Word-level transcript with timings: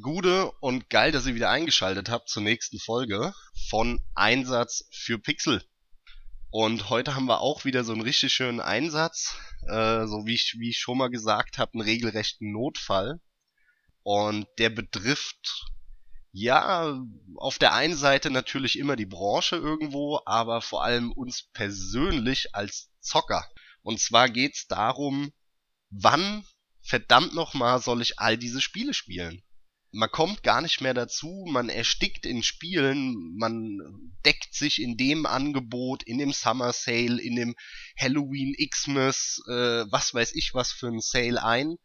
Gude 0.00 0.50
und 0.60 0.90
geil, 0.90 1.12
dass 1.12 1.26
ihr 1.26 1.36
wieder 1.36 1.50
eingeschaltet 1.50 2.08
habt 2.08 2.28
zur 2.28 2.42
nächsten 2.42 2.80
Folge 2.80 3.32
von 3.68 4.04
Einsatz 4.14 4.88
für 4.90 5.18
Pixel. 5.20 5.64
Und 6.50 6.90
heute 6.90 7.14
haben 7.14 7.26
wir 7.26 7.40
auch 7.40 7.64
wieder 7.64 7.84
so 7.84 7.92
einen 7.92 8.02
richtig 8.02 8.32
schönen 8.32 8.60
Einsatz, 8.60 9.36
äh, 9.68 10.06
so 10.06 10.26
wie 10.26 10.34
ich, 10.34 10.56
wie 10.58 10.70
ich 10.70 10.78
schon 10.78 10.98
mal 10.98 11.10
gesagt 11.10 11.58
habe, 11.58 11.74
einen 11.74 11.82
regelrechten 11.82 12.50
Notfall. 12.50 13.20
Und 14.02 14.48
der 14.58 14.70
betrifft, 14.70 15.66
ja, 16.32 17.00
auf 17.36 17.58
der 17.58 17.74
einen 17.74 17.96
Seite 17.96 18.30
natürlich 18.30 18.78
immer 18.78 18.96
die 18.96 19.06
Branche 19.06 19.56
irgendwo, 19.56 20.20
aber 20.26 20.60
vor 20.60 20.82
allem 20.82 21.12
uns 21.12 21.44
persönlich 21.52 22.54
als 22.54 22.90
Zocker. 23.00 23.48
Und 23.82 24.00
zwar 24.00 24.28
geht's 24.28 24.66
darum, 24.66 25.32
wann 25.90 26.44
verdammt 26.82 27.32
nochmal 27.32 27.80
soll 27.80 28.02
ich 28.02 28.18
all 28.18 28.36
diese 28.36 28.60
Spiele 28.60 28.92
spielen? 28.92 29.43
Man 29.94 30.10
kommt 30.10 30.42
gar 30.42 30.60
nicht 30.60 30.80
mehr 30.80 30.92
dazu, 30.92 31.46
man 31.48 31.68
erstickt 31.68 32.26
in 32.26 32.42
Spielen, 32.42 33.36
man 33.36 33.78
deckt 34.24 34.52
sich 34.52 34.82
in 34.82 34.96
dem 34.96 35.24
Angebot, 35.24 36.02
in 36.02 36.18
dem 36.18 36.32
Summer 36.32 36.72
Sale, 36.72 37.20
in 37.20 37.36
dem 37.36 37.54
Halloween 37.96 38.54
Xmas, 38.68 39.40
äh, 39.48 39.84
was 39.90 40.12
weiß 40.12 40.34
ich 40.34 40.52
was 40.52 40.72
für 40.72 40.88
ein 40.88 41.00
Sale 41.00 41.42
ein. 41.42 41.76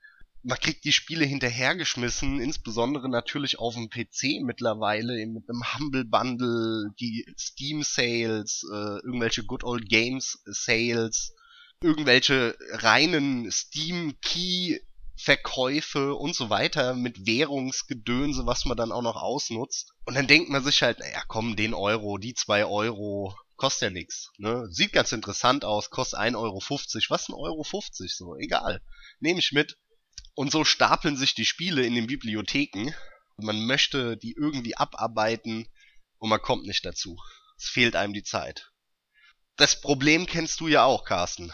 Man 0.42 0.58
kriegt 0.58 0.86
die 0.86 0.94
Spiele 0.94 1.26
hinterhergeschmissen, 1.26 2.40
insbesondere 2.40 3.10
natürlich 3.10 3.60
auf 3.60 3.76
dem 3.76 3.90
PC 3.90 4.42
mittlerweile 4.42 5.26
mit 5.28 5.44
einem 5.50 5.64
Humble 5.74 6.06
Bundle, 6.06 6.92
die 7.00 7.26
Steam 7.38 7.84
Sales, 7.84 8.64
äh, 8.72 9.06
irgendwelche 9.06 9.44
Good 9.44 9.64
Old 9.64 9.88
Games 9.88 10.42
Sales, 10.46 11.36
irgendwelche 11.82 12.58
reinen 12.72 13.52
Steam 13.52 14.16
Key 14.22 14.80
Verkäufe 15.22 16.16
und 16.16 16.34
so 16.34 16.50
weiter 16.50 16.94
mit 16.94 17.26
Währungsgedönse, 17.26 18.46
was 18.46 18.64
man 18.64 18.78
dann 18.78 18.94
auch 18.94 19.02
noch 19.02 19.18
ausnutzt. 19.18 19.92
Und 20.06 20.16
dann 20.16 20.28
denkt 20.28 20.50
man 20.50 20.64
sich 20.64 20.82
halt, 20.82 21.00
naja, 21.00 21.22
komm, 21.28 21.58
den 21.58 21.74
Euro, 21.74 22.18
die 22.18 22.34
zwei 22.34 22.64
Euro, 22.64 23.36
kostet 23.58 23.82
ja 23.82 23.90
nix. 23.90 24.32
Ne? 24.38 24.66
Sieht 24.72 24.94
ganz 24.94 25.12
interessant 25.12 25.66
aus, 25.66 25.90
kostet 25.90 26.20
1,50 26.20 26.36
Euro. 26.38 26.62
Was 27.10 27.28
ein 27.28 27.34
Euro 27.34 27.64
50? 27.64 28.16
So, 28.16 28.38
egal. 28.38 28.82
Nehme 29.20 29.40
ich 29.40 29.52
mit. 29.52 29.78
Und 30.36 30.52
so 30.54 30.64
stapeln 30.64 31.18
sich 31.18 31.36
die 31.36 31.46
Spiele 31.46 31.86
in 31.86 31.96
den 31.96 32.08
Bibliotheken. 32.08 32.94
Man 33.36 33.66
möchte 33.66 34.16
die 34.16 34.36
irgendwie 34.40 34.78
abarbeiten 34.78 35.68
und 36.18 36.30
man 36.30 36.42
kommt 36.42 36.66
nicht 36.66 36.86
dazu. 36.86 37.18
Es 37.58 37.68
fehlt 37.68 37.98
einem 37.98 38.14
die 38.14 38.24
Zeit. 38.24 38.72
Das 39.58 39.82
Problem 39.82 40.26
kennst 40.28 40.62
du 40.62 40.70
ja 40.70 40.86
auch, 40.86 41.04
Carsten. 41.04 41.52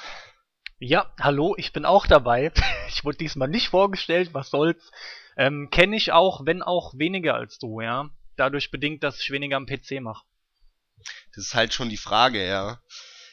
Ja, 0.80 1.10
hallo, 1.22 1.56
ich 1.58 1.72
bin 1.72 1.86
auch 1.86 2.06
dabei. 2.06 2.52
Ich 2.88 3.04
wurde 3.04 3.18
diesmal 3.18 3.50
nicht 3.50 3.70
vorgestellt, 3.70 4.34
was 4.34 4.50
soll's. 4.50 4.92
Ähm, 5.36 5.70
Kenne 5.70 5.98
ich 5.98 6.12
auch, 6.12 6.46
wenn 6.46 6.62
auch 6.62 6.94
weniger 6.98 7.34
als 7.34 7.58
du, 7.58 7.82
ja. 7.82 8.10
Dadurch 8.38 8.72
bedingt, 8.72 9.04
dass 9.04 9.20
ich 9.20 9.32
weniger 9.32 9.58
am 9.58 9.66
PC 9.66 10.02
mache. 10.02 10.24
Das 11.34 11.46
ist 11.46 11.56
halt 11.56 11.74
schon 11.74 11.90
die 11.90 11.98
Frage, 11.98 12.46
ja. 12.46 12.80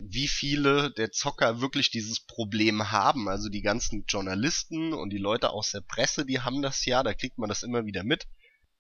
Wie 0.01 0.27
viele 0.27 0.91
der 0.93 1.13
Zocker 1.13 1.61
wirklich 1.61 1.91
dieses 1.91 2.21
Problem 2.21 2.91
haben. 2.91 3.29
Also 3.29 3.49
die 3.51 3.63
ganzen 3.63 4.05
Journalisten 4.09 4.95
und 4.95 5.11
die 5.11 5.19
Leute 5.19 5.51
aus 5.51 5.71
der 5.71 5.83
Presse, 5.83 6.25
die 6.25 6.41
haben 6.41 6.63
das 6.63 6.85
ja, 6.87 7.03
da 7.03 7.15
kriegt 7.15 7.39
man 7.39 7.49
das 7.49 7.63
immer 7.63 7.85
wieder 7.85 8.03
mit. 8.03 8.27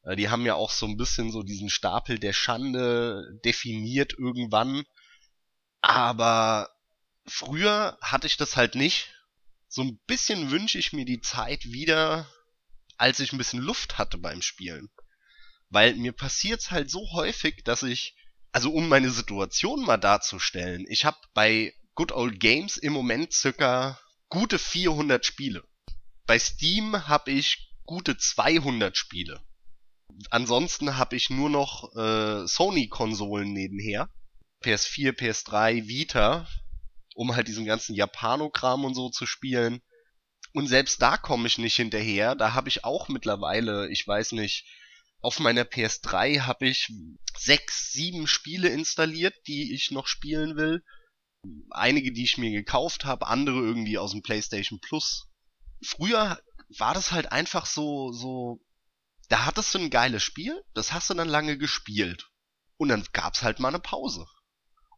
Äh, 0.04 0.16
die 0.16 0.30
haben 0.30 0.46
ja 0.46 0.54
auch 0.54 0.70
so 0.70 0.86
ein 0.86 0.96
bisschen 0.96 1.30
so 1.30 1.42
diesen 1.42 1.70
Stapel 1.70 2.18
der 2.18 2.32
Schande 2.32 3.38
definiert 3.44 4.14
irgendwann. 4.18 4.84
Aber 5.80 6.70
früher 7.26 7.98
hatte 8.00 8.26
ich 8.26 8.36
das 8.36 8.56
halt 8.56 8.74
nicht. 8.74 9.14
So 9.68 9.82
ein 9.82 9.98
bisschen 10.06 10.50
wünsche 10.50 10.78
ich 10.78 10.92
mir 10.92 11.04
die 11.04 11.20
Zeit 11.20 11.64
wieder, 11.64 12.30
als 12.96 13.20
ich 13.20 13.32
ein 13.32 13.38
bisschen 13.38 13.60
Luft 13.60 13.98
hatte 13.98 14.18
beim 14.18 14.42
Spielen. 14.42 14.90
Weil 15.70 15.94
mir 15.94 16.12
passiert's 16.12 16.70
halt 16.70 16.90
so 16.90 17.12
häufig, 17.12 17.64
dass 17.64 17.82
ich, 17.82 18.14
also 18.52 18.70
um 18.72 18.88
meine 18.88 19.10
Situation 19.10 19.84
mal 19.84 19.96
darzustellen, 19.96 20.84
ich 20.88 21.04
habe 21.04 21.16
bei 21.32 21.74
Good 21.94 22.12
Old 22.12 22.40
Games 22.40 22.76
im 22.76 22.92
Moment 22.92 23.32
circa 23.32 23.98
gute 24.28 24.58
400 24.58 25.24
Spiele. 25.24 25.64
Bei 26.26 26.38
Steam 26.38 27.08
habe 27.08 27.30
ich 27.30 27.72
gute 27.84 28.16
200 28.16 28.96
Spiele. 28.96 29.42
Ansonsten 30.30 30.96
habe 30.96 31.16
ich 31.16 31.30
nur 31.30 31.50
noch 31.50 31.94
äh, 31.96 32.46
Sony-Konsolen 32.46 33.52
nebenher. 33.52 34.10
PS4, 34.62 35.12
PS3, 35.12 35.88
Vita, 35.88 36.46
um 37.14 37.34
halt 37.34 37.48
diesen 37.48 37.64
ganzen 37.64 37.94
Japanokram 37.94 38.84
und 38.84 38.94
so 38.94 39.10
zu 39.10 39.26
spielen. 39.26 39.82
Und 40.52 40.66
selbst 40.66 41.00
da 41.00 41.16
komme 41.16 41.46
ich 41.46 41.58
nicht 41.58 41.76
hinterher. 41.76 42.34
Da 42.34 42.54
habe 42.54 42.68
ich 42.68 42.84
auch 42.84 43.08
mittlerweile, 43.08 43.88
ich 43.90 44.06
weiß 44.06 44.32
nicht, 44.32 44.66
auf 45.20 45.38
meiner 45.38 45.62
PS3 45.62 46.40
habe 46.40 46.66
ich 46.66 46.92
sechs, 47.36 47.92
sieben 47.92 48.26
Spiele 48.26 48.68
installiert, 48.68 49.34
die 49.46 49.72
ich 49.74 49.90
noch 49.90 50.06
spielen 50.06 50.56
will. 50.56 50.82
Einige, 51.70 52.12
die 52.12 52.24
ich 52.24 52.38
mir 52.38 52.50
gekauft 52.50 53.04
habe, 53.04 53.26
andere 53.26 53.58
irgendwie 53.58 53.98
aus 53.98 54.12
dem 54.12 54.22
PlayStation 54.22 54.80
Plus. 54.80 55.28
Früher 55.84 56.40
war 56.78 56.94
das 56.94 57.12
halt 57.12 57.32
einfach 57.32 57.66
so, 57.66 58.12
so, 58.12 58.60
da 59.28 59.46
hattest 59.46 59.74
du 59.74 59.78
ein 59.78 59.90
geiles 59.90 60.22
Spiel, 60.22 60.62
das 60.74 60.92
hast 60.92 61.10
du 61.10 61.14
dann 61.14 61.28
lange 61.28 61.56
gespielt. 61.56 62.30
Und 62.76 62.88
dann 62.88 63.04
gab's 63.12 63.42
halt 63.42 63.60
mal 63.60 63.68
eine 63.68 63.80
Pause 63.80 64.26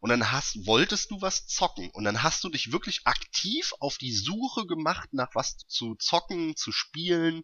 und 0.05 0.11
dann 0.11 0.33
hast, 0.33 0.67
wolltest 0.67 1.13
du 1.13 1.23
was 1.23 1.47
zocken 1.47 1.89
und 1.89 2.05
dann 2.05 2.23
hast 2.23 2.45
du 2.45 2.51
dich 2.51 2.73
wirklich 2.73 3.07
aktiv 3.07 3.73
auf 3.81 3.97
die 3.97 4.13
Suche 4.13 4.67
gemacht 4.67 5.09
nach 5.15 5.31
was 5.33 5.57
zu 5.67 5.95
zocken, 5.95 6.57
zu 6.57 6.73
spielen. 6.73 7.43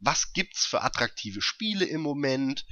Was 0.00 0.32
gibt's 0.32 0.64
für 0.64 0.80
attraktive 0.80 1.42
Spiele 1.42 1.84
im 1.84 2.00
Moment? 2.00 2.64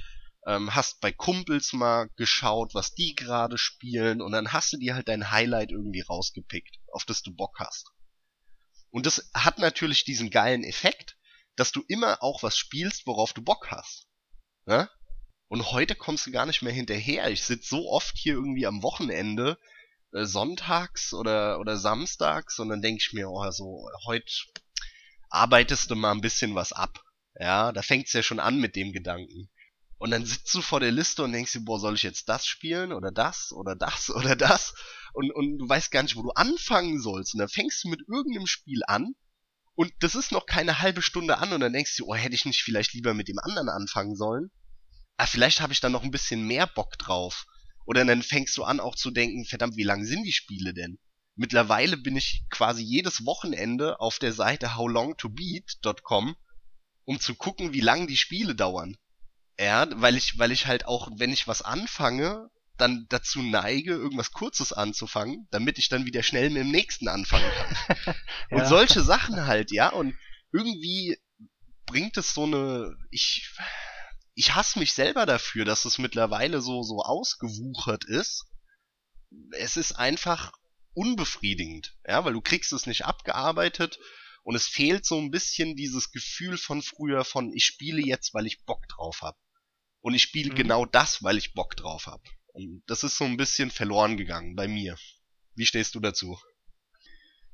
Ähm, 0.47 0.73
hast 0.73 1.01
bei 1.01 1.11
Kumpels 1.11 1.71
mal 1.71 2.09
geschaut, 2.15 2.73
was 2.73 2.95
die 2.95 3.13
gerade 3.13 3.59
spielen 3.59 4.23
und 4.23 4.31
dann 4.31 4.53
hast 4.53 4.73
du 4.73 4.77
dir 4.77 4.95
halt 4.95 5.07
dein 5.07 5.29
Highlight 5.29 5.69
irgendwie 5.69 6.01
rausgepickt, 6.01 6.79
auf 6.91 7.05
das 7.05 7.21
du 7.21 7.31
Bock 7.31 7.59
hast. 7.59 7.91
Und 8.89 9.05
das 9.05 9.29
hat 9.35 9.59
natürlich 9.59 10.03
diesen 10.03 10.31
geilen 10.31 10.63
Effekt, 10.63 11.15
dass 11.55 11.71
du 11.71 11.83
immer 11.87 12.23
auch 12.23 12.41
was 12.41 12.57
spielst, 12.57 13.05
worauf 13.05 13.33
du 13.33 13.43
Bock 13.43 13.69
hast. 13.69 14.07
Ja? 14.65 14.89
Und 15.51 15.73
heute 15.73 15.95
kommst 15.95 16.25
du 16.25 16.31
gar 16.31 16.45
nicht 16.45 16.61
mehr 16.61 16.71
hinterher. 16.71 17.29
Ich 17.29 17.43
sitze 17.43 17.67
so 17.67 17.89
oft 17.89 18.17
hier 18.17 18.35
irgendwie 18.35 18.65
am 18.65 18.83
Wochenende, 18.83 19.57
äh, 20.13 20.23
sonntags 20.23 21.13
oder, 21.13 21.59
oder 21.59 21.75
samstags, 21.75 22.57
und 22.59 22.69
dann 22.69 22.81
denke 22.81 23.03
ich 23.05 23.11
mir, 23.11 23.29
oh, 23.29 23.51
so, 23.51 23.85
heute 24.05 24.31
arbeitest 25.29 25.91
du 25.91 25.95
mal 25.95 26.13
ein 26.13 26.21
bisschen 26.21 26.55
was 26.55 26.71
ab. 26.71 27.03
Ja, 27.37 27.73
da 27.73 27.81
fängt's 27.81 28.13
ja 28.13 28.23
schon 28.23 28.39
an 28.39 28.61
mit 28.61 28.77
dem 28.77 28.93
Gedanken. 28.93 29.49
Und 29.97 30.11
dann 30.11 30.25
sitzt 30.25 30.53
du 30.53 30.61
vor 30.61 30.79
der 30.79 30.91
Liste 30.91 31.21
und 31.21 31.33
denkst 31.33 31.51
dir, 31.51 31.65
boah, 31.65 31.81
soll 31.81 31.95
ich 31.95 32.03
jetzt 32.03 32.29
das 32.29 32.45
spielen 32.47 32.93
oder 32.93 33.11
das 33.11 33.51
oder 33.51 33.75
das 33.75 34.09
oder 34.15 34.37
das? 34.37 34.73
Und, 35.11 35.31
und 35.33 35.57
du 35.57 35.67
weißt 35.67 35.91
gar 35.91 36.03
nicht, 36.03 36.15
wo 36.15 36.23
du 36.23 36.31
anfangen 36.31 37.01
sollst. 37.01 37.33
Und 37.33 37.39
dann 37.39 37.49
fängst 37.49 37.83
du 37.83 37.89
mit 37.89 37.99
irgendeinem 38.07 38.47
Spiel 38.47 38.83
an 38.87 39.15
und 39.75 39.91
das 39.99 40.15
ist 40.15 40.31
noch 40.31 40.45
keine 40.45 40.79
halbe 40.79 41.01
Stunde 41.01 41.39
an 41.39 41.51
und 41.51 41.59
dann 41.59 41.73
denkst 41.73 41.97
du, 41.97 42.05
oh, 42.05 42.15
hätte 42.15 42.35
ich 42.35 42.45
nicht 42.45 42.63
vielleicht 42.63 42.93
lieber 42.93 43.13
mit 43.13 43.27
dem 43.27 43.39
anderen 43.39 43.67
anfangen 43.67 44.15
sollen? 44.15 44.49
Ah, 45.21 45.27
vielleicht 45.27 45.61
habe 45.61 45.71
ich 45.71 45.79
da 45.79 45.89
noch 45.89 46.03
ein 46.03 46.09
bisschen 46.09 46.47
mehr 46.47 46.65
Bock 46.65 46.97
drauf. 46.97 47.45
Oder 47.85 48.03
dann 48.05 48.23
fängst 48.23 48.57
du 48.57 48.63
an 48.63 48.79
auch 48.79 48.95
zu 48.95 49.11
denken, 49.11 49.45
verdammt, 49.45 49.77
wie 49.77 49.83
lang 49.83 50.03
sind 50.03 50.23
die 50.23 50.33
Spiele 50.33 50.73
denn? 50.73 50.97
Mittlerweile 51.35 51.95
bin 51.95 52.15
ich 52.15 52.43
quasi 52.49 52.81
jedes 52.81 53.23
Wochenende 53.25 53.99
auf 53.99 54.17
der 54.17 54.33
Seite 54.33 54.75
howlongtobeat.com, 54.75 56.35
um 57.05 57.19
zu 57.19 57.35
gucken, 57.35 57.71
wie 57.71 57.81
lang 57.81 58.07
die 58.07 58.17
Spiele 58.17 58.55
dauern. 58.55 58.97
Ja, 59.59 59.87
weil 60.01 60.17
ich, 60.17 60.39
weil 60.39 60.51
ich 60.51 60.65
halt 60.65 60.85
auch, 60.85 61.09
wenn 61.15 61.31
ich 61.31 61.47
was 61.47 61.61
anfange, 61.61 62.49
dann 62.77 63.05
dazu 63.09 63.43
neige, 63.43 63.93
irgendwas 63.93 64.31
Kurzes 64.31 64.73
anzufangen, 64.73 65.47
damit 65.51 65.77
ich 65.77 65.87
dann 65.87 66.07
wieder 66.07 66.23
schnell 66.23 66.49
mit 66.49 66.63
dem 66.63 66.71
nächsten 66.71 67.07
anfangen 67.07 67.51
kann. 67.51 67.95
ja. 68.49 68.57
Und 68.57 68.65
solche 68.65 69.03
Sachen 69.03 69.45
halt, 69.45 69.71
ja, 69.71 69.89
und 69.89 70.15
irgendwie 70.51 71.19
bringt 71.85 72.17
es 72.17 72.33
so 72.33 72.45
eine, 72.45 72.95
ich, 73.11 73.51
ich 74.41 74.55
hasse 74.55 74.79
mich 74.79 74.93
selber 74.93 75.27
dafür, 75.27 75.65
dass 75.65 75.85
es 75.85 75.99
mittlerweile 75.99 76.61
so, 76.61 76.81
so 76.81 77.03
ausgewuchert 77.03 78.05
ist. 78.05 78.47
Es 79.51 79.77
ist 79.77 79.91
einfach 79.91 80.51
unbefriedigend, 80.95 81.95
ja, 82.07 82.25
weil 82.25 82.33
du 82.33 82.41
kriegst 82.41 82.73
es 82.73 82.87
nicht 82.87 83.05
abgearbeitet 83.05 83.99
und 84.41 84.55
es 84.55 84.65
fehlt 84.65 85.05
so 85.05 85.19
ein 85.19 85.29
bisschen 85.29 85.75
dieses 85.75 86.11
Gefühl 86.11 86.57
von 86.57 86.81
früher 86.81 87.23
von 87.23 87.53
ich 87.53 87.65
spiele 87.65 88.01
jetzt, 88.01 88.33
weil 88.33 88.47
ich 88.47 88.65
Bock 88.65 88.87
drauf 88.87 89.21
hab. 89.21 89.37
Und 89.99 90.15
ich 90.15 90.23
spiele 90.23 90.53
mhm. 90.53 90.55
genau 90.55 90.85
das, 90.87 91.21
weil 91.21 91.37
ich 91.37 91.53
Bock 91.53 91.75
drauf 91.75 92.07
hab. 92.07 92.23
Und 92.47 92.81
das 92.87 93.03
ist 93.03 93.17
so 93.17 93.25
ein 93.25 93.37
bisschen 93.37 93.69
verloren 93.69 94.17
gegangen 94.17 94.55
bei 94.55 94.67
mir. 94.67 94.97
Wie 95.53 95.67
stehst 95.67 95.93
du 95.93 95.99
dazu? 95.99 96.39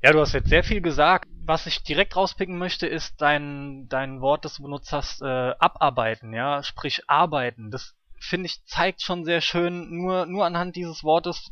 Ja, 0.04 0.12
du 0.12 0.20
hast 0.22 0.34
jetzt 0.34 0.50
sehr 0.50 0.64
viel 0.64 0.82
gesagt. 0.82 1.28
Was 1.46 1.66
ich 1.66 1.82
direkt 1.82 2.16
rauspicken 2.16 2.58
möchte, 2.58 2.86
ist 2.86 3.20
dein, 3.20 3.88
dein 3.90 4.22
Wort, 4.22 4.46
das 4.46 4.56
du 4.56 4.64
benutzt 4.64 4.92
hast, 4.92 5.22
äh, 5.22 5.54
abarbeiten, 5.60 6.34
ja, 6.34 6.62
sprich 6.62 7.10
arbeiten. 7.10 7.72
Das 7.72 7.96
finde 8.20 8.48
ich 8.48 8.64
zeigt 8.66 9.02
schon 9.02 9.26
sehr 9.26 9.42
schön, 9.42 9.90
nur, 9.96 10.26
nur 10.26 10.46
anhand 10.46 10.76
dieses 10.76 11.04
Wortes, 11.04 11.52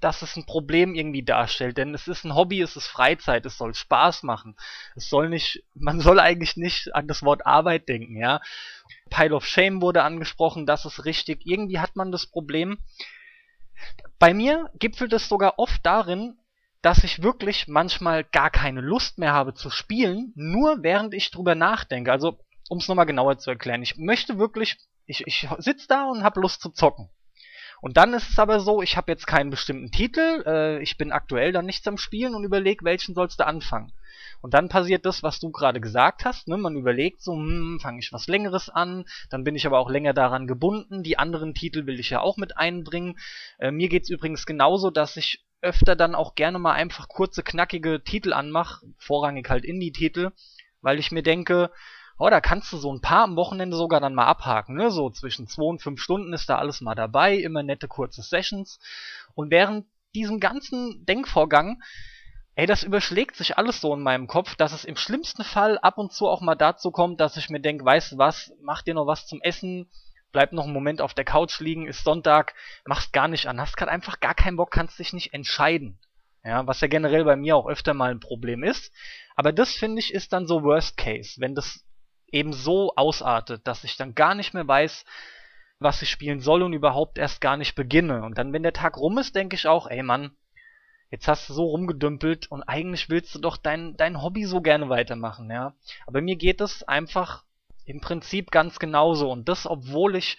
dass 0.00 0.20
es 0.20 0.36
ein 0.36 0.44
Problem 0.44 0.94
irgendwie 0.94 1.22
darstellt, 1.22 1.78
denn 1.78 1.94
es 1.94 2.06
ist 2.06 2.24
ein 2.24 2.34
Hobby, 2.34 2.60
es 2.60 2.76
ist 2.76 2.86
Freizeit, 2.86 3.46
es 3.46 3.56
soll 3.56 3.74
Spaß 3.74 4.24
machen. 4.24 4.56
Es 4.94 5.08
soll 5.08 5.30
nicht, 5.30 5.62
man 5.74 6.00
soll 6.00 6.20
eigentlich 6.20 6.56
nicht 6.56 6.94
an 6.94 7.08
das 7.08 7.22
Wort 7.22 7.46
Arbeit 7.46 7.88
denken, 7.88 8.16
ja. 8.16 8.40
Pile 9.08 9.34
of 9.34 9.46
Shame 9.46 9.80
wurde 9.80 10.02
angesprochen, 10.02 10.66
das 10.66 10.84
ist 10.84 11.06
richtig. 11.06 11.46
Irgendwie 11.46 11.78
hat 11.78 11.96
man 11.96 12.12
das 12.12 12.26
Problem. 12.26 12.78
Bei 14.18 14.34
mir 14.34 14.70
gipfelt 14.78 15.12
es 15.14 15.28
sogar 15.28 15.58
oft 15.58 15.84
darin, 15.84 16.36
dass 16.86 17.02
ich 17.02 17.20
wirklich 17.20 17.66
manchmal 17.66 18.22
gar 18.22 18.48
keine 18.48 18.80
Lust 18.80 19.18
mehr 19.18 19.32
habe 19.32 19.54
zu 19.54 19.70
spielen, 19.70 20.32
nur 20.36 20.84
während 20.84 21.14
ich 21.14 21.32
drüber 21.32 21.56
nachdenke. 21.56 22.12
Also, 22.12 22.38
um 22.68 22.78
es 22.78 22.86
nochmal 22.86 23.06
genauer 23.06 23.38
zu 23.38 23.50
erklären, 23.50 23.82
ich 23.82 23.96
möchte 23.96 24.38
wirklich, 24.38 24.76
ich, 25.04 25.26
ich 25.26 25.48
sitze 25.58 25.88
da 25.88 26.08
und 26.08 26.22
habe 26.22 26.38
Lust 26.38 26.60
zu 26.60 26.70
zocken. 26.70 27.10
Und 27.80 27.96
dann 27.96 28.14
ist 28.14 28.30
es 28.30 28.38
aber 28.38 28.60
so, 28.60 28.82
ich 28.82 28.96
habe 28.96 29.10
jetzt 29.10 29.26
keinen 29.26 29.50
bestimmten 29.50 29.90
Titel, 29.90 30.44
äh, 30.46 30.80
ich 30.80 30.96
bin 30.96 31.10
aktuell 31.10 31.50
dann 31.50 31.66
nichts 31.66 31.88
am 31.88 31.98
Spielen 31.98 32.36
und 32.36 32.44
überlege, 32.44 32.84
welchen 32.84 33.16
sollst 33.16 33.40
du 33.40 33.46
anfangen. 33.48 33.92
Und 34.40 34.54
dann 34.54 34.68
passiert 34.68 35.06
das, 35.06 35.24
was 35.24 35.40
du 35.40 35.50
gerade 35.50 35.80
gesagt 35.80 36.24
hast. 36.24 36.46
Ne? 36.46 36.56
Man 36.56 36.76
überlegt 36.76 37.20
so, 37.20 37.32
hm, 37.32 37.80
fange 37.82 37.98
ich 37.98 38.12
was 38.12 38.28
Längeres 38.28 38.70
an, 38.70 39.06
dann 39.28 39.42
bin 39.42 39.56
ich 39.56 39.66
aber 39.66 39.80
auch 39.80 39.90
länger 39.90 40.12
daran 40.12 40.46
gebunden. 40.46 41.02
Die 41.02 41.18
anderen 41.18 41.52
Titel 41.52 41.86
will 41.86 41.98
ich 41.98 42.10
ja 42.10 42.20
auch 42.20 42.36
mit 42.36 42.56
einbringen. 42.56 43.18
Äh, 43.58 43.72
mir 43.72 43.88
geht's 43.88 44.08
übrigens 44.08 44.46
genauso, 44.46 44.90
dass 44.90 45.16
ich 45.16 45.44
öfter 45.66 45.96
dann 45.96 46.14
auch 46.14 46.34
gerne 46.34 46.58
mal 46.58 46.72
einfach 46.72 47.08
kurze, 47.08 47.42
knackige 47.42 48.02
Titel 48.02 48.32
anmache, 48.32 48.86
vorrangig 48.98 49.50
halt 49.50 49.64
Indie-Titel, 49.64 50.30
weil 50.80 50.98
ich 50.98 51.10
mir 51.10 51.22
denke, 51.22 51.70
oh, 52.18 52.30
da 52.30 52.40
kannst 52.40 52.72
du 52.72 52.78
so 52.78 52.92
ein 52.92 53.00
paar 53.00 53.24
am 53.24 53.36
Wochenende 53.36 53.76
sogar 53.76 54.00
dann 54.00 54.14
mal 54.14 54.26
abhaken, 54.26 54.76
ne? 54.76 54.90
So 54.90 55.10
zwischen 55.10 55.48
zwei 55.48 55.64
und 55.64 55.82
fünf 55.82 56.00
Stunden 56.00 56.32
ist 56.32 56.48
da 56.48 56.56
alles 56.56 56.80
mal 56.80 56.94
dabei, 56.94 57.36
immer 57.36 57.62
nette 57.62 57.88
kurze 57.88 58.22
Sessions. 58.22 58.78
Und 59.34 59.50
während 59.50 59.86
diesem 60.14 60.40
ganzen 60.40 61.04
Denkvorgang, 61.04 61.82
ey, 62.54 62.66
das 62.66 62.84
überschlägt 62.84 63.36
sich 63.36 63.58
alles 63.58 63.80
so 63.80 63.92
in 63.92 64.00
meinem 64.00 64.28
Kopf, 64.28 64.54
dass 64.54 64.72
es 64.72 64.84
im 64.84 64.96
schlimmsten 64.96 65.44
Fall 65.44 65.78
ab 65.78 65.98
und 65.98 66.12
zu 66.12 66.26
auch 66.26 66.40
mal 66.40 66.54
dazu 66.54 66.90
kommt, 66.90 67.20
dass 67.20 67.36
ich 67.36 67.50
mir 67.50 67.60
denke, 67.60 67.84
weißt 67.84 68.12
du 68.12 68.18
was, 68.18 68.52
mach 68.62 68.82
dir 68.82 68.94
noch 68.94 69.06
was 69.06 69.26
zum 69.26 69.42
Essen, 69.42 69.90
bleib 70.36 70.52
noch 70.52 70.64
einen 70.64 70.74
Moment 70.74 71.00
auf 71.00 71.14
der 71.14 71.24
Couch 71.24 71.60
liegen, 71.60 71.86
ist 71.86 72.04
Sonntag, 72.04 72.52
machst 72.84 73.14
gar 73.14 73.26
nicht 73.26 73.46
an, 73.46 73.58
hast 73.58 73.78
gerade 73.78 73.90
einfach 73.90 74.20
gar 74.20 74.34
keinen 74.34 74.58
Bock, 74.58 74.70
kannst 74.70 74.98
dich 74.98 75.14
nicht 75.14 75.32
entscheiden. 75.32 75.98
Ja, 76.44 76.66
was 76.66 76.82
ja 76.82 76.88
generell 76.88 77.24
bei 77.24 77.36
mir 77.36 77.56
auch 77.56 77.66
öfter 77.66 77.94
mal 77.94 78.10
ein 78.10 78.20
Problem 78.20 78.62
ist. 78.62 78.92
Aber 79.34 79.50
das 79.50 79.72
finde 79.72 80.00
ich 80.00 80.12
ist 80.12 80.34
dann 80.34 80.46
so 80.46 80.62
Worst 80.62 80.98
Case, 80.98 81.40
wenn 81.40 81.54
das 81.54 81.86
eben 82.26 82.52
so 82.52 82.92
ausartet, 82.96 83.66
dass 83.66 83.82
ich 83.82 83.96
dann 83.96 84.14
gar 84.14 84.34
nicht 84.34 84.52
mehr 84.52 84.68
weiß, 84.68 85.06
was 85.78 86.02
ich 86.02 86.10
spielen 86.10 86.40
soll 86.40 86.62
und 86.62 86.74
überhaupt 86.74 87.16
erst 87.16 87.40
gar 87.40 87.56
nicht 87.56 87.74
beginne. 87.74 88.22
Und 88.22 88.36
dann, 88.36 88.52
wenn 88.52 88.62
der 88.62 88.74
Tag 88.74 88.98
rum 88.98 89.16
ist, 89.16 89.34
denke 89.34 89.56
ich 89.56 89.66
auch, 89.66 89.86
ey 89.86 90.02
Mann, 90.02 90.36
jetzt 91.10 91.28
hast 91.28 91.48
du 91.48 91.54
so 91.54 91.64
rumgedümpelt 91.64 92.50
und 92.50 92.62
eigentlich 92.62 93.08
willst 93.08 93.34
du 93.34 93.38
doch 93.38 93.56
dein, 93.56 93.96
dein 93.96 94.20
Hobby 94.20 94.44
so 94.44 94.60
gerne 94.60 94.90
weitermachen, 94.90 95.50
ja. 95.50 95.74
Aber 96.06 96.20
mir 96.20 96.36
geht 96.36 96.60
es 96.60 96.82
einfach 96.82 97.45
im 97.86 98.00
Prinzip 98.00 98.50
ganz 98.50 98.78
genauso. 98.78 99.30
Und 99.30 99.48
das, 99.48 99.66
obwohl 99.66 100.16
ich 100.16 100.36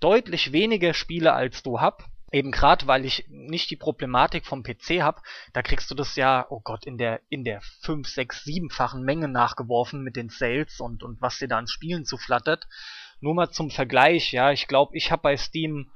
deutlich 0.00 0.52
weniger 0.52 0.94
Spiele 0.94 1.32
als 1.32 1.62
du 1.62 1.80
hab. 1.80 2.04
Eben 2.32 2.50
gerade, 2.50 2.88
weil 2.88 3.04
ich 3.04 3.26
nicht 3.28 3.70
die 3.70 3.76
Problematik 3.76 4.44
vom 4.44 4.64
PC 4.64 5.02
hab, 5.02 5.22
da 5.52 5.62
kriegst 5.62 5.88
du 5.90 5.94
das 5.94 6.16
ja, 6.16 6.46
oh 6.50 6.60
Gott, 6.64 6.84
in 6.84 6.98
der 6.98 7.20
in 7.28 7.44
der 7.44 7.60
5, 7.82 8.08
6, 8.08 8.44
7-fachen 8.44 9.04
Menge 9.04 9.28
nachgeworfen 9.28 10.02
mit 10.02 10.16
den 10.16 10.30
Sales 10.30 10.80
und, 10.80 11.04
und 11.04 11.20
was 11.22 11.38
dir 11.38 11.46
da 11.46 11.58
an 11.58 11.68
Spielen 11.68 12.04
zuflattert. 12.04 12.66
Nur 13.20 13.34
mal 13.34 13.50
zum 13.50 13.70
Vergleich, 13.70 14.32
ja, 14.32 14.50
ich 14.50 14.66
glaube, 14.66 14.96
ich 14.96 15.12
habe 15.12 15.22
bei 15.22 15.36
Steam 15.36 15.92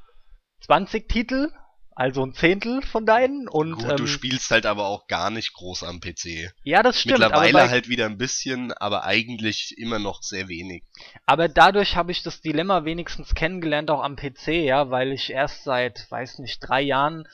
20 0.60 1.08
Titel 1.08 1.50
also 1.98 2.24
ein 2.24 2.32
Zehntel 2.32 2.80
von 2.80 3.06
deinen. 3.06 3.48
Und, 3.48 3.72
Gut, 3.72 3.90
ähm, 3.90 3.96
du 3.96 4.06
spielst 4.06 4.52
halt 4.52 4.66
aber 4.66 4.86
auch 4.86 5.08
gar 5.08 5.30
nicht 5.30 5.52
groß 5.52 5.82
am 5.82 5.98
PC. 5.98 6.52
Ja, 6.62 6.84
das 6.84 7.00
stimmt. 7.00 7.18
Mittlerweile 7.18 7.52
bei, 7.54 7.68
halt 7.68 7.88
wieder 7.88 8.06
ein 8.06 8.18
bisschen, 8.18 8.72
aber 8.72 9.02
eigentlich 9.02 9.76
immer 9.76 9.98
noch 9.98 10.22
sehr 10.22 10.46
wenig. 10.46 10.84
Aber 11.26 11.48
dadurch 11.48 11.96
habe 11.96 12.12
ich 12.12 12.22
das 12.22 12.40
Dilemma 12.40 12.84
wenigstens 12.84 13.34
kennengelernt, 13.34 13.90
auch 13.90 14.04
am 14.04 14.14
PC, 14.14 14.46
ja, 14.64 14.90
weil 14.90 15.10
ich 15.10 15.30
erst 15.30 15.64
seit, 15.64 16.08
weiß 16.08 16.38
nicht, 16.38 16.60
drei 16.60 16.82
Jahren, 16.82 17.26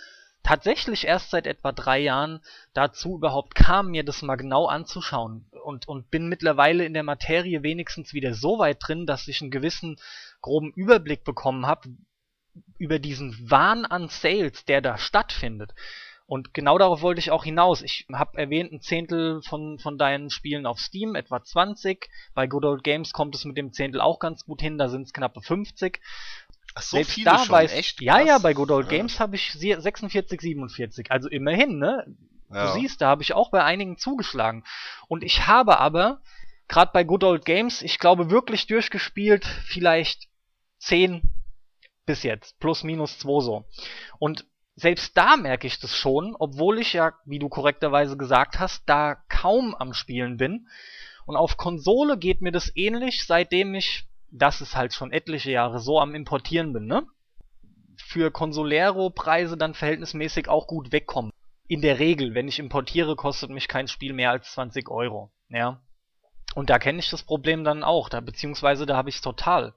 tatsächlich 0.43 1.07
erst 1.07 1.29
seit 1.29 1.47
etwa 1.47 1.73
drei 1.73 1.99
Jahren 1.99 2.41
dazu 2.73 3.17
überhaupt 3.17 3.55
kam, 3.55 3.91
mir 3.91 4.03
das 4.03 4.23
mal 4.23 4.37
genau 4.37 4.65
anzuschauen. 4.65 5.45
Und, 5.63 5.87
und 5.89 6.11
bin 6.11 6.27
mittlerweile 6.31 6.87
in 6.87 6.95
der 6.95 7.03
Materie 7.03 7.63
wenigstens 7.63 8.15
wieder 8.15 8.33
so 8.33 8.59
weit 8.59 8.79
drin, 8.81 9.05
dass 9.05 9.29
ich 9.29 9.43
einen 9.43 9.51
gewissen 9.51 9.97
groben 10.41 10.73
Überblick 10.73 11.23
bekommen 11.23 11.67
habe, 11.67 11.91
über 12.79 12.99
diesen 12.99 13.51
Wahn 13.51 13.85
an 13.85 14.09
Sales, 14.09 14.65
der 14.65 14.81
da 14.81 14.99
stattfindet. 14.99 15.75
Und 16.27 16.55
genau 16.55 16.79
darauf 16.79 17.03
wollte 17.03 17.19
ich 17.19 17.31
auch 17.31 17.45
hinaus. 17.45 17.83
Ich 17.83 18.07
habe 18.13 18.39
erwähnt, 18.39 18.73
ein 18.73 18.81
Zehntel 18.81 19.43
von, 19.43 19.79
von 19.79 19.99
deinen 19.99 20.31
Spielen 20.31 20.65
auf 20.65 20.81
Steam, 20.81 21.15
etwa 21.15 21.43
20. 21.43 22.09
Bei 22.35 22.47
Good 22.47 22.65
Old 22.65 22.85
Games 22.85 23.13
kommt 23.13 23.35
es 23.35 23.45
mit 23.45 23.59
dem 23.59 23.73
Zehntel 23.73 24.01
auch 24.01 24.19
ganz 24.19 24.45
gut 24.45 24.63
hin, 24.63 24.79
da 24.79 24.89
sind 24.89 25.03
es 25.03 25.13
knappe 25.13 25.43
50. 25.43 26.01
Ach 26.75 26.83
so, 26.83 26.97
Selbst 26.97 27.13
viele 27.13 27.31
da 27.31 27.39
schon, 27.39 27.51
weiß, 27.51 27.73
echt? 27.75 28.01
Ja, 28.01 28.21
ja, 28.21 28.39
bei 28.39 28.55
Good 28.55 28.71
Old 28.71 28.91
ja. 28.91 28.99
Games 28.99 29.21
habe 29.21 29.37
ich 29.37 29.53
46, 29.53 30.41
47. 30.41 31.11
Also 31.11 31.29
immerhin, 31.29 31.79
ne? 31.79 32.07
Ja. 32.53 32.67
Du 32.67 32.81
siehst, 32.81 33.01
da 33.01 33.09
habe 33.09 33.23
ich 33.23 33.35
auch 33.35 33.51
bei 33.51 33.63
einigen 33.63 33.99
zugeschlagen. 33.99 34.65
Und 35.09 35.25
ich 35.25 35.47
habe 35.47 35.79
aber, 35.79 36.21
gerade 36.69 36.91
bei 36.93 37.05
Good 37.05 37.25
Old 37.25 37.45
Games, 37.45 37.83
ich 37.83 37.99
glaube 37.99 38.31
wirklich 38.31 38.67
durchgespielt, 38.67 39.45
vielleicht 39.67 40.29
10, 40.79 41.23
bis 42.07 42.23
jetzt. 42.23 42.59
Plus, 42.59 42.85
minus 42.85 43.19
2 43.19 43.41
so. 43.41 43.65
Und 44.19 44.47
selbst 44.77 45.17
da 45.17 45.37
merke 45.37 45.67
ich 45.67 45.79
das 45.79 45.97
schon, 45.97 46.35
obwohl 46.39 46.79
ich 46.79 46.95
ja, 46.95 47.13
wie 47.25 47.39
du 47.39 47.49
korrekterweise 47.49 48.17
gesagt 48.17 48.59
hast, 48.59 48.83
da 48.89 49.17
kaum 49.29 49.75
am 49.75 49.95
Spielen 49.95 50.37
bin. 50.37 50.67
Und 51.27 51.37
auf 51.37 51.57
Konsole 51.57 52.19
geht 52.19 52.41
mir 52.43 52.53
das 52.53 52.75
ähnlich, 52.77 53.25
seitdem 53.27 53.75
ich, 53.75 54.05
das 54.31 54.61
ist 54.61 54.77
halt 54.77 54.93
schon 54.93 55.13
etliche 55.13 55.53
Jahre 55.53 55.79
so 55.79 56.01
am 56.01 56.15
Importieren 56.15 56.73
bin, 56.73 56.87
ne? 56.87 57.07
Für 57.97 58.31
Consolero-Preise 58.31 59.57
dann 59.57 59.75
verhältnismäßig 59.75 60.49
auch 60.49 60.67
gut 60.67 60.93
wegkommen. 60.93 61.31
In 61.67 61.81
der 61.81 61.99
Regel, 61.99 62.35
wenn 62.35 62.49
ich 62.49 62.59
importiere, 62.59 63.17
kostet 63.17 63.51
mich 63.51 63.69
kein 63.69 63.89
Spiel 63.89 64.13
mehr 64.13 64.31
als 64.31 64.53
20 64.53 64.91
Euro, 64.91 65.31
ja? 65.49 65.81
Und 66.55 66.69
da 66.69 66.79
kenne 66.79 66.99
ich 66.99 67.11
das 67.11 67.23
Problem 67.23 67.65
dann 67.65 67.83
auch, 67.83 68.09
da, 68.09 68.21
beziehungsweise 68.21 68.87
da 68.87 68.97
habe 68.97 69.09
ich 69.09 69.17
es 69.17 69.23
total. 69.23 69.75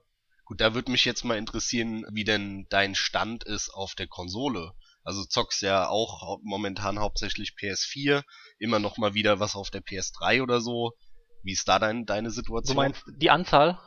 Gut, 0.48 0.62
da 0.62 0.72
würde 0.72 0.90
mich 0.90 1.04
jetzt 1.04 1.24
mal 1.24 1.36
interessieren, 1.36 2.06
wie 2.10 2.24
denn 2.24 2.66
dein 2.70 2.94
Stand 2.94 3.44
ist 3.44 3.68
auf 3.68 3.94
der 3.94 4.06
Konsole. 4.06 4.72
Also 5.04 5.22
zockst 5.22 5.60
ja 5.60 5.88
auch 5.88 6.38
momentan 6.42 6.98
hauptsächlich 6.98 7.52
PS4, 7.60 8.24
immer 8.58 8.78
noch 8.78 8.96
mal 8.96 9.12
wieder 9.12 9.40
was 9.40 9.56
auf 9.56 9.70
der 9.70 9.82
PS3 9.82 10.42
oder 10.42 10.62
so. 10.62 10.92
Wie 11.42 11.52
ist 11.52 11.68
da 11.68 11.78
dein, 11.78 12.06
deine 12.06 12.30
Situation? 12.30 12.76
Du 12.76 12.80
meinst 12.80 13.04
die 13.20 13.28
Anzahl? 13.28 13.78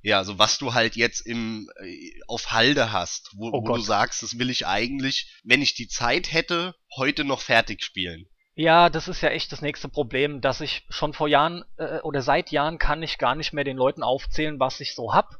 Ja, 0.00 0.16
also 0.16 0.38
was 0.38 0.56
du 0.56 0.72
halt 0.72 0.96
jetzt 0.96 1.26
im 1.26 1.68
äh, 1.78 2.18
auf 2.26 2.52
Halde 2.52 2.90
hast, 2.90 3.30
wo, 3.36 3.50
oh 3.50 3.62
wo 3.62 3.74
du 3.74 3.82
sagst, 3.82 4.22
das 4.22 4.38
will 4.38 4.48
ich 4.48 4.66
eigentlich, 4.66 5.38
wenn 5.44 5.60
ich 5.60 5.74
die 5.74 5.88
Zeit 5.88 6.32
hätte, 6.32 6.74
heute 6.96 7.24
noch 7.24 7.42
fertig 7.42 7.82
spielen. 7.82 8.24
Ja, 8.54 8.88
das 8.88 9.08
ist 9.08 9.20
ja 9.20 9.28
echt 9.28 9.52
das 9.52 9.60
nächste 9.60 9.90
Problem, 9.90 10.40
dass 10.40 10.62
ich 10.62 10.86
schon 10.88 11.12
vor 11.12 11.28
Jahren 11.28 11.66
äh, 11.76 11.98
oder 12.00 12.22
seit 12.22 12.50
Jahren 12.50 12.78
kann 12.78 13.02
ich 13.02 13.18
gar 13.18 13.34
nicht 13.34 13.52
mehr 13.52 13.64
den 13.64 13.76
Leuten 13.76 14.02
aufzählen, 14.02 14.58
was 14.58 14.80
ich 14.80 14.94
so 14.94 15.12
hab 15.12 15.38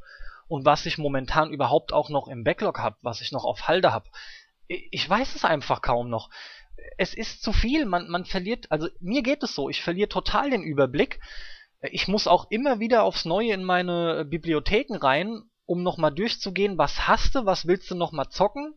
und 0.49 0.65
was 0.65 0.87
ich 0.87 0.99
momentan 0.99 1.53
überhaupt 1.53 1.93
auch 1.93 2.09
noch 2.09 2.27
im 2.27 2.43
Backlog 2.43 2.79
habe, 2.79 2.97
was 3.03 3.21
ich 3.21 3.33
noch 3.33 3.45
auf 3.45 3.69
Halde 3.69 3.93
habe. 3.93 4.09
Ich 4.67 5.09
weiß 5.09 5.35
es 5.35 5.45
einfach 5.45 5.83
kaum 5.83 6.09
noch. 6.09 6.31
Es 6.97 7.15
ist 7.15 7.43
zu 7.43 7.53
viel, 7.53 7.85
man, 7.85 8.09
man 8.09 8.25
verliert, 8.25 8.71
also 8.71 8.89
mir 9.01 9.23
geht 9.23 9.43
es 9.43 9.55
so, 9.55 9.69
ich 9.69 9.83
verliere 9.83 10.09
total 10.09 10.51
den 10.51 10.63
Überblick. 10.63 11.21
Ich 11.81 12.09
muss 12.09 12.27
auch 12.27 12.51
immer 12.51 12.81
wieder 12.81 13.03
aufs 13.03 13.25
Neue 13.25 13.53
in 13.53 13.63
meine 13.63 14.25
Bibliotheken 14.25 14.97
rein, 14.97 15.43
um 15.67 15.83
nochmal 15.83 16.13
durchzugehen, 16.13 16.79
was 16.79 17.07
hast 17.07 17.35
du, 17.35 17.45
was 17.45 17.67
willst 17.67 17.91
du 17.91 17.95
nochmal 17.95 18.31
zocken. 18.31 18.75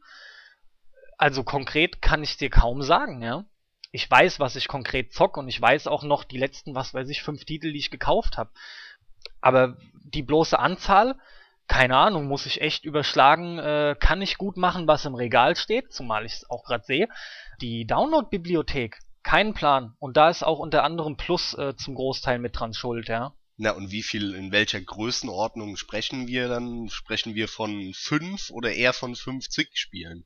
Also 1.18 1.44
konkret 1.44 2.02
kann 2.02 2.24
ich 2.24 2.38
dir 2.38 2.50
kaum 2.50 2.82
sagen, 2.82 3.22
ja. 3.22 3.46
Ich 3.94 4.10
weiß, 4.10 4.40
was 4.40 4.56
ich 4.56 4.68
konkret 4.68 5.14
zock 5.14 5.38
und 5.38 5.50
ich 5.50 5.62
weiß 5.62 5.88
auch 5.88 6.04
noch 6.04 6.24
die 6.24 6.38
letzten, 6.38 6.76
was 6.76 6.94
weiß 6.94 7.10
ich, 7.10 7.24
fünf 7.24 7.44
Titel, 7.44 7.74
die 7.74 7.80
ich 7.80 7.92
gekauft 7.92 8.38
habe. 8.38 8.52
Aber 9.42 9.78
die 9.94 10.24
bloße 10.24 10.58
Anzahl, 10.58 11.18
keine 11.68 11.96
Ahnung, 11.98 12.28
muss 12.28 12.46
ich 12.46 12.62
echt 12.62 12.84
überschlagen, 12.84 13.58
äh, 13.58 13.96
kann 14.00 14.22
ich 14.22 14.38
gut 14.38 14.58
machen, 14.58 14.88
was 14.88 15.06
im 15.06 15.16
Regal 15.16 15.56
steht, 15.56 15.94
zumal 15.94 16.26
ich 16.26 16.34
es 16.34 16.50
auch 16.50 16.64
gerade 16.64 16.84
sehe. 16.84 17.08
Die 17.62 17.86
Download-Bibliothek, 17.86 19.00
kein 19.24 19.54
Plan. 19.54 19.96
Und 20.00 20.18
da 20.18 20.30
ist 20.30 20.44
auch 20.44 20.60
unter 20.60 20.84
anderem 20.84 21.16
Plus 21.16 21.54
äh, 21.54 21.76
zum 21.76 21.96
Großteil 21.96 22.40
mit 22.40 22.60
dran 22.60 22.74
schuld, 22.74 23.08
ja. 23.08 23.34
Na, 23.58 23.72
und 23.72 23.92
wie 23.92 24.02
viel, 24.02 24.34
in 24.34 24.52
welcher 24.52 24.82
Größenordnung 24.82 25.78
sprechen 25.78 26.28
wir 26.28 26.48
dann? 26.48 26.90
Sprechen 26.90 27.36
wir 27.36 27.48
von 27.48 27.94
5 27.94 28.50
oder 28.50 28.74
eher 28.74 28.92
von 28.92 29.16
50 29.16 29.78
Spielen? 29.78 30.26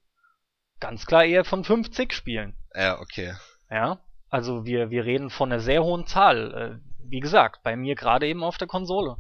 Ganz 0.80 1.06
klar 1.06 1.26
eher 1.26 1.44
von 1.44 1.64
50 1.64 2.14
Spielen. 2.14 2.56
Ja, 2.74 3.00
okay. 3.00 3.36
Ja, 3.70 4.00
also 4.30 4.66
wir, 4.66 4.90
wir 4.90 5.06
reden 5.06 5.30
von 5.30 5.52
einer 5.52 5.62
sehr 5.62 5.84
hohen 5.84 6.08
Zahl. 6.08 6.82
Äh, 6.82 7.10
wie 7.10 7.20
gesagt, 7.20 7.62
bei 7.64 7.76
mir 7.76 7.96
gerade 7.96 8.28
eben 8.28 8.44
auf 8.44 8.58
der 8.58 8.68
Konsole. 8.68 9.18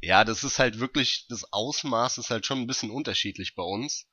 Ja, 0.00 0.24
das 0.24 0.44
ist 0.44 0.58
halt 0.58 0.78
wirklich, 0.78 1.26
das 1.28 1.52
Ausmaß 1.52 2.18
ist 2.18 2.30
halt 2.30 2.46
schon 2.46 2.60
ein 2.60 2.66
bisschen 2.66 2.90
unterschiedlich 2.90 3.54
bei 3.54 3.62
uns. 3.62 4.06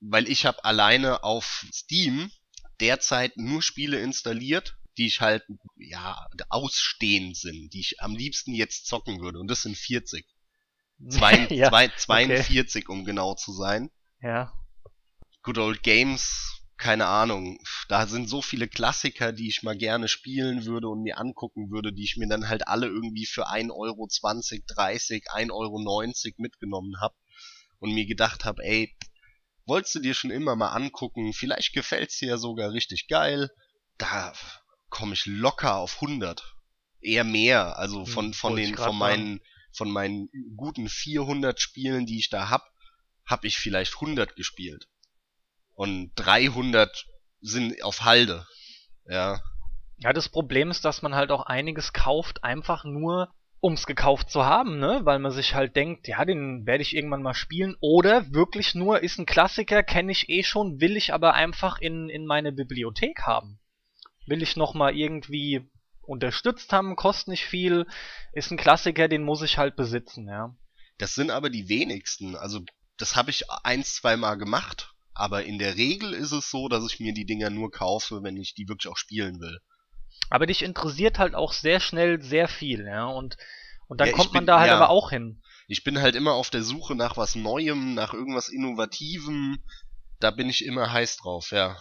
Weil 0.00 0.28
ich 0.28 0.46
habe 0.46 0.64
alleine 0.64 1.24
auf 1.24 1.66
Steam 1.72 2.30
derzeit 2.80 3.36
nur 3.36 3.62
Spiele 3.62 4.00
installiert, 4.00 4.76
die 4.96 5.06
ich 5.06 5.20
halt, 5.20 5.44
ja, 5.76 6.26
ausstehend 6.48 7.36
sind, 7.36 7.72
die 7.72 7.80
ich 7.80 8.00
am 8.00 8.14
liebsten 8.14 8.52
jetzt 8.52 8.86
zocken 8.86 9.20
würde. 9.20 9.38
Und 9.38 9.48
das 9.48 9.62
sind 9.62 9.76
40. 9.76 10.26
Zwei, 11.10 11.46
ja, 11.50 11.68
zwei, 11.68 11.88
42, 11.88 12.88
um 12.88 13.04
genau 13.04 13.34
zu 13.34 13.52
sein. 13.52 13.90
Ja. 14.20 14.52
Good 15.42 15.58
Old 15.58 15.82
Games, 15.84 16.57
keine 16.78 17.06
Ahnung. 17.06 17.58
Da 17.88 18.06
sind 18.06 18.28
so 18.28 18.40
viele 18.40 18.68
Klassiker, 18.68 19.32
die 19.32 19.48
ich 19.48 19.62
mal 19.62 19.76
gerne 19.76 20.08
spielen 20.08 20.64
würde 20.64 20.88
und 20.88 21.02
mir 21.02 21.18
angucken 21.18 21.70
würde, 21.70 21.92
die 21.92 22.04
ich 22.04 22.16
mir 22.16 22.28
dann 22.28 22.48
halt 22.48 22.68
alle 22.68 22.86
irgendwie 22.86 23.26
für 23.26 23.48
1 23.48 23.72
Euro 23.72 24.06
20, 24.06 24.64
30, 24.66 25.30
1 25.32 25.50
Euro 25.50 25.82
90 25.82 26.38
mitgenommen 26.38 27.00
hab 27.00 27.14
und 27.80 27.92
mir 27.92 28.06
gedacht 28.06 28.44
hab, 28.44 28.60
ey, 28.60 28.96
wolltest 29.66 29.96
du 29.96 29.98
dir 30.00 30.14
schon 30.14 30.30
immer 30.30 30.56
mal 30.56 30.68
angucken, 30.68 31.32
vielleicht 31.32 31.74
gefällt's 31.74 32.18
dir 32.18 32.28
ja 32.28 32.38
sogar 32.38 32.72
richtig 32.72 33.08
geil. 33.08 33.50
Da 33.98 34.32
komme 34.88 35.14
ich 35.14 35.26
locker 35.26 35.76
auf 35.76 36.00
100. 36.00 36.54
Eher 37.00 37.24
mehr, 37.24 37.78
also 37.78 38.06
von, 38.06 38.26
Hm, 38.26 38.32
von 38.34 38.52
wollte 38.52 38.62
ich 38.62 38.68
den, 38.68 38.76
von 38.76 38.96
meinen, 38.98 39.40
von 39.72 39.90
meinen 39.90 40.28
guten 40.56 40.88
400 40.88 41.60
Spielen, 41.60 42.06
die 42.06 42.18
ich 42.18 42.30
da 42.30 42.48
hab, 42.48 42.72
hab 43.26 43.44
ich 43.44 43.58
vielleicht 43.58 43.94
100 43.94 44.36
gespielt. 44.36 44.88
Und 45.78 46.10
300 46.16 47.06
sind 47.40 47.84
auf 47.84 48.02
Halde. 48.02 48.44
Ja. 49.08 49.40
Ja, 49.98 50.12
das 50.12 50.28
Problem 50.28 50.72
ist, 50.72 50.84
dass 50.84 51.02
man 51.02 51.14
halt 51.14 51.30
auch 51.30 51.46
einiges 51.46 51.92
kauft, 51.92 52.42
einfach 52.42 52.82
nur 52.82 53.32
ums 53.62 53.86
gekauft 53.86 54.28
zu 54.28 54.44
haben, 54.44 54.80
ne? 54.80 55.02
Weil 55.04 55.20
man 55.20 55.30
sich 55.30 55.54
halt 55.54 55.76
denkt, 55.76 56.08
ja, 56.08 56.24
den 56.24 56.66
werde 56.66 56.82
ich 56.82 56.96
irgendwann 56.96 57.22
mal 57.22 57.32
spielen. 57.34 57.76
Oder 57.78 58.32
wirklich 58.32 58.74
nur, 58.74 59.04
ist 59.04 59.20
ein 59.20 59.26
Klassiker, 59.26 59.84
kenne 59.84 60.10
ich 60.10 60.28
eh 60.28 60.42
schon, 60.42 60.80
will 60.80 60.96
ich 60.96 61.14
aber 61.14 61.34
einfach 61.34 61.78
in, 61.78 62.08
in 62.08 62.26
meine 62.26 62.50
Bibliothek 62.50 63.22
haben. 63.22 63.60
Will 64.26 64.42
ich 64.42 64.56
nochmal 64.56 64.96
irgendwie 64.96 65.70
unterstützt 66.02 66.72
haben, 66.72 66.96
kostet 66.96 67.28
nicht 67.28 67.46
viel, 67.46 67.86
ist 68.32 68.50
ein 68.50 68.58
Klassiker, 68.58 69.06
den 69.06 69.22
muss 69.22 69.42
ich 69.42 69.58
halt 69.58 69.76
besitzen, 69.76 70.26
ja. 70.26 70.56
Das 70.98 71.14
sind 71.14 71.30
aber 71.30 71.50
die 71.50 71.68
wenigsten. 71.68 72.34
Also, 72.34 72.62
das 72.96 73.14
habe 73.14 73.30
ich 73.30 73.48
ein, 73.62 73.84
zwei 73.84 74.16
Mal 74.16 74.34
gemacht. 74.34 74.92
Aber 75.18 75.44
in 75.44 75.58
der 75.58 75.76
Regel 75.76 76.14
ist 76.14 76.30
es 76.32 76.48
so, 76.50 76.68
dass 76.68 76.86
ich 76.90 77.00
mir 77.00 77.12
die 77.12 77.26
Dinger 77.26 77.50
nur 77.50 77.70
kaufe, 77.72 78.22
wenn 78.22 78.36
ich 78.36 78.54
die 78.54 78.68
wirklich 78.68 78.90
auch 78.90 78.96
spielen 78.96 79.40
will. 79.40 79.58
Aber 80.30 80.46
dich 80.46 80.62
interessiert 80.62 81.18
halt 81.18 81.34
auch 81.34 81.52
sehr 81.52 81.80
schnell 81.80 82.22
sehr 82.22 82.46
viel, 82.48 82.84
ja. 82.86 83.06
Und, 83.06 83.36
und 83.88 84.00
dann 84.00 84.08
Ja, 84.08 84.14
kommt 84.14 84.32
man 84.32 84.42
bin- 84.42 84.46
da 84.46 84.60
halt 84.60 84.68
ja. 84.70 84.76
aber 84.76 84.90
auch 84.90 85.10
hin. 85.10 85.42
Ich 85.66 85.82
bin 85.84 86.00
halt 86.00 86.14
immer 86.14 86.32
auf 86.34 86.50
der 86.50 86.62
Suche 86.62 86.94
nach 86.94 87.16
was 87.16 87.34
Neuem, 87.34 87.94
nach 87.94 88.14
irgendwas 88.14 88.48
Innovativem. 88.48 89.58
Da 90.20 90.30
bin 90.30 90.48
ich 90.48 90.64
immer 90.64 90.92
heiß 90.92 91.16
drauf, 91.18 91.50
ja. 91.50 91.76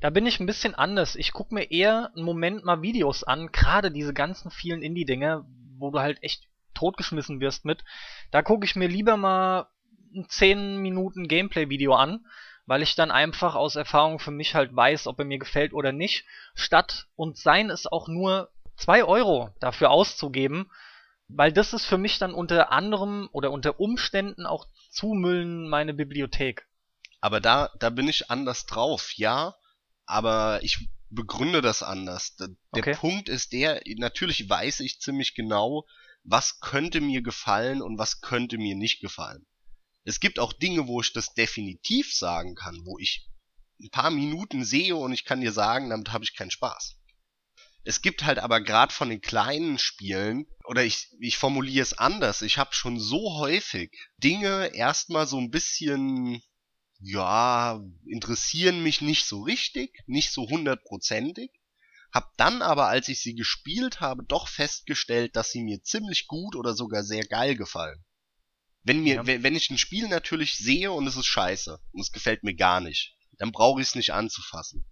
Da 0.00 0.10
bin 0.10 0.26
ich 0.26 0.40
ein 0.40 0.46
bisschen 0.46 0.74
anders. 0.74 1.14
Ich 1.16 1.32
guck 1.32 1.52
mir 1.52 1.70
eher 1.70 2.10
einen 2.14 2.24
Moment 2.24 2.64
mal 2.64 2.82
Videos 2.82 3.24
an, 3.24 3.50
gerade 3.52 3.90
diese 3.90 4.14
ganzen 4.14 4.50
vielen 4.50 4.82
Indie-Dinger, 4.82 5.44
wo 5.78 5.90
du 5.90 5.98
halt 6.00 6.22
echt 6.22 6.44
totgeschmissen 6.74 7.40
wirst 7.40 7.64
mit. 7.64 7.84
Da 8.30 8.42
gucke 8.42 8.64
ich 8.64 8.76
mir 8.76 8.88
lieber 8.88 9.16
mal 9.16 9.68
ein 10.14 10.26
10 10.28 10.78
Minuten 10.78 11.28
Gameplay-Video 11.28 11.94
an, 11.94 12.24
weil 12.68 12.82
ich 12.82 12.94
dann 12.94 13.10
einfach 13.10 13.54
aus 13.54 13.76
Erfahrung 13.76 14.18
für 14.18 14.30
mich 14.30 14.54
halt 14.54 14.76
weiß, 14.76 15.06
ob 15.06 15.18
er 15.18 15.24
mir 15.24 15.38
gefällt 15.38 15.72
oder 15.72 15.90
nicht, 15.90 16.26
statt 16.54 17.06
und 17.16 17.38
seien 17.38 17.70
es 17.70 17.86
auch 17.86 18.08
nur 18.08 18.50
2 18.76 19.04
Euro 19.04 19.48
dafür 19.58 19.90
auszugeben, 19.90 20.70
weil 21.28 21.50
das 21.50 21.72
ist 21.72 21.86
für 21.86 21.96
mich 21.96 22.18
dann 22.18 22.34
unter 22.34 22.70
anderem 22.70 23.30
oder 23.32 23.52
unter 23.52 23.80
Umständen 23.80 24.44
auch 24.44 24.66
Zumüllen 24.90 25.66
meine 25.70 25.94
Bibliothek. 25.94 26.68
Aber 27.22 27.40
da, 27.40 27.70
da 27.78 27.88
bin 27.88 28.06
ich 28.06 28.30
anders 28.30 28.66
drauf, 28.66 29.12
ja. 29.16 29.54
Aber 30.04 30.60
ich 30.62 30.90
begründe 31.08 31.62
das 31.62 31.82
anders. 31.82 32.36
Der 32.36 32.50
Okay. 32.72 32.94
Punkt 32.94 33.30
ist 33.30 33.52
der, 33.52 33.80
natürlich 33.96 34.48
weiß 34.48 34.80
ich 34.80 35.00
ziemlich 35.00 35.34
genau, 35.34 35.86
was 36.22 36.60
könnte 36.60 37.00
mir 37.00 37.22
gefallen 37.22 37.80
und 37.80 37.98
was 37.98 38.20
könnte 38.20 38.58
mir 38.58 38.74
nicht 38.74 39.00
gefallen. 39.00 39.46
Es 40.08 40.20
gibt 40.20 40.38
auch 40.38 40.54
Dinge, 40.54 40.86
wo 40.88 41.02
ich 41.02 41.12
das 41.12 41.34
definitiv 41.34 42.14
sagen 42.14 42.54
kann, 42.54 42.80
wo 42.86 42.98
ich 42.98 43.28
ein 43.78 43.90
paar 43.90 44.10
Minuten 44.10 44.64
sehe 44.64 44.96
und 44.96 45.12
ich 45.12 45.26
kann 45.26 45.42
dir 45.42 45.52
sagen, 45.52 45.90
damit 45.90 46.12
habe 46.12 46.24
ich 46.24 46.34
keinen 46.34 46.50
Spaß. 46.50 46.96
Es 47.84 48.00
gibt 48.00 48.24
halt 48.24 48.38
aber 48.38 48.62
gerade 48.62 48.90
von 48.90 49.10
den 49.10 49.20
kleinen 49.20 49.78
Spielen, 49.78 50.46
oder 50.64 50.82
ich, 50.82 51.10
ich 51.20 51.36
formuliere 51.36 51.82
es 51.82 51.92
anders, 51.92 52.40
ich 52.40 52.56
habe 52.56 52.72
schon 52.72 52.98
so 52.98 53.36
häufig 53.36 53.90
Dinge 54.16 54.74
erstmal 54.74 55.26
so 55.26 55.36
ein 55.36 55.50
bisschen, 55.50 56.40
ja, 57.00 57.78
interessieren 58.06 58.82
mich 58.82 59.02
nicht 59.02 59.26
so 59.26 59.42
richtig, 59.42 60.02
nicht 60.06 60.32
so 60.32 60.48
hundertprozentig, 60.48 61.50
hab 62.12 62.34
dann 62.38 62.62
aber, 62.62 62.86
als 62.86 63.08
ich 63.08 63.20
sie 63.20 63.34
gespielt 63.34 64.00
habe, 64.00 64.24
doch 64.24 64.48
festgestellt, 64.48 65.36
dass 65.36 65.52
sie 65.52 65.60
mir 65.60 65.82
ziemlich 65.82 66.28
gut 66.28 66.56
oder 66.56 66.72
sogar 66.72 67.02
sehr 67.02 67.26
geil 67.26 67.56
gefallen. 67.56 68.02
Wenn 68.82 69.02
mir, 69.02 69.16
Ja. 69.16 69.26
wenn, 69.26 69.42
wenn 69.42 69.56
ich 69.56 69.70
ein 69.70 69.78
Spiel 69.78 70.08
natürlich 70.08 70.56
sehe 70.56 70.92
und 70.92 71.06
es 71.06 71.16
ist 71.16 71.26
scheiße 71.26 71.78
und 71.92 72.00
es 72.00 72.12
gefällt 72.12 72.42
mir 72.44 72.54
gar 72.54 72.80
nicht, 72.80 73.16
dann 73.38 73.52
brauche 73.52 73.80
ich 73.80 73.88
es 73.88 73.94
nicht 73.94 74.12
anzufassen. 74.12 74.84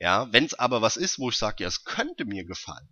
Ja, 0.00 0.32
wenn 0.32 0.44
es 0.44 0.54
aber 0.54 0.82
was 0.82 0.96
ist, 0.96 1.18
wo 1.18 1.30
ich 1.30 1.36
sage, 1.36 1.62
ja, 1.62 1.68
es 1.68 1.84
könnte 1.84 2.24
mir 2.24 2.44
gefallen, 2.44 2.88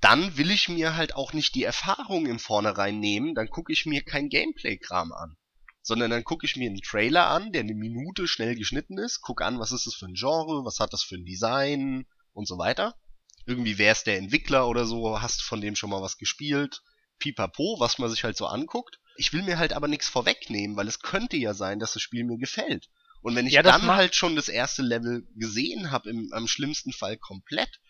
dann 0.00 0.36
will 0.36 0.50
ich 0.50 0.68
mir 0.68 0.96
halt 0.96 1.14
auch 1.14 1.32
nicht 1.32 1.54
die 1.54 1.64
Erfahrung 1.64 2.26
im 2.26 2.38
Vornherein 2.38 2.98
nehmen, 2.98 3.34
dann 3.34 3.48
gucke 3.48 3.72
ich 3.72 3.86
mir 3.86 4.02
kein 4.02 4.28
Gameplay-Kram 4.28 5.12
an. 5.12 5.36
Sondern 5.84 6.10
dann 6.10 6.24
gucke 6.24 6.46
ich 6.46 6.56
mir 6.56 6.68
einen 6.70 6.80
Trailer 6.80 7.28
an, 7.28 7.52
der 7.52 7.62
eine 7.62 7.74
Minute 7.74 8.28
schnell 8.28 8.54
geschnitten 8.54 8.98
ist, 8.98 9.20
gucke 9.20 9.44
an, 9.44 9.58
was 9.58 9.72
ist 9.72 9.86
das 9.86 9.94
für 9.94 10.06
ein 10.06 10.14
Genre, 10.14 10.64
was 10.64 10.78
hat 10.78 10.92
das 10.92 11.02
für 11.02 11.16
ein 11.16 11.24
Design 11.24 12.06
und 12.32 12.46
so 12.46 12.56
weiter. 12.58 12.94
Irgendwie 13.46 13.78
wer 13.78 13.92
ist 13.92 14.06
der 14.06 14.18
Entwickler 14.18 14.68
oder 14.68 14.86
so, 14.86 15.20
hast 15.20 15.42
von 15.42 15.60
dem 15.60 15.74
schon 15.74 15.90
mal 15.90 16.02
was 16.02 16.18
gespielt, 16.18 16.82
pipapo, 17.18 17.76
was 17.80 17.98
man 17.98 18.08
sich 18.10 18.22
halt 18.22 18.36
so 18.36 18.46
anguckt. 18.46 19.00
Ich 19.16 19.32
will 19.32 19.42
mir 19.42 19.58
halt 19.58 19.72
aber 19.72 19.88
nichts 19.88 20.08
vorwegnehmen, 20.08 20.76
weil 20.76 20.88
es 20.88 21.00
könnte 21.00 21.36
ja 21.36 21.54
sein, 21.54 21.78
dass 21.78 21.92
das 21.92 22.02
Spiel 22.02 22.24
mir 22.24 22.38
gefällt. 22.38 22.88
Und 23.20 23.36
wenn 23.36 23.46
ich 23.46 23.52
Ja, 23.52 23.62
dann 23.62 23.86
halt 23.86 24.14
schon 24.16 24.36
das 24.36 24.48
erste 24.48 24.82
Level 24.82 25.26
gesehen 25.36 25.90
habe, 25.90 26.10
im 26.10 26.32
am 26.32 26.48
schlimmsten 26.48 26.92
Fall 26.92 27.16
komplett, 27.16 27.80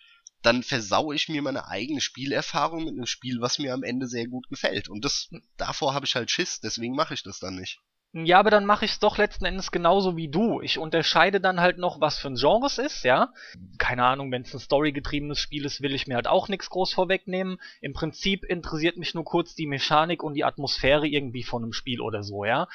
dann 0.42 0.62
versau 0.62 1.12
ich 1.12 1.28
mir 1.28 1.40
meine 1.40 1.68
eigene 1.68 2.00
Spielerfahrung 2.00 2.84
mit 2.84 2.94
einem 2.94 3.06
Spiel, 3.06 3.40
was 3.40 3.58
mir 3.58 3.72
am 3.72 3.82
Ende 3.82 4.08
sehr 4.08 4.26
gut 4.26 4.48
gefällt. 4.48 4.88
Und 4.88 5.04
das 5.04 5.30
davor 5.56 5.94
habe 5.94 6.04
ich 6.04 6.14
halt 6.16 6.30
Schiss, 6.30 6.60
deswegen 6.60 6.94
mache 6.94 7.14
ich 7.14 7.22
das 7.22 7.38
dann 7.38 7.56
nicht. 7.56 7.80
Ja, 8.14 8.38
aber 8.38 8.50
dann 8.50 8.66
mache 8.66 8.84
ich 8.84 8.92
es 8.92 8.98
doch 8.98 9.16
letzten 9.16 9.46
Endes 9.46 9.70
genauso 9.70 10.18
wie 10.18 10.28
du. 10.28 10.60
Ich 10.60 10.78
unterscheide 10.78 11.40
dann 11.40 11.60
halt 11.60 11.78
noch, 11.78 12.00
was 12.02 12.18
für 12.18 12.28
ein 12.28 12.36
Genre 12.36 12.66
es 12.66 12.76
ist, 12.76 13.04
ja. 13.04 13.32
Keine 13.78 14.04
Ahnung, 14.04 14.30
wenn 14.30 14.42
es 14.42 14.52
ein 14.52 14.60
storygetriebenes 14.60 15.38
Spiel 15.38 15.64
ist, 15.64 15.80
will 15.80 15.94
ich 15.94 16.06
mir 16.06 16.16
halt 16.16 16.26
auch 16.26 16.48
nichts 16.48 16.68
groß 16.68 16.92
vorwegnehmen. 16.92 17.56
Im 17.80 17.94
Prinzip 17.94 18.44
interessiert 18.44 18.98
mich 18.98 19.14
nur 19.14 19.24
kurz 19.24 19.54
die 19.54 19.66
Mechanik 19.66 20.22
und 20.22 20.34
die 20.34 20.44
Atmosphäre 20.44 21.08
irgendwie 21.08 21.42
von 21.42 21.62
einem 21.62 21.72
Spiel 21.72 22.02
oder 22.02 22.22
so, 22.22 22.44
ja. 22.44 22.68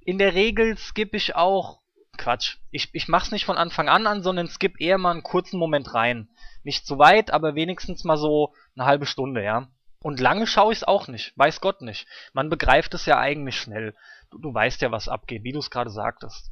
In 0.00 0.16
der 0.16 0.32
Regel 0.32 0.78
skippe 0.78 1.18
ich 1.18 1.34
auch 1.34 1.80
Quatsch. 2.16 2.56
Ich, 2.70 2.88
ich 2.94 3.08
mach's 3.08 3.30
nicht 3.30 3.44
von 3.44 3.58
Anfang 3.58 3.90
an 3.90 4.06
an, 4.06 4.22
sondern 4.22 4.48
skip 4.48 4.80
eher 4.80 4.96
mal 4.96 5.10
einen 5.10 5.22
kurzen 5.22 5.58
Moment 5.58 5.92
rein. 5.92 6.30
Nicht 6.64 6.86
zu 6.86 6.98
weit, 6.98 7.30
aber 7.30 7.54
wenigstens 7.54 8.04
mal 8.04 8.16
so 8.16 8.54
eine 8.74 8.86
halbe 8.86 9.04
Stunde, 9.04 9.44
ja. 9.44 9.68
Und 10.00 10.20
lange 10.20 10.46
schaue 10.46 10.72
ich's 10.72 10.84
auch 10.84 11.08
nicht, 11.08 11.36
weiß 11.36 11.60
Gott 11.60 11.82
nicht. 11.82 12.06
Man 12.32 12.50
begreift 12.50 12.94
es 12.94 13.04
ja 13.06 13.18
eigentlich 13.18 13.56
schnell. 13.56 13.94
Du, 14.30 14.38
du 14.38 14.52
weißt 14.54 14.80
ja, 14.82 14.90
was 14.90 15.08
abgeht, 15.08 15.44
wie 15.44 15.52
du 15.52 15.58
es 15.58 15.70
gerade 15.70 15.90
sagtest. 15.90 16.50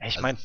Ich 0.00 0.18
Also- 0.18 0.20
meine, 0.22 0.38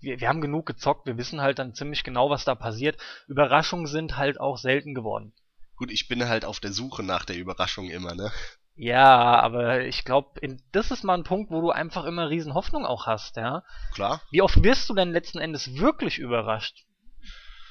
wir, 0.00 0.20
wir 0.20 0.28
haben 0.28 0.40
genug 0.40 0.66
gezockt, 0.66 1.06
wir 1.06 1.16
wissen 1.16 1.40
halt 1.40 1.58
dann 1.58 1.74
ziemlich 1.74 2.04
genau, 2.04 2.30
was 2.30 2.44
da 2.44 2.54
passiert. 2.54 2.96
Überraschungen 3.28 3.86
sind 3.86 4.16
halt 4.16 4.38
auch 4.40 4.58
selten 4.58 4.94
geworden. 4.94 5.32
Gut, 5.76 5.90
ich 5.90 6.08
bin 6.08 6.28
halt 6.28 6.44
auf 6.44 6.60
der 6.60 6.72
Suche 6.72 7.02
nach 7.02 7.24
der 7.24 7.36
Überraschung 7.36 7.88
immer, 7.90 8.14
ne? 8.14 8.30
Ja, 8.74 9.40
aber 9.40 9.84
ich 9.84 10.04
glaube, 10.04 10.40
das 10.72 10.90
ist 10.90 11.04
mal 11.04 11.14
ein 11.14 11.24
Punkt, 11.24 11.50
wo 11.50 11.60
du 11.60 11.70
einfach 11.70 12.04
immer 12.04 12.30
riesen 12.30 12.54
Hoffnung 12.54 12.86
auch 12.86 13.06
hast, 13.06 13.36
ja. 13.36 13.62
Klar. 13.92 14.22
Wie 14.30 14.42
oft 14.42 14.62
wirst 14.62 14.88
du 14.88 14.94
denn 14.94 15.12
letzten 15.12 15.38
Endes 15.38 15.74
wirklich 15.76 16.18
überrascht? 16.18 16.84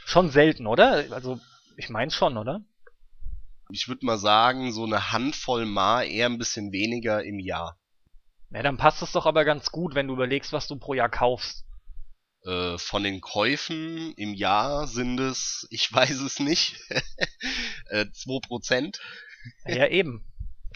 Schon 0.05 0.29
selten, 0.29 0.67
oder? 0.67 1.05
Also, 1.11 1.39
ich 1.77 1.89
meine 1.89 2.11
schon, 2.11 2.37
oder? 2.37 2.61
Ich 3.69 3.87
würde 3.87 4.05
mal 4.05 4.17
sagen, 4.17 4.71
so 4.71 4.83
eine 4.83 5.11
Handvoll 5.11 5.65
Mal 5.65 6.03
eher 6.03 6.27
ein 6.27 6.37
bisschen 6.37 6.71
weniger 6.71 7.23
im 7.23 7.39
Jahr. 7.39 7.77
Ja, 8.53 8.63
dann 8.63 8.77
passt 8.77 9.01
es 9.01 9.13
doch 9.13 9.25
aber 9.25 9.45
ganz 9.45 9.71
gut, 9.71 9.95
wenn 9.95 10.07
du 10.07 10.13
überlegst, 10.13 10.51
was 10.51 10.67
du 10.67 10.77
pro 10.77 10.93
Jahr 10.93 11.09
kaufst. 11.09 11.65
Äh, 12.43 12.77
von 12.77 13.03
den 13.03 13.21
Käufen 13.21 14.13
im 14.15 14.33
Jahr 14.33 14.87
sind 14.87 15.19
es, 15.19 15.67
ich 15.71 15.91
weiß 15.91 16.19
es 16.21 16.39
nicht, 16.39 16.75
äh, 17.89 18.05
2%. 18.05 18.99
Ja, 19.65 19.87
eben. 19.87 20.25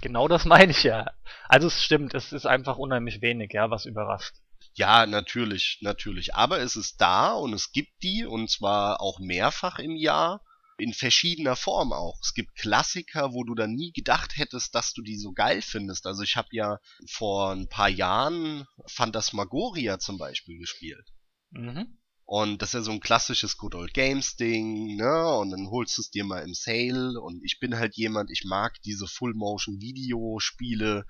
Genau 0.01 0.27
das 0.27 0.46
meine 0.46 0.72
ich 0.72 0.84
ja. 0.84 1.12
Also 1.48 1.67
es 1.67 1.84
stimmt, 1.84 2.13
es 2.13 2.34
ist 2.34 2.46
einfach 2.46 2.77
unheimlich 2.77 3.22
wenig, 3.22 3.53
ja, 3.53 3.72
was 3.72 3.86
überrascht. 3.86 4.36
Ja, 4.74 5.05
natürlich, 5.05 5.79
natürlich. 5.82 6.36
Aber 6.36 6.60
es 6.60 6.75
ist 6.75 7.00
da 7.00 7.34
und 7.34 7.53
es 7.53 7.72
gibt 7.72 8.03
die 8.03 8.25
und 8.25 8.50
zwar 8.50 9.01
auch 9.01 9.20
mehrfach 9.20 9.79
im 9.79 9.96
Jahr. 9.96 10.41
In 10.77 10.94
verschiedener 10.94 11.55
Form 11.55 11.94
auch. 11.94 12.20
Es 12.22 12.34
gibt 12.34 12.55
Klassiker, 12.55 13.34
wo 13.34 13.44
du 13.44 13.55
dann 13.55 13.74
nie 13.74 13.91
gedacht 13.94 14.38
hättest, 14.38 14.75
dass 14.75 14.94
du 14.94 15.01
die 15.01 15.17
so 15.17 15.32
geil 15.32 15.62
findest. 15.62 16.05
Also 16.05 16.24
ich 16.24 16.36
habe 16.36 16.50
ja 16.51 16.79
vor 17.10 17.51
ein 17.51 17.70
paar 17.70 17.89
Jahren 17.89 18.65
Phantasmagoria 18.88 20.00
zum 20.00 20.17
Beispiel 20.17 20.58
gespielt. 20.60 21.08
Mhm. 21.51 21.98
Und 22.25 22.62
das 22.62 22.70
ist 22.70 22.74
ja 22.74 22.82
so 22.82 22.91
ein 22.91 23.00
klassisches 23.00 23.58
Good 23.58 23.75
Old 23.75 23.94
Games 23.94 24.36
Ding, 24.36 24.96
ne? 24.96 25.38
Und 25.38 25.51
dann 25.51 25.70
holst 25.70 25.98
du 25.98 26.01
es 26.01 26.10
dir 26.10 26.25
mal 26.25 26.44
im 26.44 26.55
Sale. 26.55 27.22
Und 27.22 27.44
ich 27.46 27.60
bin 27.60 27.77
halt 27.77 27.96
jemand, 27.96 28.32
ich 28.32 28.44
mag 28.44 28.82
diese 28.82 29.08
Full-Motion-Video-Spiele. 29.08 31.05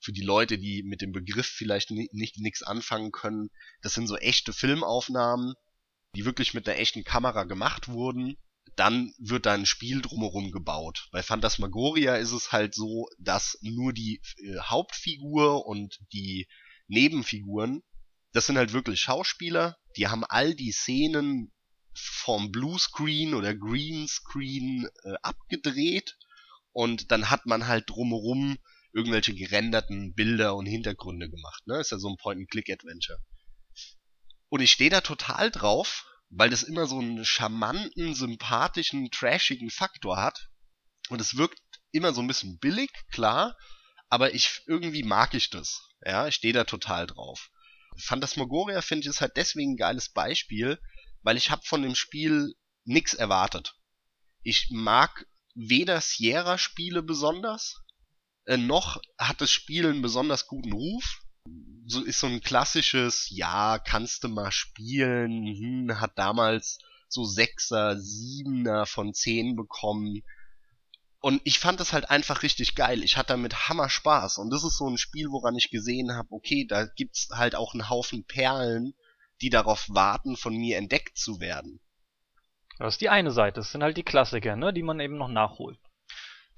Für 0.00 0.12
die 0.12 0.22
Leute, 0.22 0.58
die 0.58 0.82
mit 0.82 1.02
dem 1.02 1.12
Begriff 1.12 1.46
vielleicht 1.46 1.90
nicht, 1.90 2.12
nicht 2.14 2.38
nichts 2.38 2.62
anfangen 2.62 3.12
können, 3.12 3.50
das 3.82 3.92
sind 3.94 4.08
so 4.08 4.16
echte 4.16 4.52
Filmaufnahmen, 4.52 5.54
die 6.16 6.24
wirklich 6.24 6.52
mit 6.52 6.68
einer 6.68 6.78
echten 6.78 7.04
Kamera 7.04 7.44
gemacht 7.44 7.88
wurden. 7.88 8.36
Dann 8.76 9.12
wird 9.18 9.46
da 9.46 9.52
ein 9.52 9.66
Spiel 9.66 10.00
drumherum 10.00 10.52
gebaut. 10.52 11.08
Bei 11.12 11.22
Phantasmagoria 11.22 12.16
ist 12.16 12.32
es 12.32 12.52
halt 12.52 12.74
so, 12.74 13.08
dass 13.18 13.58
nur 13.62 13.92
die 13.92 14.20
äh, 14.38 14.58
Hauptfigur 14.60 15.66
und 15.66 15.98
die 16.12 16.48
Nebenfiguren, 16.88 17.82
das 18.32 18.46
sind 18.46 18.56
halt 18.56 18.72
wirklich 18.72 19.00
Schauspieler, 19.00 19.76
die 19.96 20.08
haben 20.08 20.24
all 20.24 20.54
die 20.54 20.72
Szenen 20.72 21.52
vom 21.94 22.50
Bluescreen 22.52 23.34
oder 23.34 23.54
Greenscreen 23.54 24.88
äh, 25.04 25.14
abgedreht 25.22 26.16
und 26.72 27.10
dann 27.10 27.30
hat 27.30 27.46
man 27.46 27.66
halt 27.66 27.90
drumherum 27.90 28.58
irgendwelche 28.92 29.34
gerenderten 29.34 30.14
Bilder 30.14 30.56
und 30.56 30.66
Hintergründe 30.66 31.28
gemacht. 31.28 31.66
Ne? 31.66 31.80
Ist 31.80 31.92
ja 31.92 31.98
so 31.98 32.08
ein 32.08 32.16
Point-and-Click-Adventure. 32.16 33.18
Und 34.48 34.60
ich 34.60 34.72
stehe 34.72 34.90
da 34.90 35.00
total 35.00 35.50
drauf, 35.50 36.09
weil 36.30 36.50
das 36.50 36.62
immer 36.62 36.86
so 36.86 36.98
einen 36.98 37.24
charmanten, 37.24 38.14
sympathischen, 38.14 39.10
trashigen 39.10 39.70
Faktor 39.70 40.16
hat. 40.16 40.48
Und 41.08 41.20
es 41.20 41.36
wirkt 41.36 41.60
immer 41.92 42.12
so 42.12 42.20
ein 42.20 42.28
bisschen 42.28 42.58
billig, 42.58 42.90
klar, 43.10 43.56
aber 44.08 44.34
ich 44.34 44.62
irgendwie 44.66 45.02
mag 45.02 45.34
ich 45.34 45.50
das. 45.50 45.88
Ja, 46.04 46.28
ich 46.28 46.36
stehe 46.36 46.54
da 46.54 46.64
total 46.64 47.06
drauf. 47.06 47.50
Phantasmagoria 47.98 48.80
finde 48.80 49.02
ich 49.02 49.10
ist 49.10 49.20
halt 49.20 49.36
deswegen 49.36 49.72
ein 49.72 49.76
geiles 49.76 50.10
Beispiel, 50.10 50.80
weil 51.22 51.36
ich 51.36 51.50
habe 51.50 51.62
von 51.64 51.82
dem 51.82 51.94
Spiel 51.94 52.54
nix 52.84 53.12
erwartet. 53.12 53.74
Ich 54.42 54.68
mag 54.70 55.26
weder 55.54 56.00
Sierra-Spiele 56.00 57.02
besonders, 57.02 57.82
äh, 58.46 58.56
noch 58.56 59.00
hat 59.18 59.40
das 59.40 59.50
Spiel 59.50 59.86
einen 59.86 60.02
besonders 60.02 60.46
guten 60.46 60.72
Ruf. 60.72 61.20
So 61.86 62.04
ist 62.04 62.20
so 62.20 62.26
ein 62.26 62.40
klassisches, 62.40 63.28
ja, 63.30 63.78
kannst 63.78 64.24
du 64.24 64.28
mal 64.28 64.52
spielen, 64.52 65.46
hm, 65.46 66.00
hat 66.00 66.12
damals 66.16 66.78
so 67.08 67.24
Sechser, 67.24 67.98
Siebener 67.98 68.86
von 68.86 69.12
zehn 69.12 69.56
bekommen. 69.56 70.22
Und 71.20 71.42
ich 71.44 71.58
fand 71.58 71.80
das 71.80 71.92
halt 71.92 72.08
einfach 72.08 72.42
richtig 72.42 72.76
geil. 72.76 73.02
Ich 73.02 73.16
hatte 73.16 73.34
damit 73.34 73.68
Hammer 73.68 73.90
Spaß. 73.90 74.38
Und 74.38 74.50
das 74.50 74.64
ist 74.64 74.78
so 74.78 74.88
ein 74.88 74.96
Spiel, 74.96 75.30
woran 75.30 75.56
ich 75.56 75.70
gesehen 75.70 76.14
habe, 76.14 76.28
okay, 76.30 76.66
da 76.66 76.86
gibt's 76.86 77.28
halt 77.32 77.54
auch 77.54 77.74
einen 77.74 77.90
Haufen 77.90 78.24
Perlen, 78.24 78.94
die 79.42 79.50
darauf 79.50 79.86
warten, 79.88 80.36
von 80.36 80.56
mir 80.56 80.78
entdeckt 80.78 81.18
zu 81.18 81.40
werden. 81.40 81.80
Das 82.78 82.94
ist 82.94 83.00
die 83.00 83.10
eine 83.10 83.32
Seite. 83.32 83.56
Das 83.56 83.72
sind 83.72 83.82
halt 83.82 83.96
die 83.96 84.02
Klassiker, 84.02 84.56
ne, 84.56 84.72
die 84.72 84.82
man 84.82 85.00
eben 85.00 85.18
noch 85.18 85.28
nachholt. 85.28 85.78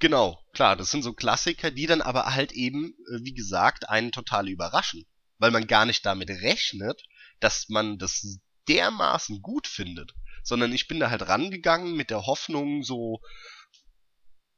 Genau, 0.03 0.43
klar, 0.53 0.75
das 0.75 0.91
sind 0.91 1.05
so 1.05 1.13
Klassiker, 1.13 1.71
die 1.71 1.87
dann 1.87 2.03
aber 2.03 2.35
halt 2.35 2.51
eben, 2.51 2.87
äh, 3.07 3.23
wie 3.23 3.35
gesagt, 3.35 3.89
einen 3.89 4.11
total 4.11 4.49
überraschen. 4.49 5.07
Weil 5.39 5.53
man 5.53 5.69
gar 5.69 5.87
nicht 5.87 6.05
damit 6.05 6.29
rechnet, 6.29 7.05
dass 7.39 7.69
man 7.69 7.99
das 7.99 8.41
dermaßen 8.67 9.43
gut 9.43 9.69
findet. 9.69 10.13
Sondern 10.43 10.73
ich 10.73 10.89
bin 10.89 10.99
da 10.99 11.09
halt 11.09 11.29
rangegangen 11.29 11.95
mit 11.95 12.11
der 12.11 12.27
Hoffnung 12.27 12.83
so, 12.83 13.21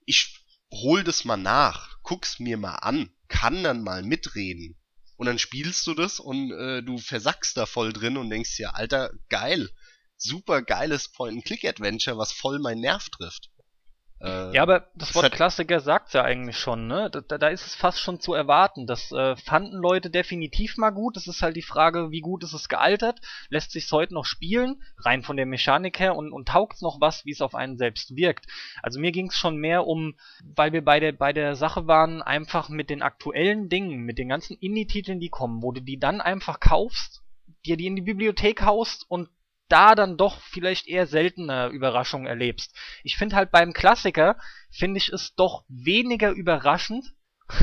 ich 0.07 0.35
hol 0.71 1.05
das 1.05 1.27
mal 1.27 1.37
nach, 1.37 1.99
guck's 2.03 2.39
mir 2.39 2.57
mal 2.57 2.77
an, 2.77 3.15
kann 3.29 3.63
dann 3.63 3.83
mal 3.83 4.03
mitreden. 4.03 4.81
Und 5.19 5.27
dann 5.27 5.39
spielst 5.39 5.87
du 5.87 5.93
das 5.93 6.21
und 6.21 6.53
äh, 6.53 6.83
du 6.83 6.97
versackst 6.97 7.55
da 7.59 7.67
voll 7.67 7.93
drin 7.93 8.17
und 8.17 8.31
denkst 8.31 8.57
dir, 8.57 8.77
Alter, 8.77 9.11
geil, 9.29 9.69
super 10.17 10.63
geiles 10.63 11.13
Point-and-Click-Adventure, 11.13 12.17
was 12.17 12.33
voll 12.33 12.61
meinen 12.61 12.81
Nerv 12.81 13.11
trifft. 13.11 13.51
Äh, 14.25 14.55
ja, 14.55 14.63
aber 14.63 14.89
das 14.95 15.15
Wort 15.15 15.31
Klassiker 15.33 15.81
sagt's 15.81 16.15
ja 16.15 16.23
eigentlich 16.23 16.57
schon, 16.57 16.87
ne? 16.87 17.11
Da, 17.11 17.37
da 17.37 17.49
ist 17.49 17.67
es 17.67 17.75
fast 17.75 18.01
schon 18.01 18.21
zu 18.21 18.33
erwarten. 18.33 18.87
Das 18.87 19.13
äh, 19.13 19.37
fanden 19.37 19.77
Leute 19.77 20.09
definitiv 20.09 20.79
mal 20.79 20.91
gut. 20.91 21.19
Es 21.19 21.27
ist 21.27 21.43
halt 21.43 21.57
die 21.57 21.63
Frage, 21.63 22.11
wie 22.11 22.23
gut 22.23 22.43
ist 22.43 22.55
es 22.55 22.71
gealtert? 22.71 23.21
Lässt 23.51 23.73
sich's 23.73 23.93
heute 23.93 24.15
noch 24.15 24.25
spielen? 24.25 24.83
Rein 24.99 25.23
von 25.23 25.37
der 25.37 25.45
Mechanik 25.45 26.01
her 26.01 26.17
und, 26.17 26.33
und 26.33 26.49
taugt's 26.49 26.81
noch 26.81 27.03
was, 27.03 27.27
wie 27.27 27.33
es 27.33 27.43
auf 27.43 27.55
einen 27.55 27.77
selbst 27.77 28.17
wirkt? 28.17 28.47
Also 28.83 28.99
mir 28.99 29.13
ging's 29.13 29.37
schon 29.37 29.59
mehr 29.59 29.87
um, 29.87 30.15
weil 30.43 30.73
wir 30.73 30.83
bei 30.83 31.01
der, 31.01 31.13
bei 31.13 31.35
der 31.35 31.55
Sache 31.55 31.87
waren, 31.87 32.23
einfach 32.23 32.71
mit 32.71 32.89
den 32.89 33.03
aktuellen 33.03 33.69
Dingen, 33.69 34.05
mit 34.05 34.17
den 34.17 34.31
ganzen 34.31 34.57
Indie-Titeln, 34.57 35.21
die 35.21 35.29
kommen, 35.29 35.63
wo 35.63 35.71
du 35.71 35.83
die 35.83 35.99
dann 35.99 36.23
einfach 36.23 36.61
kaufst, 36.61 37.23
dir 37.67 37.77
die 37.77 37.87
in 37.87 37.97
die 37.97 38.03
Bibliothek 38.03 38.63
haust 38.63 39.05
und 39.11 39.29
da 39.69 39.95
dann 39.95 40.17
doch 40.17 40.41
vielleicht 40.41 40.87
eher 40.87 41.07
seltene 41.07 41.69
Überraschungen 41.69 42.27
erlebst. 42.27 42.75
Ich 43.03 43.17
finde 43.17 43.37
halt 43.37 43.51
beim 43.51 43.73
Klassiker, 43.73 44.37
finde 44.71 44.99
ich 44.99 45.09
es 45.11 45.35
doch 45.35 45.65
weniger 45.69 46.31
überraschend, 46.31 47.15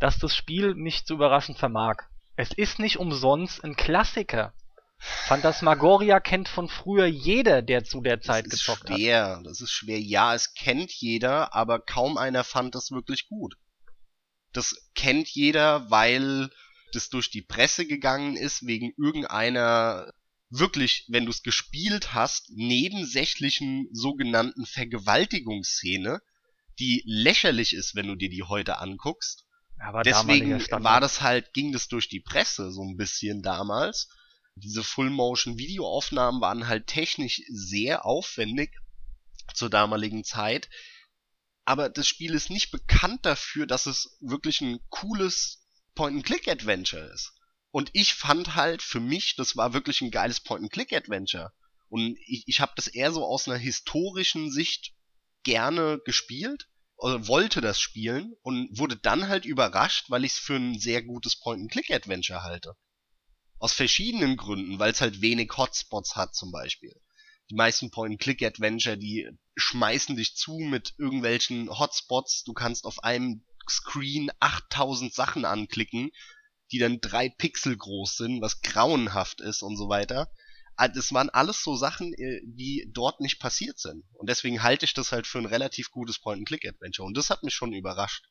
dass 0.00 0.18
das 0.18 0.34
Spiel 0.34 0.74
mich 0.74 1.04
zu 1.04 1.14
überraschen 1.14 1.54
vermag. 1.54 1.96
Es 2.36 2.52
ist 2.52 2.78
nicht 2.78 2.98
umsonst 2.98 3.64
ein 3.64 3.76
Klassiker. 3.76 4.54
Phantasmagoria 4.98 6.18
kennt 6.18 6.48
von 6.48 6.68
früher 6.68 7.06
jeder, 7.06 7.62
der 7.62 7.84
zu 7.84 8.00
der 8.00 8.20
Zeit 8.20 8.46
das 8.46 8.54
ist 8.54 8.66
gezockt 8.66 8.88
schwer, 8.88 9.36
hat. 9.36 9.46
Das 9.46 9.60
ist 9.60 9.70
schwer. 9.70 10.00
Ja, 10.00 10.34
es 10.34 10.54
kennt 10.54 10.92
jeder, 10.92 11.54
aber 11.54 11.78
kaum 11.78 12.16
einer 12.16 12.42
fand 12.42 12.74
das 12.74 12.90
wirklich 12.90 13.28
gut. 13.28 13.56
Das 14.52 14.74
kennt 14.94 15.28
jeder, 15.28 15.90
weil 15.90 16.50
das 16.92 17.10
durch 17.10 17.30
die 17.30 17.42
Presse 17.42 17.86
gegangen 17.86 18.36
ist, 18.36 18.66
wegen 18.66 18.92
irgendeiner 18.96 20.12
wirklich, 20.50 21.04
wenn 21.08 21.24
du 21.24 21.30
es 21.30 21.42
gespielt 21.42 22.14
hast, 22.14 22.50
nebensächlichen 22.50 23.88
sogenannten 23.92 24.66
Vergewaltigungsszene, 24.66 26.20
die 26.78 27.02
lächerlich 27.06 27.74
ist, 27.74 27.94
wenn 27.94 28.06
du 28.06 28.14
dir 28.14 28.30
die 28.30 28.44
heute 28.44 28.78
anguckst. 28.78 29.44
Aber 29.80 30.02
Deswegen 30.02 30.60
war 30.70 31.00
das 31.00 31.20
halt, 31.20 31.52
ging 31.52 31.72
das 31.72 31.88
durch 31.88 32.08
die 32.08 32.20
Presse 32.20 32.72
so 32.72 32.82
ein 32.82 32.96
bisschen 32.96 33.42
damals. 33.42 34.08
Diese 34.56 34.82
Full-Motion-Videoaufnahmen 34.82 36.40
waren 36.40 36.66
halt 36.66 36.88
technisch 36.88 37.42
sehr 37.48 38.04
aufwendig 38.04 38.74
zur 39.54 39.70
damaligen 39.70 40.24
Zeit. 40.24 40.68
Aber 41.64 41.88
das 41.88 42.08
Spiel 42.08 42.34
ist 42.34 42.50
nicht 42.50 42.70
bekannt 42.70 43.24
dafür, 43.24 43.66
dass 43.66 43.86
es 43.86 44.16
wirklich 44.20 44.60
ein 44.60 44.80
cooles 44.88 45.64
Point-and-Click-Adventure 45.94 47.12
ist. 47.12 47.37
Und 47.70 47.90
ich 47.92 48.14
fand 48.14 48.54
halt 48.54 48.82
für 48.82 49.00
mich, 49.00 49.36
das 49.36 49.56
war 49.56 49.74
wirklich 49.74 50.00
ein 50.00 50.10
geiles 50.10 50.40
Point-and-Click-Adventure. 50.40 51.52
Und 51.88 52.16
ich, 52.26 52.44
ich 52.46 52.60
habe 52.60 52.72
das 52.76 52.86
eher 52.86 53.12
so 53.12 53.24
aus 53.24 53.46
einer 53.48 53.58
historischen 53.58 54.50
Sicht 54.50 54.92
gerne 55.42 56.00
gespielt, 56.04 56.68
oder 56.98 57.28
wollte 57.28 57.60
das 57.60 57.80
spielen 57.80 58.34
und 58.42 58.76
wurde 58.76 58.96
dann 58.96 59.28
halt 59.28 59.44
überrascht, 59.44 60.10
weil 60.10 60.24
ich 60.24 60.32
es 60.32 60.38
für 60.38 60.56
ein 60.56 60.78
sehr 60.78 61.02
gutes 61.02 61.38
Point-and-Click-Adventure 61.38 62.42
halte. 62.42 62.76
Aus 63.60 63.72
verschiedenen 63.72 64.36
Gründen, 64.36 64.78
weil 64.78 64.92
es 64.92 65.00
halt 65.00 65.20
wenig 65.20 65.50
Hotspots 65.56 66.16
hat 66.16 66.34
zum 66.34 66.50
Beispiel. 66.50 66.92
Die 67.50 67.54
meisten 67.54 67.90
Point-and-Click-Adventure, 67.90 68.98
die 68.98 69.28
schmeißen 69.56 70.16
dich 70.16 70.34
zu 70.34 70.58
mit 70.58 70.94
irgendwelchen 70.98 71.70
Hotspots. 71.70 72.42
Du 72.44 72.52
kannst 72.52 72.84
auf 72.84 73.02
einem 73.04 73.44
Screen 73.70 74.30
8000 74.40 75.14
Sachen 75.14 75.44
anklicken 75.44 76.10
die 76.72 76.78
dann 76.78 77.00
drei 77.00 77.28
Pixel 77.28 77.76
groß 77.76 78.16
sind, 78.16 78.40
was 78.40 78.60
grauenhaft 78.60 79.40
ist 79.40 79.62
und 79.62 79.76
so 79.76 79.88
weiter. 79.88 80.30
Das 80.94 81.12
waren 81.12 81.30
alles 81.30 81.64
so 81.64 81.74
Sachen, 81.74 82.14
äh, 82.14 82.40
die 82.44 82.88
dort 82.92 83.20
nicht 83.20 83.40
passiert 83.40 83.80
sind. 83.80 84.04
Und 84.12 84.28
deswegen 84.28 84.62
halte 84.62 84.84
ich 84.84 84.94
das 84.94 85.10
halt 85.10 85.26
für 85.26 85.38
ein 85.38 85.46
relativ 85.46 85.90
gutes 85.90 86.20
Point-and-Click-Adventure. 86.20 87.04
Und 87.04 87.16
das 87.16 87.30
hat 87.30 87.42
mich 87.42 87.54
schon 87.54 87.72
überrascht. 87.72 88.24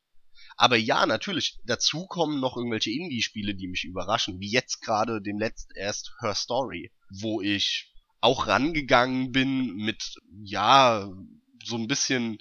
Aber 0.56 0.78
ja, 0.78 1.06
natürlich, 1.06 1.60
dazu 1.66 2.06
kommen 2.08 2.40
noch 2.40 2.56
irgendwelche 2.56 2.92
Indie-Spiele, 2.92 3.54
die 3.54 3.68
mich 3.68 3.84
überraschen, 3.84 4.40
wie 4.40 4.50
jetzt 4.50 4.82
gerade 4.82 5.22
dem 5.22 5.40
letzt 5.40 5.76
erst 5.76 6.14
Her 6.22 6.36
Story, 6.36 6.94
wo 7.10 7.42
ich 7.42 7.94
auch 8.22 8.48
rangegangen 8.48 9.32
bin 9.32 9.76
mit, 9.76 10.16
ja, 10.44 11.12
so 11.66 11.76
ein 11.76 11.88
bisschen, 11.88 12.38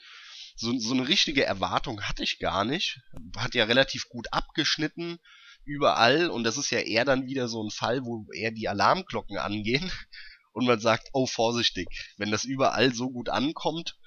so, 0.55 0.79
so 0.79 0.95
eine 0.95 1.09
richtige 1.09 1.45
Erwartung 1.45 2.03
hatte 2.03 2.23
ich 2.23 2.39
gar 2.39 2.65
nicht. 2.65 3.01
Hat 3.37 3.55
ja 3.55 3.65
relativ 3.65 4.09
gut 4.09 4.33
abgeschnitten 4.33 5.19
überall 5.67 6.31
und 6.31 6.45
das 6.45 6.57
ist 6.57 6.71
ja 6.71 6.79
eher 6.79 7.05
dann 7.05 7.27
wieder 7.27 7.49
so 7.49 7.63
ein 7.63 7.71
Fall, 7.71 8.05
wo 8.05 8.27
eher 8.33 8.53
die 8.53 8.69
Alarmglocken 8.69 9.37
angehen 9.37 9.91
und 10.53 10.67
man 10.67 10.81
sagt, 10.81 11.09
oh 11.13 11.27
vorsichtig, 11.27 11.89
wenn 12.17 12.31
das 12.31 12.45
überall 12.45 12.95
so 12.95 13.11
gut 13.11 13.29
ankommt. 13.29 13.99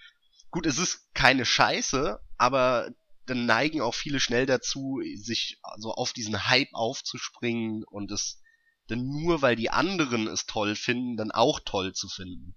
Gut, 0.51 0.65
es 0.65 0.79
ist 0.79 1.13
keine 1.13 1.45
Scheiße, 1.45 2.19
aber 2.37 2.89
dann 3.27 3.45
neigen 3.45 3.81
auch 3.81 3.93
viele 3.93 4.19
schnell 4.19 4.47
dazu, 4.47 4.99
sich 5.15 5.59
so 5.77 5.93
auf 5.93 6.13
diesen 6.13 6.47
Hype 6.47 6.73
aufzuspringen 6.73 7.83
und 7.83 8.11
es 8.11 8.41
dann 8.87 9.07
nur 9.07 9.43
weil 9.43 9.55
die 9.55 9.69
anderen 9.69 10.27
es 10.27 10.47
toll 10.47 10.75
finden, 10.75 11.15
dann 11.15 11.31
auch 11.31 11.59
toll 11.63 11.93
zu 11.93 12.09
finden. 12.09 12.55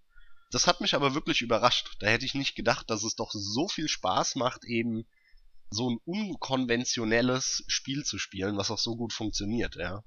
Das 0.51 0.67
hat 0.67 0.81
mich 0.81 0.95
aber 0.95 1.15
wirklich 1.15 1.43
überrascht. 1.43 1.97
Da 2.01 2.07
hätte 2.07 2.25
ich 2.25 2.35
nicht 2.35 2.55
gedacht, 2.55 2.91
dass 2.91 3.05
es 3.05 3.17
doch 3.17 3.31
so 3.33 3.69
viel 3.69 3.89
Spaß 3.89 4.37
macht, 4.37 4.65
eben 4.65 5.07
so 5.73 5.91
ein 5.91 5.99
unkonventionelles 6.05 7.65
Spiel 7.67 8.05
zu 8.05 8.19
spielen, 8.19 8.57
was 8.57 8.71
auch 8.71 8.79
so 8.79 8.97
gut 8.97 9.13
funktioniert, 9.13 9.77
ja. 9.77 10.03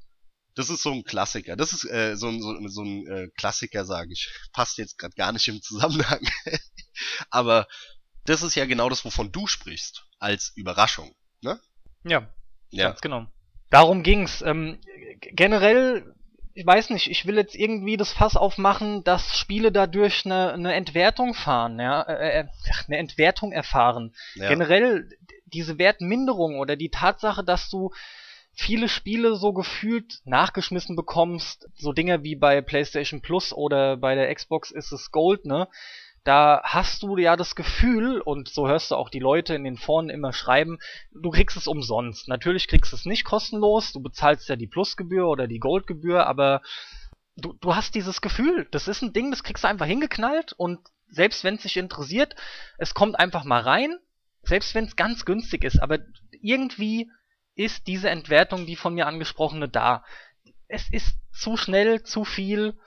Das 0.56 0.70
ist 0.70 0.84
so 0.84 0.92
ein 0.92 1.04
Klassiker. 1.04 1.58
Das 1.58 1.74
ist 1.74 1.84
äh, 1.84 2.16
so, 2.16 2.32
so, 2.40 2.56
so 2.68 2.82
ein 2.82 3.06
äh, 3.08 3.28
Klassiker, 3.38 3.84
sage 3.84 4.14
ich. 4.14 4.30
Passt 4.54 4.78
jetzt 4.78 4.98
gerade 4.98 5.14
gar 5.16 5.34
nicht 5.34 5.48
im 5.50 5.62
Zusammenhang. 5.62 6.22
Aber 7.30 7.68
das 8.26 8.42
ist 8.42 8.56
ja 8.56 8.66
genau 8.66 8.90
das, 8.90 9.04
wovon 9.04 9.32
du 9.32 9.48
sprichst, 9.48 10.06
als 10.18 10.54
Überraschung, 10.56 11.14
ne? 11.42 11.60
Ja, 12.04 12.30
ja. 12.72 12.88
ganz 12.90 13.02
genau. 13.02 13.28
Darum 13.70 14.04
ging's. 14.04 14.42
Ähm, 14.42 14.80
generell, 15.20 16.16
ich 16.54 16.66
weiß 16.66 16.90
nicht, 16.92 17.10
ich 17.10 17.26
will 17.26 17.36
jetzt 17.36 17.56
irgendwie 17.56 17.98
das 17.98 18.14
Fass 18.14 18.38
aufmachen, 18.38 19.04
dass 19.04 19.38
Spiele 19.38 19.72
dadurch 19.72 20.26
eine, 20.26 20.54
eine 20.54 20.74
Entwertung 20.74 21.34
fahren, 21.34 21.80
ja, 21.80 22.02
äh, 22.04 22.42
äh 22.42 22.48
eine 22.88 22.98
Entwertung 22.98 23.52
erfahren. 23.52 24.16
Ja. 24.36 24.48
Generell 24.50 25.10
diese 25.46 25.78
Wertminderung 25.78 26.60
oder 26.60 26.76
die 26.76 26.90
Tatsache, 26.90 27.44
dass 27.44 27.70
du 27.70 27.92
viele 28.54 28.88
Spiele 28.88 29.36
so 29.36 29.54
gefühlt 29.54 30.22
nachgeschmissen 30.26 30.96
bekommst, 30.96 31.68
so 31.76 31.92
Dinge 31.92 32.24
wie 32.24 32.36
bei 32.36 32.62
PlayStation 32.62 33.22
Plus 33.22 33.54
oder 33.54 33.98
bei 33.98 34.16
der 34.16 34.34
Xbox 34.34 34.72
ist 34.72 34.92
es 34.92 35.12
Gold, 35.12 35.46
ne? 35.46 35.68
Da 36.24 36.62
hast 36.64 37.04
du 37.04 37.18
ja 37.18 37.36
das 37.36 37.56
Gefühl, 37.56 38.20
und 38.20 38.50
so 38.50 38.68
hörst 38.68 38.90
du 38.90 38.96
auch 38.96 39.10
die 39.10 39.20
Leute 39.20 39.54
in 39.54 39.64
den 39.64 39.78
Foren 39.78 40.10
immer 40.10 40.34
schreiben, 40.34 40.80
du 41.12 41.30
kriegst 41.30 41.56
es 41.56 41.68
umsonst. 41.68 42.28
Natürlich 42.28 42.68
kriegst 42.68 42.92
du 42.92 42.96
es 42.96 43.06
nicht 43.06 43.26
kostenlos, 43.26 43.92
du 43.92 44.02
bezahlst 44.02 44.50
ja 44.50 44.56
die 44.56 44.66
Plusgebühr 44.66 45.28
oder 45.28 45.48
die 45.48 45.60
Goldgebühr, 45.60 46.26
aber 46.26 46.62
du, 47.36 47.54
du 47.54 47.76
hast 47.76 47.94
dieses 47.94 48.22
Gefühl, 48.22 48.68
das 48.72 48.88
ist 48.88 49.04
ein 49.04 49.14
Ding, 49.14 49.30
das 49.30 49.44
kriegst 49.44 49.66
du 49.66 49.68
einfach 49.68 49.86
hingeknallt 49.86 50.54
und 50.54 50.80
selbst 51.10 51.44
wenn 51.44 51.56
es 51.56 51.62
dich 51.62 51.78
interessiert, 51.78 52.36
es 52.80 52.96
kommt 52.96 53.20
einfach 53.20 53.44
mal 53.44 53.62
rein, 53.62 54.00
selbst 54.48 54.76
wenn 54.76 54.86
es 54.86 54.96
ganz 54.96 55.26
günstig 55.26 55.64
ist, 55.64 55.80
aber 55.80 56.00
irgendwie 56.42 57.10
ist 57.56 57.88
diese 57.88 58.10
Entwertung, 58.10 58.66
die 58.66 58.76
von 58.76 58.94
mir 58.94 59.08
angesprochene, 59.08 59.70
da. 59.70 60.04
Es 60.68 60.90
ist 60.92 61.18
zu 61.32 61.58
schnell, 61.58 62.04
zu 62.04 62.26
viel. 62.26 62.78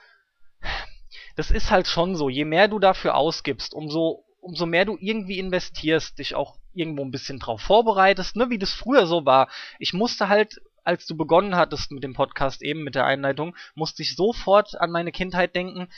Das 1.37 1.51
ist 1.51 1.71
halt 1.71 1.87
schon 1.87 2.17
so. 2.17 2.29
Je 2.29 2.45
mehr 2.45 2.69
du 2.69 2.79
dafür 2.79 3.15
ausgibst, 3.15 3.75
umso, 3.75 4.25
umso 4.41 4.67
mehr 4.67 4.85
du 4.85 4.97
irgendwie 5.01 5.39
investierst, 5.39 6.19
dich 6.19 6.35
auch 6.35 6.59
irgendwo 6.75 7.05
ein 7.05 7.11
bisschen 7.11 7.39
drauf 7.39 7.61
vorbereitest, 7.61 8.37
ne, 8.37 8.51
wie 8.51 8.59
das 8.59 8.73
früher 8.73 9.07
so 9.07 9.25
war. 9.25 9.49
Ich 9.79 9.93
musste 9.93 10.29
halt, 10.29 10.61
als 10.85 11.07
du 11.07 11.17
begonnen 11.17 11.57
hattest 11.57 11.91
mit 11.91 12.05
dem 12.05 12.15
Podcast 12.15 12.63
eben, 12.63 12.85
mit 12.85 12.95
der 12.95 13.05
Einleitung, 13.05 13.57
musste 13.75 14.03
ich 14.03 14.17
sofort 14.17 14.81
an 14.81 14.91
meine 14.91 15.13
Kindheit 15.13 15.55
denken. 15.55 15.89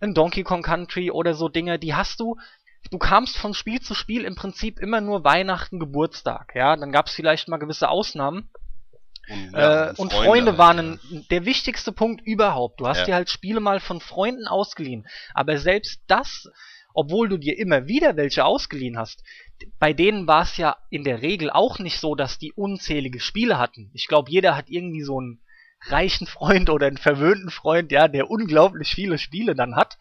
In 0.00 0.14
Donkey 0.14 0.44
Kong 0.44 0.62
Country 0.62 1.10
oder 1.10 1.34
so 1.34 1.48
Dinge, 1.48 1.78
die 1.78 1.94
hast 1.94 2.20
du, 2.20 2.38
du 2.90 2.98
kamst 2.98 3.36
von 3.36 3.54
Spiel 3.54 3.80
zu 3.80 3.94
Spiel 3.94 4.24
im 4.24 4.34
Prinzip 4.34 4.78
immer 4.80 5.00
nur 5.00 5.24
Weihnachten, 5.24 5.78
Geburtstag, 5.78 6.52
ja, 6.54 6.76
dann 6.76 6.92
gab 6.92 7.06
es 7.06 7.14
vielleicht 7.14 7.48
mal 7.48 7.58
gewisse 7.58 7.88
Ausnahmen. 7.88 8.50
Und, 9.28 9.52
ja, 9.52 9.90
äh, 9.90 9.94
und 9.96 10.12
Freunde, 10.12 10.26
Freunde, 10.26 10.58
waren 10.58 11.00
ja. 11.10 11.20
der 11.30 11.44
wichtigste 11.44 11.92
Punkt 11.92 12.26
überhaupt. 12.26 12.80
Du 12.80 12.88
hast 12.88 13.00
ja. 13.00 13.04
dir 13.04 13.14
halt 13.14 13.30
Spiele 13.30 13.60
mal 13.60 13.78
von 13.78 14.00
Freunden 14.00 14.48
ausgeliehen. 14.48 15.06
Aber 15.34 15.56
selbst 15.58 16.02
das, 16.08 16.48
obwohl 16.94 17.28
du 17.28 17.36
dir 17.36 17.56
immer 17.56 17.86
wieder 17.86 18.16
welche 18.16 18.44
ausgeliehen 18.44 18.98
hast, 18.98 19.22
bei 19.78 19.92
denen 19.92 20.26
war 20.26 20.42
es 20.42 20.56
ja 20.56 20.76
in 20.88 21.04
der 21.04 21.22
Regel 21.22 21.50
auch 21.50 21.78
nicht 21.78 22.00
so, 22.00 22.16
dass 22.16 22.38
die 22.38 22.52
unzählige 22.52 23.20
Spiele 23.20 23.58
hatten. 23.58 23.90
Ich 23.94 24.08
glaube, 24.08 24.30
jeder 24.30 24.56
hat 24.56 24.68
irgendwie 24.68 25.02
so 25.02 25.20
einen 25.20 25.40
reichen 25.82 26.26
Freund 26.26 26.68
oder 26.68 26.88
einen 26.88 26.98
verwöhnten 26.98 27.50
Freund, 27.50 27.92
ja, 27.92 28.08
der 28.08 28.30
unglaublich 28.30 28.90
viele 28.90 29.18
Spiele 29.18 29.54
dann 29.54 29.76
hat 29.76 29.96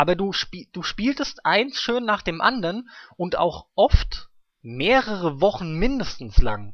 aber 0.00 0.16
du, 0.16 0.32
spiel, 0.32 0.66
du 0.72 0.82
spieltest 0.82 1.44
eins 1.44 1.78
schön 1.78 2.06
nach 2.06 2.22
dem 2.22 2.40
anderen 2.40 2.88
und 3.18 3.36
auch 3.36 3.66
oft 3.74 4.30
mehrere 4.62 5.42
Wochen 5.42 5.74
mindestens 5.74 6.38
lang. 6.38 6.72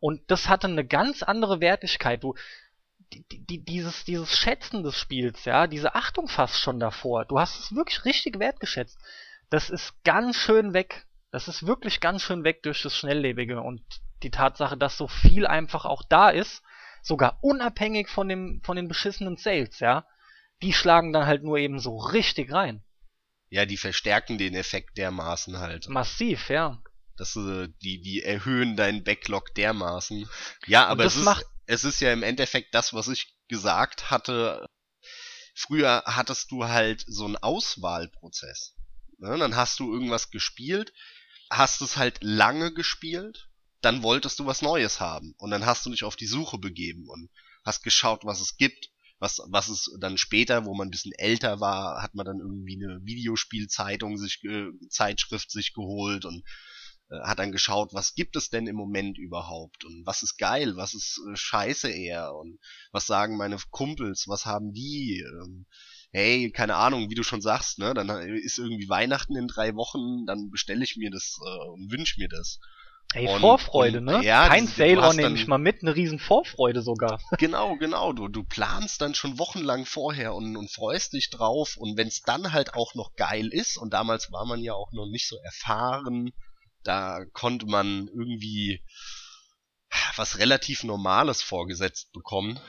Und 0.00 0.28
das 0.28 0.48
hatte 0.48 0.66
eine 0.66 0.84
ganz 0.84 1.22
andere 1.22 1.60
Wertigkeit. 1.60 2.24
Du, 2.24 2.34
die, 3.12 3.24
die, 3.46 3.64
dieses, 3.64 4.04
dieses 4.04 4.36
Schätzen 4.36 4.82
des 4.82 4.96
Spiels, 4.96 5.44
ja, 5.44 5.68
diese 5.68 5.94
Achtung 5.94 6.26
fast 6.26 6.58
schon 6.58 6.80
davor, 6.80 7.26
du 7.26 7.38
hast 7.38 7.60
es 7.60 7.76
wirklich 7.76 8.04
richtig 8.04 8.40
wertgeschätzt. 8.40 8.98
Das 9.50 9.70
ist 9.70 9.94
ganz 10.02 10.34
schön 10.34 10.74
weg. 10.74 11.06
Das 11.30 11.46
ist 11.46 11.64
wirklich 11.64 12.00
ganz 12.00 12.22
schön 12.22 12.42
weg 12.42 12.64
durch 12.64 12.82
das 12.82 12.96
Schnelllebige 12.96 13.60
und 13.60 13.82
die 14.24 14.32
Tatsache, 14.32 14.76
dass 14.76 14.96
so 14.96 15.06
viel 15.06 15.46
einfach 15.46 15.84
auch 15.84 16.02
da 16.08 16.30
ist, 16.30 16.64
sogar 17.02 17.38
unabhängig 17.40 18.08
von 18.08 18.28
dem, 18.28 18.60
von 18.64 18.74
den 18.74 18.88
beschissenen 18.88 19.36
Sales, 19.36 19.78
ja 19.78 20.04
die 20.62 20.72
schlagen 20.72 21.12
dann 21.12 21.26
halt 21.26 21.42
nur 21.42 21.58
eben 21.58 21.80
so 21.80 21.98
richtig 21.98 22.52
rein. 22.52 22.82
Ja, 23.50 23.64
die 23.64 23.76
verstärken 23.76 24.38
den 24.38 24.54
Effekt 24.54 24.98
dermaßen 24.98 25.58
halt. 25.58 25.88
Massiv, 25.88 26.50
ja. 26.50 26.82
Das, 27.16 27.34
äh, 27.36 27.68
die, 27.82 28.00
die 28.00 28.22
erhöhen 28.22 28.76
deinen 28.76 29.04
Backlog 29.04 29.54
dermaßen. 29.54 30.28
Ja, 30.66 30.86
aber 30.86 31.04
es 31.04 31.16
ist, 31.16 31.46
es 31.66 31.84
ist 31.84 32.00
ja 32.00 32.12
im 32.12 32.22
Endeffekt 32.22 32.74
das, 32.74 32.92
was 32.92 33.08
ich 33.08 33.34
gesagt 33.48 34.10
hatte. 34.10 34.66
Früher 35.54 36.04
hattest 36.06 36.50
du 36.50 36.66
halt 36.66 37.04
so 37.06 37.24
einen 37.24 37.36
Auswahlprozess. 37.36 38.76
Ne? 39.18 39.36
Dann 39.38 39.56
hast 39.56 39.80
du 39.80 39.92
irgendwas 39.92 40.30
gespielt, 40.30 40.92
hast 41.50 41.80
es 41.80 41.96
halt 41.96 42.18
lange 42.22 42.72
gespielt, 42.72 43.48
dann 43.80 44.02
wolltest 44.02 44.38
du 44.38 44.46
was 44.46 44.62
Neues 44.62 45.00
haben. 45.00 45.34
Und 45.38 45.50
dann 45.50 45.66
hast 45.66 45.84
du 45.86 45.90
dich 45.90 46.04
auf 46.04 46.16
die 46.16 46.26
Suche 46.26 46.58
begeben 46.58 47.08
und 47.08 47.30
hast 47.64 47.82
geschaut, 47.82 48.24
was 48.24 48.40
es 48.40 48.56
gibt 48.56 48.90
was, 49.18 49.40
was 49.48 49.68
es 49.68 49.90
dann 50.00 50.16
später, 50.18 50.64
wo 50.64 50.74
man 50.74 50.88
ein 50.88 50.92
bisschen 50.92 51.12
älter 51.12 51.60
war, 51.60 52.02
hat 52.02 52.14
man 52.14 52.26
dann 52.26 52.40
irgendwie 52.40 52.76
eine 52.76 53.00
Videospielzeitung 53.04 54.16
sich, 54.16 54.42
äh, 54.44 54.70
Zeitschrift 54.88 55.50
sich 55.50 55.74
geholt 55.74 56.24
und 56.24 56.44
äh, 57.10 57.20
hat 57.20 57.38
dann 57.38 57.52
geschaut, 57.52 57.94
was 57.94 58.14
gibt 58.14 58.36
es 58.36 58.50
denn 58.50 58.66
im 58.66 58.76
Moment 58.76 59.18
überhaupt 59.18 59.84
und 59.84 60.06
was 60.06 60.22
ist 60.22 60.36
geil, 60.36 60.76
was 60.76 60.94
ist 60.94 61.20
äh, 61.30 61.36
scheiße 61.36 61.90
eher 61.90 62.34
und 62.34 62.58
was 62.92 63.06
sagen 63.06 63.36
meine 63.36 63.56
Kumpels, 63.70 64.28
was 64.28 64.46
haben 64.46 64.72
die, 64.72 65.24
ähm, 65.26 65.66
hey, 66.12 66.50
keine 66.50 66.76
Ahnung, 66.76 67.10
wie 67.10 67.14
du 67.14 67.22
schon 67.22 67.40
sagst, 67.40 67.78
ne, 67.78 67.94
dann 67.94 68.08
äh, 68.10 68.36
ist 68.38 68.58
irgendwie 68.58 68.88
Weihnachten 68.88 69.36
in 69.36 69.48
drei 69.48 69.74
Wochen, 69.74 70.26
dann 70.26 70.50
bestelle 70.50 70.84
ich 70.84 70.96
mir 70.96 71.10
das 71.10 71.38
äh, 71.44 71.68
und 71.70 71.90
wünsche 71.90 72.20
mir 72.20 72.28
das. 72.28 72.60
Ey, 73.14 73.26
und, 73.26 73.40
Vorfreude, 73.40 73.98
und, 73.98 74.04
ne? 74.04 74.22
Ja, 74.22 74.48
Kein 74.48 74.66
Sailor 74.66 75.14
nehme 75.14 75.34
ich 75.34 75.46
mal 75.46 75.58
mit, 75.58 75.80
eine 75.80 75.96
riesen 75.96 76.18
Vorfreude 76.18 76.82
sogar. 76.82 77.20
Genau, 77.38 77.76
genau. 77.76 78.12
Du, 78.12 78.28
du 78.28 78.44
planst 78.44 79.00
dann 79.00 79.14
schon 79.14 79.38
wochenlang 79.38 79.86
vorher 79.86 80.34
und, 80.34 80.56
und 80.56 80.70
freust 80.70 81.14
dich 81.14 81.30
drauf. 81.30 81.76
Und 81.78 81.96
wenn 81.96 82.08
es 82.08 82.20
dann 82.20 82.52
halt 82.52 82.74
auch 82.74 82.94
noch 82.94 83.14
geil 83.14 83.48
ist, 83.48 83.78
und 83.78 83.94
damals 83.94 84.30
war 84.30 84.44
man 84.44 84.60
ja 84.60 84.74
auch 84.74 84.92
noch 84.92 85.06
nicht 85.06 85.26
so 85.26 85.36
erfahren, 85.38 86.32
da 86.84 87.24
konnte 87.32 87.66
man 87.66 88.08
irgendwie 88.08 88.84
was 90.16 90.38
relativ 90.38 90.84
Normales 90.84 91.40
vorgesetzt 91.40 92.12
bekommen. 92.12 92.60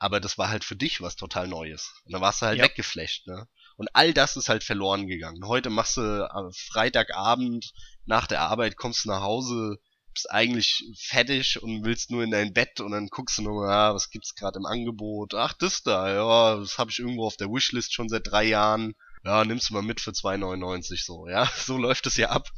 Aber 0.00 0.18
das 0.18 0.38
war 0.38 0.48
halt 0.48 0.64
für 0.64 0.76
dich 0.76 1.00
was 1.00 1.14
total 1.14 1.46
Neues. 1.46 1.94
Und 2.04 2.12
dann 2.12 2.20
warst 2.20 2.42
du 2.42 2.46
halt 2.46 2.58
ja. 2.58 2.64
weggeflecht, 2.64 3.28
ne? 3.28 3.46
Und 3.76 3.88
all 3.92 4.14
das 4.14 4.36
ist 4.36 4.48
halt 4.48 4.64
verloren 4.64 5.06
gegangen. 5.06 5.46
Heute 5.46 5.70
machst 5.70 5.96
du 5.96 6.30
am 6.30 6.52
Freitagabend 6.52 7.72
nach 8.06 8.26
der 8.26 8.40
Arbeit, 8.42 8.76
kommst 8.76 9.04
du 9.04 9.08
nach 9.08 9.22
Hause, 9.22 9.78
bist 10.14 10.30
eigentlich 10.30 10.84
fertig 10.96 11.60
und 11.62 11.84
willst 11.84 12.10
nur 12.10 12.22
in 12.22 12.30
dein 12.30 12.52
Bett 12.52 12.80
und 12.80 12.92
dann 12.92 13.08
guckst 13.08 13.38
du 13.38 13.42
nur, 13.42 13.68
ah, 13.68 13.94
was 13.94 14.10
gibt's 14.10 14.34
gerade 14.34 14.58
im 14.58 14.66
Angebot? 14.66 15.34
Ach, 15.34 15.52
das 15.52 15.82
da, 15.82 16.08
ja, 16.08 16.56
das 16.56 16.78
habe 16.78 16.90
ich 16.90 17.00
irgendwo 17.00 17.26
auf 17.26 17.36
der 17.36 17.48
Wishlist 17.48 17.92
schon 17.92 18.08
seit 18.08 18.26
drei 18.26 18.44
Jahren. 18.44 18.94
Ja, 19.24 19.44
nimmst 19.44 19.70
du 19.70 19.74
mal 19.74 19.82
mit 19.82 20.00
für 20.00 20.10
2,99 20.10 21.04
so, 21.04 21.28
ja, 21.28 21.50
so 21.56 21.76
läuft 21.76 22.06
es 22.06 22.16
ja 22.16 22.30
ab. 22.30 22.48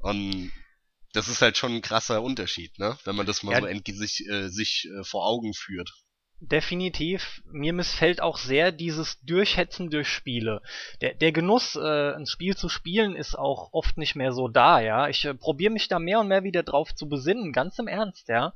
Und 0.00 0.52
das 1.12 1.28
ist 1.28 1.42
halt 1.42 1.56
schon 1.56 1.74
ein 1.74 1.82
krasser 1.82 2.22
Unterschied, 2.22 2.78
ne, 2.78 2.96
wenn 3.04 3.16
man 3.16 3.26
das 3.26 3.42
mal 3.42 3.52
ja. 3.52 3.82
so 3.84 3.92
sich, 3.94 4.26
äh, 4.28 4.48
sich 4.48 4.88
äh, 4.96 5.04
vor 5.04 5.26
Augen 5.26 5.52
führt. 5.54 5.92
Definitiv. 6.44 7.40
Mir 7.52 7.72
missfällt 7.72 8.20
auch 8.20 8.36
sehr 8.36 8.72
dieses 8.72 9.20
Durchhetzen 9.20 9.90
durch 9.90 10.08
Spiele. 10.08 10.60
Der, 11.00 11.14
der 11.14 11.30
Genuss, 11.30 11.76
äh, 11.76 12.14
ein 12.14 12.26
Spiel 12.26 12.56
zu 12.56 12.68
spielen, 12.68 13.14
ist 13.14 13.38
auch 13.38 13.72
oft 13.72 13.96
nicht 13.96 14.16
mehr 14.16 14.32
so 14.32 14.48
da, 14.48 14.80
ja. 14.80 15.06
Ich 15.06 15.24
äh, 15.24 15.34
probiere 15.34 15.72
mich 15.72 15.86
da 15.86 16.00
mehr 16.00 16.18
und 16.18 16.26
mehr 16.26 16.42
wieder 16.42 16.64
drauf 16.64 16.96
zu 16.96 17.08
besinnen, 17.08 17.52
ganz 17.52 17.78
im 17.78 17.86
Ernst, 17.86 18.28
ja. 18.28 18.54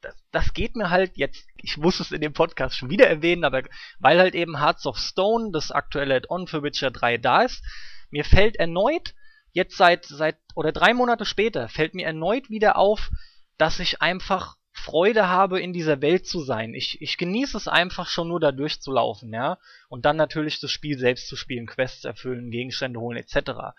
Das, 0.00 0.14
das 0.30 0.54
geht 0.54 0.76
mir 0.76 0.90
halt 0.90 1.16
jetzt, 1.16 1.48
ich 1.56 1.76
muss 1.76 1.98
es 1.98 2.12
in 2.12 2.20
dem 2.20 2.34
Podcast 2.34 2.76
schon 2.76 2.90
wieder 2.90 3.08
erwähnen, 3.08 3.42
aber 3.42 3.64
weil 3.98 4.20
halt 4.20 4.36
eben 4.36 4.60
Hearts 4.60 4.86
of 4.86 4.96
Stone, 4.96 5.50
das 5.52 5.72
aktuelle 5.72 6.14
Add-on 6.14 6.46
für 6.46 6.62
Witcher 6.62 6.92
3 6.92 7.18
da 7.18 7.42
ist, 7.42 7.64
mir 8.10 8.24
fällt 8.24 8.54
erneut, 8.54 9.14
jetzt 9.50 9.76
seit, 9.76 10.04
seit, 10.04 10.36
oder 10.54 10.70
drei 10.70 10.94
Monate 10.94 11.24
später, 11.24 11.68
fällt 11.68 11.94
mir 11.94 12.06
erneut 12.06 12.48
wieder 12.48 12.76
auf, 12.76 13.10
dass 13.56 13.80
ich 13.80 14.00
einfach 14.02 14.57
Freude 14.88 15.28
habe, 15.28 15.60
in 15.60 15.74
dieser 15.74 16.00
Welt 16.00 16.26
zu 16.26 16.40
sein. 16.40 16.72
Ich, 16.72 17.02
ich 17.02 17.18
genieße 17.18 17.58
es 17.58 17.68
einfach 17.68 18.08
schon 18.08 18.28
nur 18.28 18.40
da 18.40 18.52
durchzulaufen, 18.52 19.34
ja. 19.34 19.58
Und 19.90 20.06
dann 20.06 20.16
natürlich 20.16 20.60
das 20.60 20.70
Spiel 20.70 20.98
selbst 20.98 21.28
zu 21.28 21.36
spielen, 21.36 21.66
Quests 21.66 22.06
erfüllen, 22.06 22.50
Gegenstände 22.50 22.98
holen, 22.98 23.18
etc. 23.18 23.76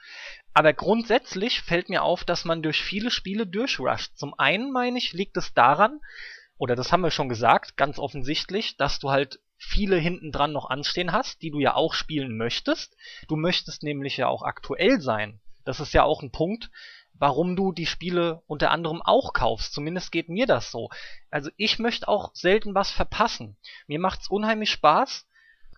Aber 0.54 0.74
grundsätzlich 0.74 1.62
fällt 1.62 1.89
mir 1.89 2.04
auf, 2.04 2.26
dass 2.26 2.45
man 2.45 2.62
durch 2.62 2.84
viele 2.84 3.10
Spiele 3.10 3.48
durchrusht. 3.48 4.17
Zum 4.17 4.36
einen, 4.38 4.72
meine 4.72 5.00
ich, 5.00 5.13
liegt 5.13 5.36
es 5.38 5.52
daran, 5.56 6.00
oder 6.60 6.76
das 6.76 6.91
haben 6.91 7.02
wir 7.02 7.10
schon 7.10 7.28
gesagt, 7.28 7.76
ganz 7.76 7.98
offensichtlich, 7.98 8.78
dass 8.78 9.00
du 9.00 9.10
halt 9.10 9.39
viele 9.58 9.98
hinten 9.98 10.32
dran 10.32 10.52
noch 10.52 10.69
anstehen 10.69 11.12
hast, 11.12 11.41
die 11.41 11.50
du 11.50 11.60
ja 11.60 11.74
auch 11.74 11.95
spielen 11.95 12.38
möchtest. 12.38 12.95
Du 13.28 13.36
möchtest 13.36 13.82
nämlich 13.82 14.17
ja 14.17 14.28
auch 14.28 14.43
aktuell 14.43 15.02
sein. 15.02 15.39
Das 15.65 15.80
ist 15.80 15.93
ja 15.93 16.04
auch 16.04 16.22
ein 16.22 16.32
Punkt, 16.32 16.69
warum 17.19 17.55
du 17.55 17.71
die 17.71 17.86
Spiele 17.86 18.41
unter 18.47 18.71
anderem 18.71 19.01
auch 19.01 19.34
kaufst. 19.34 19.73
Zumindest 19.73 20.12
geht 20.12 20.29
mir 20.29 20.47
das 20.47 20.71
so. 20.71 20.89
Also 21.29 21.51
ich 21.58 21.77
möchte 21.77 22.08
auch 22.08 22.32
selten 22.34 22.73
was 22.73 22.89
verpassen. 22.89 23.58
Mir 23.88 23.99
macht's 23.99 24.29
unheimlich 24.29 24.71
Spaß, 24.71 25.27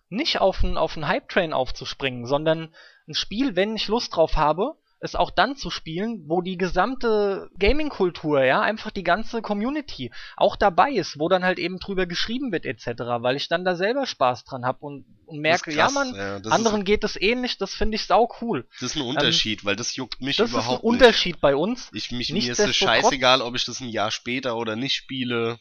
nicht 0.09 0.39
auf 0.39 0.63
einen 0.63 0.77
auf 0.77 0.95
Hype-Train 0.95 1.53
aufzuspringen, 1.53 2.25
sondern 2.25 2.73
ein 3.07 3.15
Spiel, 3.15 3.55
wenn 3.55 3.75
ich 3.75 3.87
Lust 3.87 4.15
drauf 4.15 4.35
habe, 4.35 4.75
es 5.01 5.15
auch 5.15 5.31
dann 5.31 5.55
zu 5.55 5.71
spielen, 5.71 6.23
wo 6.27 6.41
die 6.41 6.57
gesamte 6.57 7.49
Gaming-Kultur, 7.57 8.43
ja, 8.43 8.61
einfach 8.61 8.91
die 8.91 9.03
ganze 9.03 9.41
Community 9.41 10.11
auch 10.37 10.55
dabei 10.55 10.91
ist, 10.91 11.19
wo 11.19 11.27
dann 11.27 11.43
halt 11.43 11.57
eben 11.57 11.79
drüber 11.79 12.05
geschrieben 12.05 12.51
wird 12.51 12.65
etc., 12.65 13.01
weil 13.19 13.35
ich 13.35 13.47
dann 13.47 13.65
da 13.65 13.75
selber 13.75 14.05
Spaß 14.05 14.43
dran 14.45 14.63
habe 14.63 14.79
und, 14.81 15.05
und 15.25 15.39
merke, 15.39 15.73
ja 15.73 15.89
man, 15.89 16.13
ja, 16.13 16.35
anderen 16.51 16.81
ist, 16.81 16.85
geht 16.85 17.03
es 17.03 17.19
ähnlich, 17.19 17.57
das 17.57 17.73
finde 17.73 17.95
ich 17.95 18.05
sau 18.05 18.29
cool. 18.41 18.67
Das 18.79 18.91
ist 18.91 18.95
ein 18.95 19.01
Unterschied, 19.01 19.61
ähm, 19.61 19.65
weil 19.65 19.75
das 19.75 19.95
juckt 19.95 20.21
mich 20.21 20.37
das 20.37 20.51
überhaupt 20.51 20.67
nicht. 20.67 20.75
Das 20.75 20.77
ist 20.77 20.83
ein 20.83 20.87
Unterschied 20.87 21.35
nicht. 21.35 21.41
bei 21.41 21.55
uns. 21.55 21.89
Ich, 21.93 22.11
mich, 22.11 22.31
mir 22.31 22.51
ist 22.51 22.59
es 22.59 22.75
scheißegal, 22.75 23.41
ob 23.41 23.55
ich 23.55 23.65
das 23.65 23.79
ein 23.79 23.89
Jahr 23.89 24.11
später 24.11 24.55
oder 24.55 24.75
nicht 24.75 24.93
spiele. 24.93 25.59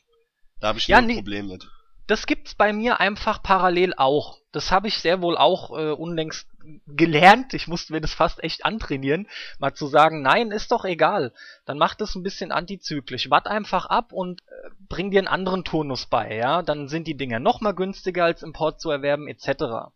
Da 0.61 0.69
habe 0.69 0.79
ich 0.79 0.87
ja, 0.87 0.99
ein 0.99 1.09
Problem 1.09 1.49
mit. 1.49 1.67
Das 2.11 2.27
gibt's 2.27 2.57
bei 2.57 2.73
mir 2.73 2.99
einfach 2.99 3.41
parallel 3.41 3.95
auch. 3.97 4.41
Das 4.51 4.73
habe 4.73 4.89
ich 4.89 4.99
sehr 4.99 5.23
wohl 5.23 5.39
auch 5.39 5.71
äh, 5.71 5.93
unlängst 5.93 6.49
gelernt, 6.89 7.55
ich 7.55 7.69
musste 7.69 7.93
mir 7.93 8.01
das 8.01 8.15
fast 8.15 8.43
echt 8.43 8.65
antrainieren, 8.65 9.29
mal 9.61 9.75
zu 9.75 9.87
sagen, 9.87 10.21
nein, 10.21 10.51
ist 10.51 10.73
doch 10.73 10.85
egal. 10.85 11.33
Dann 11.67 11.79
mach 11.79 11.95
das 11.95 12.17
ein 12.17 12.25
bisschen 12.25 12.51
antizyklisch. 12.51 13.31
Watt 13.31 13.47
einfach 13.47 13.87
ab 13.87 14.13
und 14.13 14.43
äh, 14.43 14.71
bring 14.89 15.13
dir 15.13 15.21
einen 15.21 15.29
anderen 15.29 15.63
Turnus 15.63 16.07
bei, 16.07 16.35
ja. 16.35 16.63
Dann 16.63 16.89
sind 16.89 17.07
die 17.07 17.17
Dinger 17.17 17.39
noch 17.39 17.61
mal 17.61 17.77
günstiger 17.77 18.25
als 18.25 18.43
Import 18.43 18.81
zu 18.81 18.91
erwerben, 18.91 19.29
etc. 19.29 19.93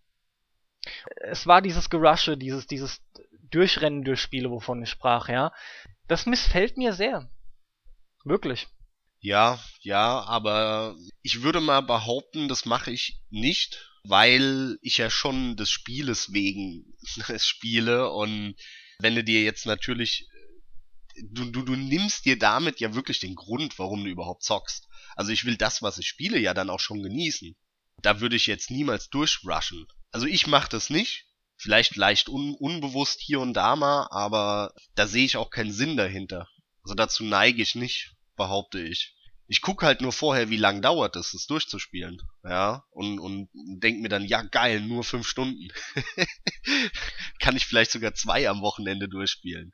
Es 1.17 1.49
war 1.49 1.63
dieses 1.63 1.91
Gerusche, 1.91 2.37
dieses, 2.37 2.69
dieses 2.69 3.03
Durchrennen 3.51 4.05
durch 4.05 4.21
Spiele, 4.21 4.53
wovon 4.53 4.85
ich 4.85 4.91
sprach, 4.91 5.29
ja. 5.29 5.51
Das 6.07 6.27
missfällt 6.27 6.77
mir 6.77 6.93
sehr. 6.93 7.29
Wirklich. 8.23 8.69
Ja, 9.19 9.59
ja, 9.85 10.21
aber 10.23 10.97
ich 11.23 11.43
würde 11.43 11.61
mal 11.61 11.81
behaupten, 11.81 12.49
das 12.49 12.65
mache 12.65 12.91
ich 12.91 13.21
nicht 13.31 13.91
weil 14.05 14.79
ich 14.83 14.99
ja 14.99 15.11
schon 15.11 15.57
des 15.57 15.71
Spieles 15.71 16.33
wegen 16.33 16.95
spiele 17.39 18.11
und 18.11 18.55
wenn 18.99 19.15
du 19.15 19.25
dir 19.25 19.43
jetzt 19.43 19.67
natürlich 19.67 20.29
du, 21.31 21.51
du, 21.51 21.63
du 21.63 21.75
nimmst 21.75 22.25
dir 22.25 22.39
damit 22.39 22.81
ja 22.81 22.95
wirklich 22.95 23.19
den 23.21 23.35
Grund, 23.35 23.79
warum 23.79 24.05
du 24.05 24.11
überhaupt 24.11 24.43
zockst. 24.43 24.89
Also 25.17 25.33
ich 25.33 25.45
will 25.45 25.57
das, 25.57 25.81
was 25.81 25.99
ich 25.99 26.07
spiele, 26.07 26.39
ja 26.39 26.55
dann 26.55 26.71
auch 26.71 26.81
schon 26.81 27.03
genießen. 27.03 27.57
Da 28.03 28.21
würde 28.21 28.37
ich 28.37 28.47
jetzt 28.47 28.71
niemals 28.71 29.09
durchrushen. 29.11 29.87
Also 30.11 30.27
ich 30.27 30.47
mache 30.47 30.69
das 30.69 30.91
nicht. 30.91 31.27
Vielleicht 31.57 31.97
leicht 31.97 32.29
un 32.29 32.55
unbewusst 32.55 33.21
hier 33.21 33.41
und 33.41 33.55
da 33.55 33.77
mal, 33.77 34.09
aber 34.11 34.75
da 34.97 35.07
sehe 35.07 35.25
ich 35.25 35.37
auch 35.37 35.51
keinen 35.51 35.73
Sinn 35.73 35.97
dahinter. 35.97 36.49
Also 36.83 36.95
dazu 36.95 37.25
neige 37.25 37.63
ich 37.63 37.77
nicht, 37.77 38.13
behaupte 38.37 38.83
ich 38.83 39.14
ich 39.47 39.61
gucke 39.61 39.85
halt 39.85 40.01
nur 40.01 40.13
vorher, 40.13 40.49
wie 40.49 40.57
lang 40.57 40.81
dauert 40.81 41.17
es, 41.17 41.35
es 41.35 41.47
durchzuspielen. 41.47 42.23
Ja, 42.45 42.85
und, 42.91 43.19
und 43.19 43.49
denk 43.53 44.01
mir 44.01 44.09
dann, 44.09 44.25
ja 44.25 44.43
geil, 44.43 44.81
nur 44.81 45.05
fünf 45.05 45.27
Stunden. 45.27 45.69
Kann 47.41 47.57
ich 47.57 47.67
vielleicht 47.67 47.91
sogar 47.91 48.15
zwei 48.15 48.49
am 48.49 48.63
Wochenende 48.63 49.09
durchspielen. 49.09 49.73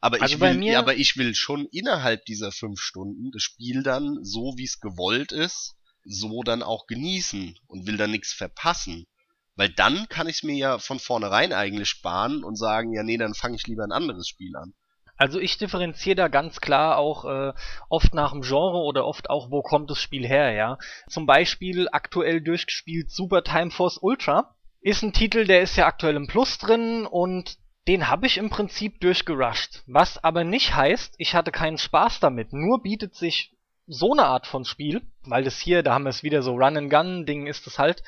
Aber 0.00 0.20
also 0.20 0.34
ich 0.34 0.40
will, 0.40 0.54
mir... 0.54 0.78
aber 0.78 0.96
ich 0.96 1.16
will 1.16 1.34
schon 1.34 1.66
innerhalb 1.70 2.24
dieser 2.24 2.50
fünf 2.50 2.80
Stunden 2.80 3.30
das 3.30 3.42
Spiel 3.42 3.84
dann, 3.84 4.18
so 4.22 4.54
wie 4.56 4.64
es 4.64 4.80
gewollt 4.80 5.30
ist, 5.30 5.76
so 6.04 6.42
dann 6.42 6.64
auch 6.64 6.86
genießen 6.88 7.56
und 7.68 7.86
will 7.86 7.96
dann 7.96 8.10
nichts 8.10 8.32
verpassen. 8.32 9.06
Weil 9.54 9.68
dann 9.68 10.08
kann 10.08 10.28
ich 10.28 10.36
es 10.36 10.42
mir 10.42 10.56
ja 10.56 10.78
von 10.78 10.98
vornherein 10.98 11.52
eigentlich 11.52 11.88
sparen 11.88 12.42
und 12.42 12.56
sagen, 12.56 12.92
ja 12.92 13.04
nee, 13.04 13.18
dann 13.18 13.34
fange 13.34 13.54
ich 13.54 13.66
lieber 13.68 13.84
ein 13.84 13.92
anderes 13.92 14.26
Spiel 14.26 14.56
an. 14.56 14.74
Also 15.22 15.38
ich 15.38 15.56
differenziere 15.56 16.16
da 16.16 16.26
ganz 16.26 16.60
klar 16.60 16.98
auch 16.98 17.24
äh, 17.24 17.52
oft 17.88 18.12
nach 18.12 18.32
dem 18.32 18.42
Genre 18.42 18.78
oder 18.78 19.06
oft 19.06 19.30
auch, 19.30 19.52
wo 19.52 19.62
kommt 19.62 19.88
das 19.88 20.00
Spiel 20.00 20.26
her, 20.26 20.50
ja. 20.50 20.78
Zum 21.08 21.26
Beispiel 21.26 21.86
aktuell 21.92 22.40
durchgespielt 22.40 23.08
Super 23.08 23.44
Time 23.44 23.70
Force 23.70 23.98
Ultra. 24.02 24.56
Ist 24.80 25.04
ein 25.04 25.12
Titel, 25.12 25.44
der 25.44 25.62
ist 25.62 25.76
ja 25.76 25.86
aktuell 25.86 26.16
im 26.16 26.26
Plus 26.26 26.58
drin 26.58 27.06
und 27.06 27.56
den 27.86 28.08
habe 28.08 28.26
ich 28.26 28.36
im 28.36 28.50
Prinzip 28.50 29.00
durchgerusht. 29.00 29.84
Was 29.86 30.18
aber 30.24 30.42
nicht 30.42 30.74
heißt, 30.74 31.14
ich 31.18 31.36
hatte 31.36 31.52
keinen 31.52 31.78
Spaß 31.78 32.18
damit. 32.18 32.52
Nur 32.52 32.82
bietet 32.82 33.14
sich 33.14 33.54
so 33.86 34.10
eine 34.10 34.24
Art 34.24 34.48
von 34.48 34.64
Spiel, 34.64 35.02
weil 35.22 35.44
das 35.44 35.60
hier, 35.60 35.84
da 35.84 35.94
haben 35.94 36.04
wir 36.04 36.10
es 36.10 36.24
wieder 36.24 36.42
so 36.42 36.56
Run-and-Gun-Ding 36.56 37.46
ist 37.46 37.68
es 37.68 37.78
halt, 37.78 38.02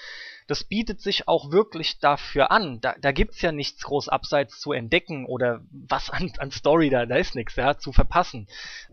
das 0.46 0.64
bietet 0.64 1.00
sich 1.00 1.26
auch 1.26 1.50
wirklich 1.50 1.98
dafür 2.00 2.50
an. 2.50 2.80
Da, 2.80 2.94
da 3.00 3.12
gibt's 3.12 3.40
ja 3.40 3.50
nichts 3.50 3.82
groß 3.82 4.08
abseits 4.08 4.60
zu 4.60 4.72
entdecken 4.72 5.24
oder 5.24 5.62
was 5.70 6.10
an, 6.10 6.32
an 6.38 6.50
Story 6.50 6.90
da, 6.90 7.06
da 7.06 7.16
ist 7.16 7.34
nichts, 7.34 7.56
ja, 7.56 7.78
zu 7.78 7.92
verpassen. 7.92 8.46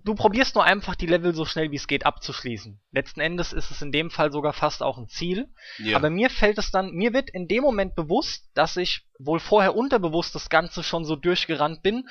Du 0.03 0.15
probierst 0.15 0.55
nur 0.55 0.63
einfach 0.63 0.95
die 0.95 1.07
Level 1.07 1.33
so 1.33 1.45
schnell 1.45 1.71
wie 1.71 1.75
es 1.75 1.87
geht 1.87 2.05
abzuschließen. 2.05 2.79
Letzten 2.91 3.19
Endes 3.19 3.51
ist 3.51 3.69
es 3.69 3.81
in 3.81 3.91
dem 3.91 4.11
Fall 4.11 4.31
sogar 4.31 4.53
fast 4.53 4.81
auch 4.81 4.97
ein 4.97 5.09
Ziel. 5.09 5.49
Ja. 5.77 5.97
Aber 5.97 6.09
mir 6.09 6.29
fällt 6.29 6.57
es 6.57 6.71
dann, 6.71 6.91
mir 6.91 7.13
wird 7.13 7.29
in 7.29 7.47
dem 7.47 7.63
Moment 7.63 7.95
bewusst, 7.95 8.49
dass 8.53 8.77
ich 8.77 9.05
wohl 9.19 9.39
vorher 9.39 9.75
unterbewusst 9.75 10.33
das 10.33 10.49
Ganze 10.49 10.83
schon 10.83 11.03
so 11.03 11.17
durchgerannt 11.17 11.83
bin. 11.83 12.07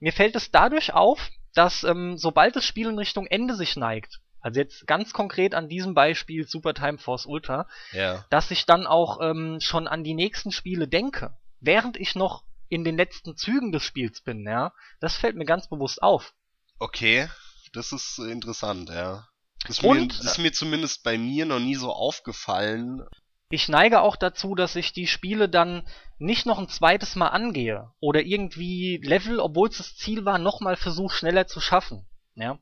Mir 0.00 0.12
fällt 0.12 0.34
es 0.34 0.50
dadurch 0.50 0.94
auf, 0.94 1.30
dass 1.54 1.84
ähm, 1.84 2.16
sobald 2.16 2.56
das 2.56 2.64
Spiel 2.64 2.88
in 2.88 2.98
Richtung 2.98 3.26
Ende 3.26 3.54
sich 3.54 3.76
neigt, 3.76 4.20
also 4.40 4.60
jetzt 4.60 4.86
ganz 4.86 5.12
konkret 5.12 5.54
an 5.54 5.68
diesem 5.68 5.94
Beispiel 5.94 6.46
Super 6.46 6.74
Time 6.74 6.98
Force 6.98 7.26
Ultra, 7.26 7.66
ja. 7.92 8.24
dass 8.30 8.50
ich 8.50 8.66
dann 8.66 8.86
auch 8.86 9.20
ähm, 9.20 9.58
schon 9.60 9.86
an 9.86 10.04
die 10.04 10.14
nächsten 10.14 10.52
Spiele 10.52 10.88
denke, 10.88 11.36
während 11.60 11.96
ich 11.98 12.14
noch 12.14 12.44
in 12.68 12.84
den 12.84 12.96
letzten 12.96 13.36
Zügen 13.36 13.72
des 13.72 13.82
Spiels 13.82 14.20
bin, 14.20 14.46
ja. 14.46 14.72
Das 15.00 15.16
fällt 15.16 15.36
mir 15.36 15.44
ganz 15.44 15.68
bewusst 15.68 16.02
auf. 16.02 16.32
Okay, 16.78 17.28
das 17.72 17.92
ist 17.92 18.18
interessant, 18.18 18.88
ja. 18.88 19.28
Das 19.66 19.78
ist, 19.78 19.84
Und, 19.84 20.00
mir, 20.00 20.08
das 20.08 20.24
ist 20.24 20.38
mir 20.38 20.52
zumindest 20.52 21.02
bei 21.02 21.18
mir 21.18 21.44
noch 21.44 21.58
nie 21.58 21.74
so 21.74 21.92
aufgefallen. 21.92 23.06
Ich 23.50 23.68
neige 23.68 24.00
auch 24.00 24.16
dazu, 24.16 24.54
dass 24.54 24.76
ich 24.76 24.92
die 24.92 25.08
Spiele 25.08 25.48
dann 25.48 25.86
nicht 26.18 26.46
noch 26.46 26.58
ein 26.58 26.68
zweites 26.68 27.16
Mal 27.16 27.28
angehe 27.28 27.90
oder 27.98 28.22
irgendwie 28.22 29.00
Level, 29.02 29.40
obwohl 29.40 29.68
es 29.68 29.78
das 29.78 29.96
Ziel 29.96 30.24
war, 30.24 30.38
nochmal 30.38 30.76
versuche 30.76 31.14
schneller 31.14 31.46
zu 31.46 31.60
schaffen. 31.60 32.06
Ja. 32.36 32.58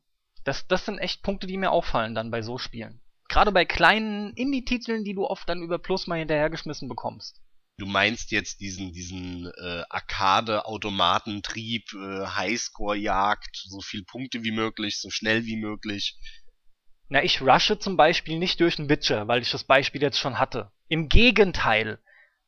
Das, 0.48 0.66
das 0.66 0.86
sind 0.86 0.96
echt 0.96 1.22
Punkte, 1.22 1.46
die 1.46 1.58
mir 1.58 1.70
auffallen 1.70 2.14
dann 2.14 2.30
bei 2.30 2.40
so 2.40 2.56
Spielen. 2.56 3.02
Gerade 3.28 3.52
bei 3.52 3.66
kleinen 3.66 4.32
Indie-Titeln, 4.32 5.04
die 5.04 5.12
du 5.12 5.26
oft 5.26 5.46
dann 5.46 5.60
über 5.60 5.78
Plus 5.78 6.06
mal 6.06 6.18
hinterhergeschmissen 6.18 6.88
bekommst. 6.88 7.42
Du 7.76 7.84
meinst 7.84 8.30
jetzt 8.30 8.62
diesen, 8.62 8.94
diesen 8.94 9.44
äh, 9.44 9.82
Arcade-Automatentrieb, 9.90 11.92
äh, 11.92 12.26
Highscore-Jagd, 12.28 13.64
so 13.66 13.82
viel 13.82 14.04
Punkte 14.04 14.42
wie 14.42 14.52
möglich, 14.52 14.98
so 14.98 15.10
schnell 15.10 15.44
wie 15.44 15.58
möglich. 15.58 16.16
Na, 17.10 17.22
ich 17.22 17.42
rushe 17.42 17.78
zum 17.78 17.98
Beispiel 17.98 18.38
nicht 18.38 18.58
durch 18.60 18.78
einen 18.78 18.88
Witcher, 18.88 19.28
weil 19.28 19.42
ich 19.42 19.50
das 19.50 19.64
Beispiel 19.64 20.00
jetzt 20.00 20.18
schon 20.18 20.38
hatte. 20.38 20.72
Im 20.88 21.10
Gegenteil. 21.10 21.98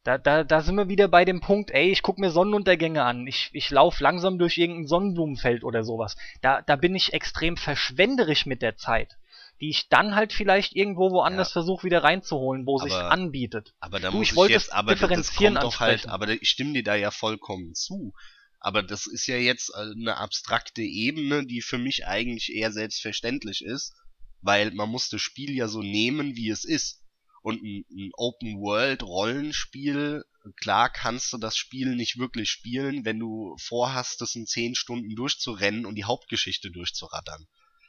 Da, 0.02 0.16
da, 0.16 0.44
da 0.44 0.62
sind 0.62 0.76
wir 0.76 0.88
wieder 0.88 1.08
bei 1.08 1.26
dem 1.26 1.40
Punkt, 1.40 1.70
ey, 1.72 1.90
ich 1.90 2.00
guck 2.02 2.18
mir 2.18 2.30
Sonnenuntergänge 2.30 3.04
an, 3.04 3.26
ich, 3.26 3.50
ich 3.52 3.68
lauf 3.70 4.00
langsam 4.00 4.38
durch 4.38 4.56
irgendein 4.56 4.86
Sonnenblumenfeld 4.86 5.62
oder 5.62 5.84
sowas. 5.84 6.16
Da, 6.40 6.62
da 6.62 6.76
bin 6.76 6.94
ich 6.94 7.12
extrem 7.12 7.58
verschwenderisch 7.58 8.46
mit 8.46 8.62
der 8.62 8.76
Zeit, 8.76 9.18
die 9.60 9.68
ich 9.68 9.90
dann 9.90 10.14
halt 10.14 10.32
vielleicht 10.32 10.74
irgendwo 10.74 11.10
woanders 11.10 11.50
ja. 11.50 11.52
versuche 11.52 11.84
wieder 11.84 12.02
reinzuholen, 12.02 12.66
wo 12.66 12.78
sich 12.78 12.94
anbietet. 12.94 13.74
Aber 13.78 14.00
da 14.00 14.10
du, 14.10 14.16
muss 14.16 14.32
ich, 14.32 14.38
ich 14.38 14.48
jetzt, 14.48 14.72
aber 14.72 14.92
differenzieren 14.92 15.54
das 15.54 15.64
kommt 15.64 15.74
doch 15.74 15.80
halt, 15.80 16.08
aber 16.08 16.30
ich 16.30 16.48
stimme 16.48 16.72
dir 16.72 16.82
da 16.82 16.94
ja 16.94 17.10
vollkommen 17.10 17.74
zu. 17.74 18.14
Aber 18.58 18.82
das 18.82 19.06
ist 19.06 19.26
ja 19.26 19.36
jetzt 19.36 19.74
eine 19.74 20.16
abstrakte 20.16 20.82
Ebene, 20.82 21.46
die 21.46 21.60
für 21.60 21.78
mich 21.78 22.06
eigentlich 22.06 22.54
eher 22.54 22.72
selbstverständlich 22.72 23.62
ist, 23.62 23.94
weil 24.40 24.70
man 24.70 24.88
muss 24.88 25.10
das 25.10 25.20
Spiel 25.20 25.54
ja 25.54 25.68
so 25.68 25.82
nehmen, 25.82 26.36
wie 26.36 26.48
es 26.48 26.64
ist 26.64 27.00
und 27.42 27.62
ein, 27.62 27.84
ein 27.90 28.10
Open-World-Rollenspiel, 28.14 30.24
klar 30.56 30.90
kannst 30.90 31.32
du 31.32 31.38
das 31.38 31.56
Spiel 31.56 31.96
nicht 31.96 32.18
wirklich 32.18 32.50
spielen, 32.50 33.04
wenn 33.04 33.18
du 33.18 33.56
vorhast, 33.58 34.20
das 34.20 34.34
in 34.34 34.46
10 34.46 34.74
Stunden 34.74 35.14
durchzurennen 35.14 35.86
und 35.86 35.94
die 35.94 36.04
Hauptgeschichte 36.04 36.70
durchzurattern. 36.70 37.46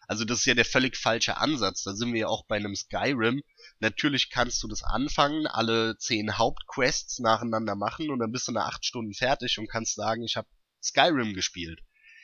Also 0.07 0.25
das 0.25 0.39
ist 0.39 0.45
ja 0.45 0.55
der 0.55 0.65
völlig 0.65 0.97
falsche 0.97 1.37
Ansatz. 1.37 1.83
Da 1.83 1.93
sind 1.93 2.11
wir 2.11 2.21
ja 2.21 2.27
auch 2.27 2.45
bei 2.45 2.57
einem 2.57 2.75
Skyrim. 2.75 3.41
Natürlich 3.79 4.29
kannst 4.29 4.61
du 4.61 4.67
das 4.67 4.83
anfangen, 4.83 5.47
alle 5.47 5.97
10 5.97 6.37
Hauptquests 6.37 7.19
nacheinander 7.19 7.75
machen 7.75 8.09
und 8.09 8.19
dann 8.19 8.31
bist 8.31 8.49
du 8.49 8.51
nach 8.51 8.73
8 8.73 8.85
Stunden 8.85 9.13
fertig 9.13 9.57
und 9.57 9.69
kannst 9.69 9.95
sagen, 9.95 10.23
ich 10.23 10.35
habe 10.35 10.49
Skyrim 10.83 11.33
gespielt. 11.33 11.79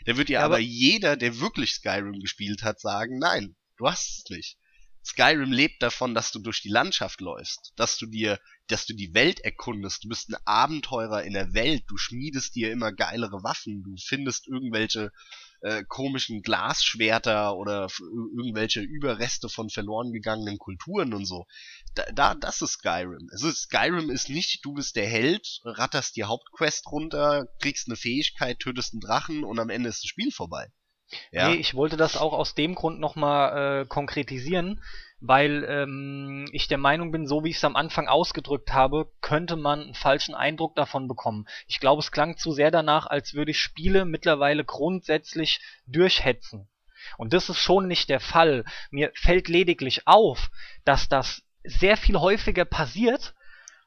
Da 0.05 0.17
wird 0.17 0.29
ja, 0.29 0.39
ja 0.39 0.45
aber, 0.45 0.55
aber 0.55 0.63
jeder, 0.63 1.15
der 1.15 1.39
wirklich 1.39 1.75
Skyrim 1.75 2.19
gespielt 2.19 2.63
hat, 2.63 2.81
sagen, 2.81 3.19
nein, 3.19 3.55
du 3.77 3.87
hast 3.87 4.09
es 4.09 4.29
nicht. 4.29 4.57
Skyrim 5.05 5.51
lebt 5.51 5.81
davon, 5.81 6.13
dass 6.13 6.31
du 6.31 6.39
durch 6.39 6.61
die 6.61 6.69
Landschaft 6.69 7.21
läufst, 7.21 7.73
dass 7.77 7.97
du 7.97 8.05
dir, 8.05 8.39
dass 8.67 8.85
du 8.85 8.93
die 8.93 9.13
Welt 9.13 9.39
erkundest. 9.39 10.03
Du 10.03 10.09
bist 10.09 10.29
ein 10.29 10.37
Abenteurer 10.45 11.23
in 11.23 11.33
der 11.33 11.53
Welt. 11.53 11.83
Du 11.87 11.97
schmiedest 11.97 12.55
dir 12.55 12.71
immer 12.71 12.91
geilere 12.91 13.43
Waffen. 13.43 13.83
Du 13.83 13.95
findest 13.97 14.47
irgendwelche 14.47 15.11
äh, 15.61 15.83
komischen 15.87 16.41
Glasschwerter 16.41 17.55
oder 17.55 17.87
irgendwelche 18.37 18.81
Überreste 18.81 19.49
von 19.49 19.69
verloren 19.69 20.11
gegangenen 20.11 20.57
Kulturen 20.57 21.13
und 21.13 21.25
so. 21.25 21.47
Da, 21.95 22.03
da, 22.13 22.35
das 22.35 22.61
ist 22.61 22.73
Skyrim. 22.73 23.29
Also 23.31 23.51
Skyrim 23.51 24.09
ist 24.09 24.29
nicht, 24.29 24.63
du 24.65 24.73
bist 24.73 24.95
der 24.95 25.07
Held, 25.07 25.61
ratterst 25.63 26.15
die 26.15 26.25
Hauptquest 26.25 26.87
runter, 26.91 27.47
kriegst 27.59 27.87
eine 27.87 27.95
Fähigkeit, 27.95 28.59
tötest 28.59 28.93
einen 28.93 29.01
Drachen 29.01 29.43
und 29.43 29.59
am 29.59 29.69
Ende 29.69 29.89
ist 29.89 30.03
das 30.03 30.09
Spiel 30.09 30.31
vorbei. 30.31 30.71
Ja. 31.31 31.49
Nee, 31.49 31.55
ich 31.55 31.73
wollte 31.73 31.97
das 31.97 32.17
auch 32.17 32.33
aus 32.33 32.55
dem 32.55 32.75
Grund 32.75 32.99
nochmal 32.99 33.81
äh, 33.81 33.85
konkretisieren, 33.85 34.81
weil 35.19 35.63
ähm, 35.67 36.47
ich 36.51 36.67
der 36.67 36.77
Meinung 36.77 37.11
bin, 37.11 37.27
so 37.27 37.43
wie 37.43 37.49
ich 37.49 37.57
es 37.57 37.63
am 37.63 37.75
Anfang 37.75 38.07
ausgedrückt 38.07 38.73
habe, 38.73 39.11
könnte 39.21 39.55
man 39.55 39.81
einen 39.81 39.93
falschen 39.93 40.35
Eindruck 40.35 40.75
davon 40.75 41.07
bekommen. 41.07 41.47
Ich 41.67 41.79
glaube, 41.79 42.01
es 42.01 42.11
klang 42.11 42.37
zu 42.37 42.51
sehr 42.51 42.71
danach, 42.71 43.07
als 43.07 43.33
würde 43.33 43.51
ich 43.51 43.59
Spiele 43.59 44.05
mittlerweile 44.05 44.63
grundsätzlich 44.63 45.61
durchhetzen. 45.87 46.67
Und 47.17 47.33
das 47.33 47.49
ist 47.49 47.59
schon 47.59 47.87
nicht 47.87 48.09
der 48.09 48.19
Fall. 48.19 48.65
Mir 48.91 49.11
fällt 49.15 49.47
lediglich 49.47 50.07
auf, 50.07 50.49
dass 50.83 51.07
das 51.07 51.43
sehr 51.63 51.97
viel 51.97 52.19
häufiger 52.19 52.65
passiert 52.65 53.33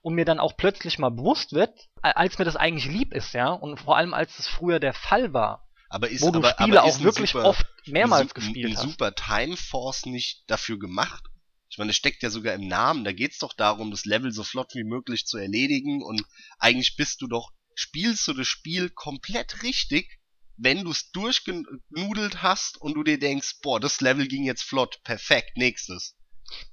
und 0.02 0.14
mir 0.14 0.24
dann 0.24 0.40
auch 0.40 0.56
plötzlich 0.56 0.98
mal 0.98 1.10
bewusst 1.10 1.52
wird, 1.52 1.88
als 2.02 2.38
mir 2.38 2.44
das 2.44 2.56
eigentlich 2.56 2.86
lieb 2.86 3.12
ist, 3.12 3.34
ja, 3.34 3.50
und 3.50 3.78
vor 3.78 3.96
allem 3.96 4.14
als 4.14 4.38
es 4.38 4.48
früher 4.48 4.80
der 4.80 4.94
Fall 4.94 5.32
war. 5.32 5.68
Aber 5.90 6.08
ist, 6.08 6.22
wo 6.22 6.30
du 6.30 6.38
aber, 6.38 6.52
Spiele 6.52 6.80
aber 6.80 6.88
auch 6.88 7.00
wirklich 7.00 7.32
super, 7.32 7.44
oft 7.44 7.66
mehrmals 7.86 8.30
ein, 8.30 8.34
gespielt 8.34 8.76
hast. 8.76 8.82
super 8.82 9.14
Time 9.14 9.56
Force 9.56 10.06
nicht 10.06 10.44
dafür 10.46 10.78
gemacht? 10.78 11.24
Ich 11.68 11.78
meine, 11.78 11.90
es 11.90 11.96
steckt 11.96 12.22
ja 12.22 12.30
sogar 12.30 12.54
im 12.54 12.66
Namen. 12.68 13.04
Da 13.04 13.12
geht's 13.12 13.38
doch 13.38 13.52
darum, 13.52 13.90
das 13.90 14.04
Level 14.04 14.32
so 14.32 14.44
flott 14.44 14.74
wie 14.74 14.84
möglich 14.84 15.26
zu 15.26 15.36
erledigen. 15.36 16.02
Und 16.02 16.22
eigentlich 16.58 16.96
bist 16.96 17.20
du 17.22 17.26
doch, 17.26 17.50
spielst 17.74 18.26
du 18.28 18.32
das 18.32 18.46
Spiel 18.46 18.88
komplett 18.90 19.62
richtig, 19.62 20.18
wenn 20.56 20.84
du 20.84 20.90
es 20.90 21.10
durchgenudelt 21.10 22.42
hast 22.42 22.80
und 22.80 22.94
du 22.94 23.02
dir 23.02 23.18
denkst, 23.18 23.60
boah, 23.62 23.80
das 23.80 24.00
Level 24.00 24.28
ging 24.28 24.44
jetzt 24.44 24.62
flott, 24.62 25.00
perfekt, 25.04 25.56
nächstes 25.56 26.16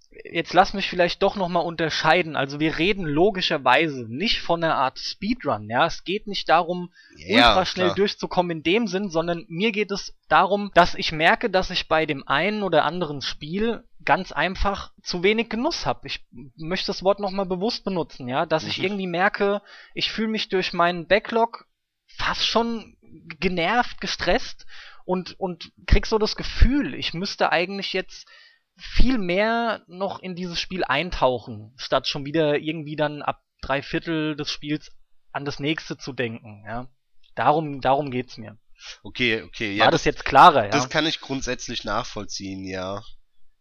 jetzt 0.10 0.54
lass 0.54 0.74
mich 0.74 0.90
vielleicht 0.90 1.22
doch 1.22 1.36
nochmal 1.36 1.66
unterscheiden. 1.66 2.36
Also 2.36 2.60
wir 2.60 2.78
reden 2.78 3.06
logischerweise 3.06 4.06
nicht 4.08 4.42
von 4.42 4.64
einer 4.64 4.76
Art 4.76 5.00
Speedrun, 5.00 5.70
ja. 5.70 5.86
Es 5.86 6.04
geht 6.04 6.28
nicht 6.28 6.50
darum, 6.50 6.92
ja, 7.16 7.50
ultra 7.50 7.66
schnell 7.66 7.88
klar. 7.88 7.96
durchzukommen 7.96 8.58
in 8.58 8.64
dem 8.64 8.88
Sinn, 8.88 9.10
sondern 9.10 9.46
mir 9.48 9.72
geht 9.72 9.92
es 9.92 10.16
darum, 10.30 10.72
dass 10.74 10.96
ich 10.96 11.12
merke, 11.12 11.50
dass 11.50 11.70
ich 11.70 11.88
bei 11.88 12.06
dem 12.06 12.28
einen 12.28 12.64
oder 12.64 12.86
anderen 12.86 13.22
Spiel 13.22 13.84
ganz 14.06 14.32
einfach 14.32 14.94
zu 15.02 15.24
wenig 15.24 15.50
Genuss 15.50 15.86
habe. 15.86 16.08
Ich 16.08 16.26
möchte 16.56 16.88
das 16.88 17.04
Wort 17.04 17.20
nochmal 17.20 17.46
bewusst 17.46 17.84
benutzen, 17.84 18.28
ja, 18.28 18.46
dass 18.46 18.64
mhm. 18.64 18.70
ich 18.70 18.84
irgendwie 18.84 19.08
merke, 19.08 19.62
ich 19.94 20.12
fühle 20.12 20.30
mich 20.30 20.50
durch 20.50 20.74
meinen 20.74 21.08
Backlog 21.08 21.66
fast 22.06 22.46
schon 22.46 22.96
genervt, 23.40 24.00
gestresst 24.00 24.66
und, 25.06 25.40
und 25.40 25.72
krieg 25.86 26.06
so 26.06 26.18
das 26.18 26.36
Gefühl, 26.36 26.94
ich 26.94 27.14
müsste 27.14 27.52
eigentlich 27.52 27.94
jetzt 27.94 28.28
viel 28.78 29.18
mehr 29.18 29.84
noch 29.88 30.20
in 30.20 30.36
dieses 30.36 30.60
Spiel 30.60 30.84
eintauchen, 30.84 31.74
statt 31.78 32.08
schon 32.08 32.26
wieder 32.26 32.60
irgendwie 32.60 32.96
dann 32.96 33.22
ab 33.22 33.42
drei 33.62 33.82
Viertel 33.82 34.36
des 34.36 34.52
Spiels 34.52 34.92
an 35.32 35.46
das 35.46 35.60
nächste 35.60 35.98
zu 35.98 36.14
denken, 36.14 36.64
ja. 36.66 36.88
Darum, 37.36 37.82
darum 37.82 38.12
geht's 38.12 38.38
mir. 38.38 38.58
Okay, 39.04 39.42
okay, 39.44 39.74
ja. 39.74 39.86
War 39.86 39.92
das, 39.92 40.02
das 40.02 40.06
jetzt 40.06 40.26
klarer, 40.26 40.66
ja? 40.66 40.72
Das 40.72 40.90
kann 40.90 41.06
ich 41.06 41.20
grundsätzlich 41.20 41.84
nachvollziehen, 41.84 42.66
ja. 42.66 43.04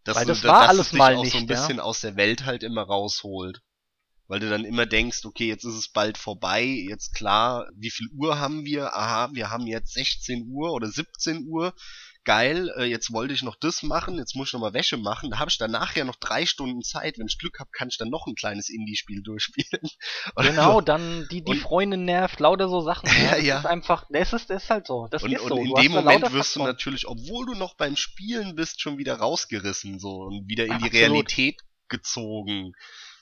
Dass 0.05 0.17
Weil 0.17 0.27
das 0.27 0.43
du, 0.43 0.49
war 0.49 0.61
dass 0.61 0.69
alles 0.71 0.91
dich 0.91 0.99
mal 0.99 1.17
auch 1.17 1.23
nicht, 1.23 1.33
so 1.33 1.39
ein 1.39 1.47
bisschen 1.47 1.79
ja? 1.79 1.83
aus 1.83 2.01
der 2.01 2.17
Welt 2.17 2.45
halt 2.45 2.63
immer 2.63 2.83
rausholt. 2.83 3.61
Weil 4.29 4.41
du 4.41 4.51
dann 4.51 4.65
immer 4.65 4.87
denkst, 4.87 5.25
okay, 5.25 5.47
jetzt 5.47 5.65
ist 5.65 5.75
es 5.75 5.89
bald 5.93 6.19
vorbei, 6.19 6.65
jetzt 6.65 7.15
klar, 7.15 7.69
wie 7.77 7.91
viel 7.91 8.09
Uhr 8.13 8.39
haben 8.41 8.65
wir? 8.65 8.95
Aha, 8.95 9.31
wir 9.33 9.51
haben 9.51 9.67
jetzt 9.67 9.95
16 9.95 10.49
Uhr 10.49 10.73
oder 10.73 10.89
17 10.89 11.47
Uhr 11.47 11.73
geil, 12.27 12.71
äh, 12.77 12.85
jetzt 12.85 13.13
wollte 13.13 13.33
ich 13.33 13.43
noch 13.43 13.57
das 13.57 13.83
machen, 13.83 14.19
jetzt 14.19 14.35
muss 14.35 14.49
ich 14.49 14.53
noch 14.53 14.61
mal 14.61 14.75
Wäsche 14.75 14.99
machen, 14.99 15.31
da 15.31 15.39
habe 15.39 15.51
ich 15.51 15.57
dann 15.57 15.71
nachher 15.71 16.05
noch 16.05 16.17
drei 16.17 16.45
Stunden 16.45 16.83
Zeit, 16.83 17.19
wenn 17.19 17.29
ich 17.29 17.39
Glück 17.39 17.59
habe, 17.61 17.71
kann 17.73 17.89
ich 17.89 17.97
dann 17.97 18.11
noch 18.11 18.27
ein 18.27 18.35
kleines 18.35 18.69
Indie-Spiel 18.69 19.23
durchspielen. 19.25 19.89
genau, 20.37 20.75
so. 20.75 20.81
dann 20.83 21.27
die, 21.31 21.43
die 21.43 21.53
und, 21.53 21.61
Freundin 21.61 22.05
nervt, 22.05 22.41
lauter 22.41 22.69
so 22.69 22.83
Sachen. 22.83 23.09
Ja, 23.17 23.37
ja. 23.37 23.55
Das 23.55 23.65
ist 23.65 23.71
einfach, 23.71 24.05
das 24.11 24.33
ist, 24.33 24.51
das 24.51 24.65
ist 24.65 24.71
halt 24.71 24.87
so, 24.87 25.09
das 25.11 25.23
und, 25.23 25.33
ist 25.33 25.41
so. 25.41 25.55
Und 25.55 25.67
in 25.67 25.75
dem 25.75 25.93
Moment 25.93 26.33
wirst 26.33 26.57
du 26.57 26.63
natürlich, 26.63 27.07
obwohl 27.07 27.47
du 27.47 27.55
noch 27.55 27.75
beim 27.77 27.97
Spielen 27.97 28.57
bist, 28.57 28.81
schon 28.81 28.99
wieder 28.99 29.17
rausgerissen 29.17 29.99
so 29.99 30.25
und 30.25 30.49
wieder 30.49 30.67
in 30.67 30.73
Ach, 30.73 30.79
die 30.79 30.85
absolut. 30.85 31.03
Realität 31.03 31.61
gezogen. 31.89 32.73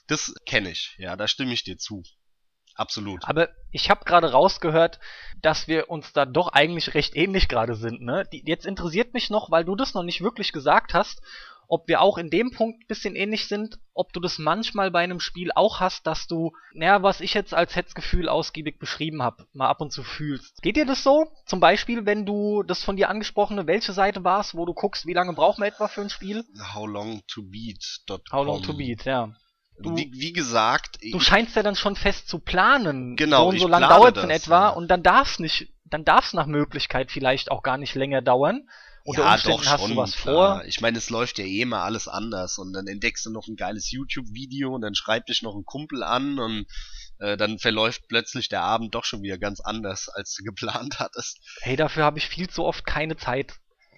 Das 0.07 0.33
kenne 0.45 0.71
ich, 0.71 0.95
ja, 0.97 1.15
da 1.15 1.27
stimme 1.27 1.53
ich 1.53 1.63
dir 1.63 1.77
zu. 1.77 2.03
Absolut. 2.75 3.27
Aber 3.27 3.49
ich 3.71 3.89
habe 3.89 4.05
gerade 4.05 4.31
rausgehört, 4.31 4.99
dass 5.41 5.67
wir 5.67 5.89
uns 5.89 6.13
da 6.13 6.25
doch 6.25 6.49
eigentlich 6.49 6.93
recht 6.93 7.15
ähnlich 7.15 7.47
gerade 7.47 7.75
sind. 7.75 8.01
Ne? 8.01 8.25
Die, 8.31 8.43
jetzt 8.45 8.65
interessiert 8.65 9.13
mich 9.13 9.29
noch, 9.29 9.49
weil 9.49 9.65
du 9.65 9.75
das 9.75 9.93
noch 9.93 10.03
nicht 10.03 10.21
wirklich 10.21 10.51
gesagt 10.51 10.93
hast, 10.93 11.21
ob 11.67 11.87
wir 11.87 12.01
auch 12.01 12.17
in 12.17 12.29
dem 12.29 12.51
Punkt 12.51 12.83
ein 12.83 12.87
bisschen 12.87 13.15
ähnlich 13.15 13.47
sind, 13.47 13.79
ob 13.93 14.13
du 14.13 14.19
das 14.19 14.37
manchmal 14.37 14.91
bei 14.91 15.03
einem 15.03 15.19
Spiel 15.19 15.51
auch 15.55 15.79
hast, 15.79 16.05
dass 16.05 16.27
du, 16.27 16.51
naja, 16.73 17.01
was 17.01 17.21
ich 17.21 17.33
jetzt 17.33 17.53
als 17.53 17.75
Hetzgefühl 17.75 18.29
ausgiebig 18.29 18.77
beschrieben 18.77 19.23
habe, 19.23 19.47
mal 19.53 19.69
ab 19.69 19.81
und 19.81 19.91
zu 19.91 20.03
fühlst. 20.03 20.61
Geht 20.61 20.75
dir 20.75 20.85
das 20.85 21.03
so? 21.03 21.31
Zum 21.45 21.59
Beispiel, 21.59 22.05
wenn 22.05 22.25
du 22.25 22.63
das 22.63 22.83
von 22.83 22.97
dir 22.97 23.09
angesprochene, 23.09 23.67
welche 23.67 23.93
Seite 23.93 24.23
warst, 24.23 24.55
wo 24.55 24.65
du 24.65 24.73
guckst, 24.73 25.05
wie 25.05 25.13
lange 25.13 25.33
braucht 25.33 25.59
man 25.59 25.69
etwa 25.69 25.87
für 25.87 26.01
ein 26.01 26.09
Spiel? 26.09 26.43
How 26.73 26.87
long 26.87 27.23
to 27.27 27.41
beat. 27.41 28.01
How 28.31 28.45
long 28.45 28.61
to 28.61 28.73
beat, 28.73 29.05
ja. 29.05 29.33
Du, 29.77 29.95
wie, 29.95 30.09
wie, 30.13 30.31
gesagt. 30.31 30.99
Du 31.01 31.19
scheinst 31.19 31.55
ja 31.55 31.63
dann 31.63 31.75
schon 31.75 31.95
fest 31.95 32.29
zu 32.29 32.39
planen. 32.39 33.15
Genau. 33.15 33.43
So 33.43 33.49
und 33.49 33.59
so 33.59 33.67
lange 33.67 33.87
dauert 33.87 34.17
es 34.17 34.23
in 34.23 34.29
etwa 34.29 34.67
ja. 34.67 34.69
und 34.69 34.87
dann 34.87 35.03
darf 35.03 35.33
es 35.33 35.39
nicht, 35.39 35.73
dann 35.83 36.05
darf 36.05 36.27
es 36.27 36.33
nach 36.33 36.45
Möglichkeit 36.45 37.11
vielleicht 37.11 37.51
auch 37.51 37.61
gar 37.61 37.77
nicht 37.77 37.93
länger 37.95 38.21
dauern. 38.21 38.67
Unter 39.03 39.23
ja, 39.23 39.33
Umständen 39.33 39.61
doch 39.61 39.71
hast 39.71 39.81
schon, 39.81 39.91
du 39.91 39.97
was 39.97 40.15
klar. 40.15 40.59
vor. 40.59 40.65
Ich 40.65 40.81
meine, 40.81 40.97
es 40.97 41.09
läuft 41.09 41.37
ja 41.37 41.45
eh 41.45 41.65
mal 41.65 41.83
alles 41.83 42.07
anders 42.07 42.57
und 42.57 42.73
dann 42.73 42.87
entdeckst 42.87 43.25
du 43.25 43.31
noch 43.31 43.47
ein 43.47 43.55
geiles 43.55 43.91
YouTube-Video 43.91 44.73
und 44.73 44.81
dann 44.81 44.95
schreibt 44.95 45.29
dich 45.29 45.43
noch 45.43 45.55
ein 45.55 45.63
Kumpel 45.63 46.01
an 46.01 46.39
und 46.39 46.65
äh, 47.19 47.37
dann 47.37 47.59
verläuft 47.59 48.07
plötzlich 48.07 48.49
der 48.49 48.61
Abend 48.61 48.95
doch 48.95 49.03
schon 49.03 49.21
wieder 49.21 49.37
ganz 49.37 49.59
anders, 49.59 50.09
als 50.09 50.33
du 50.35 50.43
geplant 50.43 50.99
hattest. 50.99 51.39
Hey, 51.61 51.75
dafür 51.75 52.03
habe 52.03 52.17
ich 52.17 52.27
viel 52.27 52.49
zu 52.49 52.63
oft 52.63 52.85
keine 52.85 53.15
Zeit. 53.15 53.53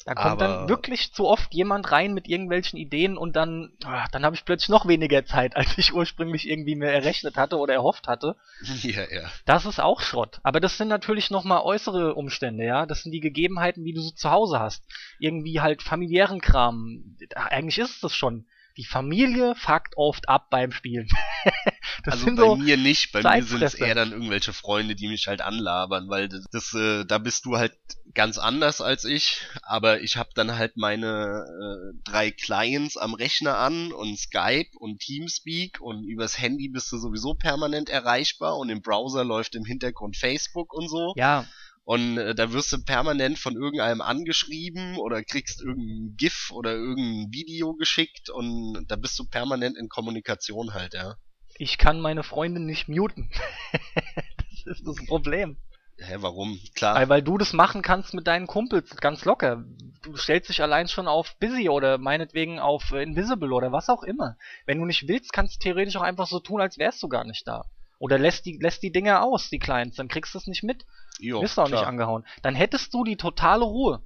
Da 0.08 0.16
kommt 0.16 0.42
aber 0.42 0.48
dann 0.48 0.70
wirklich 0.70 1.12
zu 1.12 1.28
oft 1.28 1.54
jemand 1.54 1.92
rein 1.92 2.14
mit 2.14 2.30
irgendwelchen 2.30 2.80
Ideen 2.80 3.18
und 3.18 3.36
dann, 3.36 3.74
ach, 3.84 4.08
dann 4.08 4.24
habe 4.24 4.38
ich 4.38 4.46
plötzlich 4.46 4.70
noch 4.70 4.88
weniger 4.88 5.26
Zeit, 5.26 5.56
als 5.58 5.78
ich 5.78 5.94
ursprünglich 5.94 6.48
irgendwie 6.50 6.76
mir 6.76 6.90
errechnet 6.90 7.36
hatte 7.36 7.58
oder 7.58 7.74
erhofft 7.74 8.08
hatte. 8.08 8.38
Ja, 8.88 9.04
ja. 9.12 9.30
Das 9.46 9.66
ist 9.66 9.82
auch 9.82 10.00
Schrott. 10.00 10.40
Aber 10.44 10.62
das 10.62 10.78
sind 10.78 10.88
natürlich 10.88 11.30
nochmal 11.30 11.62
äußere 11.62 12.16
Umstände, 12.16 12.64
ja. 12.64 12.86
Das 12.86 13.04
sind 13.04 13.12
die 13.12 13.20
Gegebenheiten, 13.20 13.84
wie 13.84 13.92
du 13.92 14.00
so 14.00 14.12
zu 14.12 14.32
Hause 14.32 14.60
hast. 14.60 14.86
Irgendwie 15.20 15.60
halt 15.60 15.84
familiären 15.84 16.40
Kram. 16.40 17.18
Eigentlich 17.36 17.80
ist 17.80 17.96
es 17.96 18.00
das 18.00 18.16
schon 18.16 18.46
die 18.78 18.86
Familie 18.86 19.56
fuckt 19.56 19.98
oft 19.98 20.30
ab 20.30 20.50
beim 20.50 20.72
Spielen. 20.72 21.10
also 22.06 22.28
bei 22.28 22.36
so 22.36 22.56
mir 22.56 22.78
nicht, 22.78 23.12
bei 23.12 23.22
mir 23.22 23.44
sind 23.44 23.64
es 23.64 23.74
eher 23.74 23.96
dann 23.96 24.12
irgendwelche 24.12 24.54
Freunde, 24.54 24.96
die 24.96 25.08
mich 25.08 25.28
halt 25.28 25.42
anlabern, 25.42 26.10
weil 26.10 26.30
das, 26.30 26.46
das 26.52 26.74
äh, 26.74 27.04
da 27.06 27.18
bist 27.18 27.46
du 27.46 27.58
halt 27.58 27.74
ganz 28.14 28.38
anders 28.38 28.80
als 28.80 29.04
ich, 29.04 29.42
aber 29.64 30.02
ich 30.02 30.18
habe 30.18 30.30
dann 30.36 30.58
halt 30.58 30.78
meine 30.78 31.46
äh, 31.46 32.00
drei 32.04 32.32
Clients 32.32 32.98
am 32.98 33.16
Rechner 33.16 33.58
an 33.58 33.92
und 33.92 34.18
Skype 34.18 34.70
und 34.78 35.00
Teamspeak 35.00 35.82
und 35.82 36.04
übers 36.04 36.40
Handy 36.40 36.70
bist 36.70 36.92
du 36.92 36.98
sowieso 36.98 37.34
permanent 37.34 37.90
erreichbar 37.90 38.58
und 38.58 38.70
im 38.70 38.82
Browser 38.82 39.24
läuft 39.24 39.56
im 39.56 39.66
Hintergrund 39.66 40.18
Facebook 40.18 40.74
und 40.74 40.88
so. 40.88 41.14
Ja. 41.16 41.46
Und 41.88 42.18
äh, 42.18 42.36
da 42.36 42.52
wirst 42.52 42.74
du 42.74 42.84
permanent 42.84 43.40
von 43.40 43.56
irgendeinem 43.56 44.02
angeschrieben 44.02 44.98
oder 44.98 45.24
kriegst 45.24 45.62
irgendein 45.62 46.18
GIF 46.18 46.52
oder 46.52 46.74
irgendein 46.74 47.32
Video 47.32 47.76
geschickt 47.76 48.30
und 48.30 48.84
da 48.90 48.98
bist 48.98 49.18
du 49.18 49.24
permanent 49.24 49.78
in 49.78 49.88
Kommunikation 49.88 50.74
halt, 50.74 50.96
ja. 50.96 51.16
Ich 51.58 51.78
kann 51.78 52.02
meine 52.02 52.24
Freundin 52.24 52.66
nicht 52.66 52.90
muten. 52.90 53.32
das 54.66 54.80
ist 54.80 54.86
das 54.86 55.06
Problem. 55.06 55.56
Hä, 55.98 56.18
warum? 56.20 56.60
Klar. 56.76 56.96
Weil, 56.96 57.08
weil 57.08 57.22
du 57.22 57.38
das 57.38 57.54
machen 57.54 57.82
kannst 57.82 58.14
mit 58.14 58.28
deinen 58.28 58.48
Kumpels 58.48 58.94
ganz 58.98 59.24
locker. 59.24 59.64
Du 60.04 60.18
stellst 60.18 60.50
dich 60.50 60.62
allein 60.62 60.90
schon 60.90 61.08
auf 61.08 61.38
Busy 61.40 61.70
oder 61.70 61.98
meinetwegen 61.98 62.60
auf 62.60 62.92
Invisible 62.92 63.54
oder 63.54 63.72
was 63.72 63.88
auch 63.88 64.04
immer. 64.04 64.36
Wenn 64.66 64.80
du 64.80 64.86
nicht 64.86 65.08
willst, 65.08 65.32
kannst 65.32 65.56
du 65.56 65.60
theoretisch 65.60 65.96
auch 65.96 66.02
einfach 66.02 66.28
so 66.28 66.42
tun, 66.42 66.60
als 66.60 66.78
wärst 66.78 67.02
du 67.02 67.08
gar 67.08 67.24
nicht 67.24 67.48
da. 67.48 67.64
Oder 68.00 68.20
lässt 68.20 68.46
die, 68.46 68.58
lässt 68.62 68.84
die 68.84 68.92
Dinger 68.92 69.24
aus, 69.24 69.50
die 69.50 69.60
Clients, 69.60 69.98
dann 69.98 70.08
kriegst 70.08 70.34
du 70.34 70.38
es 70.38 70.48
nicht 70.48 70.64
mit. 70.64 70.86
Jo, 71.20 71.42
Bist 71.42 71.58
du 71.58 71.62
auch 71.62 71.68
klar. 71.68 71.82
nicht 71.82 71.88
angehauen. 71.88 72.26
Dann 72.44 72.56
hättest 72.56 72.94
du 72.94 73.04
die 73.04 73.18
totale 73.18 73.64
Ruhe. 73.64 74.04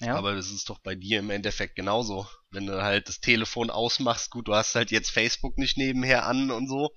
Ja? 0.00 0.16
Aber 0.16 0.34
das 0.34 0.50
ist 0.50 0.68
doch 0.68 0.78
bei 0.78 0.94
dir 0.94 1.20
im 1.20 1.30
Endeffekt 1.30 1.74
genauso. 1.76 2.26
Wenn 2.50 2.66
du 2.66 2.82
halt 2.82 3.08
das 3.08 3.20
Telefon 3.20 3.70
ausmachst, 3.70 4.30
gut, 4.30 4.48
du 4.48 4.54
hast 4.54 4.74
halt 4.74 4.90
jetzt 4.90 5.10
Facebook 5.10 5.58
nicht 5.58 5.76
nebenher 5.76 6.26
an 6.26 6.50
und 6.50 6.68
so. 6.68 6.90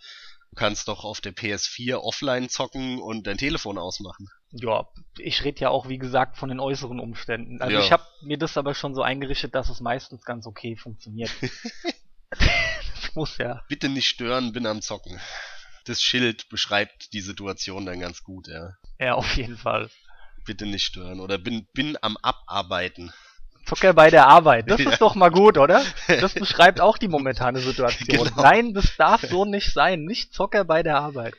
Du 0.51 0.55
kannst 0.55 0.87
doch 0.87 1.03
auf 1.03 1.21
der 1.21 1.33
PS4 1.33 1.97
offline 1.97 2.49
zocken 2.49 2.99
und 2.99 3.27
dein 3.27 3.37
Telefon 3.37 3.77
ausmachen. 3.77 4.27
Ja, 4.51 4.87
ich 5.17 5.43
rede 5.43 5.61
ja 5.61 5.69
auch, 5.69 5.87
wie 5.89 5.99
gesagt, 5.99 6.37
von 6.37 6.49
den 6.49 6.59
äußeren 6.59 6.99
Umständen. 6.99 7.61
Also 7.61 7.75
ja. 7.75 7.83
ich 7.83 7.91
habe 7.91 8.03
mir 8.23 8.37
das 8.37 8.57
aber 8.57 8.73
schon 8.73 8.95
so 8.95 9.03
eingerichtet, 9.03 9.53
dass 9.53 9.69
es 9.69 9.79
meistens 9.79 10.23
ganz 10.25 10.47
okay 10.47 10.75
funktioniert. 10.75 11.29
das 12.31 13.15
muss 13.15 13.37
ja. 13.37 13.63
Bitte 13.69 13.89
nicht 13.89 14.07
stören, 14.07 14.51
bin 14.51 14.65
am 14.65 14.81
Zocken. 14.81 15.19
Das 15.89 16.01
Schild 16.03 16.49
beschreibt 16.49 17.13
die 17.13 17.21
Situation 17.21 17.85
dann 17.85 17.99
ganz 17.99 18.23
gut, 18.23 18.47
ja. 18.47 18.73
Ja, 18.99 19.15
auf 19.15 19.35
jeden 19.35 19.57
Fall. 19.57 19.89
Bitte 20.45 20.67
nicht 20.67 20.83
stören. 20.85 21.19
Oder 21.19 21.39
bin, 21.39 21.65
bin 21.73 21.97
am 22.01 22.15
Abarbeiten. 22.21 23.11
Zucker 23.65 23.93
bei 23.93 24.11
der 24.11 24.27
Arbeit. 24.27 24.69
Das 24.69 24.79
Ja. 24.83 24.91
ist 24.91 25.01
doch 25.01 25.15
mal 25.15 25.29
gut, 25.31 25.57
oder? 25.57 25.83
Das 26.07 26.33
beschreibt 26.35 26.79
auch 26.79 26.99
die 26.99 27.07
momentane 27.07 27.59
Situation. 27.59 28.27
Genau. 28.27 28.41
Nein, 28.41 28.73
das 28.75 28.95
darf 28.97 29.21
so 29.27 29.45
nicht 29.45 29.73
sein. 29.73 30.03
Nicht 30.05 30.31
Zocker 30.33 30.63
bei 30.63 30.83
der 30.83 30.97
Arbeit. 30.99 31.33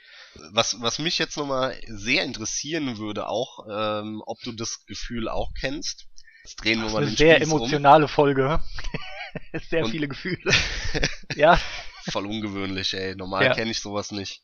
Was, 0.52 0.80
was 0.80 0.98
mich 0.98 1.18
jetzt 1.18 1.36
nochmal 1.36 1.76
sehr 1.86 2.24
interessieren 2.24 2.98
würde, 2.98 3.28
auch, 3.28 3.66
ähm, 3.70 4.20
ob 4.26 4.40
du 4.42 4.50
das 4.52 4.84
Gefühl 4.86 5.28
auch 5.28 5.50
kennst. 5.60 6.06
Jetzt 6.44 6.56
drehen 6.64 6.78
wir 6.78 6.84
Das 6.84 6.92
ist 6.92 6.94
mal 6.94 7.02
eine 7.06 7.16
sehr 7.16 7.36
Spieß 7.36 7.48
um. 7.52 7.58
emotionale 7.58 8.08
Folge. 8.08 8.60
sehr 9.70 9.84
Und- 9.84 9.90
viele 9.92 10.08
Gefühle. 10.08 10.52
ja, 11.36 11.56
Voll 12.10 12.26
ungewöhnlich, 12.26 12.94
ey. 12.94 13.14
Normal 13.16 13.44
Ja. 13.44 13.54
kenne 13.54 13.70
ich 13.70 13.80
sowas 13.80 14.10
nicht. 14.12 14.42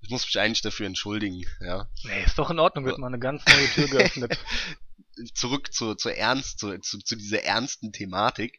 Ich 0.00 0.10
muss 0.10 0.24
mich 0.26 0.38
eigentlich 0.40 0.62
dafür 0.62 0.86
entschuldigen, 0.86 1.44
ja. 1.60 1.88
nee, 2.04 2.24
ist 2.24 2.36
doch 2.38 2.50
in 2.50 2.58
Ordnung, 2.58 2.84
wird 2.84 2.98
mal 2.98 3.06
eine 3.06 3.20
ganz 3.20 3.44
neue 3.46 3.68
Tür 3.68 3.86
geöffnet. 3.88 4.36
Zurück 5.34 5.72
zu, 5.72 5.94
zur 5.94 6.14
Ernst, 6.16 6.58
zu, 6.58 6.76
zu, 6.80 6.98
zu 6.98 7.14
dieser 7.16 7.42
ernsten 7.44 7.92
Thematik. 7.92 8.58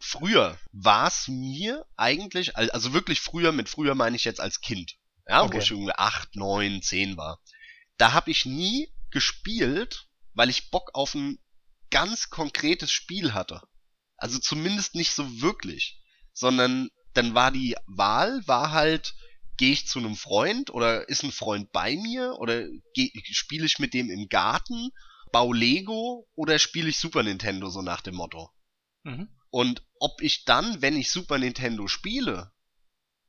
Früher 0.00 0.58
war 0.72 1.08
es 1.08 1.28
mir 1.28 1.84
eigentlich, 1.96 2.56
al- 2.56 2.70
also 2.70 2.92
wirklich 2.94 3.20
früher, 3.20 3.52
mit 3.52 3.68
früher 3.68 3.94
meine 3.94 4.16
ich 4.16 4.24
jetzt 4.24 4.40
als 4.40 4.60
Kind, 4.60 4.96
ja, 5.28 5.42
wo 5.42 5.46
Okay. 5.46 5.58
ich 5.58 5.70
irgendwie 5.70 5.92
acht, 5.94 6.34
neun, 6.36 6.80
zehn 6.82 7.16
war. 7.16 7.40
Da 7.96 8.12
habe 8.12 8.30
ich 8.30 8.46
nie 8.46 8.88
gespielt, 9.10 10.06
weil 10.34 10.48
ich 10.50 10.70
Bock 10.70 10.90
auf 10.94 11.14
ein 11.14 11.38
ganz 11.90 12.30
konkretes 12.30 12.92
Spiel 12.92 13.34
hatte. 13.34 13.60
Also 14.16 14.38
zumindest 14.38 14.94
nicht 14.94 15.10
so 15.12 15.40
wirklich, 15.42 16.00
sondern 16.32 16.88
dann 17.18 17.34
war 17.34 17.50
die 17.50 17.76
Wahl, 17.86 18.46
war 18.46 18.70
halt, 18.70 19.14
gehe 19.56 19.72
ich 19.72 19.88
zu 19.88 19.98
einem 19.98 20.14
Freund 20.14 20.70
oder 20.70 21.08
ist 21.08 21.24
ein 21.24 21.32
Freund 21.32 21.72
bei 21.72 21.96
mir 21.96 22.36
oder 22.38 22.64
spiele 23.24 23.66
ich 23.66 23.80
mit 23.80 23.92
dem 23.92 24.08
im 24.08 24.28
Garten, 24.28 24.90
bau 25.32 25.52
Lego 25.52 26.28
oder 26.36 26.60
spiele 26.60 26.88
ich 26.88 26.98
Super 26.98 27.24
Nintendo, 27.24 27.68
so 27.70 27.82
nach 27.82 28.00
dem 28.02 28.14
Motto. 28.14 28.50
Mhm. 29.02 29.28
Und 29.50 29.82
ob 29.98 30.22
ich 30.22 30.44
dann, 30.44 30.80
wenn 30.80 30.96
ich 30.96 31.10
Super 31.10 31.38
Nintendo 31.38 31.88
spiele, 31.88 32.52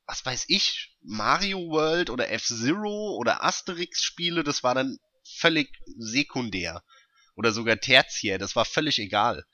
was 0.05 0.23
weiß 0.23 0.45
ich, 0.49 0.95
Mario 1.01 1.69
World 1.69 2.11
oder 2.11 2.29
F-Zero 2.31 3.15
oder 3.17 3.43
Asterix 3.43 4.03
spiele, 4.03 4.43
das 4.43 4.61
war 4.63 4.75
dann 4.75 4.99
völlig 5.37 5.75
sekundär. 5.97 6.83
Oder 7.35 7.53
sogar 7.53 7.79
tertiär, 7.79 8.37
das 8.37 8.55
war 8.55 8.65
völlig 8.65 8.99
egal. 8.99 9.45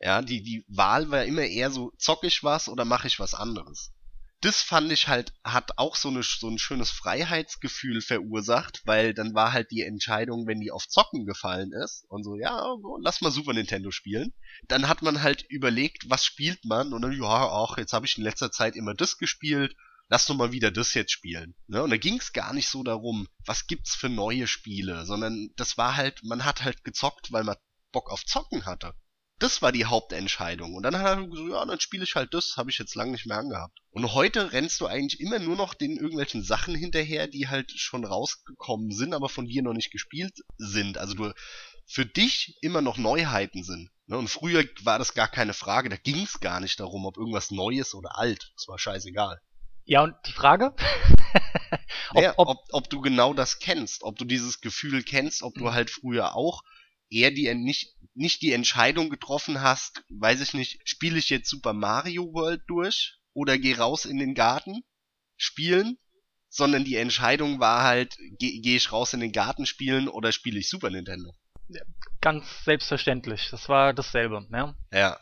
Ja, 0.00 0.22
die, 0.22 0.42
die 0.42 0.64
Wahl 0.68 1.10
war 1.10 1.24
immer 1.24 1.42
eher 1.42 1.70
so, 1.70 1.92
zock 1.98 2.24
ich 2.24 2.44
was 2.44 2.68
oder 2.68 2.84
mache 2.84 3.08
ich 3.08 3.18
was 3.18 3.34
anderes. 3.34 3.92
Das 4.40 4.62
fand 4.62 4.92
ich 4.92 5.08
halt, 5.08 5.32
hat 5.42 5.78
auch 5.78 5.96
so, 5.96 6.08
eine, 6.08 6.22
so 6.22 6.48
ein 6.48 6.58
schönes 6.58 6.90
Freiheitsgefühl 6.90 8.00
verursacht, 8.00 8.82
weil 8.84 9.12
dann 9.12 9.34
war 9.34 9.52
halt 9.52 9.72
die 9.72 9.82
Entscheidung, 9.82 10.46
wenn 10.46 10.60
die 10.60 10.70
auf 10.70 10.86
Zocken 10.86 11.26
gefallen 11.26 11.72
ist 11.72 12.04
und 12.08 12.22
so, 12.22 12.36
ja, 12.36 12.76
lass 13.00 13.20
mal 13.20 13.32
Super 13.32 13.52
Nintendo 13.52 13.90
spielen, 13.90 14.32
dann 14.68 14.86
hat 14.86 15.02
man 15.02 15.22
halt 15.22 15.44
überlegt, 15.48 16.08
was 16.08 16.24
spielt 16.24 16.64
man 16.64 16.92
und 16.92 17.02
dann, 17.02 17.20
ja, 17.20 17.50
ach, 17.50 17.78
jetzt 17.78 17.92
habe 17.92 18.06
ich 18.06 18.16
in 18.16 18.22
letzter 18.22 18.52
Zeit 18.52 18.76
immer 18.76 18.94
das 18.94 19.18
gespielt, 19.18 19.74
lass 20.08 20.26
doch 20.26 20.36
mal 20.36 20.52
wieder 20.52 20.70
das 20.70 20.94
jetzt 20.94 21.10
spielen. 21.10 21.56
Ne? 21.66 21.82
Und 21.82 21.90
da 21.90 21.96
ging 21.96 22.18
es 22.18 22.32
gar 22.32 22.52
nicht 22.52 22.68
so 22.68 22.84
darum, 22.84 23.26
was 23.44 23.66
gibt's 23.66 23.96
für 23.96 24.08
neue 24.08 24.46
Spiele, 24.46 25.04
sondern 25.04 25.50
das 25.56 25.76
war 25.76 25.96
halt, 25.96 26.22
man 26.22 26.44
hat 26.44 26.62
halt 26.62 26.84
gezockt, 26.84 27.32
weil 27.32 27.42
man 27.42 27.56
Bock 27.90 28.08
auf 28.08 28.24
Zocken 28.24 28.66
hatte. 28.66 28.94
Das 29.38 29.62
war 29.62 29.70
die 29.70 29.84
Hauptentscheidung. 29.84 30.74
Und 30.74 30.82
dann 30.82 30.98
hat 30.98 31.18
er 31.18 31.26
gesagt, 31.28 31.50
ja, 31.50 31.64
dann 31.64 31.80
spiele 31.80 32.04
ich 32.04 32.14
halt 32.16 32.34
das, 32.34 32.56
habe 32.56 32.70
ich 32.70 32.78
jetzt 32.78 32.96
lange 32.96 33.12
nicht 33.12 33.26
mehr 33.26 33.38
angehabt. 33.38 33.78
Und 33.90 34.12
heute 34.14 34.52
rennst 34.52 34.80
du 34.80 34.86
eigentlich 34.86 35.20
immer 35.20 35.38
nur 35.38 35.56
noch 35.56 35.74
den 35.74 35.96
irgendwelchen 35.96 36.42
Sachen 36.42 36.74
hinterher, 36.74 37.28
die 37.28 37.48
halt 37.48 37.70
schon 37.72 38.04
rausgekommen 38.04 38.90
sind, 38.90 39.14
aber 39.14 39.28
von 39.28 39.46
dir 39.46 39.62
noch 39.62 39.74
nicht 39.74 39.92
gespielt 39.92 40.38
sind. 40.56 40.98
Also 40.98 41.14
du 41.14 41.32
für 41.86 42.04
dich 42.04 42.58
immer 42.60 42.82
noch 42.82 42.98
Neuheiten 42.98 43.62
sind. 43.62 43.90
Ne? 44.06 44.18
Und 44.18 44.28
früher 44.28 44.64
war 44.82 44.98
das 44.98 45.14
gar 45.14 45.28
keine 45.28 45.54
Frage, 45.54 45.88
da 45.88 45.96
ging 45.96 46.22
es 46.22 46.40
gar 46.40 46.60
nicht 46.60 46.80
darum, 46.80 47.06
ob 47.06 47.16
irgendwas 47.16 47.50
neu 47.50 47.78
ist 47.78 47.94
oder 47.94 48.18
alt. 48.18 48.52
Das 48.56 48.68
war 48.68 48.78
scheißegal. 48.78 49.40
Ja, 49.84 50.02
und 50.02 50.14
die 50.26 50.32
Frage? 50.32 50.74
ob, 52.14 52.24
ob, 52.36 52.48
ob, 52.48 52.58
ob 52.72 52.90
du 52.90 53.00
genau 53.00 53.32
das 53.32 53.58
kennst, 53.58 54.02
ob 54.02 54.18
du 54.18 54.24
dieses 54.26 54.60
Gefühl 54.60 55.02
kennst, 55.02 55.42
ob 55.42 55.54
du 55.54 55.64
Mhm. 55.64 55.72
halt 55.72 55.90
früher 55.90 56.34
auch 56.34 56.62
eher 57.10 57.30
die 57.30 57.52
nicht, 57.54 57.94
nicht 58.14 58.42
die 58.42 58.52
Entscheidung 58.52 59.10
getroffen 59.10 59.60
hast, 59.60 60.04
weiß 60.08 60.40
ich 60.40 60.54
nicht, 60.54 60.80
spiele 60.88 61.18
ich 61.18 61.30
jetzt 61.30 61.48
Super 61.48 61.72
Mario 61.72 62.32
World 62.32 62.62
durch 62.66 63.18
oder 63.32 63.58
geh 63.58 63.74
raus 63.74 64.04
in 64.04 64.18
den 64.18 64.34
Garten 64.34 64.82
spielen, 65.36 65.98
sondern 66.48 66.84
die 66.84 66.96
Entscheidung 66.96 67.60
war 67.60 67.82
halt, 67.82 68.16
gehe 68.38 68.60
geh 68.60 68.76
ich 68.76 68.92
raus 68.92 69.12
in 69.12 69.20
den 69.20 69.32
Garten 69.32 69.66
spielen 69.66 70.08
oder 70.08 70.32
spiele 70.32 70.58
ich 70.58 70.68
Super 70.68 70.90
Nintendo. 70.90 71.32
ganz 72.20 72.64
selbstverständlich. 72.64 73.48
Das 73.50 73.68
war 73.68 73.92
dasselbe. 73.94 74.46
Ja? 74.50 74.74
Ja, 74.92 75.18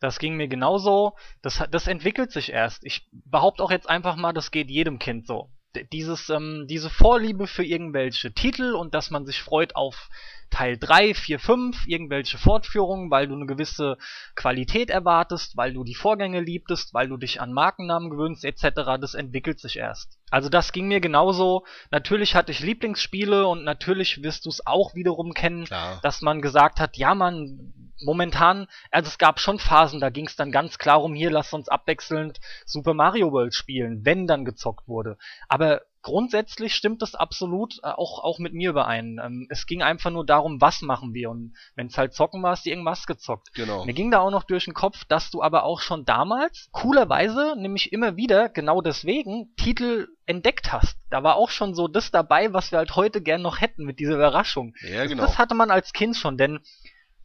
Das 0.00 0.18
ging 0.18 0.36
mir 0.36 0.48
genauso. 0.48 1.16
Das, 1.42 1.62
das 1.70 1.86
entwickelt 1.86 2.32
sich 2.32 2.50
erst. 2.50 2.84
Ich 2.84 3.08
behaupte 3.12 3.62
auch 3.62 3.70
jetzt 3.70 3.88
einfach 3.88 4.16
mal, 4.16 4.32
das 4.32 4.50
geht 4.50 4.68
jedem 4.68 4.98
Kind 4.98 5.26
so. 5.26 5.50
Dieses, 5.92 6.28
ähm, 6.30 6.66
diese 6.68 6.90
Vorliebe 6.90 7.46
für 7.46 7.64
irgendwelche 7.64 8.32
Titel 8.32 8.74
und 8.74 8.94
dass 8.94 9.10
man 9.10 9.26
sich 9.26 9.42
freut 9.42 9.76
auf 9.76 10.08
Teil 10.50 10.78
3, 10.78 11.14
4, 11.14 11.38
5, 11.38 11.86
irgendwelche 11.86 12.38
Fortführungen, 12.38 13.10
weil 13.10 13.28
du 13.28 13.34
eine 13.34 13.46
gewisse 13.46 13.98
Qualität 14.34 14.90
erwartest, 14.90 15.56
weil 15.56 15.74
du 15.74 15.84
die 15.84 15.94
Vorgänge 15.94 16.40
liebtest, 16.40 16.94
weil 16.94 17.08
du 17.08 17.16
dich 17.16 17.40
an 17.40 17.52
Markennamen 17.52 18.10
gewöhnst, 18.10 18.44
etc., 18.44 18.98
das 19.00 19.14
entwickelt 19.14 19.60
sich 19.60 19.76
erst. 19.76 20.18
Also 20.30 20.48
das 20.48 20.72
ging 20.72 20.88
mir 20.88 21.00
genauso. 21.00 21.64
Natürlich 21.90 22.34
hatte 22.34 22.52
ich 22.52 22.60
Lieblingsspiele 22.60 23.46
und 23.46 23.64
natürlich 23.64 24.22
wirst 24.22 24.46
du 24.46 24.50
es 24.50 24.66
auch 24.66 24.94
wiederum 24.94 25.34
kennen, 25.34 25.64
klar. 25.64 26.00
dass 26.02 26.22
man 26.22 26.40
gesagt 26.40 26.80
hat, 26.80 26.96
ja 26.96 27.14
man, 27.14 27.87
momentan, 28.02 28.66
also 28.90 29.08
es 29.08 29.18
gab 29.18 29.40
schon 29.40 29.58
Phasen, 29.58 30.00
da 30.00 30.10
ging 30.10 30.26
es 30.26 30.36
dann 30.36 30.52
ganz 30.52 30.78
klar 30.78 31.02
um, 31.02 31.14
hier 31.14 31.30
lass 31.30 31.52
uns 31.52 31.68
abwechselnd 31.68 32.40
Super 32.64 32.94
Mario 32.94 33.32
World 33.32 33.54
spielen, 33.54 34.04
wenn 34.04 34.26
dann 34.26 34.44
gezockt 34.44 34.88
wurde. 34.88 35.18
Aber 35.48 35.82
grundsätzlich 36.02 36.74
stimmt 36.74 37.02
das 37.02 37.14
absolut 37.14 37.78
äh, 37.82 37.88
auch, 37.88 38.22
auch 38.22 38.38
mit 38.38 38.54
mir 38.54 38.70
überein. 38.70 39.20
Ähm, 39.22 39.46
es 39.50 39.66
ging 39.66 39.82
einfach 39.82 40.10
nur 40.10 40.24
darum, 40.24 40.60
was 40.60 40.80
machen 40.80 41.12
wir 41.14 41.30
und 41.30 41.54
wenn 41.74 41.88
es 41.88 41.98
halt 41.98 42.14
zocken 42.14 42.42
war, 42.42 42.52
hast 42.52 42.66
du 42.66 42.70
irgendwas 42.70 43.06
gezockt. 43.06 43.52
Genau. 43.54 43.84
Mir 43.84 43.92
ging 43.94 44.10
da 44.10 44.20
auch 44.20 44.30
noch 44.30 44.44
durch 44.44 44.64
den 44.64 44.74
Kopf, 44.74 45.04
dass 45.04 45.30
du 45.30 45.42
aber 45.42 45.64
auch 45.64 45.80
schon 45.80 46.04
damals, 46.04 46.68
coolerweise, 46.72 47.54
nämlich 47.58 47.92
immer 47.92 48.16
wieder, 48.16 48.48
genau 48.48 48.80
deswegen, 48.80 49.54
Titel 49.56 50.08
entdeckt 50.26 50.72
hast. 50.72 50.96
Da 51.10 51.22
war 51.22 51.36
auch 51.36 51.50
schon 51.50 51.74
so 51.74 51.88
das 51.88 52.10
dabei, 52.10 52.52
was 52.52 52.70
wir 52.70 52.78
halt 52.78 52.96
heute 52.96 53.20
gern 53.20 53.42
noch 53.42 53.60
hätten 53.60 53.84
mit 53.84 53.98
dieser 53.98 54.14
Überraschung. 54.14 54.74
Ja, 54.82 55.06
genau. 55.06 55.22
Das 55.22 55.38
hatte 55.38 55.54
man 55.54 55.70
als 55.70 55.92
Kind 55.92 56.16
schon, 56.16 56.36
denn 56.36 56.60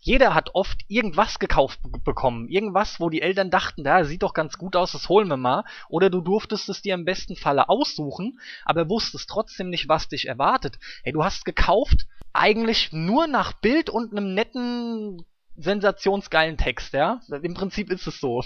jeder 0.04 0.34
hat 0.34 0.54
oft 0.54 0.82
irgendwas 0.89 1.39
gekauft 1.39 1.80
be- 1.82 1.97
bekommen. 1.99 2.49
Irgendwas, 2.49 2.99
wo 2.99 3.10
die 3.10 3.22
Eltern 3.22 3.49
dachten, 3.49 3.84
da 3.84 4.04
sieht 4.04 4.22
doch 4.22 4.34
ganz 4.34 4.58
gut 4.58 4.76
aus, 4.76 4.91
das 4.91 5.08
holen 5.10 5.30
wir 5.30 5.38
mal. 5.38 5.64
Oder 5.88 6.10
du 6.10 6.22
durftest 6.22 6.68
es 6.70 6.82
dir 6.82 6.93
im 6.93 7.06
besten 7.06 7.36
Falle 7.38 7.70
aussuchen, 7.70 8.39
aber 8.66 8.89
wusstest 8.89 9.30
trotzdem 9.30 9.70
nicht, 9.70 9.88
was 9.88 10.10
dich 10.10 10.28
erwartet. 10.28 10.78
Hey, 11.04 11.14
du 11.14 11.24
hast 11.24 11.45
gekauft, 11.45 12.06
eigentlich 12.34 12.91
nur 12.91 13.28
nach 13.28 13.54
Bild 13.54 13.89
und 13.89 14.12
einem 14.12 14.34
netten 14.34 15.26
sensationsgeilen 15.56 16.58
Text, 16.58 16.93
ja? 16.93 17.22
Im 17.43 17.54
Prinzip 17.54 17.91
ist 17.91 18.08
es 18.08 18.20
so. 18.20 18.43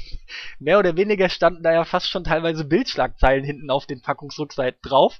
Mehr 0.59 0.77
oder 0.77 0.97
weniger 0.97 1.29
standen 1.29 1.63
da 1.63 1.71
ja 1.71 1.85
fast 1.85 2.09
schon 2.09 2.25
teilweise 2.25 2.65
Bildschlagzeilen 2.65 3.45
hinten 3.45 3.71
auf 3.71 3.85
den 3.85 4.01
Packungsrückseiten 4.01 4.81
drauf. 4.81 5.19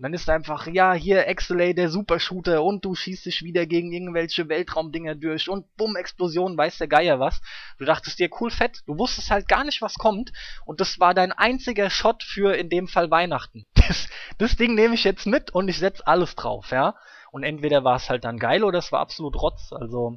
Und 0.00 0.04
dann 0.04 0.14
ist 0.14 0.30
einfach, 0.30 0.66
ja, 0.66 0.94
hier 0.94 1.26
Exelay, 1.26 1.74
der 1.74 1.90
Supershooter 1.90 2.62
und 2.64 2.86
du 2.86 2.94
schießt 2.94 3.26
dich 3.26 3.42
wieder 3.42 3.66
gegen 3.66 3.92
irgendwelche 3.92 4.48
Weltraumdinger 4.48 5.14
durch 5.14 5.50
und 5.50 5.66
bumm, 5.76 5.94
Explosion, 5.94 6.56
weiß 6.56 6.78
der 6.78 6.88
Geier 6.88 7.20
was. 7.20 7.42
Du 7.76 7.84
dachtest 7.84 8.18
dir, 8.18 8.30
cool, 8.40 8.50
fett. 8.50 8.80
Du 8.86 8.96
wusstest 8.96 9.30
halt 9.30 9.46
gar 9.46 9.62
nicht, 9.62 9.82
was 9.82 9.96
kommt. 9.96 10.32
Und 10.64 10.80
das 10.80 11.00
war 11.00 11.12
dein 11.12 11.32
einziger 11.32 11.90
Shot 11.90 12.22
für 12.22 12.56
in 12.56 12.70
dem 12.70 12.88
Fall 12.88 13.10
Weihnachten. 13.10 13.66
Das, 13.90 14.08
das 14.38 14.56
Ding 14.56 14.74
nehme 14.74 14.94
ich 14.94 15.04
jetzt 15.04 15.26
mit 15.26 15.50
und 15.50 15.68
ich 15.68 15.78
setz 15.78 16.00
alles 16.00 16.34
drauf, 16.34 16.70
ja. 16.70 16.94
Und 17.30 17.42
entweder 17.42 17.84
war 17.84 17.96
es 17.96 18.08
halt 18.08 18.24
dann 18.24 18.38
geil 18.38 18.64
oder 18.64 18.78
es 18.78 18.92
war 18.92 19.00
absolut 19.00 19.36
Rotz. 19.36 19.70
Also, 19.72 20.16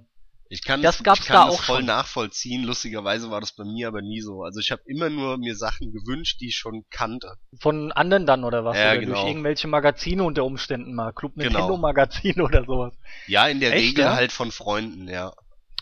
Ich 0.49 0.63
kann 0.63 0.81
Das 0.81 1.01
gab's 1.03 1.21
ich 1.21 1.25
kann 1.25 1.35
da 1.37 1.45
das 1.47 1.55
auch 1.55 1.63
voll 1.63 1.77
schon. 1.77 1.85
nachvollziehen. 1.85 2.63
Lustigerweise 2.63 3.31
war 3.31 3.39
das 3.41 3.53
bei 3.55 3.63
mir 3.63 3.87
aber 3.87 4.01
nie 4.01 4.21
so. 4.21 4.43
Also 4.43 4.59
ich 4.59 4.71
habe 4.71 4.81
immer 4.85 5.09
nur 5.09 5.37
mir 5.37 5.55
Sachen 5.55 5.91
gewünscht, 5.91 6.39
die 6.41 6.49
ich 6.49 6.55
schon 6.57 6.85
kannte. 6.91 7.35
von 7.59 7.91
anderen 7.91 8.25
dann 8.25 8.43
oder 8.43 8.63
was? 8.63 8.77
Ja, 8.77 8.91
oder 8.91 8.99
genau. 8.99 9.15
durch 9.15 9.27
irgendwelche 9.27 9.67
Magazine 9.67 10.23
unter 10.23 10.43
Umständen 10.45 10.93
mal. 10.93 11.11
Club 11.13 11.33
Genau. 11.35 11.45
Nintendo 11.47 11.77
Magazin 11.77 12.41
oder 12.41 12.65
sowas. 12.65 12.93
Ja, 13.27 13.47
in 13.47 13.59
der 13.59 13.73
Echt, 13.73 13.83
Regel 13.91 14.05
ja? 14.05 14.13
halt 14.15 14.31
von 14.31 14.51
Freunden, 14.51 15.07
ja. 15.07 15.33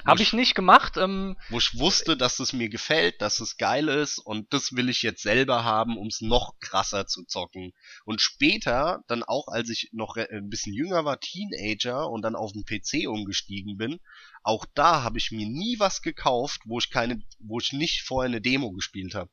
Habe 0.03 0.23
ich 0.23 0.33
nicht 0.33 0.55
gemacht. 0.55 0.97
Ähm, 0.97 1.35
wo 1.49 1.59
ich 1.59 1.77
wusste, 1.77 2.17
dass 2.17 2.39
es 2.39 2.53
mir 2.53 2.69
gefällt, 2.69 3.21
dass 3.21 3.39
es 3.39 3.57
geil 3.57 3.87
ist 3.87 4.17
und 4.17 4.51
das 4.51 4.75
will 4.75 4.89
ich 4.89 5.03
jetzt 5.03 5.21
selber 5.21 5.63
haben, 5.63 5.95
um 5.95 6.07
es 6.07 6.21
noch 6.21 6.53
krasser 6.59 7.05
zu 7.05 7.23
zocken. 7.25 7.73
Und 8.03 8.19
später, 8.19 9.03
dann 9.07 9.21
auch 9.21 9.47
als 9.47 9.69
ich 9.69 9.89
noch 9.91 10.15
ein 10.17 10.49
bisschen 10.49 10.73
jünger 10.73 11.05
war, 11.05 11.19
Teenager 11.19 12.09
und 12.09 12.23
dann 12.23 12.35
auf 12.35 12.51
den 12.51 12.65
PC 12.65 13.07
umgestiegen 13.07 13.77
bin, 13.77 13.99
auch 14.43 14.65
da 14.73 15.03
habe 15.03 15.17
ich 15.17 15.31
mir 15.31 15.47
nie 15.47 15.75
was 15.79 16.01
gekauft, 16.01 16.61
wo 16.65 16.79
ich 16.79 16.89
keine, 16.89 17.21
wo 17.39 17.59
ich 17.59 17.73
nicht 17.73 18.01
vorher 18.03 18.29
eine 18.29 18.41
Demo 18.41 18.71
gespielt 18.71 19.13
habe. 19.15 19.29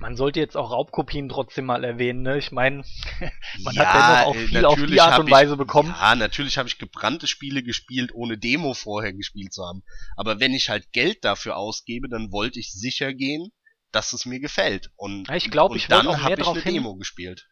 Man 0.00 0.16
sollte 0.16 0.38
jetzt 0.38 0.56
auch 0.56 0.70
Raubkopien 0.70 1.28
trotzdem 1.28 1.64
mal 1.66 1.82
erwähnen, 1.82 2.22
ne? 2.22 2.38
Ich 2.38 2.52
meine, 2.52 2.84
man 3.62 3.74
Ja, 3.74 3.84
hat 3.86 3.94
dennoch 3.94 4.26
auch 4.26 4.34
äh, 4.36 4.46
viel 4.46 4.64
auf 4.64 4.84
die 4.86 5.00
Art 5.00 5.18
und 5.18 5.26
ich- 5.28 5.32
Weise 5.32 5.56
bekommen. 5.56 5.88
Ja, 5.98 6.14
natürlich 6.14 6.58
habe 6.58 6.68
ich 6.68 6.78
gebrannte 6.78 7.26
Spiele 7.26 7.62
gespielt, 7.62 8.12
ohne 8.14 8.38
Demo 8.38 8.74
vorher 8.74 9.12
gespielt 9.12 9.52
zu 9.52 9.64
haben. 9.64 9.82
Aber 10.16 10.40
wenn 10.40 10.52
ich 10.54 10.68
halt 10.68 10.92
Geld 10.92 11.24
dafür 11.24 11.56
ausgebe, 11.56 12.08
dann 12.08 12.30
wollte 12.32 12.60
ich 12.60 12.72
sicher 12.72 13.12
gehen, 13.14 13.48
dass 13.90 14.12
es 14.12 14.26
mir 14.26 14.40
gefällt. 14.40 14.90
Und, 14.96 15.28
Ja, 15.28 15.34
ich 15.36 15.50
glaub, 15.50 15.70
und 15.70 15.78
ich 15.78 15.86
dann 15.88 16.06
habe 16.22 16.40
ich 16.40 16.46
eine 16.46 16.60
hin. 16.60 16.74
Demo 16.74 16.94
gespielt. 16.96 17.48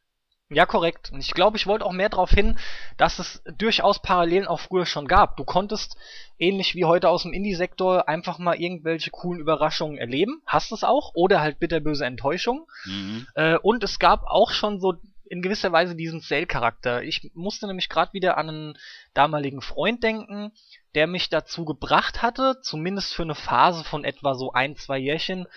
Ja, 0.48 0.64
korrekt. 0.64 1.10
Und 1.12 1.18
ich 1.20 1.32
glaube, 1.32 1.56
ich 1.56 1.66
wollte 1.66 1.84
auch 1.84 1.92
mehr 1.92 2.08
darauf 2.08 2.30
hin, 2.30 2.56
dass 2.96 3.18
es 3.18 3.42
durchaus 3.58 4.00
Parallelen 4.00 4.46
auch 4.46 4.60
früher 4.60 4.86
schon 4.86 5.08
gab. 5.08 5.36
Du 5.36 5.44
konntest, 5.44 5.96
ähnlich 6.38 6.76
wie 6.76 6.84
heute 6.84 7.08
aus 7.08 7.24
dem 7.24 7.32
Indie-Sektor, 7.32 8.08
einfach 8.08 8.38
mal 8.38 8.54
irgendwelche 8.54 9.10
coolen 9.10 9.40
Überraschungen 9.40 9.98
erleben. 9.98 10.42
Hast 10.46 10.70
es 10.70 10.84
auch. 10.84 11.12
Oder 11.14 11.40
halt 11.40 11.58
bitterböse 11.58 12.06
Enttäuschungen. 12.06 12.64
Mhm. 12.84 13.26
Äh, 13.34 13.56
und 13.58 13.82
es 13.82 13.98
gab 13.98 14.22
auch 14.24 14.52
schon 14.52 14.78
so 14.78 14.94
in 15.28 15.42
gewisser 15.42 15.72
Weise 15.72 15.96
diesen 15.96 16.20
Sale-Charakter. 16.20 17.02
Ich 17.02 17.32
musste 17.34 17.66
nämlich 17.66 17.88
gerade 17.88 18.12
wieder 18.12 18.38
an 18.38 18.48
einen 18.48 18.78
damaligen 19.14 19.60
Freund 19.60 20.04
denken, 20.04 20.52
der 20.94 21.08
mich 21.08 21.28
dazu 21.28 21.64
gebracht 21.64 22.22
hatte, 22.22 22.60
zumindest 22.62 23.14
für 23.14 23.22
eine 23.22 23.34
Phase 23.34 23.82
von 23.82 24.04
etwa 24.04 24.34
so 24.34 24.52
ein, 24.52 24.76
zwei 24.76 24.98
Jährchen, 24.98 25.48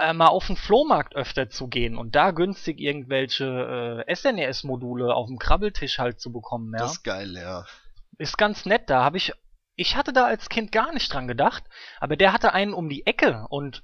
äh, 0.00 0.12
mal 0.12 0.28
auf 0.28 0.46
den 0.46 0.56
Flohmarkt 0.56 1.14
öfter 1.14 1.50
zu 1.50 1.68
gehen 1.68 1.96
und 1.96 2.14
da 2.14 2.30
günstig 2.30 2.80
irgendwelche 2.80 4.04
äh, 4.06 4.14
SNES-Module 4.14 5.14
auf 5.14 5.26
dem 5.28 5.38
Krabbeltisch 5.38 5.98
halt 5.98 6.20
zu 6.20 6.32
bekommen. 6.32 6.72
Ja? 6.72 6.78
Das 6.78 6.92
ist 6.92 7.04
geil, 7.04 7.34
ja. 7.36 7.64
ist 8.18 8.38
ganz 8.38 8.66
nett. 8.66 8.88
Da 8.88 9.04
habe 9.04 9.16
ich, 9.16 9.32
ich 9.76 9.96
hatte 9.96 10.12
da 10.12 10.24
als 10.24 10.48
Kind 10.48 10.72
gar 10.72 10.92
nicht 10.92 11.12
dran 11.12 11.28
gedacht, 11.28 11.64
aber 12.00 12.16
der 12.16 12.32
hatte 12.32 12.52
einen 12.52 12.74
um 12.74 12.88
die 12.88 13.06
Ecke 13.06 13.46
und 13.48 13.82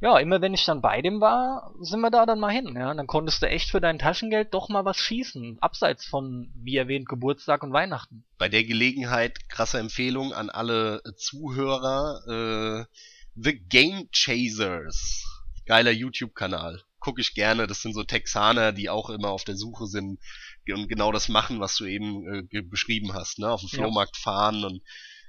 ja, 0.00 0.16
immer 0.18 0.40
wenn 0.40 0.54
ich 0.54 0.64
dann 0.64 0.80
bei 0.80 1.02
dem 1.02 1.20
war, 1.20 1.74
sind 1.80 2.00
wir 2.00 2.10
da 2.10 2.24
dann 2.24 2.38
mal 2.38 2.52
hin. 2.52 2.76
Ja, 2.78 2.94
dann 2.94 3.08
konntest 3.08 3.42
du 3.42 3.48
echt 3.48 3.70
für 3.70 3.80
dein 3.80 3.98
Taschengeld 3.98 4.54
doch 4.54 4.68
mal 4.68 4.84
was 4.84 4.96
schießen, 4.96 5.58
abseits 5.60 6.06
von, 6.06 6.52
wie 6.54 6.76
erwähnt, 6.76 7.08
Geburtstag 7.08 7.64
und 7.64 7.72
Weihnachten. 7.72 8.24
Bei 8.38 8.48
der 8.48 8.62
Gelegenheit 8.62 9.48
krasse 9.48 9.80
Empfehlung 9.80 10.32
an 10.32 10.50
alle 10.50 11.02
Zuhörer. 11.16 12.86
Äh, 12.86 12.94
The 13.34 13.58
Game 13.58 14.08
Chasers. 14.12 15.24
Geiler 15.68 15.90
YouTube-Kanal. 15.90 16.82
Gucke 16.98 17.20
ich 17.20 17.34
gerne. 17.34 17.66
Das 17.66 17.82
sind 17.82 17.92
so 17.92 18.02
Texaner, 18.02 18.72
die 18.72 18.88
auch 18.88 19.10
immer 19.10 19.28
auf 19.28 19.44
der 19.44 19.54
Suche 19.54 19.86
sind 19.86 20.18
und 20.66 20.88
genau 20.88 21.12
das 21.12 21.28
machen, 21.28 21.60
was 21.60 21.76
du 21.76 21.84
eben 21.84 22.48
äh, 22.50 22.62
beschrieben 22.62 23.12
hast. 23.12 23.38
Ne? 23.38 23.50
Auf 23.50 23.60
dem 23.60 23.68
Ja. 23.72 23.78
Flohmarkt 23.78 24.16
fahren 24.16 24.64
und 24.64 24.82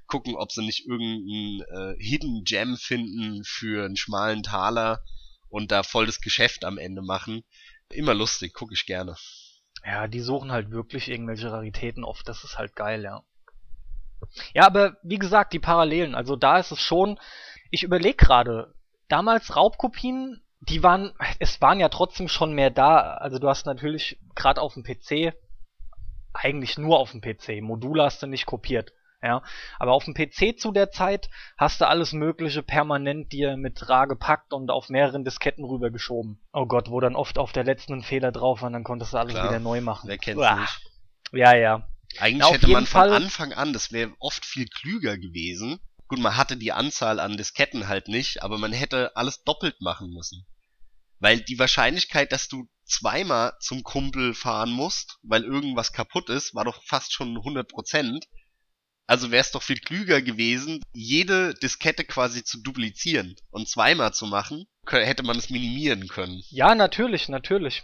gucken, 0.07 0.35
ob 0.35 0.51
sie 0.53 0.65
nicht 0.65 0.87
irgendeinen 0.87 1.61
äh, 1.61 2.01
Hidden 2.01 2.43
Gem 2.45 2.77
finden 2.77 3.43
für 3.43 3.83
einen 3.85 3.97
schmalen 3.97 4.41
Taler 4.41 5.03
und 5.49 5.71
da 5.71 5.83
voll 5.83 6.05
das 6.05 6.21
Geschäft 6.21 6.63
am 6.63 6.77
Ende 6.77 7.01
machen. 7.01 7.43
Immer 7.89 8.13
lustig, 8.13 8.53
gucke 8.53 8.73
ich 8.73 8.85
gerne. 8.85 9.15
Ja, 9.85 10.07
die 10.07 10.21
suchen 10.21 10.51
halt 10.53 10.71
wirklich 10.71 11.09
irgendwelche 11.09 11.51
Raritäten 11.51 12.05
oft. 12.05 12.27
Das 12.29 12.45
ist 12.45 12.57
halt 12.57 12.75
geil, 12.77 13.03
ja. 13.03 13.23
Ja, 14.53 14.65
aber 14.65 14.97
wie 15.03 15.19
gesagt, 15.19 15.51
die 15.51 15.59
Parallelen. 15.59 16.15
Also 16.15 16.37
da 16.37 16.59
ist 16.59 16.71
es 16.71 16.81
schon. 16.81 17.19
Ich 17.71 17.83
überlege 17.83 18.15
gerade. 18.15 18.73
Damals 19.09 19.55
Raubkopien, 19.55 20.41
die 20.61 20.81
waren, 20.83 21.13
es 21.39 21.59
waren 21.61 21.79
ja 21.79 21.89
trotzdem 21.89 22.27
schon 22.27 22.53
mehr 22.53 22.69
da. 22.69 22.99
Also 23.15 23.39
du 23.39 23.49
hast 23.49 23.65
natürlich 23.65 24.19
gerade 24.35 24.61
auf 24.61 24.75
dem 24.75 24.83
PC, 24.83 25.33
eigentlich 26.33 26.77
nur 26.77 26.99
auf 26.99 27.11
dem 27.11 27.21
PC. 27.21 27.61
Module 27.61 28.03
hast 28.03 28.21
du 28.23 28.27
nicht 28.27 28.45
kopiert. 28.45 28.93
Ja, 29.21 29.43
aber 29.79 29.91
auf 29.91 30.05
dem 30.05 30.13
PC 30.13 30.57
zu 30.57 30.71
der 30.71 30.91
Zeit 30.91 31.29
hast 31.57 31.81
du 31.81 31.87
alles 31.87 32.13
Mögliche 32.13 32.63
permanent 32.63 33.33
dir 33.33 33.57
mit 33.57 33.89
Ra 33.89 34.05
gepackt 34.05 34.53
und 34.53 34.71
auf 34.71 34.87
mehreren 34.87 35.25
Disketten 35.25 35.65
rübergeschoben. 35.65 36.39
Oh 36.53 36.65
Gott, 36.65 36.89
wo 36.89 37.01
dann 37.01 37.17
oft 37.17 37.37
auf 37.37 37.51
der 37.51 37.65
letzten 37.65 37.95
ein 37.95 38.01
Fehler 38.01 38.31
drauf 38.31 38.61
war, 38.61 38.67
und 38.67 38.73
dann 38.73 38.85
konntest 38.85 39.11
du 39.11 39.17
alles 39.17 39.33
Klar. 39.33 39.49
wieder 39.49 39.59
neu 39.59 39.81
machen. 39.81 40.07
Wer 40.07 40.19
kennt's 40.19 40.39
Uah. 40.41 40.61
nicht? 40.61 40.81
Ja, 41.33 41.53
ja. 41.53 41.89
Eigentlich 42.17 42.43
auf 42.45 42.53
hätte 42.53 42.69
man 42.69 42.85
von 42.85 43.01
Fall- 43.01 43.13
Anfang 43.13 43.51
an, 43.51 43.73
das 43.73 43.91
wäre 43.91 44.13
oft 44.19 44.45
viel 44.45 44.67
klüger 44.67 45.17
gewesen. 45.17 45.81
Gut, 46.09 46.19
man 46.19 46.35
hatte 46.35 46.57
die 46.57 46.71
Anzahl 46.71 47.19
an 47.19 47.37
Disketten 47.37 47.87
halt 47.87 48.07
nicht, 48.07 48.41
aber 48.41 48.57
man 48.57 48.73
hätte 48.73 49.15
alles 49.15 49.43
doppelt 49.43 49.79
machen 49.79 50.09
müssen. 50.09 50.45
Weil 51.19 51.39
die 51.41 51.59
Wahrscheinlichkeit, 51.59 52.31
dass 52.31 52.47
du 52.47 52.67
zweimal 52.83 53.53
zum 53.59 53.83
Kumpel 53.83 54.33
fahren 54.33 54.71
musst, 54.71 55.19
weil 55.21 55.43
irgendwas 55.43 55.93
kaputt 55.93 56.29
ist, 56.29 56.55
war 56.55 56.65
doch 56.65 56.83
fast 56.83 57.13
schon 57.13 57.37
100%. 57.37 58.23
Also 59.05 59.29
wäre 59.29 59.41
es 59.41 59.51
doch 59.51 59.61
viel 59.61 59.79
klüger 59.79 60.23
gewesen, 60.23 60.81
jede 60.93 61.53
Diskette 61.53 62.03
quasi 62.05 62.43
zu 62.43 62.61
duplizieren 62.63 63.35
und 63.51 63.69
zweimal 63.69 64.11
zu 64.11 64.25
machen, 64.25 64.65
hätte 64.87 65.21
man 65.23 65.37
es 65.37 65.51
minimieren 65.51 66.07
können. 66.07 66.41
Ja, 66.49 66.73
natürlich, 66.73 67.29
natürlich. 67.29 67.83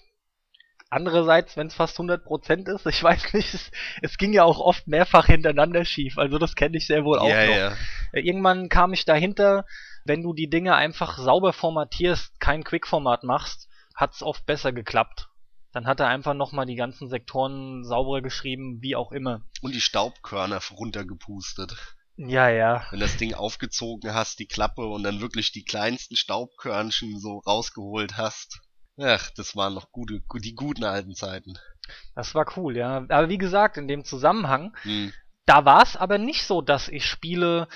Andererseits, 0.90 1.58
wenn 1.58 1.68
es 1.68 1.74
fast 1.74 1.98
100% 2.00 2.74
ist, 2.74 2.86
ich 2.86 3.04
weiß 3.04 3.34
nicht, 3.34 3.54
es, 3.54 3.72
es 4.02 4.18
ging 4.18 4.34
ja 4.34 4.44
auch 4.44 4.60
oft 4.60 4.88
mehrfach 4.88 5.26
hintereinander 5.26 5.84
schief, 5.84 6.18
also 6.18 6.38
das 6.38 6.56
kenne 6.56 6.78
ich 6.78 6.88
sehr 6.88 7.04
wohl 7.04 7.20
auch 7.20 7.28
ja, 7.28 7.46
noch. 7.46 7.56
ja. 7.56 7.74
Äh, 8.14 8.22
Irgendwann 8.22 8.70
kam 8.70 8.94
ich 8.94 9.06
dahinter, 9.06 9.66
wenn 10.06 10.22
du 10.22 10.34
die 10.34 10.50
Dinge 10.50 10.76
einfach 10.76 11.18
sauber 11.18 11.54
formatierst, 11.54 12.40
kein 12.40 12.64
Quick-Format 12.64 13.24
machst, 13.24 13.68
hat's 13.96 14.22
oft 14.22 14.46
besser 14.46 14.72
geklappt. 14.72 15.30
Dann 15.72 15.88
hat 15.88 16.00
er 16.00 16.08
einfach 16.08 16.34
nochmal 16.34 16.66
die 16.66 16.76
ganzen 16.76 17.10
Sektoren 17.10 17.84
sauberer 17.84 18.22
geschrieben, 18.22 18.78
wie 18.82 18.96
auch 18.96 19.12
immer. 19.12 19.42
Und 19.62 19.76
die 19.76 19.82
Staubkörner 19.82 20.62
runtergepustet. 20.72 21.76
Ja, 22.18 22.48
ja. 22.48 22.86
wenn 22.92 23.02
das 23.02 23.18
Ding 23.18 23.34
aufgezogen 23.34 24.14
hast, 24.14 24.40
die 24.40 24.46
Klappe 24.46 24.86
und 24.86 25.04
dann 25.04 25.20
wirklich 25.20 25.52
die 25.52 25.66
kleinsten 25.66 26.16
Staubkörnchen 26.16 27.20
so 27.20 27.40
rausgeholt 27.40 28.16
hast. 28.16 28.62
Ach, 28.98 29.30
das 29.32 29.56
waren 29.56 29.74
noch 29.74 29.92
gute, 29.92 30.22
gu- 30.22 30.40
die 30.40 30.56
guten 30.56 30.84
alten 30.84 31.16
Zeiten. 31.16 31.58
Das 32.16 32.34
war 32.34 32.46
cool, 32.58 32.76
ja. 32.78 32.98
Aber 33.10 33.30
wie 33.30 33.38
gesagt, 33.38 33.78
in 33.78 33.88
dem 33.88 34.06
Zusammenhang, 34.06 34.76
Hm. 34.84 35.14
da 35.46 35.66
war 35.66 35.84
es 35.84 35.96
aber 35.98 36.18
nicht 36.18 36.46
so, 36.46 36.62
dass 36.62 36.88
ich 36.88 37.06
Spiele 37.06 37.68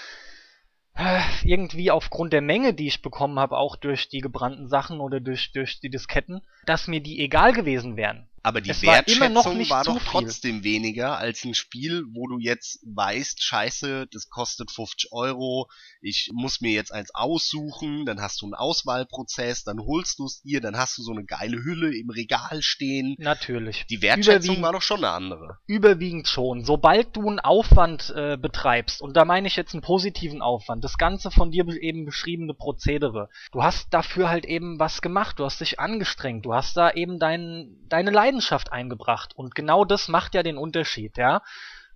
äh, 0.95 1.21
irgendwie 1.43 1.91
aufgrund 1.91 2.33
der 2.33 2.41
Menge, 2.41 2.73
die 2.73 2.87
ich 2.87 3.01
bekommen 3.01 3.37
habe, 3.39 3.57
auch 3.57 3.75
durch 3.75 4.09
die 4.09 4.21
gebrannten 4.21 4.67
Sachen 4.67 4.99
oder 5.01 5.19
durch, 5.19 5.51
durch 5.51 5.79
die 5.79 5.89
Disketten, 5.89 6.41
dass 6.65 6.87
mir 6.87 7.01
die 7.01 7.19
egal 7.19 7.53
gewesen 7.53 7.97
wären. 7.97 8.28
Aber 8.43 8.61
die 8.61 8.69
Es 8.69 8.83
war 8.83 8.95
Wertschätzung 8.95 9.69
war 9.69 9.83
zu 9.83 9.93
doch 9.93 9.99
viel. 10.01 10.09
trotzdem 10.11 10.63
weniger 10.63 11.17
als 11.17 11.43
ein 11.43 11.53
Spiel, 11.53 12.03
wo 12.13 12.27
du 12.27 12.39
jetzt 12.39 12.79
weißt, 12.85 13.43
scheiße, 13.43 14.07
das 14.11 14.29
kostet 14.29 14.71
50 14.71 15.11
Euro, 15.11 15.67
ich 16.01 16.29
muss 16.33 16.61
mir 16.61 16.71
jetzt 16.71 16.93
eins 16.93 17.13
aussuchen, 17.13 18.05
dann 18.05 18.21
hast 18.21 18.41
du 18.41 18.45
einen 18.45 18.53
Auswahlprozess, 18.53 19.63
dann 19.63 19.79
holst 19.79 20.19
du 20.19 20.25
es 20.25 20.41
dir, 20.41 20.61
dann 20.61 20.77
hast 20.77 20.97
du 20.97 21.01
so 21.03 21.11
eine 21.11 21.25
geile 21.25 21.57
Hülle 21.63 21.95
im 21.95 22.09
Regal 22.09 22.61
stehen. 22.61 23.15
Natürlich. 23.17 23.85
Die 23.89 24.01
Wertschätzung 24.01 24.61
war 24.61 24.73
doch 24.73 24.81
schon 24.81 24.99
eine 24.99 25.09
andere. 25.09 25.57
Überwiegend 25.67 26.27
schon. 26.27 26.63
Sobald 26.65 27.15
du 27.15 27.27
einen 27.27 27.39
Aufwand 27.39 28.13
äh, 28.15 28.37
betreibst, 28.37 29.01
und 29.01 29.15
da 29.17 29.25
meine 29.25 29.47
ich 29.47 29.55
jetzt 29.55 29.73
einen 29.73 29.81
positiven 29.81 30.41
Aufwand, 30.41 30.83
das 30.83 30.97
ganze 30.97 31.31
von 31.31 31.51
dir 31.51 31.65
be- 31.65 31.79
eben 31.79 32.05
beschriebene 32.05 32.53
Prozedere, 32.53 33.29
du 33.51 33.63
hast 33.63 33.93
dafür 33.93 34.29
halt 34.29 34.45
eben 34.45 34.79
was 34.79 35.01
gemacht, 35.01 35.39
du 35.39 35.45
hast 35.45 35.61
dich 35.61 35.79
angestrengt, 35.79 36.45
du 36.45 36.53
hast 36.53 36.77
da 36.77 36.91
eben 36.91 37.19
dein, 37.19 37.75
deine 37.89 38.11
Leidenschaft 38.29 38.71
eingebracht. 38.71 39.35
Und 39.35 39.55
genau 39.55 39.85
das 39.85 40.07
macht 40.07 40.35
ja 40.35 40.43
den 40.43 40.57
Unterschied, 40.57 41.17
ja. 41.17 41.41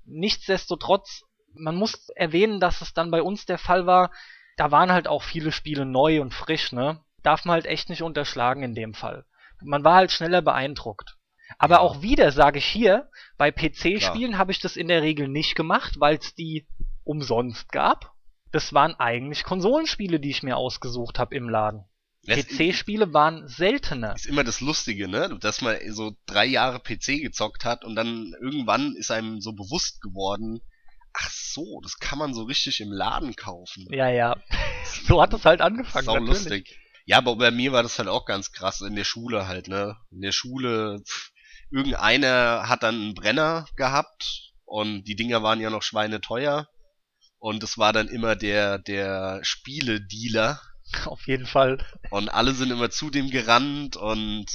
Nichtsdestotrotz, 0.06 1.24
man 1.54 1.76
muss 1.76 2.10
erwähnen, 2.10 2.60
dass 2.60 2.82
es 2.82 2.94
dann 2.94 3.12
bei 3.12 3.22
uns 3.22 3.46
der 3.46 3.60
Fall 3.60 3.86
war, 3.86 4.12
da 4.58 4.72
waren 4.72 4.92
halt 4.92 5.08
auch 5.08 5.24
viele 5.24 5.52
Spiele 5.52 5.86
neu 5.86 6.22
und 6.22 6.34
frisch, 6.34 6.72
ne? 6.72 7.00
Darf 7.22 7.46
man 7.46 7.54
halt 7.54 7.66
echt 7.68 7.90
nicht 7.90 8.02
unterschlagen 8.02 8.64
in 8.64 8.74
dem 8.76 8.94
Fall. 8.94 9.26
Man 9.62 9.84
war 9.84 9.96
halt 9.96 10.12
schneller 10.12 10.42
beeindruckt. 10.42 11.16
Aber 11.60 11.76
Ja. 11.76 11.82
auch 11.82 12.02
wieder 12.02 12.32
sage 12.32 12.58
ich 12.58 12.66
hier, 12.66 13.10
bei 13.38 13.52
PC-Spielen 13.52 14.38
habe 14.38 14.52
ich 14.52 14.60
das 14.60 14.76
in 14.76 14.88
der 14.88 15.04
Regel 15.04 15.28
nicht 15.28 15.56
gemacht, 15.56 16.00
weil 16.00 16.18
es 16.18 16.34
die 16.34 16.68
umsonst 17.04 17.72
gab. 17.72 18.12
Das 18.52 18.74
waren 18.74 18.96
eigentlich 18.96 19.44
Konsolenspiele, 19.44 20.20
die 20.20 20.32
ich 20.32 20.44
mir 20.44 20.58
ausgesucht 20.58 21.20
habe 21.20 21.36
im 21.36 21.50
Laden. 21.50 21.86
PC-Spiele 22.28 23.14
waren 23.14 23.48
seltener. 23.48 24.16
ist 24.16 24.26
immer 24.26 24.44
das 24.44 24.62
Lustige, 24.62 25.08
ne? 25.08 25.38
Dass 25.42 25.62
man 25.62 25.78
so 25.92 26.16
drei 26.26 26.46
Jahre 26.46 26.80
PC 26.80 27.22
gezockt 27.22 27.66
hat 27.66 27.84
und 27.84 27.96
dann 27.96 28.34
irgendwann 28.42 28.96
ist 28.96 29.12
einem 29.12 29.42
so 29.42 29.54
bewusst 29.54 30.02
geworden, 30.02 30.62
ach 31.14 31.30
so, 31.30 31.80
das 31.82 32.00
kann 32.00 32.18
man 32.18 32.34
so 32.34 32.44
richtig 32.44 32.80
im 32.80 32.92
Laden 32.92 33.36
kaufen. 33.36 33.88
Ja, 33.90 34.10
ja. 34.10 34.38
so 35.08 35.22
hat 35.22 35.34
es 35.34 35.46
halt 35.46 35.62
angefangen. 35.62 36.06
Sau 36.06 36.20
natürlich. 36.20 36.44
lustig. 36.44 36.80
Ja, 37.06 37.18
aber 37.18 37.36
bei 37.36 37.52
mir 37.52 37.74
war 37.74 37.84
das 37.84 38.00
halt 38.00 38.08
auch 38.08 38.26
ganz 38.26 38.52
krass 38.52 38.82
in 38.82 38.96
der 38.96 39.04
Schule 39.04 39.48
halt, 39.48 39.68
ne? 39.68 39.98
In 40.12 40.22
der 40.22 40.32
Schule, 40.32 41.02
pff, 41.06 41.32
irgendeiner 41.70 42.70
hat 42.70 42.84
dann 42.84 42.96
einen 42.96 43.14
Brenner 43.16 43.66
gehabt 43.76 44.54
und 44.64 45.04
die 45.04 45.16
Dinger 45.16 45.44
waren 45.44 45.60
ja 45.60 45.70
noch 45.70 45.84
schweineteuer. 45.84 46.68
Und 47.40 47.62
es 47.62 47.78
war 47.78 47.92
dann 47.92 48.08
immer 48.08 48.38
der, 48.38 48.80
der 48.80 49.40
Spieledealer. 49.44 50.62
Auf 51.06 51.28
jeden 51.28 51.46
Fall. 51.46 51.86
Und 52.10 52.30
alle 52.30 52.54
sind 52.54 52.72
immer 52.72 52.90
zu 52.90 53.10
dem 53.10 53.30
gerannt 53.30 53.96
und 53.96 54.46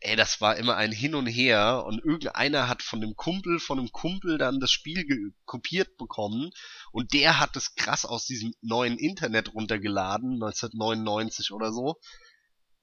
ey, 0.00 0.16
das 0.16 0.40
war 0.40 0.56
immer 0.56 0.76
ein 0.76 0.92
Hin 0.92 1.14
und 1.14 1.26
Her 1.26 1.84
und 1.86 2.04
irgendeiner 2.04 2.68
hat 2.68 2.82
von 2.82 3.00
dem 3.00 3.14
Kumpel, 3.16 3.58
von 3.58 3.78
dem 3.78 3.90
Kumpel 3.90 4.36
dann 4.36 4.60
das 4.60 4.70
Spiel 4.70 5.32
kopiert 5.46 5.96
bekommen 5.96 6.50
und 6.92 7.14
der 7.14 7.40
hat 7.40 7.56
es 7.56 7.74
krass 7.74 8.04
aus 8.04 8.26
diesem 8.26 8.52
neuen 8.60 8.98
Internet 8.98 9.54
runtergeladen, 9.54 10.34
1999 10.34 11.52
oder 11.52 11.72
so. 11.72 11.96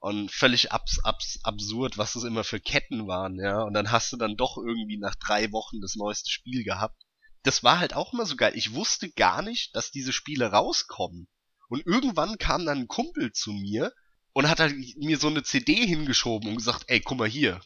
Und 0.00 0.32
völlig 0.32 0.72
abs, 0.72 0.98
abs, 1.04 1.38
absurd, 1.44 1.96
was 1.96 2.16
es 2.16 2.24
immer 2.24 2.42
für 2.42 2.58
Ketten 2.58 3.06
waren, 3.06 3.38
ja. 3.38 3.62
Und 3.62 3.74
dann 3.74 3.92
hast 3.92 4.12
du 4.12 4.16
dann 4.16 4.34
doch 4.36 4.56
irgendwie 4.56 4.98
nach 4.98 5.14
drei 5.14 5.52
Wochen 5.52 5.80
das 5.80 5.94
neueste 5.94 6.28
Spiel 6.28 6.64
gehabt. 6.64 7.00
Das 7.44 7.62
war 7.62 7.78
halt 7.78 7.94
auch 7.94 8.12
immer 8.12 8.26
so 8.26 8.34
geil. 8.34 8.52
Ich 8.56 8.74
wusste 8.74 9.12
gar 9.12 9.42
nicht, 9.42 9.76
dass 9.76 9.92
diese 9.92 10.12
Spiele 10.12 10.46
rauskommen. 10.46 11.28
Und 11.72 11.86
irgendwann 11.86 12.36
kam 12.36 12.66
dann 12.66 12.80
ein 12.80 12.86
Kumpel 12.86 13.32
zu 13.32 13.50
mir 13.50 13.94
und 14.34 14.50
hat 14.50 14.60
halt 14.60 14.74
mir 14.98 15.16
so 15.16 15.28
eine 15.28 15.42
CD 15.42 15.86
hingeschoben 15.86 16.50
und 16.50 16.56
gesagt, 16.56 16.84
ey, 16.88 17.00
guck 17.00 17.16
mal 17.16 17.26
hier, 17.26 17.62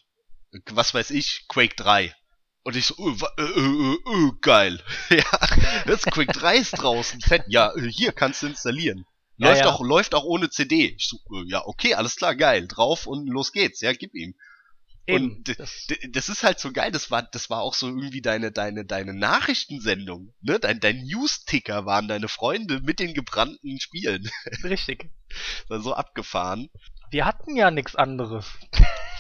was 0.71 0.95
weiß 0.95 1.11
ich, 1.11 1.49
Quake 1.49 1.75
3. 1.75 2.15
Und 2.63 2.77
ich 2.77 2.87
so, 2.87 2.95
äh, 3.05 3.43
äh, 3.43 3.43
äh, 3.43 3.95
äh, 3.95 4.33
geil. 4.41 4.81
ja, 5.11 5.25
das 5.87 6.03
Quake 6.03 6.33
3 6.33 6.57
ist 6.57 6.71
draußen. 6.71 7.21
Fett. 7.21 7.47
Ja, 7.49 7.75
äh, 7.75 7.91
hier 7.91 8.13
kannst 8.13 8.45
du 8.45 8.47
installieren. 8.47 9.07
Läuft, 9.39 9.63
ja, 9.63 9.67
ja. 9.67 9.73
Auch, 9.73 9.81
läuft 9.81 10.15
auch 10.15 10.25
ohne 10.25 10.51
CD. 10.51 10.95
Ich 10.97 11.09
so, 11.09 11.17
äh, 11.35 11.43
ja, 11.49 11.67
okay, 11.67 11.95
alles 11.95 12.15
klar, 12.15 12.37
geil. 12.37 12.69
Drauf 12.69 13.09
und 13.09 13.27
los 13.27 13.51
geht's. 13.51 13.81
Ja, 13.81 13.93
gib 13.93 14.15
ihm. 14.15 14.37
Eben, 15.07 15.37
und 15.37 15.59
das, 15.59 15.87
das 16.11 16.29
ist 16.29 16.43
halt 16.43 16.59
so 16.59 16.73
geil, 16.73 16.91
das 16.91 17.11
war, 17.11 17.23
das 17.23 17.49
war 17.49 17.61
auch 17.61 17.75
so 17.75 17.87
irgendwie 17.87 18.23
deine, 18.23 18.51
deine, 18.51 18.85
deine 18.85 19.15
Nachrichtensendung, 19.15 20.35
ne? 20.41 20.59
Dein, 20.59 20.81
dein 20.81 21.05
News-Ticker 21.05 21.87
waren 21.87 22.09
deine 22.09 22.29
Freunde 22.29 22.81
mit 22.81 22.99
den 22.99 23.15
gebrannten 23.15 23.79
Spielen. 23.81 24.29
Richtig. 24.65 25.11
war 25.69 25.81
so 25.81 25.95
abgefahren. 25.95 26.69
Wir 27.11 27.25
hatten 27.25 27.55
ja 27.55 27.71
nichts 27.71 27.95
anderes. 27.95 28.47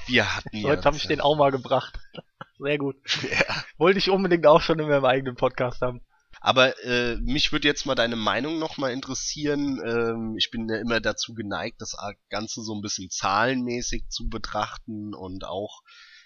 Wir 0.07 0.37
hatten 0.37 0.61
so, 0.61 0.69
ja. 0.69 0.75
Jetzt 0.75 0.87
habe 0.87 0.97
ich 0.97 1.07
den 1.07 1.21
auch 1.21 1.37
mal 1.37 1.51
gebracht. 1.51 1.99
Sehr 2.59 2.79
gut. 2.79 2.97
Ja. 3.31 3.65
Wollte 3.77 3.99
ich 3.99 4.11
unbedingt 4.11 4.47
auch 4.47 4.63
schon 4.63 4.79
in 4.79 4.89
meinem 4.89 5.05
eigenen 5.05 5.37
Podcast 5.37 5.83
haben. 5.83 6.01
Aber 6.41 6.79
äh, 6.85 7.17
mich 7.17 7.53
würde 7.53 7.69
jetzt 7.69 7.87
mal 7.87 7.95
deine 7.95 8.17
Meinung 8.17 8.59
nochmal 8.59 8.93
interessieren. 8.93 9.81
Ähm, 9.85 10.35
ich 10.39 10.51
bin 10.51 10.69
ja 10.69 10.77
immer 10.77 11.01
dazu 11.01 11.35
geneigt, 11.35 11.81
das 11.81 11.97
Ganze 12.31 12.63
so 12.63 12.75
ein 12.75 12.83
bisschen 12.83 13.11
zahlenmäßig 13.11 14.09
zu 14.09 14.29
betrachten 14.29 15.15
und 15.15 15.45
auch 15.45 15.83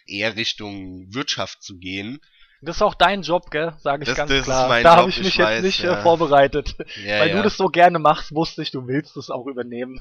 eher 0.06 0.36
Richtung 0.36 1.06
Wirtschaft 1.12 1.62
zu 1.62 1.78
gehen. 1.78 2.20
Das 2.62 2.76
ist 2.76 2.82
auch 2.82 2.94
dein 2.94 3.22
Job, 3.22 3.50
gell? 3.50 3.72
Sage 3.78 4.02
ich 4.02 4.08
das, 4.08 4.16
ganz 4.16 4.30
das 4.30 4.44
klar. 4.44 4.82
da 4.82 4.96
habe 4.96 5.08
ich 5.08 5.18
mich 5.18 5.28
ich 5.28 5.36
jetzt 5.36 5.46
weiß, 5.46 5.62
nicht 5.62 5.82
äh, 5.82 5.86
ja. 5.86 6.02
vorbereitet. 6.02 6.76
Ja, 7.04 7.20
Weil 7.20 7.30
ja. 7.30 7.36
du 7.36 7.42
das 7.42 7.56
so 7.56 7.68
gerne 7.68 7.98
machst, 7.98 8.34
wusste 8.34 8.62
ich, 8.62 8.70
du 8.70 8.86
willst 8.86 9.16
es 9.16 9.30
auch 9.30 9.46
übernehmen. 9.46 9.98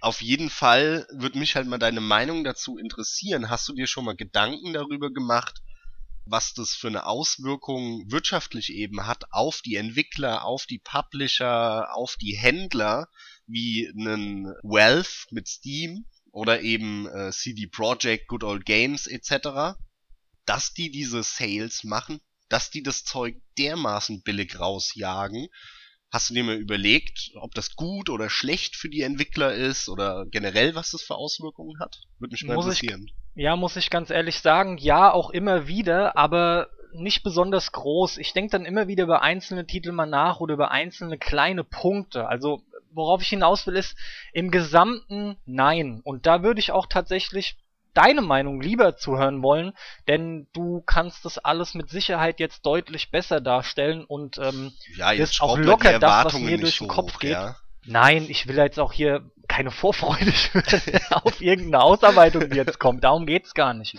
Auf 0.00 0.20
jeden 0.20 0.50
Fall 0.50 1.06
würde 1.10 1.38
mich 1.38 1.56
halt 1.56 1.66
mal 1.66 1.78
deine 1.78 2.00
Meinung 2.00 2.44
dazu 2.44 2.76
interessieren. 2.76 3.48
Hast 3.48 3.68
du 3.68 3.74
dir 3.74 3.86
schon 3.86 4.04
mal 4.04 4.16
Gedanken 4.16 4.74
darüber 4.74 5.10
gemacht, 5.10 5.62
was 6.30 6.52
das 6.52 6.74
für 6.74 6.88
eine 6.88 7.06
Auswirkung 7.06 8.04
wirtschaftlich 8.10 8.72
eben 8.72 9.06
hat 9.06 9.24
auf 9.30 9.62
die 9.62 9.76
Entwickler, 9.76 10.44
auf 10.44 10.66
die 10.66 10.78
Publisher, 10.78 11.94
auf 11.94 12.16
die 12.16 12.36
Händler, 12.36 13.08
wie 13.46 13.88
einen 13.88 14.46
Wealth 14.62 15.26
mit 15.30 15.48
Steam 15.48 16.04
oder 16.30 16.60
eben 16.60 17.08
äh, 17.08 17.32
CD 17.32 17.66
Projekt, 17.66 18.28
Good 18.28 18.44
Old 18.44 18.66
Games 18.66 19.06
etc., 19.06 19.78
dass 20.44 20.72
die 20.72 20.90
diese 20.90 21.22
Sales 21.22 21.84
machen, 21.84 22.20
dass 22.48 22.70
die 22.70 22.82
das 22.82 23.04
Zeug 23.04 23.36
dermaßen 23.58 24.22
billig 24.22 24.58
rausjagen. 24.58 25.48
Hast 26.10 26.30
du 26.30 26.34
dir 26.34 26.44
mal 26.44 26.56
überlegt, 26.56 27.32
ob 27.34 27.54
das 27.54 27.74
gut 27.74 28.08
oder 28.08 28.30
schlecht 28.30 28.76
für 28.76 28.88
die 28.88 29.02
Entwickler 29.02 29.54
ist 29.54 29.90
oder 29.90 30.24
generell, 30.30 30.74
was 30.74 30.90
das 30.90 31.02
für 31.02 31.16
Auswirkungen 31.16 31.78
hat? 31.80 32.00
Würde 32.18 32.32
mich 32.32 32.44
mal 32.44 32.54
Muss 32.54 32.64
interessieren. 32.64 33.06
Ich 33.06 33.27
ja, 33.38 33.54
muss 33.54 33.76
ich 33.76 33.88
ganz 33.88 34.10
ehrlich 34.10 34.40
sagen, 34.40 34.78
ja, 34.78 35.12
auch 35.12 35.30
immer 35.30 35.68
wieder, 35.68 36.16
aber 36.16 36.70
nicht 36.92 37.22
besonders 37.22 37.70
groß. 37.70 38.18
Ich 38.18 38.32
denke 38.32 38.50
dann 38.50 38.64
immer 38.64 38.88
wieder 38.88 39.04
über 39.04 39.22
einzelne 39.22 39.64
Titel 39.64 39.92
mal 39.92 40.06
nach 40.06 40.40
oder 40.40 40.54
über 40.54 40.72
einzelne 40.72 41.18
kleine 41.18 41.62
Punkte. 41.62 42.26
Also, 42.26 42.62
worauf 42.90 43.22
ich 43.22 43.28
hinaus 43.28 43.64
will, 43.68 43.76
ist 43.76 43.96
im 44.32 44.50
Gesamten 44.50 45.36
nein. 45.46 46.00
Und 46.02 46.26
da 46.26 46.42
würde 46.42 46.58
ich 46.58 46.72
auch 46.72 46.86
tatsächlich 46.86 47.56
deine 47.94 48.22
Meinung 48.22 48.60
lieber 48.60 48.96
zuhören 48.96 49.40
wollen, 49.40 49.72
denn 50.08 50.48
du 50.52 50.82
kannst 50.84 51.24
das 51.24 51.38
alles 51.38 51.74
mit 51.74 51.90
Sicherheit 51.90 52.40
jetzt 52.40 52.66
deutlich 52.66 53.12
besser 53.12 53.40
darstellen 53.40 54.04
und 54.04 54.38
ähm, 54.38 54.72
ja, 54.96 55.12
jetzt 55.12 55.40
auch 55.40 55.56
locker 55.56 56.00
das, 56.00 56.24
was 56.24 56.38
mir 56.40 56.58
durch 56.58 56.78
den 56.78 56.88
Kopf 56.88 57.14
hoch, 57.14 57.20
geht. 57.20 57.32
Ja. 57.32 57.56
Nein, 57.86 58.26
ich 58.28 58.48
will 58.48 58.56
jetzt 58.56 58.80
auch 58.80 58.92
hier 58.92 59.30
keine 59.48 59.70
Vorfreude 59.70 60.32
auf 61.10 61.40
irgendeine 61.40 61.82
Ausarbeitung, 61.82 62.48
die 62.50 62.56
jetzt 62.56 62.78
kommt. 62.78 63.04
Darum 63.04 63.26
geht's 63.26 63.54
gar 63.54 63.74
nicht. 63.74 63.96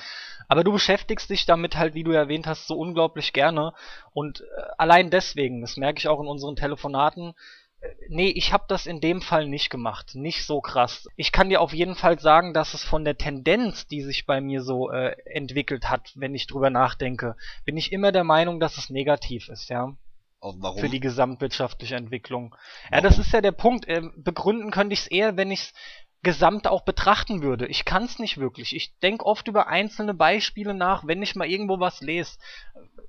Aber 0.47 0.63
du 0.63 0.71
beschäftigst 0.71 1.29
dich 1.29 1.45
damit 1.45 1.77
halt, 1.77 1.93
wie 1.93 2.03
du 2.03 2.11
erwähnt 2.11 2.47
hast, 2.47 2.67
so 2.67 2.75
unglaublich 2.75 3.33
gerne. 3.33 3.73
Und 4.13 4.41
äh, 4.41 4.45
allein 4.77 5.11
deswegen, 5.11 5.61
das 5.61 5.77
merke 5.77 5.99
ich 5.99 6.07
auch 6.07 6.19
in 6.19 6.27
unseren 6.27 6.55
Telefonaten, 6.55 7.35
äh, 7.81 7.87
nee, 8.09 8.29
ich 8.29 8.51
habe 8.51 8.65
das 8.67 8.87
in 8.87 8.99
dem 8.99 9.21
Fall 9.21 9.47
nicht 9.47 9.69
gemacht. 9.69 10.15
Nicht 10.15 10.45
so 10.45 10.59
krass. 10.59 11.07
Ich 11.17 11.31
kann 11.31 11.49
dir 11.49 11.61
auf 11.61 11.71
jeden 11.71 11.95
Fall 11.95 12.19
sagen, 12.19 12.53
dass 12.53 12.73
es 12.73 12.83
von 12.83 13.05
der 13.05 13.17
Tendenz, 13.17 13.85
die 13.85 14.01
sich 14.01 14.25
bei 14.25 14.41
mir 14.41 14.63
so 14.63 14.89
äh, 14.89 15.15
entwickelt 15.25 15.89
hat, 15.89 16.11
wenn 16.15 16.33
ich 16.33 16.47
drüber 16.47 16.71
nachdenke, 16.71 17.35
bin 17.63 17.77
ich 17.77 17.91
immer 17.91 18.11
der 18.11 18.23
Meinung, 18.23 18.59
dass 18.59 18.77
es 18.77 18.89
negativ 18.89 19.49
ist, 19.49 19.69
ja. 19.69 19.93
Warum? 20.41 20.79
Für 20.79 20.89
die 20.89 20.99
gesamtwirtschaftliche 20.99 21.95
Entwicklung. 21.95 22.51
Warum? 22.51 22.93
Ja, 22.93 23.01
das 23.01 23.19
ist 23.19 23.33
ja 23.33 23.41
der 23.41 23.51
Punkt. 23.51 23.85
Ähm, 23.87 24.13
begründen 24.17 24.71
könnte 24.71 24.93
ich 24.93 25.01
es 25.01 25.07
eher, 25.07 25.37
wenn 25.37 25.51
ich 25.51 25.59
es 25.61 25.73
gesamt 26.21 26.67
auch 26.67 26.83
betrachten 26.83 27.41
würde. 27.41 27.67
Ich 27.67 27.85
kann 27.85 28.03
es 28.03 28.19
nicht 28.19 28.37
wirklich. 28.37 28.75
Ich 28.75 28.97
denke 28.99 29.25
oft 29.25 29.47
über 29.47 29.67
einzelne 29.67 30.13
Beispiele 30.13 30.73
nach, 30.73 31.07
wenn 31.07 31.21
ich 31.21 31.35
mal 31.35 31.47
irgendwo 31.47 31.79
was 31.79 32.01
lese, 32.01 32.37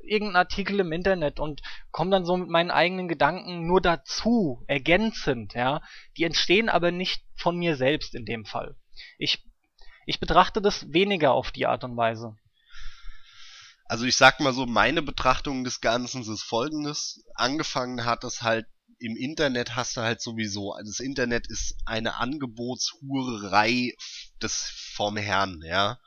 irgendein 0.01 0.37
Artikel 0.37 0.81
im 0.81 0.93
Internet 0.93 1.41
und 1.41 1.61
komme 1.91 2.11
dann 2.11 2.24
so 2.24 2.37
mit 2.37 2.49
meinen 2.49 2.70
eigenen 2.70 3.09
Gedanken 3.09 3.66
nur 3.66 3.81
dazu, 3.81 4.62
ergänzend, 4.68 5.55
ja. 5.55 5.83
Die 6.16 6.24
entstehen 6.24 6.68
aber 6.68 6.93
nicht 6.93 7.24
von 7.35 7.57
mir 7.57 7.76
selbst 7.76 8.14
in 8.14 8.24
dem 8.24 8.45
Fall. 8.45 8.76
Ich, 9.18 9.45
ich 10.07 10.20
betrachte 10.20 10.62
das 10.62 10.93
weniger 10.93 11.33
auf 11.33 11.51
die 11.51 11.66
Art 11.66 11.83
und 11.85 11.97
Weise. 11.97 12.37
Also 13.91 14.05
ich 14.05 14.16
sag 14.16 14.38
mal 14.38 14.55
so, 14.55 14.66
meine 14.66 15.03
Betrachtung 15.03 15.64
des 15.64 15.80
Ganzen 15.80 16.22
ist 16.22 16.45
folgendes. 16.45 17.24
Angefangen 17.34 18.05
hat 18.05 18.22
es 18.22 18.41
halt 18.41 18.66
im 19.01 19.16
Internet 19.16 19.74
hast 19.74 19.97
du 19.97 20.03
halt 20.03 20.20
sowieso, 20.20 20.72
also 20.74 20.93
das 20.93 21.01
Internet 21.01 21.49
ist 21.49 21.74
eine 21.86 22.14
Angebotshurerei 22.18 23.97
des 24.41 24.93
vom 24.95 25.16
Herrn, 25.16 25.61
ja. 25.64 25.99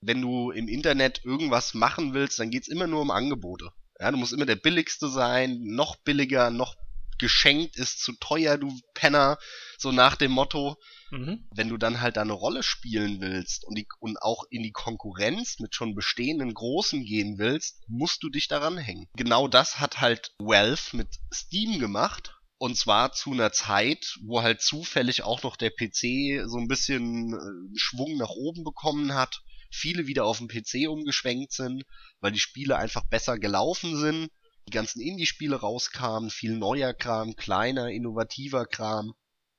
Wenn 0.00 0.22
du 0.22 0.52
im 0.52 0.68
Internet 0.68 1.24
irgendwas 1.24 1.74
machen 1.74 2.14
willst, 2.14 2.38
dann 2.38 2.50
geht's 2.50 2.68
immer 2.68 2.86
nur 2.86 3.00
um 3.00 3.10
Angebote. 3.10 3.72
Ja, 3.98 4.12
du 4.12 4.18
musst 4.18 4.32
immer 4.32 4.46
der 4.46 4.54
billigste 4.54 5.08
sein, 5.08 5.58
noch 5.62 5.96
billiger, 5.96 6.50
noch 6.50 6.76
geschenkt 7.22 7.76
ist 7.76 8.00
zu 8.00 8.12
teuer, 8.18 8.58
du 8.58 8.76
Penner, 8.94 9.38
so 9.78 9.92
nach 9.92 10.16
dem 10.16 10.32
Motto. 10.32 10.76
Mhm. 11.12 11.48
Wenn 11.54 11.68
du 11.68 11.76
dann 11.76 12.00
halt 12.00 12.16
da 12.16 12.22
eine 12.22 12.32
Rolle 12.32 12.62
spielen 12.62 13.20
willst 13.20 13.64
und, 13.64 13.78
die, 13.78 13.86
und 14.00 14.20
auch 14.20 14.44
in 14.50 14.62
die 14.62 14.72
Konkurrenz 14.72 15.60
mit 15.60 15.74
schon 15.74 15.94
bestehenden 15.94 16.52
Großen 16.52 17.04
gehen 17.04 17.38
willst, 17.38 17.80
musst 17.86 18.22
du 18.22 18.28
dich 18.28 18.48
daran 18.48 18.76
hängen. 18.76 19.08
Genau 19.16 19.46
das 19.46 19.78
hat 19.78 20.00
halt 20.00 20.34
Valve 20.38 20.96
mit 20.96 21.08
Steam 21.32 21.78
gemacht. 21.78 22.34
Und 22.58 22.76
zwar 22.76 23.12
zu 23.12 23.32
einer 23.32 23.52
Zeit, 23.52 24.18
wo 24.24 24.42
halt 24.42 24.62
zufällig 24.62 25.22
auch 25.22 25.42
noch 25.42 25.56
der 25.56 25.70
PC 25.70 26.48
so 26.48 26.58
ein 26.58 26.68
bisschen 26.68 27.34
äh, 27.34 27.78
Schwung 27.78 28.16
nach 28.16 28.30
oben 28.30 28.64
bekommen 28.64 29.14
hat. 29.14 29.42
Viele 29.70 30.06
wieder 30.06 30.24
auf 30.24 30.38
den 30.38 30.48
PC 30.48 30.88
umgeschwenkt 30.88 31.52
sind, 31.52 31.84
weil 32.20 32.32
die 32.32 32.38
Spiele 32.38 32.76
einfach 32.76 33.04
besser 33.08 33.38
gelaufen 33.38 33.96
sind. 33.98 34.28
Die 34.66 34.72
ganzen 34.72 35.00
Indie-Spiele 35.00 35.56
rauskamen, 35.56 36.30
viel 36.30 36.56
neuer 36.56 36.94
Kram, 36.94 37.36
kleiner, 37.36 37.88
innovativer 37.90 38.66
Kram 38.66 39.14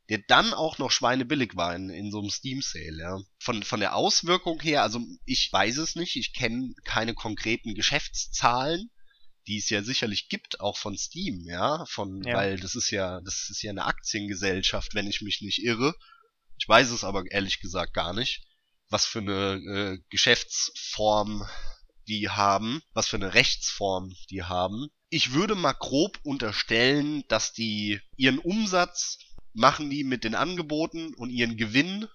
der 0.10 0.20
dann 0.28 0.54
auch 0.54 0.78
noch 0.78 0.91
schweinebillig 0.91 1.56
war 1.56 1.76
in, 1.76 1.89
in 1.89 2.12
so 2.12 2.20
einem 2.20 2.30
Steam 2.30 2.62
Sale, 2.62 2.97
ja. 2.99 3.22
Von, 3.39 3.64
von 3.64 3.80
der 3.80 3.95
Auswirkung 3.95 4.62
her, 4.62 4.84
also 4.84 4.99
ich 5.26 5.51
weiß 5.51 5.78
es 5.78 5.95
nicht, 5.95 6.16
ich 6.16 6.34
kenne 6.34 6.74
keine 6.84 7.14
konkreten 7.14 7.74
Geschäftszahlen, 7.74 8.91
die 9.47 9.58
es 9.58 9.70
ja 9.70 9.82
sicherlich 9.82 10.30
gibt, 10.30 10.60
auch 10.60 10.78
von 10.78 10.97
Steam, 10.97 11.45
ja, 11.47 11.86
von, 11.86 12.22
ja. 12.24 12.36
weil 12.36 12.60
das 12.60 12.76
ist 12.76 12.91
ja, 12.91 13.22
das 13.22 13.49
ist 13.49 13.62
ja 13.62 13.72
eine 13.72 13.86
Aktiengesellschaft, 13.86 14.93
wenn 14.93 15.08
ich 15.08 15.22
mich 15.22 15.41
nicht 15.41 15.64
irre. 15.64 15.95
Ich 16.60 16.68
weiß 16.68 16.91
es 16.91 17.04
aber 17.04 17.24
ehrlich 17.32 17.60
gesagt 17.60 17.93
gar 17.93 18.14
nicht, 18.14 18.43
was 18.89 19.06
für 19.06 19.20
eine 19.20 19.56
äh, 19.56 19.99
Geschäftsform 20.10 21.47
die 22.08 22.30
haben, 22.30 22.82
was 22.93 23.08
für 23.08 23.18
eine 23.18 23.34
Rechtsform 23.34 24.14
die 24.30 24.43
haben. 24.43 24.89
Ich 25.10 25.34
würde 25.34 25.56
mal 25.56 25.74
grob 25.74 26.20
unterstellen, 26.24 27.24
dass 27.28 27.54
die 27.54 28.01
ihren 28.18 28.39
Umsatz 28.39 29.20
machen 29.54 29.89
die 29.89 30.04
mit 30.04 30.24
den 30.24 30.36
Angeboten 30.36 31.14
und 31.14 31.30
ihren 31.30 31.58
Gewinn 31.58 32.08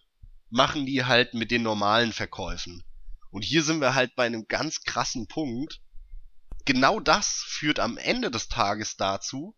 machen 0.51 0.86
die 0.86 1.05
halt 1.05 1.34
mit 1.34 1.51
den 1.51 1.62
normalen 1.62 2.12
Verkäufen. 2.12 2.82
Und 3.30 3.43
hier 3.43 3.62
sind 3.62 3.80
wir 3.80 3.95
halt 3.95 4.14
bei 4.16 4.26
einem 4.26 4.49
ganz 4.49 4.82
krassen 4.82 5.28
Punkt. 5.28 5.80
Genau 6.64 7.01
das 7.01 7.45
führt 7.47 7.78
am 7.78 7.97
Ende 7.97 8.30
des 8.30 8.49
Tages 8.49 8.97
dazu, 8.97 9.55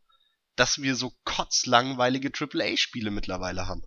dass 0.57 0.83
wir 0.83 0.97
so 0.97 1.13
kotzlangweilige 1.25 2.31
AAA-Spiele 2.37 3.11
mittlerweile 3.11 3.67
haben. 3.67 3.83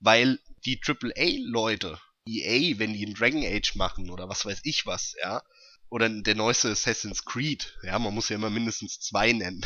Weil 0.00 0.38
die 0.66 0.80
AAA-Leute, 0.84 1.98
EA, 2.26 2.78
wenn 2.78 2.92
die 2.92 3.06
ein 3.06 3.14
Dragon 3.14 3.44
Age 3.44 3.74
machen 3.76 4.10
oder 4.10 4.28
was 4.28 4.44
weiß 4.44 4.60
ich 4.64 4.86
was, 4.86 5.14
ja, 5.22 5.42
oder 5.90 6.08
der 6.08 6.34
neueste 6.34 6.70
Assassin's 6.70 7.24
Creed, 7.24 7.76
ja, 7.82 7.98
man 7.98 8.14
muss 8.14 8.28
ja 8.28 8.36
immer 8.36 8.50
mindestens 8.50 9.00
zwei 9.00 9.32
nennen, 9.32 9.64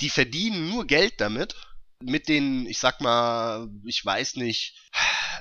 die 0.00 0.10
verdienen 0.10 0.70
nur 0.70 0.86
Geld 0.86 1.20
damit, 1.20 1.54
mit 2.00 2.28
den, 2.28 2.66
ich 2.66 2.78
sag 2.78 3.00
mal, 3.00 3.68
ich 3.84 4.04
weiß 4.04 4.36
nicht, 4.36 4.76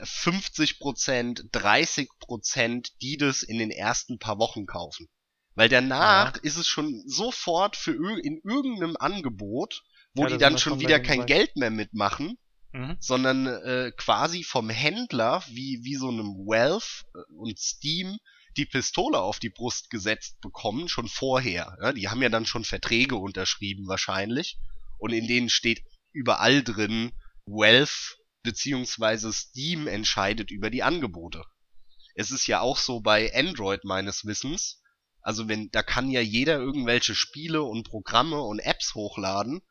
50% 0.02 1.52
30% 1.52 2.92
die 3.02 3.18
das 3.18 3.44
in 3.44 3.60
den 3.60 3.72
ersten 3.72 4.20
paar 4.20 4.40
Wochen 4.40 4.66
kaufen. 4.66 5.08
Weil 5.56 5.70
danach 5.70 6.36
ja. 6.36 6.42
ist 6.44 6.58
es 6.58 6.68
schon 6.68 7.04
sofort 7.08 7.76
für 7.76 7.94
in 8.20 8.42
irgendeinem 8.44 8.96
Angebot, 9.00 9.84
wo 10.14 10.24
ja, 10.24 10.30
die 10.30 10.38
dann 10.38 10.58
schon 10.58 10.80
wieder 10.80 11.00
kein 11.00 11.26
Geld 11.26 11.56
mehr 11.56 11.72
mitmachen, 11.72 12.38
mhm. 12.74 12.98
sondern 13.00 13.48
äh, 13.48 13.92
quasi 13.98 14.44
vom 14.44 14.70
Händler, 14.70 15.44
wie, 15.48 15.80
wie 15.84 15.96
so 15.96 16.10
einem 16.10 16.36
Wealth 16.46 17.06
äh, 17.16 17.34
und 17.34 17.58
Steam, 17.58 18.18
die 18.58 18.66
Pistole 18.66 19.20
auf 19.20 19.40
die 19.40 19.50
Brust 19.50 19.90
gesetzt 19.90 20.42
bekommen, 20.42 20.90
schon 20.90 21.08
vorher. 21.08 21.78
Ja, 21.82 21.94
die 21.94 22.10
haben 22.10 22.22
ja 22.22 22.30
dann 22.30 22.46
schon 22.46 22.64
Verträge 22.64 23.16
unterschrieben 23.16 23.88
wahrscheinlich. 23.88 24.58
Und 24.98 25.14
in 25.14 25.28
denen 25.28 25.50
steht 25.50 25.84
überall 26.12 26.64
drin, 26.64 27.12
Wealth 27.46 28.18
beziehungsweise 28.44 29.32
Steam 29.32 29.88
entscheidet 29.88 30.52
über 30.52 30.70
die 30.70 30.84
Angebote. 30.84 31.44
Es 32.16 32.32
ist 32.32 32.48
ja 32.48 32.62
auch 32.62 32.78
so 32.78 33.00
bei 33.00 33.34
Android 33.36 33.84
meines 33.84 34.26
Wissens. 34.26 34.82
Also 35.22 35.48
wenn, 35.48 35.70
da 35.72 35.84
kann 35.84 36.10
ja 36.10 36.22
jeder 36.22 36.58
irgendwelche 36.58 37.14
Spiele 37.14 37.62
und 37.64 37.88
Programme 37.88 38.42
und 38.42 38.60
Apps 38.60 38.96
hochladen. 38.96 39.62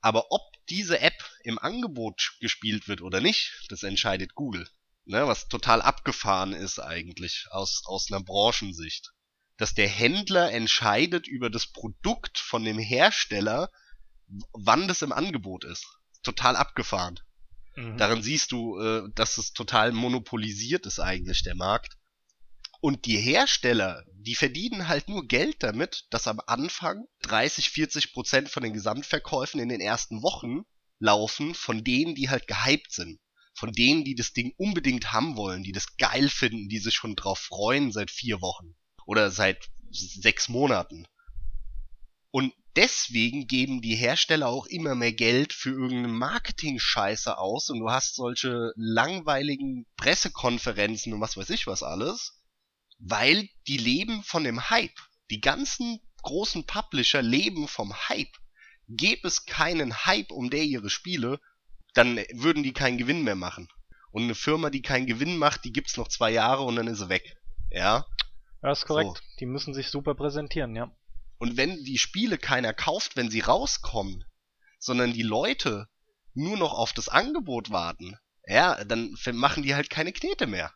Aber 0.00 0.30
ob 0.30 0.42
diese 0.68 1.00
App 1.00 1.30
im 1.44 1.58
Angebot 1.58 2.36
gespielt 2.40 2.88
wird 2.88 3.02
oder 3.02 3.20
nicht, 3.20 3.52
das 3.68 3.82
entscheidet 3.82 4.34
Google. 4.34 4.68
Ne, 5.08 5.24
was 5.28 5.46
total 5.46 5.82
abgefahren 5.82 6.52
ist 6.52 6.80
eigentlich 6.80 7.46
aus, 7.50 7.82
aus 7.84 8.10
einer 8.10 8.22
Branchensicht. 8.22 9.12
Dass 9.56 9.72
der 9.72 9.88
Händler 9.88 10.52
entscheidet 10.52 11.28
über 11.28 11.48
das 11.48 11.68
Produkt 11.68 12.38
von 12.38 12.64
dem 12.64 12.78
Hersteller, 12.78 13.70
wann 14.52 14.88
das 14.88 15.02
im 15.02 15.12
Angebot 15.12 15.64
ist. 15.64 15.86
Total 16.24 16.56
abgefahren. 16.56 17.20
Mhm. 17.76 17.96
Daran 17.98 18.22
siehst 18.22 18.50
du, 18.50 18.80
äh, 18.80 19.08
dass 19.14 19.38
es 19.38 19.52
total 19.52 19.92
monopolisiert 19.92 20.86
ist 20.86 20.98
eigentlich 20.98 21.44
der 21.44 21.54
Markt. 21.54 21.96
Und 22.80 23.06
die 23.06 23.18
Hersteller, 23.18 24.04
die 24.12 24.34
verdienen 24.34 24.88
halt 24.88 25.08
nur 25.08 25.26
Geld 25.26 25.62
damit, 25.62 26.06
dass 26.10 26.26
am 26.26 26.40
Anfang 26.46 27.06
30, 27.22 27.70
40 27.70 28.12
Prozent 28.12 28.48
von 28.48 28.64
den 28.64 28.72
Gesamtverkäufen 28.72 29.60
in 29.60 29.68
den 29.68 29.80
ersten 29.80 30.22
Wochen 30.22 30.62
laufen 30.98 31.54
von 31.54 31.84
denen, 31.84 32.16
die 32.16 32.28
halt 32.28 32.48
gehypt 32.48 32.92
sind. 32.92 33.20
Von 33.56 33.72
denen, 33.72 34.04
die 34.04 34.14
das 34.14 34.34
Ding 34.34 34.52
unbedingt 34.58 35.12
haben 35.12 35.36
wollen, 35.36 35.62
die 35.62 35.72
das 35.72 35.96
geil 35.96 36.28
finden, 36.28 36.68
die 36.68 36.78
sich 36.78 36.94
schon 36.94 37.16
drauf 37.16 37.38
freuen 37.38 37.90
seit 37.90 38.10
vier 38.10 38.42
Wochen. 38.42 38.76
Oder 39.06 39.30
seit 39.30 39.70
sechs 39.90 40.50
Monaten. 40.50 41.06
Und 42.30 42.52
deswegen 42.76 43.46
geben 43.46 43.80
die 43.80 43.96
Hersteller 43.96 44.48
auch 44.48 44.66
immer 44.66 44.94
mehr 44.94 45.14
Geld 45.14 45.54
für 45.54 45.70
irgendeine 45.70 46.08
Marketing-Scheiße 46.08 47.38
aus 47.38 47.70
und 47.70 47.80
du 47.80 47.90
hast 47.90 48.16
solche 48.16 48.72
langweiligen 48.76 49.86
Pressekonferenzen 49.96 51.14
und 51.14 51.22
was 51.22 51.38
weiß 51.38 51.48
ich 51.48 51.66
was 51.66 51.82
alles, 51.82 52.42
weil 52.98 53.48
die 53.66 53.78
leben 53.78 54.22
von 54.22 54.44
dem 54.44 54.68
Hype. 54.68 54.98
Die 55.30 55.40
ganzen 55.40 56.00
großen 56.22 56.66
Publisher 56.66 57.22
leben 57.22 57.68
vom 57.68 57.94
Hype. 58.08 58.36
Gäbe 58.88 59.26
es 59.26 59.46
keinen 59.46 60.04
Hype 60.04 60.30
um 60.30 60.50
der 60.50 60.64
ihre 60.64 60.90
Spiele, 60.90 61.40
dann 61.96 62.18
würden 62.32 62.62
die 62.62 62.72
keinen 62.72 62.98
Gewinn 62.98 63.24
mehr 63.24 63.36
machen. 63.36 63.68
Und 64.10 64.24
eine 64.24 64.34
Firma, 64.34 64.70
die 64.70 64.82
keinen 64.82 65.06
Gewinn 65.06 65.38
macht, 65.38 65.64
die 65.64 65.72
gibt's 65.72 65.96
noch 65.96 66.08
zwei 66.08 66.30
Jahre 66.30 66.62
und 66.62 66.76
dann 66.76 66.86
ist 66.86 66.98
sie 66.98 67.08
weg. 67.08 67.36
Ja. 67.70 68.06
Das 68.62 68.80
ist 68.80 68.86
korrekt. 68.86 69.16
So. 69.16 69.36
Die 69.40 69.46
müssen 69.46 69.74
sich 69.74 69.88
super 69.88 70.14
präsentieren, 70.14 70.74
ja. 70.76 70.90
Und 71.38 71.56
wenn 71.56 71.84
die 71.84 71.98
Spiele 71.98 72.38
keiner 72.38 72.72
kauft, 72.72 73.16
wenn 73.16 73.30
sie 73.30 73.40
rauskommen, 73.40 74.24
sondern 74.78 75.12
die 75.12 75.22
Leute 75.22 75.88
nur 76.34 76.56
noch 76.56 76.72
auf 76.72 76.92
das 76.92 77.08
Angebot 77.08 77.70
warten, 77.70 78.16
ja, 78.46 78.84
dann 78.84 79.16
machen 79.32 79.62
die 79.62 79.74
halt 79.74 79.90
keine 79.90 80.12
Knete 80.12 80.46
mehr. 80.46 80.72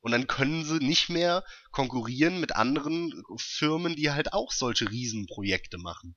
Und 0.00 0.12
dann 0.12 0.26
können 0.26 0.64
sie 0.64 0.78
nicht 0.78 1.08
mehr 1.08 1.44
konkurrieren 1.70 2.40
mit 2.40 2.56
anderen 2.56 3.22
Firmen, 3.36 3.94
die 3.94 4.10
halt 4.10 4.32
auch 4.32 4.50
solche 4.52 4.90
Riesenprojekte 4.90 5.78
machen. 5.78 6.16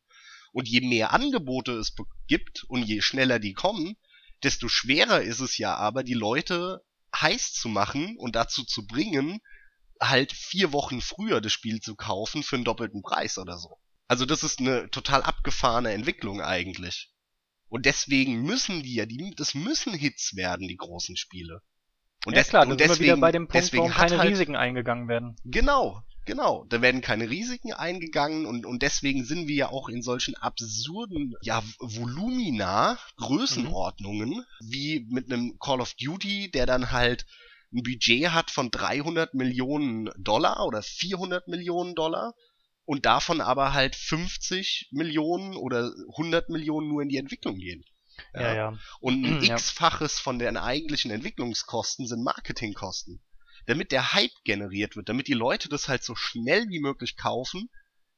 Und 0.52 0.68
je 0.68 0.82
mehr 0.82 1.14
Angebote 1.14 1.74
es 1.74 1.94
gibt 2.28 2.64
und 2.64 2.84
je 2.84 3.02
schneller 3.02 3.40
die 3.40 3.54
kommen, 3.54 3.96
desto 4.44 4.68
schwerer 4.68 5.22
ist 5.22 5.40
es 5.40 5.58
ja 5.58 5.76
aber, 5.76 6.04
die 6.04 6.14
Leute 6.14 6.84
heiß 7.16 7.54
zu 7.54 7.70
machen 7.70 8.18
und 8.18 8.36
dazu 8.36 8.64
zu 8.64 8.86
bringen, 8.86 9.40
halt 10.02 10.34
vier 10.34 10.74
Wochen 10.74 11.02
früher 11.02 11.42
das 11.42 11.54
Spiel 11.54 11.80
zu 11.80 11.96
kaufen 11.96 12.44
für 12.44 12.58
einen 12.58 12.66
doppelten 12.66 13.02
Preis 13.02 13.38
oder 13.38 13.58
so. 13.58 13.78
Also 14.08 14.26
das 14.26 14.44
ist 14.44 14.60
eine 14.60 14.90
total 14.92 15.24
abgefahrene 15.24 15.92
Entwicklung 15.92 16.42
eigentlich. 16.42 17.12
Und 17.70 17.86
deswegen 17.86 18.44
müssen 18.44 18.84
die 18.84 18.96
ja, 18.96 19.06
die, 19.06 19.34
das 19.36 19.56
müssen 19.56 19.94
Hits 19.94 20.36
werden, 20.36 20.68
die 20.68 20.78
großen 20.78 21.18
Spiele. 21.18 21.62
Und 22.26 22.34
ja, 22.34 22.42
des, 22.42 22.50
klar, 22.50 22.68
und 22.68 22.80
deswegen, 22.80 23.04
wieder 23.04 23.18
bei 23.18 23.32
dem 23.32 23.48
Punkt, 23.48 23.74
warum 23.74 23.92
keine 23.92 24.18
halt, 24.18 24.32
Risiken 24.32 24.56
eingegangen 24.56 25.08
werden. 25.08 25.36
Genau, 25.44 26.04
genau. 26.26 26.66
Da 26.70 26.82
werden 26.82 27.02
keine 27.02 27.30
Risiken 27.30 27.74
eingegangen 27.74 28.46
und, 28.46 28.66
und 28.66 28.82
deswegen 28.82 29.24
sind 29.24 29.48
wir 29.48 29.56
ja 29.56 29.70
auch 29.70 29.90
in 29.90 30.02
solchen 30.02 30.36
absurden, 30.36 31.34
ja, 31.42 31.64
Volumina, 31.80 32.98
Größenordnungen, 33.18 34.30
mhm. 34.30 34.44
wie 34.60 35.06
mit 35.10 35.32
einem 35.32 35.58
Call 35.60 35.82
of 35.82 35.94
Duty, 35.94 36.52
der 36.52 36.66
dann 36.66 36.92
halt 36.92 37.26
ein 37.74 37.84
Budget 37.84 38.32
hat 38.32 38.52
von 38.52 38.72
300 38.72 39.34
Millionen 39.34 40.10
Dollar 40.18 40.66
oder 40.66 40.82
400 40.82 41.48
Millionen 41.48 41.96
Dollar 41.96 42.34
und 42.86 43.06
davon 43.06 43.42
aber 43.42 43.74
halt 43.74 43.96
50 43.96 44.90
Millionen 44.92 45.56
oder 45.56 45.92
100 46.12 46.50
Millionen 46.50 46.88
nur 46.88 47.02
in 47.02 47.10
die 47.10 47.18
Entwicklung 47.18 47.58
gehen. 47.58 47.84
Ja, 48.34 48.42
ja. 48.42 48.56
ja. 48.56 48.80
Und 49.00 49.26
ein 49.26 49.44
x-faches 49.44 50.20
von 50.20 50.40
den 50.40 50.58
eigentlichen 50.58 51.12
Entwicklungskosten 51.12 52.08
sind 52.08 52.24
Marketingkosten. 52.24 53.22
Damit 53.66 53.92
der 53.92 54.14
Hype 54.14 54.44
generiert 54.44 54.96
wird, 54.96 55.10
damit 55.10 55.28
die 55.28 55.34
Leute 55.34 55.70
das 55.70 55.88
halt 55.88 56.04
so 56.04 56.16
schnell 56.16 56.70
wie 56.70 56.80
möglich 56.80 57.18
kaufen, 57.18 57.70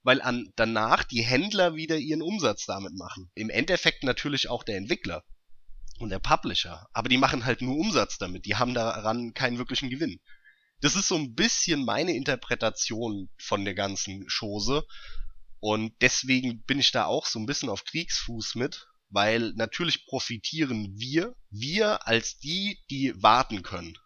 weil 0.03 0.21
an, 0.21 0.51
danach 0.55 1.03
die 1.03 1.23
Händler 1.23 1.75
wieder 1.75 1.97
ihren 1.97 2.21
Umsatz 2.21 2.65
damit 2.65 2.93
machen. 2.93 3.29
Im 3.35 3.49
Endeffekt 3.49 4.03
natürlich 4.03 4.49
auch 4.49 4.63
der 4.63 4.77
Entwickler 4.77 5.23
und 5.99 6.09
der 6.09 6.19
Publisher. 6.19 6.87
Aber 6.93 7.09
die 7.09 7.17
machen 7.17 7.45
halt 7.45 7.61
nur 7.61 7.77
Umsatz 7.77 8.17
damit. 8.17 8.45
Die 8.45 8.55
haben 8.55 8.73
daran 8.73 9.33
keinen 9.33 9.57
wirklichen 9.57 9.89
Gewinn 9.89 10.19
das 10.81 10.95
ist 10.95 11.07
so 11.07 11.15
ein 11.15 11.33
bisschen 11.33 11.85
meine 11.85 12.13
Interpretation 12.13 13.29
von 13.37 13.65
der 13.65 13.73
ganzen 13.73 14.27
Chose. 14.27 14.85
Und 15.59 15.93
deswegen 16.01 16.61
bin 16.63 16.79
ich 16.79 16.91
da 16.91 17.05
auch 17.05 17.25
so 17.25 17.39
ein 17.39 17.47
bisschen 17.47 17.69
auf 17.69 17.83
Kriegsfuß 17.83 18.55
mit, 18.55 18.87
weil 19.09 19.53
natürlich 19.55 20.05
profitieren 20.05 20.93
wir, 20.97 21.35
wir 21.49 22.07
als 22.07 22.37
die, 22.37 22.79
die 22.91 23.13
warten 23.21 23.63
können. 23.63 23.97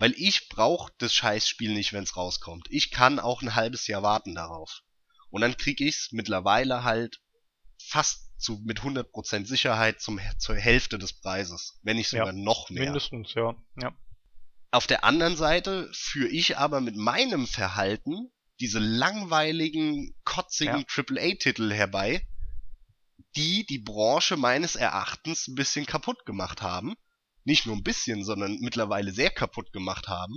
Weil 0.00 0.14
ich 0.16 0.48
brauche 0.48 0.90
das 0.96 1.12
Scheißspiel 1.12 1.74
nicht, 1.74 1.92
wenn's 1.92 2.16
rauskommt. 2.16 2.68
Ich 2.70 2.90
kann 2.90 3.18
auch 3.18 3.42
ein 3.42 3.54
halbes 3.54 3.86
Jahr 3.86 4.02
warten 4.02 4.34
darauf. 4.34 4.80
Und 5.28 5.42
dann 5.42 5.58
krieg 5.58 5.82
ich's 5.82 6.10
mittlerweile 6.10 6.84
halt 6.84 7.20
fast 7.78 8.30
zu, 8.40 8.62
mit 8.64 8.80
100% 8.80 9.44
Sicherheit 9.44 10.00
zum, 10.00 10.18
zur 10.38 10.56
Hälfte 10.56 10.98
des 10.98 11.12
Preises. 11.12 11.78
Wenn 11.82 11.98
nicht 11.98 12.08
sogar 12.08 12.28
ja, 12.28 12.32
noch 12.32 12.70
mehr. 12.70 12.84
Mindestens, 12.84 13.34
ja. 13.34 13.54
ja. 13.76 13.94
Auf 14.70 14.86
der 14.86 15.04
anderen 15.04 15.36
Seite 15.36 15.90
führe 15.92 16.30
ich 16.30 16.56
aber 16.56 16.80
mit 16.80 16.96
meinem 16.96 17.46
Verhalten 17.46 18.32
diese 18.58 18.78
langweiligen, 18.78 20.16
kotzigen 20.24 20.86
ja. 20.88 21.04
AAA-Titel 21.04 21.70
herbei, 21.74 22.26
die 23.36 23.66
die 23.66 23.78
Branche 23.78 24.38
meines 24.38 24.76
Erachtens 24.76 25.46
ein 25.46 25.56
bisschen 25.56 25.84
kaputt 25.84 26.24
gemacht 26.24 26.62
haben. 26.62 26.94
Nicht 27.50 27.66
nur 27.66 27.74
ein 27.74 27.82
bisschen, 27.82 28.22
sondern 28.22 28.58
mittlerweile 28.60 29.10
sehr 29.10 29.30
kaputt 29.30 29.72
gemacht 29.72 30.06
haben. 30.06 30.36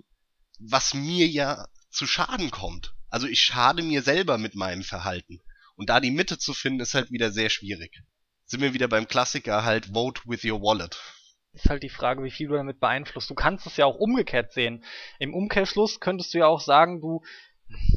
Was 0.57 0.95
mir 0.95 1.28
ja 1.28 1.68
zu 1.91 2.07
Schaden 2.07 2.49
kommt. 2.49 2.95
Also 3.07 3.28
ich 3.28 3.39
schade 3.39 3.84
mir 3.84 4.01
selber 4.01 4.39
mit 4.39 4.55
meinem 4.55 4.82
Verhalten. 4.82 5.39
Und 5.76 5.91
da 5.91 5.99
die 5.99 6.09
Mitte 6.09 6.39
zu 6.39 6.55
finden, 6.55 6.80
ist 6.80 6.95
halt 6.95 7.11
wieder 7.11 7.32
sehr 7.32 7.51
schwierig. 7.51 8.01
Sind 8.45 8.61
wir 8.61 8.74
wieder 8.74 8.88
beim 8.88 9.07
Klassiker 9.07 9.64
halt 9.64 9.93
Vote 9.93 10.24
with 10.26 10.43
your 10.43 10.59
wallet 10.61 10.99
ist 11.55 11.70
halt 11.70 11.84
die 11.84 11.89
Frage, 11.89 12.24
wie 12.24 12.32
viel 12.32 12.47
du 12.47 12.55
damit 12.55 12.80
beeinflusst. 12.80 13.30
Du 13.30 13.36
kannst 13.36 13.68
es 13.68 13.78
ja 13.78 13.86
auch 13.86 13.99
umgekehrt 13.99 14.53
sehen. 14.53 14.84
Im 15.20 15.36
Umkehrschluss 15.36 15.99
könntest 15.99 16.34
du 16.34 16.39
ja 16.39 16.47
auch 16.47 16.61
sagen, 16.61 16.99
du 16.99 17.22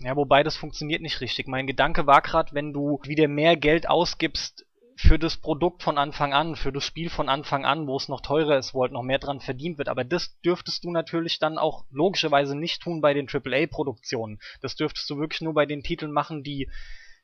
ja, 0.03 0.15
wobei 0.15 0.43
das 0.43 0.59
funktioniert 0.59 1.01
nicht 1.01 1.23
richtig. 1.23 1.49
Mein 1.49 1.67
Gedanke 1.67 2.07
war 2.07 2.21
gerade, 2.21 2.53
wenn 2.53 2.75
du 2.75 3.01
wieder 3.05 3.29
mehr 3.29 3.57
Geld 3.57 3.89
ausgibst 3.89 4.66
für 4.97 5.19
das 5.19 5.37
Produkt 5.37 5.83
von 5.83 5.99
Anfang 5.99 6.33
an, 6.33 6.57
für 6.57 6.73
das 6.73 6.85
Spiel 6.85 7.11
von 7.11 7.29
Anfang 7.29 7.67
an, 7.67 7.87
wo 7.87 7.99
es 7.99 8.09
noch 8.09 8.23
teurer 8.23 8.57
ist, 8.57 8.73
wo 8.73 8.83
halt 8.83 8.93
noch 8.93 9.03
mehr 9.03 9.19
dran 9.19 9.41
verdient 9.41 9.77
wird. 9.77 9.89
Aber 9.89 10.05
das 10.05 10.41
dürftest 10.41 10.85
du 10.85 10.91
natürlich 10.91 11.39
dann 11.39 11.59
auch 11.59 11.85
logischerweise 11.91 12.57
nicht 12.57 12.81
tun 12.81 13.03
bei 13.03 13.13
den 13.13 13.29
AAA-Produktionen. 13.29 14.41
Das 14.63 14.75
dürftest 14.75 15.09
du 15.11 15.19
wirklich 15.19 15.43
nur 15.43 15.53
bei 15.53 15.67
den 15.67 15.83
Titeln 15.83 16.13
machen, 16.13 16.43
die, 16.43 16.71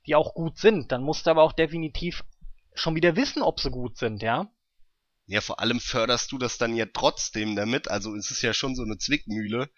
die 0.06 0.14
auch 0.14 0.34
gut 0.34 0.58
sind. 0.58 0.92
Dann 0.92 1.02
musst 1.02 1.26
du 1.26 1.30
aber 1.30 1.42
auch 1.42 1.54
definitiv 1.54 2.24
schon 2.74 2.94
wieder 2.94 3.16
wissen, 3.16 3.42
ob 3.42 3.58
sie 3.58 3.70
gut 3.70 3.96
sind, 3.96 4.22
ja. 4.22 4.50
Ja, 5.26 5.40
vor 5.40 5.60
allem 5.60 5.80
förderst 5.80 6.30
du 6.30 6.36
das 6.36 6.58
dann 6.58 6.76
ja 6.76 6.84
trotzdem 6.92 7.56
damit. 7.56 7.88
Also 7.88 8.14
es 8.16 8.30
ist 8.30 8.42
ja 8.42 8.52
schon 8.52 8.74
so 8.74 8.82
eine 8.82 8.98
Zwickmühle, 8.98 9.70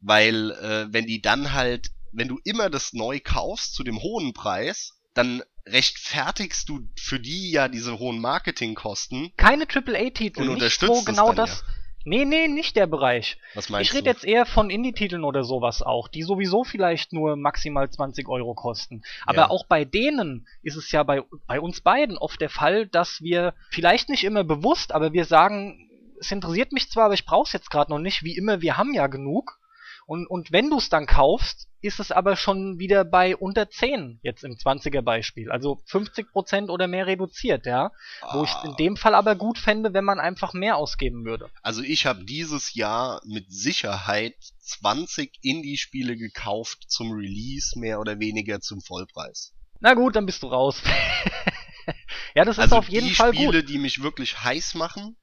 weil 0.00 0.50
äh, 0.50 0.92
wenn 0.92 1.06
die 1.06 1.22
dann 1.22 1.54
halt, 1.54 1.88
wenn 2.12 2.28
du 2.28 2.38
immer 2.44 2.68
das 2.68 2.92
neu 2.92 3.20
kaufst 3.20 3.74
zu 3.74 3.84
dem 3.84 4.02
hohen 4.02 4.34
Preis, 4.34 5.00
dann 5.14 5.42
rechtfertigst 5.66 6.68
du 6.68 6.80
für 6.96 7.20
die 7.20 7.50
ja 7.52 7.68
diese 7.68 7.98
hohen 7.98 8.20
Marketingkosten. 8.20 9.32
Keine 9.36 9.64
AAA-Titel, 9.64 10.48
Und 10.48 10.54
nicht 10.54 10.82
es 10.82 11.04
genau 11.04 11.32
das. 11.32 11.64
Nee, 12.04 12.24
nee, 12.24 12.48
nicht 12.48 12.74
der 12.74 12.86
Bereich. 12.86 13.38
Was 13.54 13.68
meinst 13.68 13.90
Ich 13.90 13.96
rede 13.96 14.10
jetzt 14.10 14.24
eher 14.24 14.44
von 14.44 14.70
Indie-Titeln 14.70 15.22
oder 15.22 15.44
sowas 15.44 15.82
auch, 15.82 16.08
die 16.08 16.22
sowieso 16.22 16.64
vielleicht 16.64 17.12
nur 17.12 17.36
maximal 17.36 17.88
20 17.88 18.28
Euro 18.28 18.54
kosten. 18.54 19.02
Aber 19.24 19.42
Ja. 19.42 19.50
auch 19.50 19.66
bei 19.68 19.84
denen 19.84 20.48
ist 20.62 20.76
es 20.76 20.90
ja 20.90 21.04
bei, 21.04 21.22
bei 21.46 21.60
uns 21.60 21.80
beiden 21.80 22.18
oft 22.18 22.40
der 22.40 22.50
Fall, 22.50 22.88
dass 22.88 23.20
wir 23.20 23.54
vielleicht 23.70 24.08
nicht 24.08 24.24
immer 24.24 24.42
bewusst, 24.42 24.92
aber 24.92 25.12
wir 25.12 25.24
sagen, 25.24 25.88
es 26.18 26.30
interessiert 26.32 26.72
mich 26.72 26.90
zwar, 26.90 27.04
aber 27.04 27.14
ich 27.14 27.24
brauch's 27.24 27.52
jetzt 27.52 27.70
gerade 27.70 27.92
noch 27.92 27.98
nicht, 27.98 28.24
wie 28.24 28.36
immer, 28.36 28.60
wir 28.60 28.76
haben 28.76 28.94
ja 28.94 29.06
genug. 29.06 29.58
Und, 30.06 30.26
und 30.26 30.52
wenn 30.52 30.68
du 30.70 30.78
es 30.78 30.88
dann 30.88 31.06
kaufst, 31.06 31.68
ist 31.80 31.98
es 32.00 32.12
aber 32.12 32.36
schon 32.36 32.78
wieder 32.78 33.04
bei 33.04 33.36
unter 33.36 33.68
10, 33.68 34.20
jetzt 34.22 34.44
im 34.44 34.52
20er 34.52 35.02
Beispiel. 35.02 35.50
Also 35.50 35.80
50% 35.90 36.68
oder 36.68 36.86
mehr 36.86 37.06
reduziert, 37.06 37.66
ja. 37.66 37.90
Wo 38.32 38.44
ich 38.44 38.50
Ah. 38.50 38.64
in 38.66 38.76
dem 38.76 38.96
Fall 38.96 39.14
aber 39.14 39.34
gut 39.34 39.58
fände, 39.58 39.92
wenn 39.92 40.04
man 40.04 40.20
einfach 40.20 40.52
mehr 40.54 40.76
ausgeben 40.76 41.24
würde. 41.24 41.50
Also 41.62 41.82
ich 41.82 42.06
habe 42.06 42.24
dieses 42.24 42.74
Jahr 42.74 43.20
mit 43.26 43.46
Sicherheit 43.52 44.36
20 44.60 45.38
Indie-Spiele 45.42 46.16
gekauft 46.16 46.84
zum 46.88 47.10
Release, 47.12 47.78
mehr 47.78 47.98
oder 47.98 48.20
weniger 48.20 48.60
zum 48.60 48.80
Vollpreis. 48.80 49.52
Na 49.80 49.94
gut, 49.94 50.14
dann 50.14 50.26
bist 50.26 50.42
du 50.44 50.46
raus. 50.46 50.80
ja, 52.34 52.44
das 52.44 52.56
ist 52.56 52.62
also 52.62 52.76
auf 52.76 52.88
jeden 52.88 53.08
die 53.08 53.14
Fall 53.14 53.34
Spiele, 53.34 53.60
gut. 53.60 53.68
die 53.68 53.78
mich 53.78 54.02
wirklich 54.02 54.42
heiß 54.44 54.74
machen, 54.74 55.16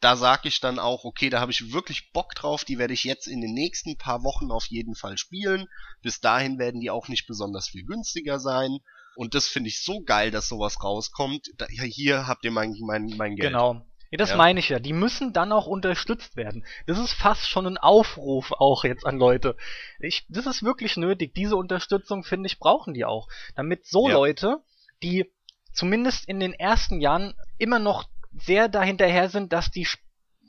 da 0.00 0.16
sage 0.16 0.48
ich 0.48 0.60
dann 0.60 0.78
auch, 0.78 1.04
okay, 1.04 1.30
da 1.30 1.40
habe 1.40 1.52
ich 1.52 1.72
wirklich 1.72 2.12
Bock 2.12 2.34
drauf, 2.34 2.64
die 2.64 2.78
werde 2.78 2.94
ich 2.94 3.04
jetzt 3.04 3.26
in 3.26 3.40
den 3.40 3.54
nächsten 3.54 3.96
paar 3.96 4.22
Wochen 4.22 4.50
auf 4.50 4.66
jeden 4.66 4.94
Fall 4.94 5.16
spielen. 5.18 5.66
Bis 6.02 6.20
dahin 6.20 6.58
werden 6.58 6.80
die 6.80 6.90
auch 6.90 7.08
nicht 7.08 7.26
besonders 7.26 7.68
viel 7.68 7.84
günstiger 7.84 8.38
sein. 8.38 8.78
Und 9.16 9.34
das 9.34 9.48
finde 9.48 9.68
ich 9.68 9.82
so 9.82 10.02
geil, 10.02 10.30
dass 10.30 10.48
sowas 10.48 10.82
rauskommt. 10.84 11.48
Da, 11.56 11.66
ja, 11.70 11.84
hier 11.84 12.26
habt 12.26 12.44
ihr 12.44 12.50
mein, 12.50 12.74
mein, 12.80 13.06
mein 13.16 13.36
Geld. 13.36 13.48
Genau. 13.48 13.86
Ja, 14.10 14.18
das 14.18 14.30
Ja. 14.30 14.36
meine 14.36 14.60
ich 14.60 14.68
ja. 14.68 14.78
Die 14.78 14.92
müssen 14.92 15.32
dann 15.32 15.50
auch 15.52 15.66
unterstützt 15.66 16.36
werden. 16.36 16.64
Das 16.86 16.98
ist 16.98 17.14
fast 17.14 17.48
schon 17.48 17.66
ein 17.66 17.78
Aufruf 17.78 18.52
auch 18.52 18.84
jetzt 18.84 19.06
an 19.06 19.16
Leute. 19.18 19.56
Ich, 19.98 20.26
das 20.28 20.46
ist 20.46 20.62
wirklich 20.62 20.96
nötig. 20.98 21.34
Diese 21.34 21.56
Unterstützung, 21.56 22.22
finde 22.22 22.46
ich, 22.48 22.58
brauchen 22.58 22.92
die 22.92 23.06
auch. 23.06 23.28
Damit 23.56 23.86
so 23.86 24.08
Ja. 24.08 24.14
Leute, 24.14 24.58
die 25.02 25.32
zumindest 25.72 26.28
in 26.28 26.38
den 26.38 26.52
ersten 26.52 27.00
Jahren 27.00 27.34
immer 27.58 27.78
noch 27.78 28.04
sehr 28.38 28.68
dahinterher 28.68 29.28
sind, 29.28 29.52
dass 29.52 29.70
die 29.70 29.86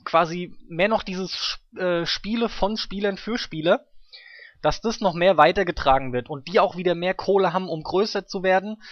quasi 0.04 0.56
mehr 0.68 0.88
noch 0.88 1.02
dieses 1.02 1.58
äh, 1.76 2.06
Spiele 2.06 2.48
von 2.48 2.76
Spielern 2.76 3.16
für 3.16 3.38
Spieler, 3.38 3.86
dass 4.62 4.80
das 4.80 5.00
noch 5.00 5.14
mehr 5.14 5.36
weitergetragen 5.36 6.12
wird 6.12 6.28
und 6.28 6.48
die 6.48 6.60
auch 6.60 6.76
wieder 6.76 6.94
mehr 6.94 7.14
Kohle 7.14 7.52
haben, 7.52 7.68
um 7.68 7.82
größer 7.82 8.26
zu 8.26 8.42
werden, 8.42 8.82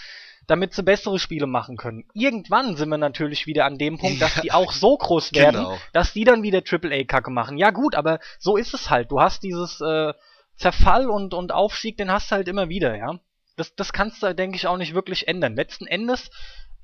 damit 0.46 0.74
sie 0.74 0.82
bessere 0.82 1.18
Spiele 1.18 1.46
machen 1.46 1.76
können. 1.76 2.04
Irgendwann 2.14 2.76
sind 2.76 2.88
wir 2.88 2.98
natürlich 2.98 3.46
wieder 3.46 3.64
an 3.64 3.78
dem 3.78 3.98
Punkt, 3.98 4.22
dass 4.22 4.34
die 4.40 4.52
auch 4.52 4.72
so 4.72 4.96
groß 4.96 5.34
werden, 5.34 5.64
genau. 5.64 5.78
dass 5.92 6.12
die 6.12 6.24
dann 6.24 6.42
wieder 6.42 6.62
AAA-Kacke 6.68 7.30
machen. 7.30 7.58
Ja 7.58 7.70
gut, 7.70 7.94
aber 7.94 8.20
so 8.38 8.56
ist 8.56 8.74
es 8.74 8.90
halt. 8.90 9.10
Du 9.10 9.20
hast 9.20 9.42
dieses 9.42 9.80
äh, 9.80 10.12
Zerfall 10.56 11.10
und, 11.10 11.34
und 11.34 11.52
Aufstieg, 11.52 11.96
den 11.96 12.10
hast 12.10 12.30
du 12.30 12.36
halt 12.36 12.48
immer 12.48 12.68
wieder, 12.68 12.96
ja. 12.96 13.18
Das, 13.56 13.74
das 13.74 13.92
kannst 13.92 14.22
du, 14.22 14.34
denke 14.34 14.56
ich, 14.56 14.66
auch 14.66 14.76
nicht 14.76 14.94
wirklich 14.94 15.28
ändern. 15.28 15.56
Letzten 15.56 15.86
Endes 15.86 16.30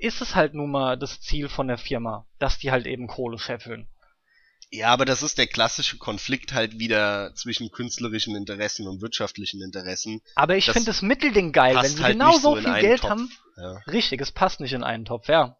ist 0.02 0.20
es 0.20 0.34
halt 0.34 0.54
nun 0.54 0.70
mal 0.70 0.98
das 0.98 1.20
Ziel 1.20 1.48
von 1.48 1.68
der 1.68 1.78
Firma, 1.78 2.26
dass 2.38 2.58
die 2.58 2.72
halt 2.72 2.86
eben 2.86 3.06
Kohle 3.06 3.38
scheffeln. 3.38 3.88
Ja, 4.70 4.88
aber 4.88 5.04
das 5.04 5.22
ist 5.22 5.38
der 5.38 5.46
klassische 5.46 5.98
Konflikt 5.98 6.54
halt 6.54 6.78
wieder 6.78 7.34
zwischen 7.34 7.70
künstlerischen 7.70 8.34
Interessen 8.34 8.88
und 8.88 9.02
wirtschaftlichen 9.02 9.62
Interessen. 9.62 10.22
Aber 10.34 10.56
ich 10.56 10.64
finde 10.64 10.86
das 10.86 11.02
Mittelding 11.02 11.52
geil, 11.52 11.76
wenn 11.76 11.90
sie 11.90 12.02
halt 12.02 12.14
genau 12.14 12.32
so 12.38 12.56
viel 12.56 12.72
Geld 12.80 13.02
Topf. 13.02 13.10
haben. 13.10 13.30
Ja. 13.56 13.82
Richtig, 13.86 14.20
es 14.20 14.32
passt 14.32 14.60
nicht 14.60 14.72
in 14.72 14.82
einen 14.82 15.04
Topf, 15.04 15.28
ja. 15.28 15.58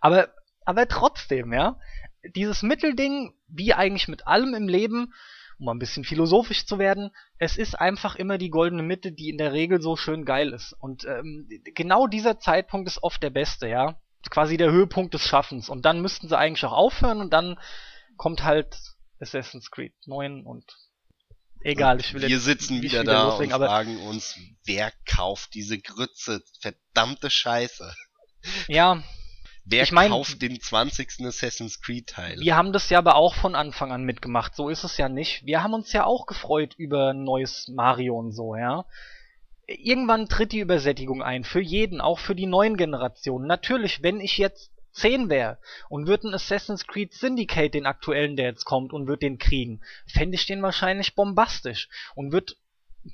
Aber, 0.00 0.28
aber 0.64 0.88
trotzdem, 0.88 1.52
ja. 1.52 1.78
Dieses 2.34 2.62
Mittelding, 2.62 3.32
wie 3.46 3.74
eigentlich 3.74 4.08
mit 4.08 4.26
allem 4.26 4.54
im 4.54 4.68
Leben, 4.68 5.14
um 5.58 5.68
ein 5.68 5.78
bisschen 5.78 6.04
philosophisch 6.04 6.66
zu 6.66 6.78
werden, 6.78 7.10
es 7.38 7.56
ist 7.56 7.74
einfach 7.74 8.16
immer 8.16 8.38
die 8.38 8.50
goldene 8.50 8.82
Mitte, 8.82 9.12
die 9.12 9.28
in 9.28 9.38
der 9.38 9.52
Regel 9.52 9.80
so 9.80 9.96
schön 9.96 10.24
geil 10.24 10.52
ist. 10.52 10.72
Und 10.72 11.04
ähm, 11.04 11.48
genau 11.74 12.06
dieser 12.06 12.38
Zeitpunkt 12.38 12.88
ist 12.88 13.02
oft 13.02 13.22
der 13.22 13.30
beste, 13.30 13.68
ja. 13.68 14.00
Quasi 14.30 14.56
der 14.56 14.70
Höhepunkt 14.70 15.14
des 15.14 15.22
Schaffens. 15.22 15.68
Und 15.68 15.84
dann 15.84 16.00
müssten 16.00 16.28
sie 16.28 16.36
eigentlich 16.36 16.64
auch 16.64 16.72
aufhören 16.72 17.20
und 17.20 17.32
dann 17.32 17.58
kommt 18.16 18.44
halt 18.44 18.76
Assassin's 19.20 19.70
Creed 19.70 19.94
9 20.06 20.44
und 20.44 20.64
egal, 21.62 22.00
ich 22.00 22.14
will 22.14 22.22
Wir 22.22 22.28
jetzt 22.28 22.44
sitzen 22.44 22.74
nicht 22.74 22.92
wieder 22.92 23.04
da 23.04 23.28
loslegen, 23.28 23.54
und 23.54 23.64
fragen 23.64 23.98
uns, 24.02 24.38
wer 24.64 24.92
kauft 25.06 25.54
diese 25.54 25.78
Grütze? 25.78 26.42
Verdammte 26.60 27.30
Scheiße. 27.30 27.94
ja, 28.68 29.02
Wer 29.70 29.82
Ich 29.82 29.92
mein- 29.92 30.10
kauft 30.10 30.40
den 30.40 30.60
20. 30.60 31.26
Assassin's 31.26 31.80
Creed 31.82 32.06
Teil? 32.06 32.40
Wir 32.40 32.56
haben 32.56 32.72
das 32.72 32.88
ja 32.88 32.98
aber 32.98 33.16
auch 33.16 33.34
von 33.34 33.54
Anfang 33.54 33.92
an 33.92 34.02
mitgemacht, 34.04 34.56
so 34.56 34.70
ist 34.70 34.82
es 34.82 34.96
ja 34.96 35.08
nicht. 35.10 35.44
Wir 35.44 35.62
haben 35.62 35.74
uns 35.74 35.92
ja 35.92 36.04
auch 36.04 36.26
gefreut 36.26 36.74
über 36.78 37.10
ein 37.10 37.24
neues 37.24 37.68
Mario 37.68 38.18
und 38.18 38.32
so, 38.32 38.56
ja. 38.56 38.86
Irgendwann 39.66 40.28
tritt 40.30 40.52
die 40.52 40.60
Übersättigung 40.60 41.22
ein, 41.22 41.44
für 41.44 41.60
jeden, 41.60 42.00
auch 42.00 42.18
für 42.18 42.34
die 42.34 42.46
neuen 42.46 42.78
Generationen. 42.78 43.46
Natürlich, 43.46 44.02
wenn 44.02 44.20
ich 44.20 44.38
jetzt 44.38 44.70
10 44.92 45.28
wäre 45.28 45.58
und 45.90 46.06
würde 46.06 46.28
ein 46.28 46.34
Assassin's 46.34 46.86
Creed 46.86 47.12
Syndicate, 47.12 47.74
den 47.74 47.84
aktuellen, 47.84 48.36
der 48.36 48.46
jetzt 48.46 48.64
kommt, 48.64 48.94
und 48.94 49.06
würde 49.06 49.20
den 49.20 49.38
kriegen, 49.38 49.82
fände 50.06 50.36
ich 50.36 50.46
den 50.46 50.62
wahrscheinlich 50.62 51.14
bombastisch 51.14 51.90
und 52.14 52.32
würde 52.32 52.54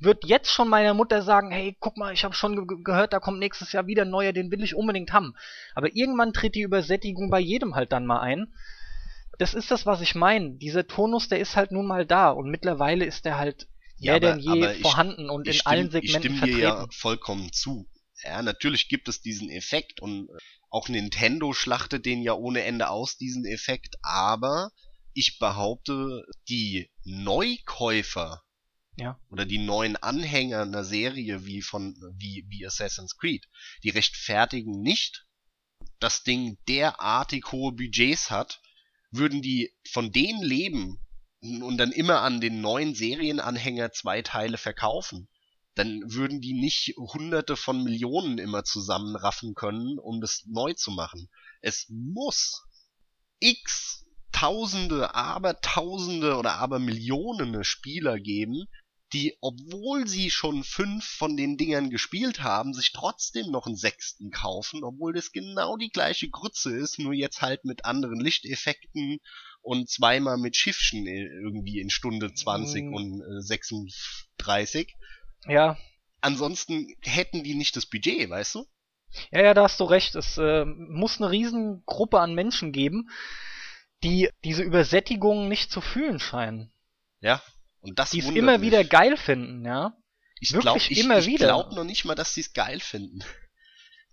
würd 0.00 0.24
jetzt 0.24 0.50
schon 0.50 0.68
meiner 0.68 0.94
Mutter 0.94 1.22
sagen, 1.22 1.50
hey, 1.50 1.76
guck 1.78 1.96
mal, 1.96 2.12
ich 2.12 2.24
habe 2.24 2.34
schon 2.34 2.66
ge 2.66 2.78
gehört, 2.82 3.12
da 3.12 3.20
kommt 3.20 3.38
nächstes 3.38 3.72
Jahr 3.72 3.86
wieder 3.86 4.02
ein 4.02 4.10
neuer, 4.10 4.32
den 4.32 4.50
will 4.50 4.62
ich 4.64 4.74
unbedingt 4.74 5.12
haben. 5.12 5.34
Aber 5.74 5.94
irgendwann 5.94 6.32
tritt 6.32 6.54
die 6.54 6.62
Übersättigung 6.62 7.30
bei 7.30 7.40
jedem 7.40 7.74
halt 7.74 7.92
dann 7.92 8.06
mal 8.06 8.20
ein 8.20 8.52
das 9.36 9.52
ist 9.52 9.72
das, 9.72 9.84
was 9.84 10.00
ich 10.00 10.14
meine. 10.14 10.52
Dieser 10.58 10.86
Turnus, 10.86 11.26
der 11.28 11.40
ist 11.40 11.56
halt 11.56 11.72
nun 11.72 11.88
mal 11.88 12.06
da 12.06 12.30
und 12.30 12.48
mittlerweile 12.50 13.04
ist 13.04 13.24
der 13.24 13.36
halt 13.36 13.66
Ja, 13.98 14.12
mehr 14.12 14.20
denn 14.20 14.32
aber- 14.34 14.40
je 14.40 14.50
aber 14.62 14.74
ich- 14.76 14.80
vorhanden 14.80 15.28
und 15.28 15.48
in 15.48 15.60
allen 15.64 15.88
stimm- 15.90 16.02
ich 16.04 16.12
Segmenten 16.12 16.36
stimme 16.36 16.52
dir 16.52 16.68
vertreten. 16.68 16.82
ja 16.82 16.86
vollkommen 16.92 17.52
zu. 17.52 17.88
Ja, 18.22 18.42
natürlich 18.42 18.88
gibt 18.88 19.08
es 19.08 19.22
diesen 19.22 19.50
Effekt 19.50 19.98
und 20.00 20.28
äh, 20.28 20.32
auch 20.70 20.88
Nintendo 20.88 21.52
schlachtet 21.52 22.06
den 22.06 22.22
ja 22.22 22.34
ohne 22.34 22.62
Ende 22.62 22.88
aus, 22.90 23.16
diesen 23.16 23.44
Effekt, 23.44 23.96
aber 24.02 24.70
ich 25.14 25.40
behaupte, 25.40 26.24
die 26.48 26.92
Neukäufer 27.04 28.42
Ja. 28.96 29.18
oder 29.28 29.44
die 29.44 29.58
neuen 29.58 29.96
Anhänger 29.96 30.62
einer 30.62 30.84
Serie 30.84 31.44
wie 31.44 31.62
von 31.62 31.96
wie, 32.16 32.46
wie 32.48 32.64
Assassin's 32.64 33.16
Creed, 33.16 33.48
die 33.82 33.90
rechtfertigen 33.90 34.82
nicht, 34.82 35.26
das 35.98 36.22
Ding 36.22 36.58
derartig 36.68 37.50
hohe 37.50 37.72
Budgets 37.72 38.30
hat, 38.30 38.60
würden 39.10 39.42
die 39.42 39.72
von 39.90 40.12
denen 40.12 40.42
leben 40.42 41.00
und 41.40 41.76
dann 41.76 41.92
immer 41.92 42.20
an 42.20 42.40
den 42.40 42.60
neuen 42.60 42.94
Serienanhänger 42.94 43.90
zwei 43.90 44.22
Teile 44.22 44.58
verkaufen, 44.58 45.28
dann 45.74 46.02
würden 46.06 46.40
die 46.40 46.54
nicht 46.54 46.94
hunderte 46.96 47.56
von 47.56 47.82
Millionen 47.82 48.38
immer 48.38 48.64
zusammenraffen 48.64 49.54
können, 49.54 49.98
um 49.98 50.20
das 50.20 50.44
neu 50.46 50.72
zu 50.74 50.92
machen. 50.92 51.28
Es 51.60 51.86
muss 51.88 52.64
x 53.40 54.04
Tausende, 54.34 55.14
aber 55.14 55.60
Tausende 55.60 56.36
oder 56.36 56.54
aber 56.56 56.80
Millionen 56.80 57.62
Spieler 57.62 58.18
geben, 58.18 58.66
die, 59.12 59.36
obwohl 59.40 60.08
sie 60.08 60.30
schon 60.30 60.64
fünf 60.64 61.04
von 61.04 61.36
den 61.36 61.56
Dingern 61.56 61.90
gespielt 61.90 62.42
haben, 62.42 62.74
sich 62.74 62.92
trotzdem 62.92 63.50
noch 63.50 63.66
einen 63.66 63.76
sechsten 63.76 64.30
kaufen, 64.30 64.82
obwohl 64.82 65.12
das 65.12 65.30
genau 65.30 65.76
die 65.76 65.90
gleiche 65.90 66.28
Grütze 66.28 66.74
ist, 66.76 66.98
nur 66.98 67.12
jetzt 67.12 67.42
halt 67.42 67.64
mit 67.64 67.84
anderen 67.84 68.18
Lichteffekten 68.20 69.18
und 69.62 69.88
zweimal 69.88 70.36
mit 70.36 70.56
Schiffchen 70.56 71.06
irgendwie 71.06 71.80
in 71.80 71.90
Stunde 71.90 72.34
20 72.34 72.84
Mm. 72.84 72.94
und 72.94 73.20
äh, 73.20 73.40
36. 73.40 74.94
Ja. 75.46 75.76
Ansonsten 76.20 76.88
hätten 77.02 77.44
die 77.44 77.54
nicht 77.54 77.76
das 77.76 77.86
Budget, 77.86 78.30
weißt 78.30 78.56
du? 78.56 78.66
ja, 79.30 79.42
ja, 79.42 79.54
da 79.54 79.64
hast 79.64 79.80
du 79.80 79.84
recht. 79.84 80.14
Es 80.14 80.38
äh, 80.38 80.64
muss 80.64 81.20
eine 81.20 81.30
Riesengruppe 81.30 82.20
an 82.20 82.34
Menschen 82.34 82.72
geben, 82.72 83.10
die 84.02 84.28
diese 84.44 84.62
Übersättigung 84.62 85.48
nicht 85.48 85.70
zu 85.70 85.80
fühlen 85.80 86.18
scheinen. 86.18 86.72
Ja. 87.20 87.42
Und 87.84 87.98
das 87.98 88.10
Die 88.10 88.20
es 88.20 88.28
immer 88.30 88.58
mich. 88.58 88.66
wieder 88.66 88.84
geil 88.84 89.16
finden, 89.16 89.64
ja. 89.64 89.96
Ich 90.40 90.52
wirklich 90.52 90.88
glaub, 90.88 91.38
glaube 91.38 91.74
noch 91.74 91.84
nicht 91.84 92.04
mal, 92.04 92.14
dass 92.14 92.34
sie 92.34 92.40
es 92.40 92.52
geil 92.52 92.80
finden. 92.80 93.20
Du 93.20 93.26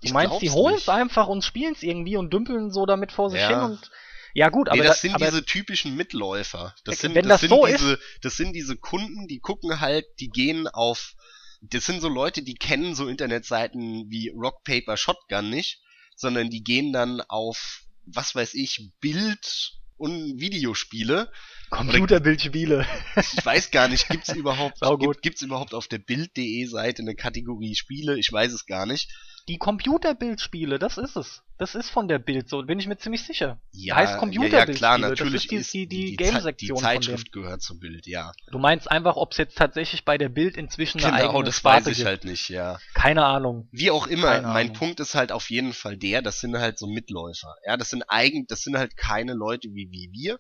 Ich 0.02 0.14
meinst, 0.14 0.42
die 0.42 0.50
holen 0.50 0.76
es 0.76 0.90
einfach 0.90 1.28
und 1.28 1.44
spielen 1.44 1.74
es 1.74 1.84
irgendwie 1.84 2.18
und 2.18 2.32
dümpeln 2.34 2.72
so 2.72 2.86
damit 2.86 3.12
vor 3.12 3.30
sich 3.30 3.40
Ja. 3.42 3.50
hin 3.50 3.60
und 3.72 3.92
ja 4.34 4.48
gut, 4.50 4.70
aber 4.70 4.78
nee, 4.78 4.84
das 4.84 4.98
da- 4.98 5.02
sind 5.02 5.16
aber 5.16 5.26
diese 5.26 5.44
typischen 5.44 5.96
Mitläufer. 5.98 6.74
Das 6.86 7.00
sind, 7.00 7.16
Wenn 7.16 7.24
das 7.28 7.42
das 7.42 7.42
sind 7.42 7.50
so 7.50 7.66
diese, 7.66 8.00
das 8.22 8.38
sind 8.38 8.54
diese 8.54 8.78
Kunden, 8.78 9.28
die 9.28 9.40
gucken 9.40 9.82
halt, 9.82 10.06
die 10.22 10.30
gehen 10.30 10.68
auf, 10.70 11.16
das 11.62 11.86
sind 11.86 12.00
so 12.02 12.08
Leute, 12.08 12.42
die 12.42 12.56
kennen 12.56 12.96
so 12.96 13.08
Internetseiten 13.10 14.10
wie 14.10 14.30
Rock 14.30 14.64
Paper 14.64 14.96
Shotgun 14.96 15.50
nicht, 15.50 15.82
sondern 16.16 16.50
die 16.50 16.64
gehen 16.64 16.94
dann 16.94 17.20
auf, 17.22 17.82
was 18.06 18.34
weiß 18.34 18.54
ich, 18.54 18.92
Bild 19.02 19.74
und 20.02 20.40
Videospiele. 20.40 21.32
Computerbildspiele. 21.70 22.86
Ich 23.16 23.46
weiß 23.46 23.72
gar 23.72 23.88
nicht, 23.88 24.10
gibt's 24.10 24.30
überhaupt, 24.36 24.80
gibt, 25.00 25.22
gibt's 25.22 25.42
überhaupt 25.42 25.74
auf 25.74 25.88
der 25.88 26.00
Bild.de 26.00 26.66
Seite 26.66 27.04
eine 27.04 27.16
Kategorie 27.16 27.76
Spiele? 27.76 28.18
Ich 28.18 28.32
weiß 28.32 28.52
es 28.52 28.66
gar 28.66 28.86
nicht. 28.86 29.10
Die 29.48 29.58
Computerbildspiele, 29.58 30.80
das 30.80 30.98
ist 30.98 31.16
es. 31.16 31.44
Das 31.62 31.76
ist 31.76 31.92
von 31.92 32.08
der 32.08 32.18
Bild 32.18 32.50
so, 32.50 32.64
bin 32.64 32.80
ich 32.80 32.88
mir 32.88 32.98
ziemlich 32.98 33.22
sicher. 33.24 33.62
Ja, 33.72 33.96
heißt 33.96 34.14
ja, 34.14 34.18
Computerbildspiele. 34.18 34.74
ja, 34.74 34.78
klar, 34.78 34.98
natürlich 34.98 35.48
das 35.48 35.60
ist 35.60 35.72
die, 35.76 35.86
die, 35.86 36.16
die, 36.18 36.18
Zei- 36.18 36.32
Game-Sektion 36.32 36.76
die. 36.78 36.82
Zeitschrift 36.84 37.32
gehört 37.32 37.62
zur 37.62 37.80
Bild, 37.80 38.08
ja. 38.08 38.32
Du 38.52 38.58
meinst 38.58 38.90
einfach, 38.90 39.16
ob 39.16 39.34
es 39.34 39.38
jetzt 39.38 39.60
tatsächlich 39.60 40.04
bei 40.04 40.18
der 40.18 40.30
Bild 40.30 40.58
inzwischen 40.58 41.04
eine 41.04 41.18
Genau, 41.18 41.30
eigene 41.30 41.44
das 41.44 41.58
Sparte 41.58 41.86
weiß 41.86 41.92
ich 41.92 41.98
gibt. 41.98 42.08
halt 42.08 42.26
nicht, 42.26 42.50
ja. 42.50 42.80
Keine 42.96 43.26
Ahnung. 43.26 43.70
Wie 43.72 43.92
auch 43.92 44.08
immer, 44.08 44.30
Keine 44.32 44.48
mein 44.48 44.66
Ahnung. 44.70 44.74
Punkt 44.74 45.00
ist 45.02 45.14
halt 45.14 45.32
auf 45.32 45.52
jeden 45.52 45.74
Fall 45.74 45.98
der, 45.98 46.24
das 46.24 46.40
sind 46.40 46.58
halt 46.58 46.80
so 46.80 46.88
Mitläufer. 46.88 47.54
Ja, 47.68 47.78
das 47.78 47.92
sind 47.92 48.06
eigen, 48.08 48.48
das 48.48 48.62
sind 48.62 48.76
halt 48.76 48.98
keine 48.98 49.34
Leute 49.36 49.68
wie, 49.72 49.88
wie 49.92 50.10
wir, 50.12 50.40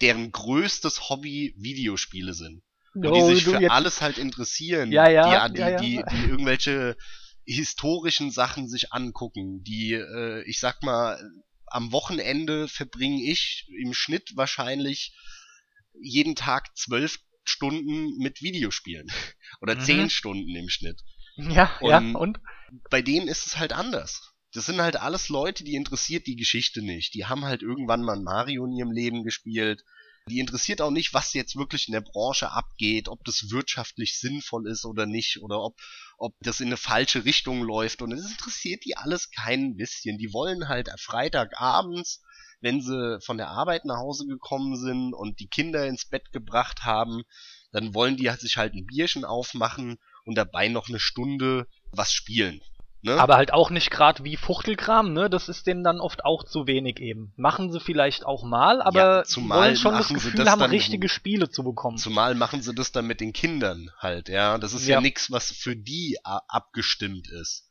deren 0.00 0.32
größtes 0.32 1.10
Hobby 1.10 1.54
Videospiele 1.58 2.32
sind. 2.32 2.62
Und 2.94 3.14
die 3.14 3.20
sich 3.34 3.44
für 3.44 3.60
jetzt- 3.60 3.70
alles 3.70 4.00
halt 4.00 4.16
interessieren. 4.16 4.90
Ja, 4.92 5.10
ja, 5.10 5.46
die, 5.50 5.58
ja, 5.60 5.68
ja. 5.68 5.76
Die, 5.78 6.02
die 6.10 6.24
irgendwelche 6.30 6.96
historischen 7.46 8.30
Sachen 8.30 8.68
sich 8.68 8.92
angucken, 8.92 9.62
die, 9.64 9.92
äh, 9.92 10.42
ich 10.48 10.58
sag 10.60 10.82
mal, 10.82 11.20
am 11.66 11.92
Wochenende 11.92 12.68
verbringe 12.68 13.22
ich 13.24 13.66
im 13.80 13.92
Schnitt 13.94 14.32
wahrscheinlich 14.36 15.14
jeden 16.00 16.34
Tag 16.36 16.76
zwölf 16.76 17.18
Stunden 17.44 18.16
mit 18.18 18.40
Videospielen. 18.42 19.08
Oder 19.60 19.76
Mhm. 19.76 19.80
zehn 19.80 20.10
Stunden 20.10 20.54
im 20.56 20.68
Schnitt 20.68 21.00
Ja, 21.36 21.70
ja, 21.82 21.98
Und- 21.98 22.16
und? 22.16 22.40
bei 22.90 23.02
denen 23.02 23.28
ist 23.28 23.46
es 23.46 23.58
halt 23.58 23.72
anders. 23.72 24.32
Das 24.52 24.66
sind 24.66 24.80
halt 24.80 24.96
alles 24.96 25.28
Leute, 25.28 25.64
die 25.64 25.74
interessiert 25.74 26.26
die 26.26 26.36
Geschichte 26.36 26.80
nicht. 26.80 27.14
Die 27.14 27.26
haben 27.26 27.44
halt 27.44 27.62
irgendwann 27.62 28.02
mal 28.02 28.20
Mario 28.20 28.64
in 28.66 28.72
ihrem 28.72 28.92
Leben 28.92 29.24
gespielt. 29.24 29.84
Die 30.30 30.38
interessiert 30.38 30.80
auch 30.80 30.90
nicht, 30.90 31.12
was 31.12 31.34
jetzt 31.34 31.54
wirklich 31.54 31.86
in 31.86 31.92
der 31.92 32.00
Branche 32.00 32.50
abgeht, 32.50 33.08
ob 33.08 33.22
das 33.24 33.50
wirtschaftlich 33.50 34.18
sinnvoll 34.18 34.66
ist 34.66 34.86
oder 34.86 35.04
nicht, 35.04 35.42
oder 35.42 35.60
ob, 35.60 35.78
ob 36.16 36.34
das 36.40 36.60
in 36.60 36.68
eine 36.68 36.78
falsche 36.78 37.26
Richtung 37.26 37.62
läuft. 37.62 38.00
Und 38.00 38.12
es 38.12 38.30
interessiert 38.30 38.86
die 38.86 38.96
alles 38.96 39.30
kein 39.30 39.76
bisschen. 39.76 40.16
Die 40.16 40.32
wollen 40.32 40.68
halt 40.68 40.88
Freitagabends, 40.98 42.22
wenn 42.62 42.80
sie 42.80 43.20
von 43.20 43.36
der 43.36 43.48
Arbeit 43.48 43.84
nach 43.84 43.98
Hause 43.98 44.26
gekommen 44.26 44.76
sind 44.76 45.12
und 45.12 45.40
die 45.40 45.48
Kinder 45.48 45.86
ins 45.86 46.06
Bett 46.06 46.32
gebracht 46.32 46.84
haben, 46.84 47.24
dann 47.72 47.92
wollen 47.92 48.16
die 48.16 48.30
sich 48.38 48.56
halt 48.56 48.72
ein 48.72 48.86
Bierchen 48.86 49.26
aufmachen 49.26 49.98
und 50.24 50.36
dabei 50.36 50.68
noch 50.68 50.88
eine 50.88 51.00
Stunde 51.00 51.68
was 51.92 52.14
spielen. 52.14 52.62
Ne? 53.04 53.20
Aber 53.20 53.36
halt 53.36 53.52
auch 53.52 53.68
nicht 53.68 53.90
gerade 53.90 54.24
wie 54.24 54.38
Fuchtelkram, 54.38 55.12
ne? 55.12 55.28
Das 55.28 55.50
ist 55.50 55.66
denen 55.66 55.84
dann 55.84 56.00
oft 56.00 56.24
auch 56.24 56.42
zu 56.42 56.66
wenig 56.66 57.00
eben. 57.00 57.34
Machen 57.36 57.70
sie 57.70 57.78
vielleicht 57.78 58.24
auch 58.24 58.44
mal, 58.44 58.80
aber 58.80 59.24
Ja, 59.26 59.46
wollen 59.46 59.76
schon 59.76 59.92
das 59.92 60.08
Gefühl 60.08 60.32
das 60.42 60.48
haben, 60.48 60.62
richtige 60.62 61.10
Spiele 61.10 61.50
zu 61.50 61.62
bekommen. 61.64 61.98
Zumal 61.98 62.34
machen 62.34 62.62
sie 62.62 62.74
das 62.74 62.92
dann 62.92 63.06
mit 63.06 63.20
den 63.20 63.34
Kindern 63.34 63.90
halt, 63.98 64.30
ja. 64.30 64.56
Das 64.56 64.72
ist 64.72 64.86
ja, 64.86 64.94
Ja. 64.94 65.00
nix, 65.02 65.30
was 65.30 65.52
für 65.52 65.76
die 65.76 66.16
abgestimmt 66.22 67.28
ist. 67.28 67.68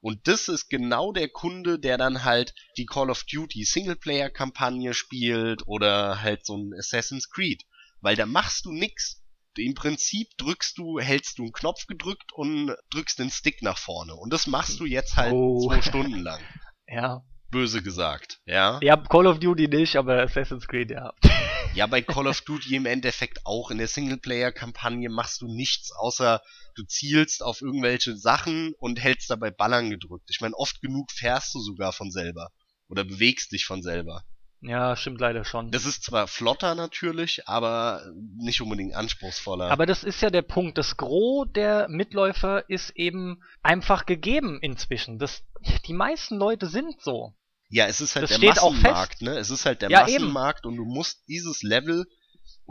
Und 0.00 0.26
das 0.26 0.48
ist 0.48 0.70
genau 0.70 1.12
der 1.12 1.28
Kunde, 1.28 1.78
der 1.78 1.98
dann 1.98 2.24
halt 2.24 2.54
die 2.78 2.86
Call 2.86 3.10
of 3.10 3.24
Duty 3.24 3.64
Singleplayer-Kampagne 3.64 4.94
spielt 4.94 5.66
oder 5.66 6.22
halt 6.22 6.46
so 6.46 6.56
ein 6.56 6.72
Assassin's 6.72 7.28
Creed. 7.28 7.66
Weil 8.00 8.16
da 8.16 8.24
machst 8.24 8.64
du 8.64 8.72
nix. 8.72 9.19
Im 9.56 9.74
Prinzip 9.74 10.28
drückst 10.38 10.78
du, 10.78 10.98
hältst 11.00 11.38
du 11.38 11.42
einen 11.44 11.52
Knopf 11.52 11.86
gedrückt 11.86 12.32
und 12.32 12.74
drückst 12.90 13.18
den 13.18 13.30
Stick 13.30 13.62
nach 13.62 13.78
vorne. 13.78 14.14
Und 14.14 14.32
das 14.32 14.46
machst 14.46 14.78
du 14.80 14.84
jetzt 14.86 15.16
halt 15.16 15.32
Oh. 15.32 15.66
zwei 15.66 15.82
Stunden 15.82 16.20
lang. 16.20 16.40
Ja. 16.92 17.22
Böse 17.52 17.82
gesagt, 17.84 18.40
ja. 18.46 18.80
Ja, 18.82 18.96
Call 18.96 19.28
of 19.28 19.38
Duty 19.38 19.68
nicht, 19.68 19.94
aber 19.94 20.22
Assassin's 20.22 20.66
Creed, 20.66 20.90
ja. 20.90 21.12
Ja, 21.74 21.86
bei 21.86 22.02
Call 22.02 22.26
of 22.26 22.40
Duty 22.40 22.74
im 22.74 22.84
Endeffekt 22.86 23.46
auch. 23.46 23.70
In 23.70 23.78
der 23.78 23.86
Singleplayer-Kampagne 23.86 25.08
machst 25.08 25.40
du 25.40 25.46
nichts, 25.46 25.92
außer 25.92 26.42
du 26.74 26.82
zielst 26.84 27.44
auf 27.44 27.60
irgendwelche 27.62 28.16
Sachen 28.16 28.74
und 28.78 29.00
hältst 29.00 29.30
dabei 29.30 29.52
Ballern 29.52 29.88
gedrückt. 29.90 30.28
Ich 30.30 30.40
meine, 30.40 30.56
oft 30.56 30.80
genug 30.80 31.12
fährst 31.12 31.54
du 31.54 31.60
sogar 31.60 31.92
von 31.92 32.10
selber. 32.10 32.50
Oder 32.88 33.04
bewegst 33.04 33.52
dich 33.52 33.66
von 33.66 33.82
selber. 33.82 34.24
Ja, 34.62 34.94
stimmt 34.94 35.20
leider 35.20 35.44
schon. 35.44 35.70
Das 35.70 35.86
ist 35.86 36.04
zwar 36.04 36.26
flotter 36.26 36.74
natürlich, 36.74 37.48
aber 37.48 38.02
nicht 38.36 38.60
unbedingt 38.60 38.94
anspruchsvoller. 38.94 39.70
Aber 39.70 39.86
das 39.86 40.04
ist 40.04 40.20
ja 40.20 40.28
der 40.30 40.42
Punkt. 40.42 40.76
Das 40.76 40.96
Gros 40.98 41.46
der 41.54 41.88
Mitläufer 41.88 42.68
ist 42.68 42.90
eben 42.90 43.42
einfach 43.62 44.04
gegeben 44.04 44.58
inzwischen. 44.60 45.18
Das, 45.18 45.42
die 45.86 45.94
meisten 45.94 46.36
Leute 46.36 46.66
sind 46.66 47.00
so. 47.00 47.32
ja, 47.70 47.86
es 47.86 48.00
ist 48.02 48.16
halt 48.16 48.30
das 48.30 48.38
der 48.38 48.48
Massenmarkt, 48.50 49.22
ne? 49.22 49.38
Es 49.38 49.48
ist 49.48 49.64
halt 49.64 49.80
der 49.80 49.90
Ja, 49.90 50.02
eben. 50.06 50.24
Massenmarkt 50.24 50.66
und 50.66 50.76
du 50.76 50.84
musst 50.84 51.26
dieses 51.28 51.62
Level 51.62 52.06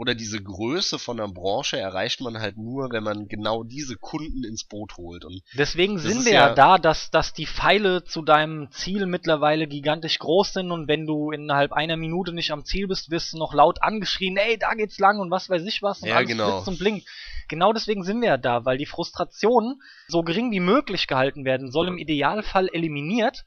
oder 0.00 0.14
diese 0.14 0.42
Größe 0.42 0.98
von 0.98 1.20
einer 1.20 1.30
Branche 1.30 1.78
erreicht 1.78 2.22
man 2.22 2.38
halt 2.40 2.56
nur, 2.56 2.90
wenn 2.90 3.04
man 3.04 3.28
genau 3.28 3.64
diese 3.64 3.96
Kunden 3.96 4.44
ins 4.44 4.64
Boot 4.64 4.96
holt. 4.96 5.26
Und 5.26 5.42
Deswegen 5.52 5.98
sind 5.98 6.24
wir 6.24 6.32
ja, 6.32 6.48
ja- 6.48 6.54
da, 6.54 6.78
dass, 6.78 7.10
dass 7.10 7.34
die 7.34 7.44
Pfeile 7.46 8.02
zu 8.02 8.22
deinem 8.22 8.70
Ziel 8.70 9.04
mittlerweile 9.04 9.66
gigantisch 9.66 10.18
groß 10.18 10.54
sind 10.54 10.70
und 10.72 10.88
wenn 10.88 11.04
du 11.04 11.32
innerhalb 11.32 11.72
einer 11.72 11.98
Minute 11.98 12.32
nicht 12.32 12.50
am 12.50 12.64
Ziel 12.64 12.88
bist, 12.88 13.10
wirst 13.10 13.34
du 13.34 13.36
noch 13.38 13.52
laut 13.52 13.82
angeschrien, 13.82 14.38
ey, 14.38 14.56
da 14.56 14.72
geht's 14.72 14.98
lang 14.98 15.20
und 15.20 15.30
was 15.30 15.50
weiß 15.50 15.66
ich 15.66 15.82
was 15.82 16.00
und 16.00 16.08
Ja, 16.08 16.16
alles 16.16 16.30
genau. 16.30 16.50
blitzt 16.50 16.68
und 16.68 16.78
blinkt. 16.78 17.06
Genau 17.48 17.74
deswegen 17.74 18.02
sind 18.02 18.22
wir 18.22 18.28
ja 18.28 18.36
da, 18.38 18.64
weil 18.64 18.78
die 18.78 18.86
Frustration 18.86 19.82
so 20.08 20.22
gering 20.22 20.50
wie 20.50 20.60
möglich 20.60 21.08
gehalten 21.08 21.44
werden 21.44 21.70
soll, 21.70 21.88
im 21.88 21.98
Idealfall 21.98 22.68
eliminiert. 22.72 23.44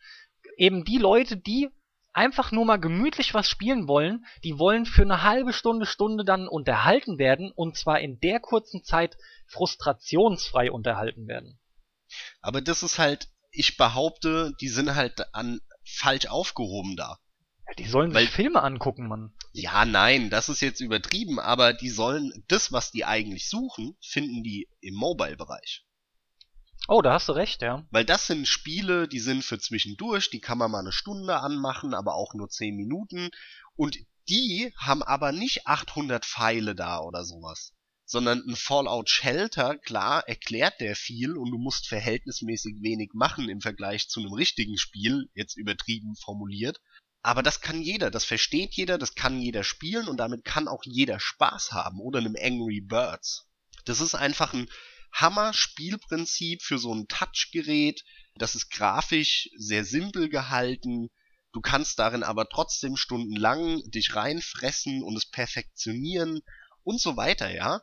Eben 0.55 0.83
die 0.85 0.99
Leute, 0.99 1.35
die 1.35 1.69
einfach 2.13 2.51
nur 2.51 2.65
mal 2.65 2.77
gemütlich 2.77 3.33
was 3.33 3.47
spielen 3.47 3.87
wollen, 3.87 4.25
die 4.43 4.57
wollen 4.57 4.85
für 4.85 5.01
eine 5.01 5.23
halbe 5.23 5.51
Stunde, 5.53 5.85
Stunde 5.85 6.23
dann 6.23 6.47
unterhalten 6.47 7.17
werden 7.17 7.51
und 7.51 7.77
zwar 7.77 7.99
in 7.99 8.19
der 8.19 8.39
kurzen 8.39 8.83
Zeit 8.83 9.17
frustrationsfrei 9.47 10.71
unterhalten 10.71 11.27
werden. 11.27 11.59
Aber 12.41 12.61
das 12.61 12.83
ist 12.83 12.99
halt, 12.99 13.27
ich 13.51 13.77
behaupte, 13.77 14.53
die 14.61 14.69
sind 14.69 14.95
halt 14.95 15.33
an 15.33 15.59
falsch 15.85 16.27
aufgehoben 16.27 16.95
da. 16.95 17.19
Ja, 17.67 17.73
die 17.77 17.85
sollen 17.85 18.13
Weil- 18.13 18.25
sich 18.25 18.33
Filme 18.33 18.61
angucken, 18.61 19.07
Mann. 19.07 19.33
Ja, 19.53 19.85
nein, 19.85 20.29
das 20.29 20.49
ist 20.49 20.61
jetzt 20.61 20.81
übertrieben, 20.81 21.39
aber 21.39 21.73
die 21.73 21.89
sollen 21.89 22.31
das, 22.47 22.71
was 22.71 22.91
die 22.91 23.05
eigentlich 23.05 23.49
suchen, 23.49 23.95
finden 24.01 24.43
die 24.43 24.67
im 24.81 24.95
Mobile-Bereich. 24.95 25.85
Oh, 26.87 27.01
da 27.01 27.13
hast 27.13 27.29
du 27.29 27.33
recht, 27.33 27.61
ja. 27.61 27.85
Weil 27.91 28.03
das 28.03 28.27
sind 28.27 28.47
Spiele, 28.47 29.07
die 29.07 29.19
sind 29.19 29.43
für 29.43 29.57
zwischendurch, 29.57 30.29
die 30.29 30.41
kann 30.41 30.57
man 30.57 30.71
mal 30.71 30.79
eine 30.79 30.91
Stunde 30.91 31.39
anmachen, 31.39 31.93
aber 31.93 32.15
auch 32.15 32.33
nur 32.33 32.49
10 32.49 32.75
Minuten. 32.75 33.29
Und 33.75 33.97
die 34.27 34.73
haben 34.77 35.01
aber 35.01 35.31
nicht 35.31 35.65
800 35.65 36.25
Pfeile 36.25 36.75
da 36.75 36.99
oder 36.99 37.23
sowas. 37.23 37.73
Sondern 38.05 38.43
ein 38.47 38.57
Fallout 38.57 39.09
Shelter, 39.09 39.77
klar, 39.77 40.27
erklärt 40.27 40.81
der 40.81 40.95
viel 40.95 41.37
und 41.37 41.51
du 41.51 41.57
musst 41.57 41.87
verhältnismäßig 41.87 42.75
wenig 42.81 43.11
machen 43.13 43.47
im 43.47 43.61
Vergleich 43.61 44.09
zu 44.09 44.19
einem 44.19 44.33
richtigen 44.33 44.77
Spiel, 44.77 45.29
jetzt 45.33 45.57
übertrieben 45.57 46.15
formuliert. 46.15 46.81
Aber 47.21 47.41
das 47.41 47.61
kann 47.61 47.81
jeder, 47.81 48.11
das 48.11 48.25
versteht 48.25 48.73
jeder, 48.73 48.97
das 48.97 49.15
kann 49.15 49.39
jeder 49.39 49.63
spielen 49.63 50.09
und 50.09 50.17
damit 50.17 50.43
kann 50.43 50.67
auch 50.67 50.83
jeder 50.83 51.21
Spaß 51.21 51.71
haben. 51.71 52.01
Oder 52.01 52.19
einem 52.19 52.35
Angry 52.37 52.81
Birds. 52.81 53.47
Das 53.85 54.01
ist 54.01 54.15
einfach 54.15 54.53
ein 54.53 54.67
Hammer-Spielprinzip 55.13 56.61
für 56.61 56.77
so 56.77 56.93
ein 56.93 57.07
Touchgerät. 57.07 58.03
Das 58.35 58.55
ist 58.55 58.69
grafisch 58.69 59.49
sehr 59.57 59.85
simpel 59.85 60.29
gehalten. 60.29 61.09
Du 61.51 61.61
kannst 61.61 61.99
darin 61.99 62.23
aber 62.23 62.49
trotzdem 62.49 62.97
stundenlang 62.97 63.81
dich 63.91 64.15
reinfressen 64.15 65.03
und 65.03 65.15
es 65.15 65.29
perfektionieren 65.29 66.41
und 66.83 66.99
so 66.99 67.15
weiter, 67.15 67.53
ja. 67.53 67.81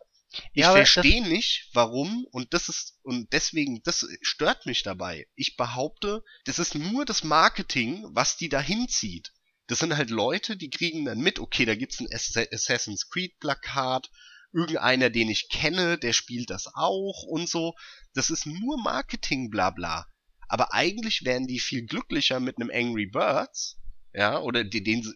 Ich 0.52 0.62
Ja, 0.62 0.72
verstehe 0.72 1.22
nicht, 1.26 1.68
warum, 1.72 2.24
und 2.30 2.54
das 2.54 2.68
ist, 2.68 2.98
und 3.02 3.32
deswegen, 3.32 3.82
das 3.82 4.06
stört 4.22 4.66
mich 4.66 4.82
dabei. 4.82 5.26
Ich 5.34 5.56
behaupte, 5.56 6.22
das 6.44 6.58
ist 6.58 6.74
nur 6.74 7.04
das 7.04 7.24
Marketing, 7.24 8.04
was 8.10 8.36
die 8.36 8.48
dahin 8.48 8.88
zieht. 8.88 9.32
Das 9.66 9.78
sind 9.80 9.96
halt 9.96 10.10
Leute, 10.10 10.56
die 10.56 10.70
kriegen 10.70 11.04
dann 11.04 11.18
mit, 11.18 11.38
okay, 11.38 11.64
da 11.64 11.74
gibt's 11.74 12.00
ein 12.00 12.08
Ass- 12.12 12.36
Assassin's 12.52 13.08
Creed 13.08 13.38
Plakat, 13.40 14.10
irgendeiner, 14.52 15.10
den 15.10 15.28
ich 15.28 15.48
kenne, 15.48 15.98
der 15.98 16.12
spielt 16.12 16.50
das 16.50 16.66
auch 16.74 17.22
und 17.24 17.48
so. 17.48 17.74
Das 18.14 18.30
ist 18.30 18.46
nur 18.46 18.80
Marketing, 18.82 19.50
bla 19.50 19.70
bla. 19.70 20.06
Aber 20.48 20.74
eigentlich 20.74 21.24
wären 21.24 21.46
die 21.46 21.60
viel 21.60 21.86
glücklicher 21.86 22.40
mit 22.40 22.56
einem 22.58 22.70
Angry 22.72 23.06
Birds, 23.06 23.78
ja, 24.12 24.40
oder 24.40 24.64
den, 24.64 25.14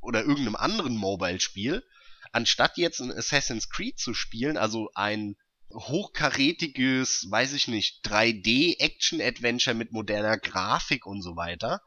oder 0.00 0.20
irgendeinem 0.20 0.56
anderen 0.56 0.96
Mobile-Spiel, 0.96 1.82
anstatt 2.32 2.76
jetzt 2.76 3.00
ein 3.00 3.10
Assassin's 3.10 3.68
Creed 3.68 3.98
zu 3.98 4.14
spielen, 4.14 4.56
also 4.56 4.90
ein 4.94 5.36
hochkarätiges, 5.72 7.26
weiß 7.28 7.52
ich 7.52 7.68
nicht, 7.68 8.06
3D-Action-Adventure 8.06 9.74
mit 9.74 9.92
moderner 9.92 10.38
Grafik 10.38 11.04
und 11.06 11.22
so 11.22 11.36
weiter. 11.36 11.82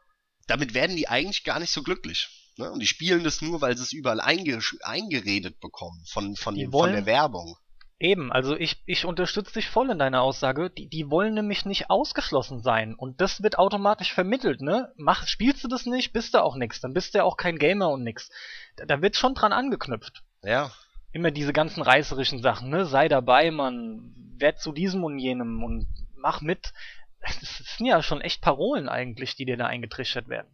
Damit 0.48 0.74
werden 0.74 0.96
die 0.96 1.08
eigentlich 1.08 1.44
gar 1.44 1.60
nicht 1.60 1.72
so 1.72 1.84
glücklich. 1.84 2.51
Ne? 2.58 2.72
Und 2.72 2.80
die 2.80 2.88
spielen 2.88 3.24
das 3.24 3.42
nur, 3.42 3.62
weil 3.62 3.78
sie 3.78 3.84
es 3.84 3.94
überall 3.94 4.20
einge 4.20 4.60
eingeredet 4.84 5.60
bekommen 5.60 6.04
von, 6.08 6.36
von, 6.36 6.56
den, 6.56 6.72
von 6.72 6.92
der 6.92 7.06
Werbung. 7.06 7.58
Eben, 8.00 8.32
also 8.32 8.56
ich, 8.56 8.82
ich 8.88 9.06
unterstütze 9.06 9.54
dich 9.54 9.70
voll 9.70 9.92
in 9.92 10.00
deiner 10.00 10.24
Aussage. 10.24 10.72
Die, 10.72 10.90
die 10.90 11.12
wollen 11.12 11.36
nämlich 11.36 11.66
nicht 11.66 11.92
ausgeschlossen 11.92 12.64
sein. 12.64 12.96
Und 12.96 13.22
das 13.22 13.44
wird 13.44 13.60
automatisch 13.60 14.12
vermittelt, 14.12 14.62
ne? 14.62 14.92
Mach, 14.98 15.28
spielst 15.28 15.64
du 15.64 15.68
das 15.68 15.86
nicht, 15.86 16.12
bist 16.12 16.34
du 16.34 16.42
auch 16.42 16.56
nix. 16.56 16.82
Dann 16.82 16.94
bist 16.94 17.14
du 17.14 17.20
ja 17.20 17.24
auch 17.24 17.38
kein 17.38 17.60
Gamer 17.60 17.90
und 17.90 18.04
nix. 18.04 18.32
Da, 18.76 18.86
da 18.86 19.04
wird 19.04 19.16
schon 19.16 19.36
dran 19.36 19.54
angeknüpft. 19.54 20.24
Ja. 20.44 20.72
Immer 21.12 21.30
diese 21.30 21.54
ganzen 21.54 21.84
reißerischen 21.84 22.42
Sachen, 22.42 22.72
ne? 22.72 22.86
Sei 22.86 23.08
dabei, 23.08 23.52
man, 23.52 24.16
werd 24.38 24.60
zu 24.60 24.72
diesem 24.72 25.04
und 25.04 25.20
jenem 25.20 25.64
und 25.64 25.88
mach 26.16 26.42
mit. 26.42 26.74
Das 27.22 27.78
sind 27.78 27.86
ja 27.86 28.02
schon 28.02 28.20
echt 28.20 28.42
Parolen 28.42 28.90
eigentlich, 28.90 29.36
die 29.36 29.46
dir 29.46 29.58
da 29.58 29.68
eingetrichtert 29.68 30.28
werden. 30.28 30.48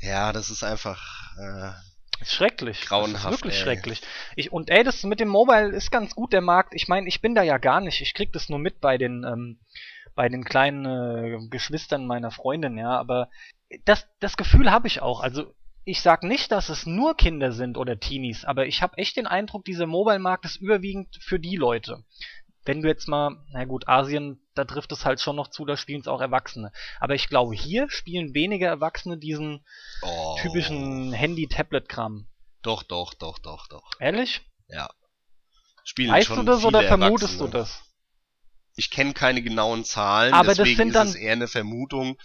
Ja, 0.00 0.32
das 0.32 0.50
ist 0.50 0.62
einfach. 0.62 1.32
Äh, 1.38 2.24
schrecklich. 2.24 2.82
Grauenhaft. 2.82 3.24
Das 3.24 3.24
ist 3.24 3.30
wirklich 3.30 3.56
ey. 3.56 3.62
schrecklich. 3.62 4.02
Ich, 4.36 4.52
und 4.52 4.70
ey, 4.70 4.84
das 4.84 5.02
mit 5.04 5.20
dem 5.20 5.28
Mobile 5.28 5.68
ist 5.70 5.90
ganz 5.90 6.14
gut, 6.14 6.32
der 6.32 6.40
Markt. 6.40 6.74
Ich 6.74 6.88
meine, 6.88 7.08
ich 7.08 7.20
bin 7.20 7.34
da 7.34 7.42
ja 7.42 7.58
gar 7.58 7.80
nicht. 7.80 8.00
Ich 8.00 8.14
krieg 8.14 8.32
das 8.32 8.48
nur 8.48 8.58
mit 8.58 8.80
bei 8.80 8.98
den, 8.98 9.24
ähm, 9.24 9.58
bei 10.14 10.28
den 10.28 10.44
kleinen 10.44 10.84
äh, 10.84 11.48
Geschwistern 11.48 12.06
meiner 12.06 12.30
Freundin, 12.30 12.78
ja. 12.78 12.98
Aber 12.98 13.28
das, 13.84 14.06
das 14.20 14.36
Gefühl 14.36 14.70
habe 14.70 14.86
ich 14.86 15.02
auch. 15.02 15.20
Also 15.20 15.54
ich 15.84 16.02
sag 16.02 16.22
nicht, 16.22 16.52
dass 16.52 16.68
es 16.68 16.84
nur 16.84 17.16
Kinder 17.16 17.50
sind 17.52 17.78
oder 17.78 17.98
Teenies, 17.98 18.44
aber 18.44 18.66
ich 18.66 18.82
habe 18.82 18.98
echt 18.98 19.16
den 19.16 19.26
Eindruck, 19.26 19.64
dieser 19.64 19.86
Mobile-Markt 19.86 20.44
ist 20.44 20.56
überwiegend 20.56 21.16
für 21.20 21.40
die 21.40 21.56
Leute. 21.56 22.04
Wenn 22.68 22.82
du 22.82 22.88
jetzt 22.88 23.08
mal, 23.08 23.42
na 23.50 23.64
gut, 23.64 23.88
Asien, 23.88 24.46
da 24.54 24.66
trifft 24.66 24.92
es 24.92 25.06
halt 25.06 25.22
schon 25.22 25.36
noch 25.36 25.48
zu, 25.48 25.64
da 25.64 25.78
spielen 25.78 26.02
es 26.02 26.06
auch 26.06 26.20
Erwachsene. 26.20 26.70
Aber 27.00 27.14
ich 27.14 27.30
glaube, 27.30 27.54
hier 27.54 27.88
spielen 27.88 28.34
weniger 28.34 28.68
Erwachsene 28.68 29.16
diesen 29.16 29.64
oh, 30.02 30.36
typischen 30.42 31.14
Handy-Tablet-Kram. 31.14 32.28
Doch, 32.60 32.82
doch, 32.82 33.14
doch, 33.14 33.38
doch, 33.38 33.68
doch. 33.68 33.90
Ehrlich? 34.00 34.42
Ja. 34.68 34.90
Spielen 35.82 36.12
Weißt 36.12 36.26
schon 36.26 36.44
du 36.44 36.52
das 36.52 36.62
oder 36.62 36.82
vermutest 36.82 37.40
du 37.40 37.46
das? 37.46 37.80
Ich 38.76 38.90
kenne 38.90 39.14
keine 39.14 39.40
genauen 39.40 39.86
Zahlen, 39.86 40.34
Aber 40.34 40.48
das 40.48 40.58
deswegen 40.58 40.92
sind 40.92 40.94
ist 40.94 41.08
es 41.08 41.14
eher 41.14 41.32
eine 41.32 41.48
Vermutung. 41.48 42.18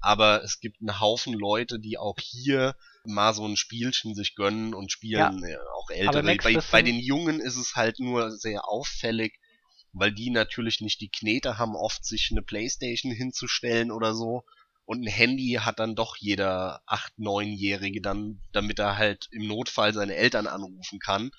Aber 0.00 0.42
es 0.42 0.60
gibt 0.60 0.80
einen 0.80 0.98
Haufen 0.98 1.34
Leute, 1.34 1.78
die 1.78 1.98
auch 1.98 2.16
hier 2.18 2.74
mal 3.04 3.34
so 3.34 3.46
ein 3.46 3.58
Spielchen 3.58 4.14
sich 4.14 4.34
gönnen 4.34 4.72
und 4.72 4.90
spielen, 4.90 5.44
äh, 5.44 5.58
auch 5.76 5.90
ältere. 5.90 6.22
Max, 6.22 6.42
bei, 6.42 6.58
bei 6.72 6.80
den 6.80 6.98
Jungen 6.98 7.38
ist 7.38 7.58
es 7.58 7.76
halt 7.76 7.98
nur 7.98 8.30
sehr 8.30 8.66
auffällig, 8.66 9.38
weil 9.92 10.12
die 10.12 10.30
natürlich 10.30 10.80
nicht 10.80 11.00
die 11.00 11.10
Knete 11.10 11.58
haben, 11.58 11.74
oft 11.74 12.04
sich 12.04 12.28
eine 12.30 12.42
Playstation 12.42 13.12
hinzustellen 13.12 13.90
oder 13.90 14.14
so. 14.14 14.44
Und 14.84 15.04
ein 15.04 15.10
Handy 15.10 15.58
hat 15.60 15.78
dann 15.78 15.94
doch 15.94 16.16
jeder 16.16 16.82
8-, 16.86 17.18
9-Jährige 17.18 18.00
dann, 18.00 18.40
damit 18.52 18.78
er 18.78 18.96
halt 18.96 19.28
im 19.30 19.46
Notfall 19.46 19.92
seine 19.92 20.16
Eltern 20.16 20.46
anrufen 20.46 20.98
kann. 20.98 21.30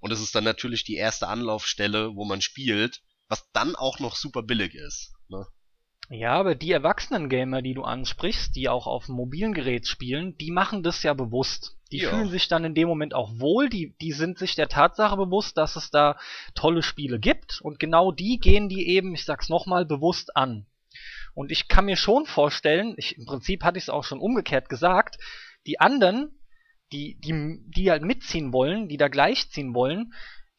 Und 0.00 0.12
es 0.12 0.20
ist 0.20 0.34
dann 0.34 0.44
natürlich 0.44 0.84
die 0.84 0.96
erste 0.96 1.28
Anlaufstelle, 1.28 2.14
wo 2.14 2.24
man 2.24 2.40
spielt, 2.40 3.02
was 3.28 3.50
dann 3.52 3.76
auch 3.76 3.98
noch 3.98 4.16
super 4.16 4.42
billig 4.42 4.74
ist. 4.74 5.12
Ne? 5.28 5.46
Ja, 6.08 6.34
aber 6.34 6.54
die 6.54 6.70
Erwachsenen-Gamer, 6.70 7.62
die 7.62 7.74
du 7.74 7.82
ansprichst, 7.82 8.54
die 8.54 8.68
auch 8.68 8.86
auf 8.86 9.06
dem 9.06 9.16
mobilen 9.16 9.52
Gerät 9.52 9.88
spielen, 9.88 10.36
die 10.38 10.52
machen 10.52 10.82
das 10.82 11.02
ja 11.02 11.14
bewusst. 11.14 11.76
Die 11.90 11.98
Ja. 11.98 12.10
fühlen 12.10 12.30
sich 12.30 12.48
dann 12.48 12.64
in 12.64 12.74
dem 12.74 12.88
Moment 12.88 13.14
auch 13.14 13.30
wohl, 13.38 13.68
die, 13.68 13.94
die 14.00 14.12
sind 14.12 14.38
sich 14.38 14.54
der 14.54 14.68
Tatsache 14.68 15.16
bewusst, 15.16 15.56
dass 15.56 15.76
es 15.76 15.90
da 15.90 16.18
tolle 16.54 16.82
Spiele 16.82 17.18
gibt 17.18 17.60
und 17.60 17.78
genau 17.78 18.12
die 18.12 18.38
gehen 18.38 18.68
die 18.68 18.88
eben, 18.88 19.14
ich 19.14 19.24
sag's 19.24 19.48
nochmal, 19.48 19.84
bewusst 19.84 20.36
an. 20.36 20.66
Und 21.34 21.52
ich 21.52 21.68
kann 21.68 21.84
mir 21.84 21.96
schon 21.96 22.26
vorstellen, 22.26 22.94
ich, 22.96 23.18
im 23.18 23.26
Prinzip 23.26 23.62
hatte 23.62 23.78
ich 23.78 23.84
es 23.84 23.90
auch 23.90 24.04
schon 24.04 24.20
umgekehrt 24.20 24.68
gesagt, 24.68 25.18
die 25.66 25.80
anderen, 25.80 26.30
die, 26.92 27.18
die, 27.20 27.60
die 27.66 27.90
halt 27.90 28.02
mitziehen 28.02 28.52
wollen, 28.52 28.88
die 28.88 28.96
da 28.96 29.08
gleichziehen 29.08 29.74
wollen, 29.74 30.12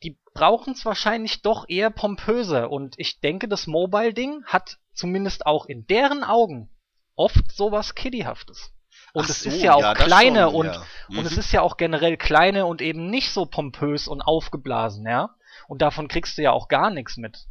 die 0.04 0.18
brauchen 0.34 0.74
es 0.74 0.86
wahrscheinlich 0.86 1.42
doch 1.42 1.66
eher 1.68 1.90
pompöser. 1.90 2.72
Und 2.72 2.96
ich 2.98 3.20
denke, 3.20 3.48
das 3.48 3.68
Mobile-Ding 3.68 4.44
hat 4.46 4.78
zumindest 4.94 5.46
auch 5.46 5.66
in 5.66 5.86
deren 5.88 6.24
Augen 6.24 6.70
oft 7.16 7.52
sowas 7.52 7.96
Kiddyhaftes. 7.96 8.74
Und 9.14 9.26
Ach 9.26 9.30
es 9.30 9.42
so, 9.42 9.50
ist 9.50 9.62
ja 9.62 9.74
auch 9.74 9.82
ja, 9.82 9.94
das 9.94 10.06
kleiner 10.06 10.48
schon, 10.52 10.56
und, 10.56 10.66
ja. 10.68 10.84
und 11.10 11.26
es 11.26 11.34
Mhm. 11.34 11.40
ist 11.40 11.52
ja 11.52 11.62
auch 11.62 11.78
generell 11.78 12.18
kleiner 12.18 12.68
und 12.68 12.82
eben 12.82 13.10
nicht 13.10 13.32
so 13.32 13.46
pompös 13.46 14.08
und 14.08 14.22
aufgeblasen, 14.22 15.06
ja. 15.08 15.36
Und 15.68 15.82
davon 15.82 16.08
kriegst 16.08 16.38
du 16.38 16.44
ja 16.44 16.52
auch 16.52 16.68
gar 16.68 16.90
nichts 16.92 17.18
mit. 17.18 17.48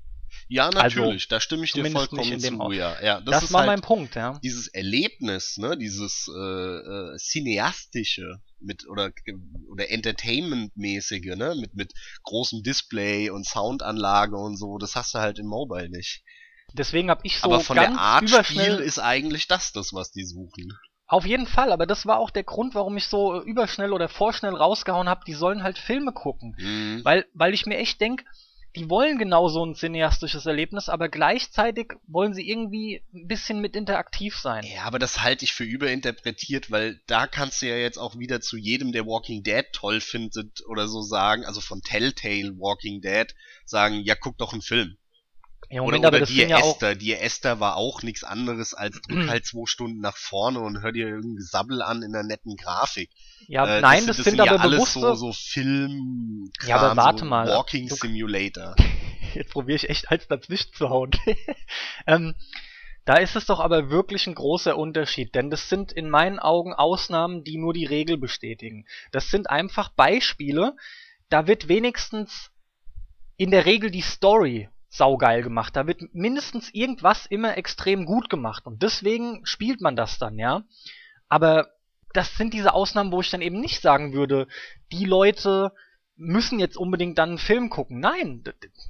Ja, 0.49 0.67
Also, 0.67 1.01
natürlich, 1.01 1.29
da 1.29 1.41
stimme 1.41 1.65
ich 1.65 1.73
dir 1.73 1.91
vollkommen 1.91 2.39
zu, 2.39 2.73
ja. 2.73 2.97
ja 3.03 3.21
das, 3.21 3.35
Das, 3.35 3.43
ist 3.45 3.53
war 3.53 3.61
halt 3.61 3.69
mein 3.69 3.81
Punkt, 3.81 4.15
ja. 4.15 4.39
dieses 4.43 4.69
Erlebnis, 4.69 5.57
ne, 5.57 5.77
dieses 5.77 6.31
äh, 6.35 6.39
äh, 6.39 7.17
cineastische 7.19 8.41
mit 8.61 8.89
oder 8.89 9.11
oder 9.71 9.91
Entertainment-mäßige, 9.91 11.37
ne, 11.37 11.55
mit 11.59 11.75
mit 11.75 11.93
großem 12.23 12.63
Display 12.63 13.31
und 13.31 13.47
Soundanlage 13.47 14.37
und 14.37 14.57
so, 14.57 14.79
das 14.79 14.95
hast 14.95 15.15
du 15.15 15.19
halt 15.19 15.39
im 15.39 15.47
Mobile 15.47 15.89
nicht. 15.89 16.23
Deswegen 16.73 17.11
habe 17.11 17.21
ich 17.25 17.39
so 17.39 17.45
Aber 17.45 17.61
von 17.61 17.77
ganz 17.77 17.95
der 17.95 18.01
Art 18.01 18.47
Spiel 18.47 18.77
ist 18.77 18.99
eigentlich 18.99 19.49
das 19.49 19.73
das, 19.73 19.93
was 19.93 20.11
die 20.11 20.25
suchen. 20.25 20.73
Auf 21.09 21.25
jeden 21.25 21.47
Fall, 21.47 21.71
aber 21.71 21.87
das 21.87 22.05
war 22.07 22.19
auch 22.19 22.31
der 22.31 22.43
Grund, 22.43 22.75
warum 22.75 22.97
ich 22.97 23.07
so 23.07 23.41
äh, 23.41 23.45
überschnell 23.45 23.93
oder 23.93 24.09
vorschnell 24.09 24.57
rausgehauen 24.57 25.09
habe, 25.09 25.25
die 25.25 25.35
sollen 25.35 25.63
halt 25.63 25.79
Filme 25.79 26.13
gucken. 26.13 26.57
Mhm. 26.59 27.05
Weil, 27.05 27.27
weil 27.33 27.55
ich 27.55 27.65
mir 27.65 27.79
echt 27.79 28.01
denk, 28.01 28.25
die 28.77 28.91
wollen 28.91 29.19
genau 29.19 29.49
so 29.49 29.65
ein 29.65 29.75
cineastisches 29.75 30.45
Erlebnis, 30.45 30.89
aber 30.89 31.09
gleichzeitig 31.09 31.95
wollen 32.07 32.35
sie 32.35 32.49
irgendwie 32.49 33.03
ein 33.15 33.27
bisschen 33.27 33.61
mit 33.61 33.75
interaktiv 33.75 34.37
sein. 34.37 34.65
Ja, 34.65 34.83
aber 34.85 34.99
das 34.99 35.23
halte 35.23 35.45
ich 35.45 35.53
für 35.53 35.65
überinterpretiert, 35.65 36.71
weil 36.71 37.01
da 37.07 37.27
kannst 37.27 37.63
du 37.63 37.67
ja 37.67 37.77
jetzt 37.77 37.99
auch 37.99 38.19
wieder 38.19 38.41
zu 38.41 38.59
jedem, 38.59 38.93
der 38.93 39.07
Walking 39.07 39.43
Dead 39.43 39.65
toll 39.73 40.01
findet 40.01 40.65
oder 40.67 40.89
so 40.89 41.01
sagen, 41.01 41.45
also 41.47 41.61
von 41.61 41.81
Telltale 41.81 42.59
Walking 42.59 43.01
Dead, 43.01 43.35
sagen, 43.65 44.01
ja, 44.05 44.15
guck 44.15 44.37
doch 44.37 44.53
einen 44.53 44.63
Film. 44.63 44.99
Ja, 45.69 45.81
Oder, 45.83 45.97
Moment, 45.99 46.07
oder 46.07 46.21
das 46.21 46.29
Dear 46.29 46.39
sind 46.41 46.49
ja 46.51 46.57
auch. 46.59 46.81
Esther. 46.81 47.23
Esther 47.23 47.61
war 47.61 47.77
auch 47.77 48.03
nichts 48.03 48.23
anderes 48.25 48.73
als 48.75 49.01
drück 49.09 49.29
halt 49.29 49.45
zwei 49.47 49.67
Stunden 49.67 50.01
nach 50.01 50.17
vorne 50.17 50.61
und 50.61 50.83
hör 50.83 50.93
dir 50.93 51.07
irgendein 51.09 51.37
Gesabbel 51.37 51.83
an 51.83 52.03
in 52.03 52.15
einer 52.15 52.23
netten 52.27 52.57
Grafik. 52.57 53.11
Ja, 53.49 53.79
Äh, 53.79 53.81
nein, 53.81 54.07
das, 54.07 54.17
sind, 54.19 54.37
ja 54.37 54.45
aber 54.53 54.61
alles 54.61 54.77
bewusste. 54.77 55.01
so, 55.01 55.15
so 55.15 55.33
Film, 55.33 56.51
Ja, 56.67 56.77
aber 56.77 56.97
warte 56.97 57.21
so 57.21 57.25
mal. 57.27 57.49
Walking 57.49 57.89
Du- 57.89 57.95
Simulator. 57.97 58.75
Jetzt 59.35 59.51
probiere 59.53 59.77
ich 59.77 59.91
echt 59.91 60.11
als 60.11 60.29
dazwischen 60.29 60.73
zu 60.73 60.89
hauen. 60.89 61.11
ähm, 62.07 62.35
da 63.05 63.17
ist 63.19 63.37
es 63.37 63.47
doch 63.47 63.61
aber 63.61 63.91
wirklich 63.91 64.27
ein 64.27 64.35
großer 64.35 64.77
Unterschied, 64.77 65.35
denn 65.35 65.51
das 65.51 65.69
sind 65.69 65.93
in 65.93 66.09
meinen 66.11 66.39
Augen 66.39 66.73
Ausnahmen, 66.75 67.45
die 67.45 67.57
nur 67.59 67.73
die 67.73 67.85
Regel 67.85 68.19
bestätigen. 68.19 68.87
Das 69.13 69.29
sind 69.31 69.49
einfach 69.51 69.91
Beispiele, 69.91 70.75
da 71.29 71.47
wird 71.47 71.69
wenigstens 71.69 72.51
in 73.37 73.51
der 73.51 73.65
Regel 73.67 73.91
die 73.91 74.01
Story 74.01 74.69
saugeil 74.97 75.43
gemacht. 75.43 75.77
Da 75.77 75.87
wird 75.87 76.03
mindestens 76.13 76.71
irgendwas 76.73 77.27
immer 77.27 77.57
extrem 77.57 78.07
gut 78.07 78.29
gemacht 78.29 78.67
und 78.67 78.83
deswegen 78.83 79.45
spielt 79.45 79.81
man 79.81 79.97
das 79.97 80.19
dann, 80.19 80.39
ja. 80.39 80.63
Aber 81.29 81.69
das 82.13 82.37
sind 82.37 82.55
diese 82.55 82.73
Ausnahmen, 82.73 83.13
wo 83.13 83.21
ich 83.21 83.31
dann 83.31 83.43
eben 83.43 83.61
nicht 83.61 83.83
sagen 83.83 84.13
würde, 84.13 84.49
die 84.93 85.05
Leute 85.05 85.73
müssen 86.17 86.59
jetzt 86.59 86.77
unbedingt 86.77 87.19
dann 87.19 87.31
einen 87.31 87.39
Film 87.39 87.69
gucken. 87.69 88.01
Nein, 88.01 88.43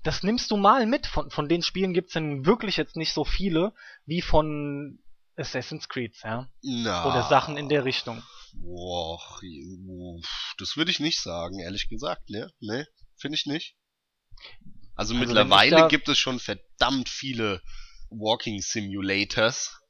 das 0.05 0.23
nimmst 0.23 0.51
du 0.51 0.57
mal 0.57 0.87
mit. 0.87 1.07
Von, 1.07 1.31
von 1.31 1.49
den 1.49 1.63
Spielen 1.63 1.93
gibt's 1.93 2.13
dann 2.13 2.47
wirklich 2.47 2.77
jetzt 2.77 2.97
nicht 2.97 3.13
so 3.13 3.25
viele 3.25 3.73
wie 4.05 4.23
von 4.23 5.01
Assassin's 5.37 5.89
Creed, 5.89 6.17
ja. 6.23 6.49
Na, 6.63 7.07
Oder 7.07 7.25
Sachen 7.25 7.57
in 7.57 7.69
der 7.69 7.85
Richtung. 7.85 8.23
Boah, 8.55 9.21
das 10.59 10.77
würde 10.77 10.91
ich 10.91 11.01
nicht 11.01 11.21
sagen, 11.21 11.59
ehrlich 11.59 11.89
gesagt, 11.89 12.31
ne? 12.31 12.51
Ne, 12.61 12.87
finde 13.17 13.37
ich 13.37 13.47
nicht. 13.47 13.77
Also, 14.97 15.15
Also 15.15 15.15
mittlerweile 15.15 15.89
gibt 15.89 16.09
es 16.09 16.19
schon 16.19 16.41
verdammt 16.41 17.09
viele 17.09 17.63
Walking 18.11 18.61
Simulators, 18.61 19.81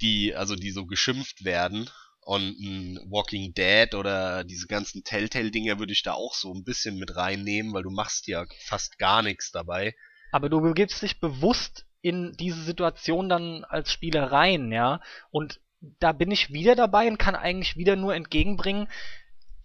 die, 0.00 0.34
also 0.34 0.54
die 0.54 0.70
so 0.70 0.86
geschimpft 0.86 1.44
werden. 1.44 1.90
Und 2.20 2.58
ein 2.58 2.98
Walking 3.08 3.54
Dead 3.54 3.94
oder 3.94 4.42
diese 4.42 4.66
ganzen 4.66 5.04
Telltale-Dinger 5.04 5.78
würde 5.78 5.92
ich 5.92 6.02
da 6.02 6.12
auch 6.12 6.34
so 6.34 6.52
ein 6.52 6.64
bisschen 6.64 6.98
mit 6.98 7.14
reinnehmen, 7.14 7.72
weil 7.72 7.84
du 7.84 7.90
machst 7.90 8.26
ja 8.26 8.44
fast 8.64 8.98
gar 8.98 9.22
nichts 9.22 9.52
dabei. 9.52 9.94
Aber 10.32 10.48
du 10.48 10.60
begibst 10.60 11.00
dich 11.02 11.20
bewusst 11.20 11.86
in 12.02 12.32
diese 12.32 12.62
Situation 12.62 13.28
dann 13.28 13.64
als 13.64 13.92
Spieler 13.92 14.32
rein, 14.32 14.72
ja. 14.72 15.00
Und 15.30 15.60
da 16.00 16.12
bin 16.12 16.32
ich 16.32 16.52
wieder 16.52 16.74
dabei 16.74 17.06
und 17.06 17.18
kann 17.18 17.36
eigentlich 17.36 17.76
wieder 17.76 17.94
nur 17.94 18.14
entgegenbringen, 18.14 18.88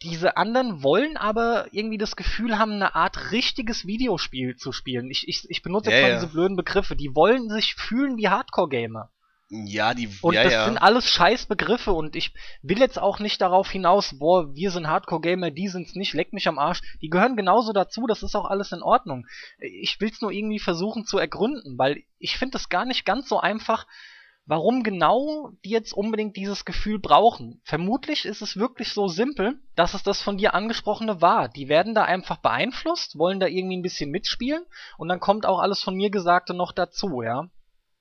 diese 0.03 0.37
anderen 0.37 0.81
wollen 0.83 1.17
aber 1.17 1.67
irgendwie 1.71 1.97
das 1.97 2.15
Gefühl 2.15 2.57
haben, 2.57 2.73
eine 2.73 2.95
Art 2.95 3.31
richtiges 3.31 3.85
Videospiel 3.85 4.55
zu 4.55 4.71
spielen. 4.71 5.11
Ich, 5.11 5.27
ich, 5.27 5.49
ich 5.49 5.61
benutze 5.61 5.91
jetzt 5.91 5.99
Ja, 5.99 6.03
mal 6.03 6.13
ja. 6.13 6.15
diese 6.19 6.31
blöden 6.31 6.57
Begriffe. 6.57 6.95
Die 6.95 7.15
wollen 7.15 7.49
sich 7.49 7.75
fühlen 7.75 8.17
wie 8.17 8.27
Hardcore-Gamer. 8.27 9.11
Ja, 9.53 9.93
die, 9.93 10.09
Und 10.21 10.33
ja, 10.33 10.43
das 10.43 10.53
ja. 10.53 10.65
sind 10.65 10.77
alles 10.77 11.09
scheiß 11.09 11.45
Begriffe 11.45 11.91
und 11.91 12.15
ich 12.15 12.33
will 12.61 12.79
jetzt 12.79 12.97
auch 12.97 13.19
nicht 13.19 13.41
darauf 13.41 13.69
hinaus, 13.69 14.17
boah, 14.17 14.55
wir 14.55 14.71
sind 14.71 14.87
Hardcore-Gamer, 14.87 15.51
die 15.51 15.67
sind's 15.67 15.93
nicht, 15.93 16.13
leck 16.13 16.31
mich 16.31 16.47
am 16.47 16.57
Arsch. 16.57 16.81
Die 17.01 17.09
gehören 17.09 17.35
genauso 17.35 17.73
dazu, 17.73 18.07
das 18.07 18.23
ist 18.23 18.33
auch 18.33 18.45
alles 18.45 18.71
in 18.71 18.81
Ordnung. 18.81 19.27
Ich 19.59 19.99
will's 19.99 20.21
nur 20.21 20.31
irgendwie 20.31 20.59
versuchen 20.59 21.05
zu 21.05 21.17
ergründen, 21.17 21.77
weil 21.77 22.01
ich 22.17 22.37
finde 22.37 22.57
es 22.57 22.69
gar 22.69 22.85
nicht 22.85 23.03
ganz 23.03 23.27
so 23.27 23.41
einfach, 23.41 23.87
warum 24.51 24.83
genau 24.83 25.53
die 25.63 25.69
jetzt 25.69 25.93
unbedingt 25.93 26.35
dieses 26.35 26.65
Gefühl 26.65 26.99
brauchen. 26.99 27.61
Vermutlich 27.63 28.25
ist 28.25 28.41
es 28.41 28.57
wirklich 28.57 28.91
so 28.91 29.07
simpel, 29.07 29.57
dass 29.77 29.93
es 29.93 30.03
das 30.03 30.21
von 30.21 30.37
dir 30.37 30.53
angesprochene 30.53 31.21
war. 31.21 31.47
Die 31.47 31.69
werden 31.69 31.95
da 31.95 32.03
einfach 32.03 32.35
beeinflusst, 32.35 33.17
wollen 33.17 33.39
da 33.39 33.47
irgendwie 33.47 33.77
ein 33.77 33.81
bisschen 33.81 34.11
mitspielen 34.11 34.65
und 34.97 35.07
dann 35.07 35.21
kommt 35.21 35.45
auch 35.45 35.59
alles 35.59 35.81
von 35.81 35.95
mir 35.95 36.09
Gesagte 36.09 36.53
noch 36.53 36.73
dazu, 36.73 37.21
ja. 37.21 37.47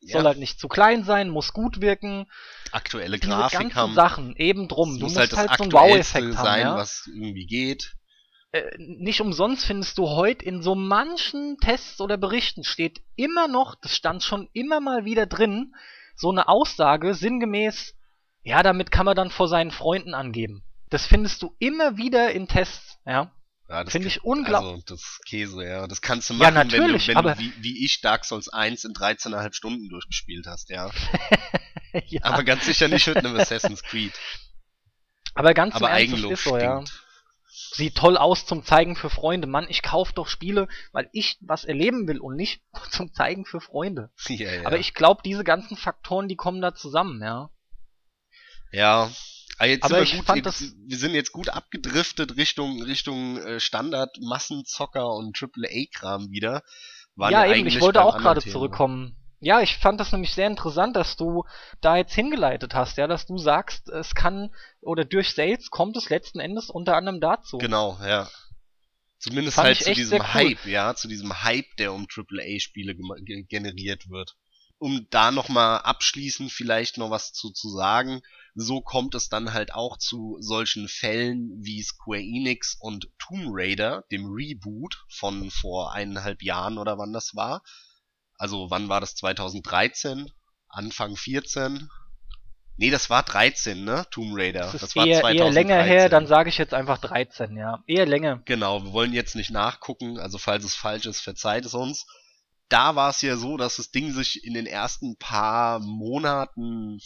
Ja. 0.00 0.14
Soll 0.14 0.24
halt 0.24 0.38
nicht 0.38 0.58
zu 0.58 0.66
klein 0.66 1.04
sein, 1.04 1.30
muss 1.30 1.52
gut 1.52 1.80
wirken. 1.80 2.26
Aktuelle 2.72 3.20
Diese 3.20 3.30
Grafik 3.30 3.76
haben. 3.76 3.94
Sachen, 3.94 4.34
eben 4.34 4.66
drum. 4.66 4.94
Du 4.94 5.04
muss 5.04 5.14
musst 5.14 5.18
halt 5.18 5.36
halt, 5.36 5.56
so 5.56 5.62
einen 5.62 5.72
Wow-Effekt 5.72 6.36
haben, 6.36 6.44
sein, 6.44 6.60
ja. 6.62 6.74
was 6.74 7.08
irgendwie 7.14 7.46
geht. 7.46 7.94
äh, 8.50 8.76
nicht 8.76 9.20
umsonst 9.20 9.64
findest 9.66 9.98
du 9.98 10.08
heute 10.08 10.44
in 10.44 10.62
so 10.62 10.74
manchen 10.74 11.58
Tests 11.58 12.00
oder 12.00 12.16
Berichten 12.16 12.64
steht 12.64 13.02
immer 13.14 13.46
noch, 13.46 13.76
das 13.76 13.94
stand 13.94 14.24
schon 14.24 14.48
immer 14.52 14.80
mal 14.80 15.04
wieder 15.04 15.26
drin, 15.26 15.74
so 16.20 16.30
eine 16.30 16.48
Aussage 16.48 17.14
sinngemäß, 17.14 17.94
ja, 18.42 18.62
damit 18.62 18.90
kann 18.90 19.06
man 19.06 19.16
dann 19.16 19.30
vor 19.30 19.48
seinen 19.48 19.70
Freunden 19.70 20.14
angeben. 20.14 20.62
Das 20.90 21.06
findest 21.06 21.42
du 21.42 21.54
immer 21.58 21.96
wieder 21.96 22.32
in 22.32 22.46
Tests, 22.46 22.98
ja. 23.06 23.32
Ja, 23.68 23.84
das 23.84 23.92
Finde 23.92 24.08
ich 24.08 24.24
unglaublich. 24.24 24.72
Also, 24.72 24.96
das 24.96 25.20
Käse, 25.24 25.64
ja. 25.64 25.86
Das 25.86 26.02
kannst 26.02 26.28
du 26.28 26.34
Ja, 26.34 26.50
machen, 26.50 26.54
natürlich, 26.54 27.06
wenn 27.06 27.14
du, 27.16 27.24
wenn 27.24 27.34
du 27.34 27.38
wie, 27.38 27.52
wie 27.62 27.84
ich 27.84 28.00
Dark 28.00 28.24
Souls 28.24 28.48
1 28.48 28.84
in 28.84 28.92
13,5 28.94 29.54
Stunden 29.54 29.88
durchgespielt 29.88 30.46
hast, 30.46 30.70
ja. 30.70 30.90
ja. 32.06 32.24
Aber 32.24 32.42
ganz 32.42 32.66
sicher 32.66 32.88
nicht 32.88 33.06
mit 33.06 33.18
einem 33.18 33.36
Assassin's 33.38 33.82
Creed. 33.82 34.12
Aber 35.34 35.54
ganz 35.54 35.76
im 35.76 35.84
Ernst, 35.84 35.92
das 35.92 36.02
Eigenlob 36.02 36.32
ist 36.32 36.44
so, 36.44 36.58
ja. 36.58 36.82
Sieht 37.72 37.94
toll 37.96 38.16
aus 38.16 38.46
zum 38.46 38.64
Zeigen 38.64 38.96
für 38.96 39.10
Freunde. 39.10 39.46
Mann, 39.46 39.66
ich 39.68 39.82
kauf 39.82 40.12
doch 40.12 40.26
Spiele, 40.28 40.66
weil 40.92 41.08
ich 41.12 41.36
was 41.40 41.64
erleben 41.64 42.08
will 42.08 42.18
und 42.18 42.36
nicht 42.36 42.62
zum 42.90 43.12
Zeigen 43.12 43.44
für 43.44 43.60
Freunde. 43.60 44.10
Ja, 44.28 44.52
ja. 44.52 44.66
Aber 44.66 44.78
ich 44.78 44.94
glaube, 44.94 45.22
diese 45.24 45.44
ganzen 45.44 45.76
Faktoren, 45.76 46.28
die 46.28 46.36
kommen 46.36 46.60
da 46.60 46.74
zusammen, 46.74 47.20
ja. 47.22 47.50
Ja. 48.72 49.10
Aber 49.58 49.68
jetzt 49.68 49.84
Aber 49.84 50.00
ich 50.02 50.12
wir 50.12 50.18
gut, 50.20 50.26
fand 50.26 50.46
jetzt, 50.46 50.60
das- 50.62 50.74
wir 50.86 50.96
sind 50.96 51.12
jetzt 51.14 51.32
gut 51.32 51.50
abgedriftet 51.50 52.36
Richtung 52.36 52.82
Richtung 52.82 53.36
äh, 53.38 53.60
Standard 53.60 54.16
Massenzocker 54.20 55.14
und 55.14 55.36
AAA-Kram 55.40 56.30
wieder. 56.30 56.62
Waren 57.16 57.32
ja, 57.32 57.46
eben, 57.54 57.66
ich 57.66 57.80
wollte 57.80 58.02
auch 58.02 58.16
gerade 58.16 58.40
zurückkommen. 58.40 59.16
Ja, 59.40 59.62
ich 59.62 59.78
fand 59.78 59.98
das 59.98 60.12
nämlich 60.12 60.34
sehr 60.34 60.46
interessant, 60.46 60.94
dass 60.96 61.16
du 61.16 61.44
da 61.80 61.96
jetzt 61.96 62.14
hingeleitet 62.14 62.74
hast, 62.74 62.98
ja, 62.98 63.06
dass 63.06 63.26
du 63.26 63.38
sagst, 63.38 63.88
es 63.88 64.14
kann, 64.14 64.54
oder 64.82 65.06
durch 65.06 65.32
Sales 65.32 65.70
kommt 65.70 65.96
es 65.96 66.10
letzten 66.10 66.40
Endes 66.40 66.68
unter 66.68 66.94
anderem 66.94 67.20
dazu. 67.20 67.56
Genau, 67.56 67.98
ja. 68.02 68.28
Zumindest 69.18 69.56
halt 69.56 69.78
zu 69.78 69.94
diesem 69.94 70.20
cool. 70.20 70.26
Hype, 70.26 70.66
ja, 70.66 70.94
zu 70.94 71.08
diesem 71.08 71.42
Hype, 71.42 71.76
der 71.78 71.92
um 71.92 72.06
AAA-Spiele 72.06 72.94
generiert 73.48 74.08
wird. 74.10 74.36
Um 74.78 75.06
da 75.10 75.30
nochmal 75.30 75.80
abschließend 75.80 76.50
vielleicht 76.50 76.96
noch 76.96 77.10
was 77.10 77.32
zu, 77.32 77.50
zu 77.50 77.68
sagen, 77.68 78.22
so 78.54 78.80
kommt 78.80 79.14
es 79.14 79.28
dann 79.28 79.52
halt 79.52 79.74
auch 79.74 79.98
zu 79.98 80.38
solchen 80.40 80.88
Fällen 80.88 81.50
wie 81.62 81.82
Square 81.82 82.22
Enix 82.22 82.76
und 82.80 83.08
Tomb 83.18 83.48
Raider, 83.52 84.04
dem 84.10 84.26
Reboot 84.26 85.04
von 85.08 85.50
vor 85.50 85.92
eineinhalb 85.92 86.42
Jahren 86.42 86.78
oder 86.78 86.96
wann 86.96 87.12
das 87.12 87.34
war. 87.34 87.62
Also 88.40 88.70
wann 88.70 88.88
war 88.88 89.02
das? 89.02 89.16
2013? 89.16 90.32
Anfang 90.70 91.14
14? 91.14 91.90
Nee, 92.78 92.88
das 92.88 93.10
war 93.10 93.22
13, 93.22 93.84
ne? 93.84 94.06
Tomb 94.10 94.32
Raider. 94.34 94.60
Das 94.72 94.82
ist 94.82 94.96
war 94.96 95.06
eher, 95.06 95.22
eher 95.22 95.50
länger 95.50 95.82
her, 95.82 96.08
2013. 96.08 96.10
dann 96.10 96.26
sage 96.26 96.48
ich 96.48 96.56
jetzt 96.56 96.72
einfach 96.72 96.96
13, 96.96 97.54
ja. 97.58 97.84
Eher 97.86 98.06
länger. 98.06 98.40
Genau, 98.46 98.82
wir 98.82 98.94
wollen 98.94 99.12
jetzt 99.12 99.36
nicht 99.36 99.50
nachgucken, 99.50 100.18
also 100.18 100.38
falls 100.38 100.64
es 100.64 100.74
falsch 100.74 101.04
ist, 101.04 101.20
verzeiht 101.20 101.66
es 101.66 101.74
uns. 101.74 102.06
Da 102.70 102.96
war 102.96 103.10
es 103.10 103.20
ja 103.20 103.36
so, 103.36 103.58
dass 103.58 103.76
das 103.76 103.90
Ding 103.90 104.10
sich 104.10 104.42
in 104.42 104.54
den 104.54 104.64
ersten 104.64 105.18
paar 105.18 105.78
Monaten, 105.78 106.98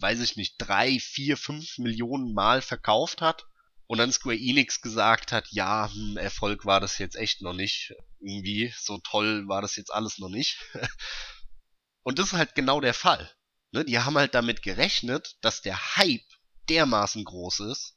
weiß 0.00 0.20
ich 0.20 0.36
nicht, 0.36 0.56
drei, 0.58 0.98
vier, 0.98 1.38
fünf 1.38 1.78
Millionen 1.78 2.34
Mal 2.34 2.60
verkauft 2.60 3.22
hat. 3.22 3.46
Und 3.86 3.98
dann 3.98 4.12
Square 4.12 4.36
Enix 4.36 4.80
gesagt 4.80 5.32
hat, 5.32 5.46
ja, 5.50 5.90
hm, 5.92 6.16
Erfolg 6.16 6.64
war 6.64 6.80
das 6.80 6.98
jetzt 6.98 7.16
echt 7.16 7.42
noch 7.42 7.52
nicht. 7.52 7.94
Irgendwie, 8.20 8.72
so 8.76 8.98
toll 8.98 9.46
war 9.46 9.62
das 9.62 9.76
jetzt 9.76 9.92
alles 9.92 10.18
noch 10.18 10.28
nicht. 10.28 10.58
Und 12.02 12.18
das 12.18 12.28
ist 12.28 12.32
halt 12.34 12.54
genau 12.54 12.80
der 12.80 12.94
Fall. 12.94 13.30
Ne? 13.72 13.84
Die 13.84 13.98
haben 13.98 14.16
halt 14.16 14.34
damit 14.34 14.62
gerechnet, 14.62 15.36
dass 15.40 15.62
der 15.62 15.96
Hype 15.96 16.26
dermaßen 16.68 17.24
groß 17.24 17.60
ist 17.60 17.96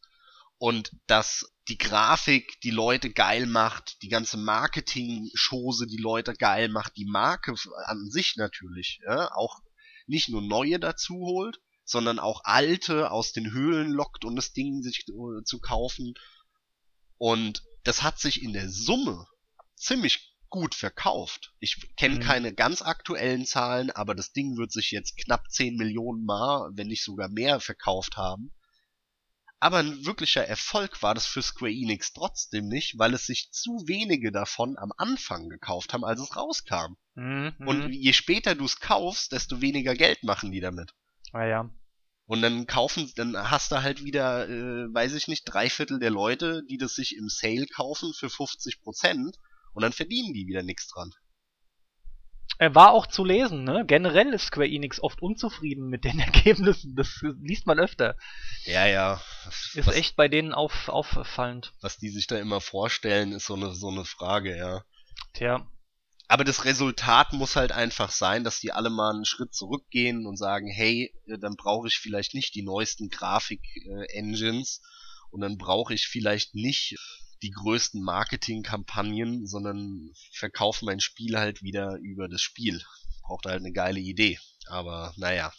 und 0.57 0.91
dass 1.07 1.51
die 1.69 1.77
Grafik 1.77 2.59
die 2.61 2.71
Leute 2.71 3.11
geil 3.11 3.45
macht, 3.45 4.01
die 4.01 4.09
ganze 4.09 4.37
Marketing-Chose 4.37 5.87
die 5.87 5.97
Leute 5.97 6.33
geil 6.33 6.69
macht, 6.69 6.97
die 6.97 7.05
Marke 7.05 7.55
an 7.85 8.09
sich 8.11 8.35
natürlich, 8.35 8.99
ja, 9.05 9.31
auch 9.35 9.59
nicht 10.05 10.29
nur 10.29 10.41
neue 10.41 10.79
dazu 10.79 11.15
holt, 11.15 11.59
sondern 11.89 12.19
auch 12.19 12.41
alte 12.43 13.09
aus 13.11 13.31
den 13.31 13.51
Höhlen 13.51 13.89
lockt, 13.89 14.23
um 14.23 14.35
das 14.35 14.53
Ding 14.53 14.83
sich 14.83 15.05
äh, 15.09 15.43
zu 15.43 15.59
kaufen. 15.59 16.13
Und 17.17 17.63
das 17.83 18.03
hat 18.03 18.19
sich 18.19 18.43
in 18.43 18.53
der 18.53 18.69
Summe 18.69 19.25
ziemlich 19.75 20.35
gut 20.49 20.75
verkauft. 20.75 21.53
Ich 21.59 21.95
kenne 21.95 22.15
Mhm. 22.15 22.19
keine 22.19 22.53
ganz 22.53 22.81
aktuellen 22.81 23.45
Zahlen, 23.45 23.89
aber 23.91 24.13
das 24.13 24.31
Ding 24.33 24.57
wird 24.57 24.71
sich 24.71 24.91
jetzt 24.91 25.17
knapp 25.17 25.49
10 25.49 25.77
Millionen 25.77 26.25
Mal, 26.25 26.69
wenn 26.73 26.87
nicht 26.87 27.03
sogar 27.03 27.27
mehr, 27.29 27.59
verkauft 27.59 28.17
haben. 28.17 28.53
Aber 29.59 29.77
ein 29.79 30.05
wirklicher 30.05 30.45
Erfolg 30.47 31.01
war 31.01 31.13
das 31.15 31.25
für 31.25 31.41
Square 31.41 31.71
Enix 31.71 32.13
trotzdem 32.13 32.67
nicht, 32.67 32.97
weil 32.97 33.13
es 33.13 33.25
sich 33.25 33.51
zu 33.51 33.71
wenige 33.87 34.31
davon 34.31 34.77
am 34.77 34.91
Anfang 34.97 35.49
gekauft 35.49 35.91
haben, 35.93 36.05
als 36.05 36.21
es 36.21 36.35
rauskam. 36.35 36.95
Mhm, 37.15 37.55
Und 37.65 37.87
mhm. 37.87 37.91
je 37.91 38.13
später 38.13 38.55
du 38.55 38.65
es 38.65 38.79
kaufst, 38.79 39.31
desto 39.33 39.59
weniger 39.59 39.95
Geld 39.95 40.23
machen 40.23 40.51
die 40.51 40.61
damit. 40.61 40.93
Naja. 41.33 41.69
Und 42.25 42.41
dann 42.43 42.67
kaufen, 42.67 43.11
dann 43.15 43.35
hast 43.49 43.71
du 43.71 43.81
halt 43.81 44.03
wieder, 44.03 44.47
äh, 44.47 44.93
weiß 44.93 45.15
ich 45.15 45.27
nicht, 45.27 45.45
drei 45.45 45.69
Viertel 45.69 45.99
der 45.99 46.11
Leute, 46.11 46.61
die 46.69 46.77
das 46.77 46.93
sich 46.93 47.15
im 47.15 47.27
Sale 47.27 47.65
kaufen 47.65 48.13
für 48.13 48.29
50 48.29 48.81
Prozent 48.81 49.37
und 49.73 49.81
dann 49.81 49.93
verdienen 49.93 50.33
die 50.33 50.45
wieder 50.45 50.61
nichts 50.61 50.87
dran. 50.87 51.11
Er 52.59 52.75
war 52.75 52.91
auch 52.91 53.07
zu 53.07 53.23
lesen, 53.23 53.63
ne? 53.63 53.85
Generell 53.87 54.33
ist 54.33 54.47
Square 54.47 54.67
Enix 54.67 55.01
oft 55.01 55.21
unzufrieden 55.21 55.87
mit 55.87 56.03
den 56.03 56.19
Ergebnissen. 56.19 56.95
Das 56.95 57.23
liest 57.41 57.65
man 57.65 57.79
öfter. 57.79 58.15
Ja, 58.65 58.85
ja. 58.85 59.21
Ist 59.47 59.87
was, 59.87 59.95
echt 59.95 60.17
bei 60.17 60.27
denen 60.27 60.53
auf, 60.53 60.89
auffallend. 60.89 61.73
was 61.81 61.97
die 61.97 62.09
sich 62.09 62.27
da 62.27 62.37
immer 62.37 62.59
vorstellen, 62.59 63.31
ist 63.31 63.45
so 63.45 63.55
eine, 63.55 63.73
so 63.73 63.89
eine 63.89 64.03
Frage, 64.03 64.57
ja. 64.57 64.83
Tja. 65.33 65.65
Aber 66.29 66.43
das 66.43 66.63
Resultat 66.63 67.33
muss 67.33 67.55
halt 67.55 67.71
einfach 67.71 68.11
sein, 68.11 68.43
dass 68.43 68.59
die 68.59 68.71
alle 68.71 68.91
mal 68.91 69.15
einen 69.15 69.25
Schritt 69.25 69.55
zurückgehen 69.55 70.27
und 70.27 70.37
sagen, 70.37 70.67
hey, 70.69 71.11
äh, 71.25 71.39
dann 71.39 71.55
brauche 71.55 71.87
ich 71.87 71.97
vielleicht 71.97 72.35
nicht 72.35 72.53
die 72.53 72.61
neuesten 72.61 73.09
Grafik-Engines 73.09 74.83
und 75.31 75.41
dann 75.41 75.57
brauche 75.57 75.95
ich 75.95 76.07
vielleicht 76.07 76.53
nicht 76.53 76.97
die 77.41 77.49
größten 77.49 78.03
Marketingkampagnen, 78.03 79.47
sondern 79.47 80.11
verkaufe 80.31 80.85
mein 80.85 80.99
Spiel 80.99 81.35
halt 81.35 81.63
wieder 81.63 81.97
über 81.99 82.29
das 82.29 82.41
Spiel. 82.41 82.79
Braucht 83.23 83.47
halt 83.47 83.61
eine 83.61 83.71
geile 83.71 83.99
Idee. 83.99 84.37
Aber 84.67 85.13
naja. 85.17 85.51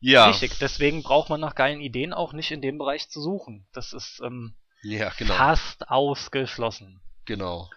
Ja. 0.00 0.26
Richtig. 0.28 0.58
Deswegen 0.58 1.02
braucht 1.02 1.30
man 1.30 1.40
nach 1.40 1.54
geilen 1.54 1.80
Ideen 1.80 2.12
auch 2.12 2.34
nicht 2.34 2.50
in 2.50 2.60
dem 2.60 2.76
Bereich 2.76 3.08
zu 3.08 3.22
suchen. 3.22 3.66
Das 3.72 3.94
ist 3.94 4.20
ähm, 4.22 4.54
Ja, 4.82 5.12
genau. 5.16 5.32
fast 5.32 5.88
ausgeschlossen. 5.88 7.00
Genau. 7.24 7.70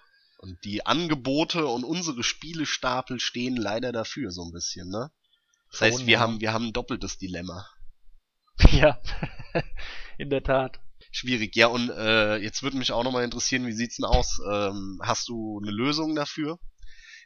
Und 0.43 0.61
die 0.65 0.85
Angebote 0.85 1.67
und 1.67 1.85
unsere 1.85 2.21
Spielestapel 2.21 3.21
stehen 3.21 3.55
leider 3.55 3.93
dafür 3.93 4.29
so 4.29 4.43
ein 4.43 4.51
bisschen, 4.51 4.89
ne? 4.89 5.09
Das 5.71 5.79
heißt, 5.79 6.05
wir 6.05 6.15
ja. 6.15 6.19
haben, 6.19 6.41
wir 6.41 6.51
haben 6.51 6.67
ein 6.67 6.73
doppeltes 6.73 7.17
Dilemma. 7.17 7.65
Ja. 8.71 9.01
in 10.17 10.29
der 10.29 10.43
Tat. 10.43 10.81
Schwierig. 11.11 11.55
Ja, 11.55 11.67
und 11.67 11.89
äh, 11.89 12.35
jetzt 12.37 12.61
würde 12.61 12.75
mich 12.75 12.91
auch 12.91 13.05
nochmal 13.05 13.23
interessieren, 13.23 13.65
wie 13.65 13.71
sieht's 13.71 13.95
denn 13.95 14.05
aus? 14.05 14.41
Ähm, 14.51 14.99
hast 15.01 15.29
du 15.29 15.61
eine 15.63 15.71
Lösung 15.71 16.13
dafür? 16.13 16.59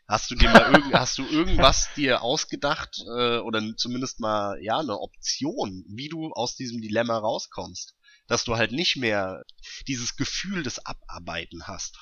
Hast 0.07 0.29
du 0.29 0.35
dir 0.35 0.49
mal 0.49 0.71
irgend, 0.71 0.93
hast 0.93 1.17
du 1.17 1.25
irgendwas 1.25 1.89
dir 1.95 2.21
ausgedacht 2.21 2.99
äh, 3.17 3.39
oder 3.39 3.63
zumindest 3.77 4.19
mal 4.19 4.61
ja 4.61 4.77
eine 4.77 4.99
Option, 4.99 5.83
wie 5.89 6.07
du 6.07 6.31
aus 6.33 6.55
diesem 6.55 6.81
Dilemma 6.81 7.17
rauskommst, 7.17 7.95
dass 8.27 8.43
du 8.43 8.57
halt 8.57 8.73
nicht 8.73 8.95
mehr 8.95 9.43
dieses 9.87 10.15
Gefühl 10.15 10.61
des 10.61 10.85
Abarbeiten 10.85 11.65
hast? 11.65 11.97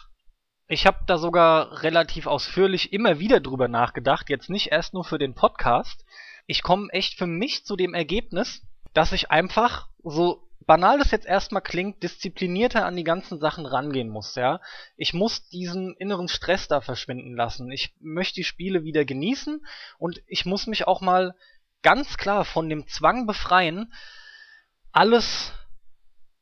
Ich 0.67 0.87
habe 0.87 0.97
da 1.05 1.19
sogar 1.19 1.83
relativ 1.83 2.25
ausführlich 2.25 2.91
immer 2.91 3.19
wieder 3.19 3.39
drüber 3.39 3.67
nachgedacht, 3.67 4.29
jetzt 4.29 4.49
nicht 4.49 4.71
erst 4.71 4.95
nur 4.95 5.03
für 5.03 5.19
den 5.19 5.35
Podcast. 5.35 6.05
Ich 6.47 6.63
komme 6.63 6.91
echt 6.91 7.19
für 7.19 7.27
mich 7.27 7.65
zu 7.65 7.75
dem 7.75 7.93
Ergebnis, 7.93 8.63
dass 8.93 9.11
ich 9.11 9.29
einfach, 9.29 9.89
so 10.03 10.49
banal 10.65 10.97
das 10.97 11.11
jetzt 11.11 11.27
erstmal 11.27 11.61
klingt, 11.61 12.01
disziplinierter 12.01 12.83
an 12.83 12.95
die 12.95 13.03
ganzen 13.03 13.39
Sachen 13.39 13.67
rangehen 13.67 14.09
muss, 14.09 14.33
ja. 14.33 14.59
Ich 14.97 15.13
muss 15.13 15.47
diesen 15.49 15.95
inneren 15.97 16.27
Stress 16.27 16.67
da 16.67 16.81
verschwinden 16.81 17.35
lassen. 17.35 17.71
Ich 17.71 17.93
möchte 17.99 18.35
die 18.35 18.43
Spiele 18.43 18.83
wieder 18.83 19.05
genießen 19.05 19.63
und 19.99 20.23
ich 20.25 20.47
muss 20.47 20.65
mich 20.65 20.87
auch 20.87 21.01
mal 21.01 21.35
ganz 21.83 22.17
klar 22.17 22.43
von 22.43 22.69
dem 22.69 22.87
Zwang 22.87 23.27
befreien, 23.27 23.93
alles 24.91 25.53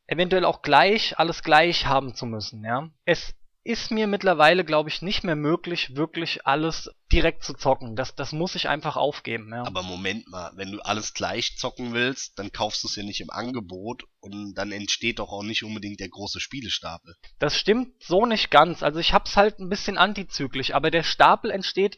eventuell 0.08 0.46
auch 0.46 0.62
gleich, 0.62 1.20
alles 1.20 1.44
gleich 1.44 1.88
haben 1.88 2.16
zu 2.16 2.26
müssen, 2.26 2.64
ja. 2.64 2.90
Es 3.04 3.36
ist 3.66 3.92
mir 3.92 4.08
mittlerweile, 4.08 4.66
glaube 4.66 4.90
ich, 4.90 5.02
nicht 5.02 5.24
mehr 5.24 5.38
möglich, 5.38 5.96
wirklich 5.96 6.46
alles 6.46 6.90
direkt 7.14 7.44
zu 7.44 7.54
zocken. 7.54 7.96
Das, 7.96 8.14
das 8.14 8.34
muss 8.34 8.56
ich 8.56 8.68
einfach 8.68 8.98
aufgeben. 8.98 9.52
Ja. 9.52 9.66
Aber 9.66 9.84
Moment 9.84 10.28
mal, 10.28 10.52
wenn 10.56 10.72
du 10.72 10.80
alles 10.82 11.14
gleich 11.14 11.58
zocken 11.58 11.94
willst, 11.94 12.38
dann 12.38 12.52
kaufst 12.52 12.84
du 12.84 12.88
es 12.88 12.96
ja 12.98 13.04
nicht 13.04 13.22
im 13.22 13.30
Angebot 13.30 14.04
und 14.20 14.56
dann 14.56 14.74
entsteht 14.74 15.20
doch 15.20 15.32
auch 15.32 15.44
nicht 15.44 15.64
unbedingt 15.64 16.02
der 16.02 16.10
große 16.10 16.42
Spielestapel. 16.42 17.16
Das 17.40 17.58
stimmt 17.58 18.04
so 18.04 18.26
nicht 18.26 18.52
ganz. 18.52 18.84
Also 18.84 19.00
ich 19.00 19.14
hab's 19.14 19.38
halt 19.38 19.60
ein 19.60 19.70
bisschen 19.70 19.98
antizyklisch, 19.98 20.74
aber 20.74 20.92
der 20.92 21.04
Stapel 21.04 21.50
entsteht 21.50 21.98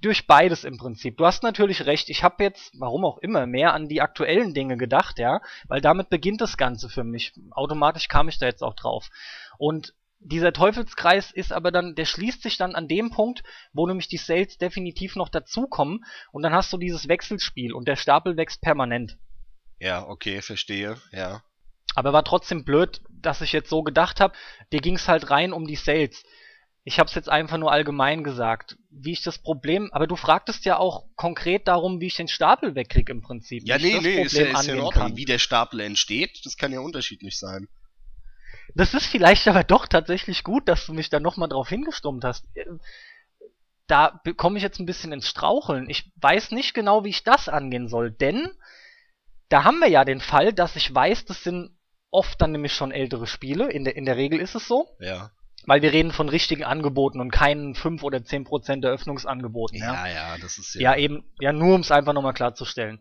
durch 0.00 0.26
beides 0.26 0.64
im 0.64 0.76
Prinzip. 0.76 1.16
Du 1.16 1.24
hast 1.24 1.44
natürlich 1.44 1.86
recht, 1.86 2.10
ich 2.10 2.24
habe 2.24 2.42
jetzt, 2.42 2.72
warum 2.78 3.04
auch 3.04 3.18
immer, 3.18 3.46
mehr 3.46 3.72
an 3.74 3.88
die 3.88 4.02
aktuellen 4.02 4.54
Dinge 4.54 4.76
gedacht, 4.76 5.18
ja, 5.18 5.40
weil 5.68 5.80
damit 5.80 6.10
beginnt 6.10 6.40
das 6.40 6.56
Ganze 6.56 6.88
für 6.88 7.04
mich. 7.04 7.32
Automatisch 7.52 8.08
kam 8.08 8.28
ich 8.28 8.38
da 8.38 8.46
jetzt 8.46 8.62
auch 8.62 8.74
drauf. 8.74 9.08
Und 9.56 9.94
dieser 10.18 10.52
Teufelskreis 10.52 11.30
ist 11.30 11.52
aber 11.52 11.70
dann, 11.70 11.94
der 11.94 12.04
schließt 12.04 12.42
sich 12.42 12.56
dann 12.56 12.74
an 12.74 12.88
dem 12.88 13.10
Punkt, 13.10 13.42
wo 13.72 13.86
nämlich 13.86 14.08
die 14.08 14.16
Sales 14.16 14.58
definitiv 14.58 15.16
noch 15.16 15.28
dazukommen 15.28 16.04
und 16.32 16.42
dann 16.42 16.52
hast 16.52 16.72
du 16.72 16.78
dieses 16.78 17.08
Wechselspiel 17.08 17.72
und 17.72 17.86
der 17.86 17.96
Stapel 17.96 18.36
wächst 18.36 18.60
permanent. 18.60 19.18
Ja, 19.78 20.06
okay, 20.06 20.42
verstehe, 20.42 20.96
ja. 21.12 21.42
Aber 21.94 22.12
war 22.12 22.24
trotzdem 22.24 22.64
blöd, 22.64 23.00
dass 23.10 23.40
ich 23.40 23.52
jetzt 23.52 23.70
so 23.70 23.82
gedacht 23.82 24.20
habe, 24.20 24.34
dir 24.72 24.80
ging's 24.80 25.08
halt 25.08 25.30
rein 25.30 25.52
um 25.52 25.66
die 25.66 25.76
Sales. 25.76 26.24
Ich 26.84 26.98
habe 26.98 27.08
es 27.08 27.14
jetzt 27.14 27.28
einfach 27.28 27.58
nur 27.58 27.72
allgemein 27.72 28.22
gesagt, 28.22 28.76
wie 28.90 29.12
ich 29.12 29.22
das 29.22 29.38
Problem, 29.38 29.90
aber 29.92 30.06
du 30.06 30.14
fragtest 30.14 30.64
ja 30.64 30.78
auch 30.78 31.06
konkret 31.16 31.66
darum, 31.66 32.00
wie 32.00 32.06
ich 32.06 32.16
den 32.16 32.28
Stapel 32.28 32.74
wegkrieg 32.74 33.08
im 33.08 33.22
Prinzip. 33.22 33.66
Ja, 33.66 33.76
nee, 33.76 33.98
nee, 34.00 34.22
ist 34.22 34.34
ja, 34.34 34.46
ist 34.46 34.66
ja 34.66 34.74
in 34.74 34.80
Ordnung. 34.80 35.08
Kann. 35.08 35.16
Wie 35.16 35.24
der 35.24 35.38
Stapel 35.38 35.80
entsteht, 35.80 36.44
das 36.44 36.56
kann 36.56 36.72
ja 36.72 36.80
unterschiedlich 36.80 37.38
sein. 37.38 37.66
Das 38.76 38.92
ist 38.92 39.06
vielleicht 39.06 39.48
aber 39.48 39.64
doch 39.64 39.86
tatsächlich 39.86 40.44
gut, 40.44 40.68
dass 40.68 40.84
du 40.84 40.92
mich 40.92 41.08
da 41.08 41.18
nochmal 41.18 41.48
drauf 41.48 41.68
hingestummt 41.68 42.24
hast. 42.24 42.46
Da 43.86 44.20
komme 44.36 44.58
ich 44.58 44.62
jetzt 44.62 44.78
ein 44.78 44.86
bisschen 44.86 45.12
ins 45.12 45.28
Straucheln. 45.28 45.88
Ich 45.88 46.12
weiß 46.16 46.50
nicht 46.50 46.74
genau, 46.74 47.02
wie 47.02 47.08
ich 47.08 47.24
das 47.24 47.48
angehen 47.48 47.88
soll, 47.88 48.10
denn 48.10 48.50
da 49.48 49.64
haben 49.64 49.78
wir 49.78 49.88
ja 49.88 50.04
den 50.04 50.20
Fall, 50.20 50.52
dass 50.52 50.76
ich 50.76 50.94
weiß, 50.94 51.24
das 51.24 51.42
sind 51.42 51.70
oft 52.10 52.40
dann 52.40 52.52
nämlich 52.52 52.74
schon 52.74 52.92
ältere 52.92 53.26
Spiele. 53.26 53.70
In 53.70 53.84
der, 53.84 53.96
in 53.96 54.04
der 54.04 54.16
Regel 54.16 54.40
ist 54.40 54.54
es 54.54 54.68
so. 54.68 54.88
Ja. 55.00 55.30
Weil 55.64 55.82
wir 55.82 55.92
reden 55.92 56.12
von 56.12 56.28
richtigen 56.28 56.64
Angeboten 56.64 57.20
und 57.20 57.30
keinen 57.30 57.74
5 57.74 58.02
oder 58.02 58.18
10% 58.18 58.84
Eröffnungsangeboten. 58.84 59.78
Ja, 59.78 60.06
ja, 60.06 60.12
ja, 60.12 60.38
das 60.38 60.58
ist 60.58 60.74
ja. 60.74 60.92
Ja, 60.92 60.96
eben, 60.96 61.24
ja, 61.40 61.52
nur 61.52 61.74
um 61.74 61.80
es 61.80 61.90
einfach 61.90 62.12
nochmal 62.12 62.34
klarzustellen. 62.34 63.00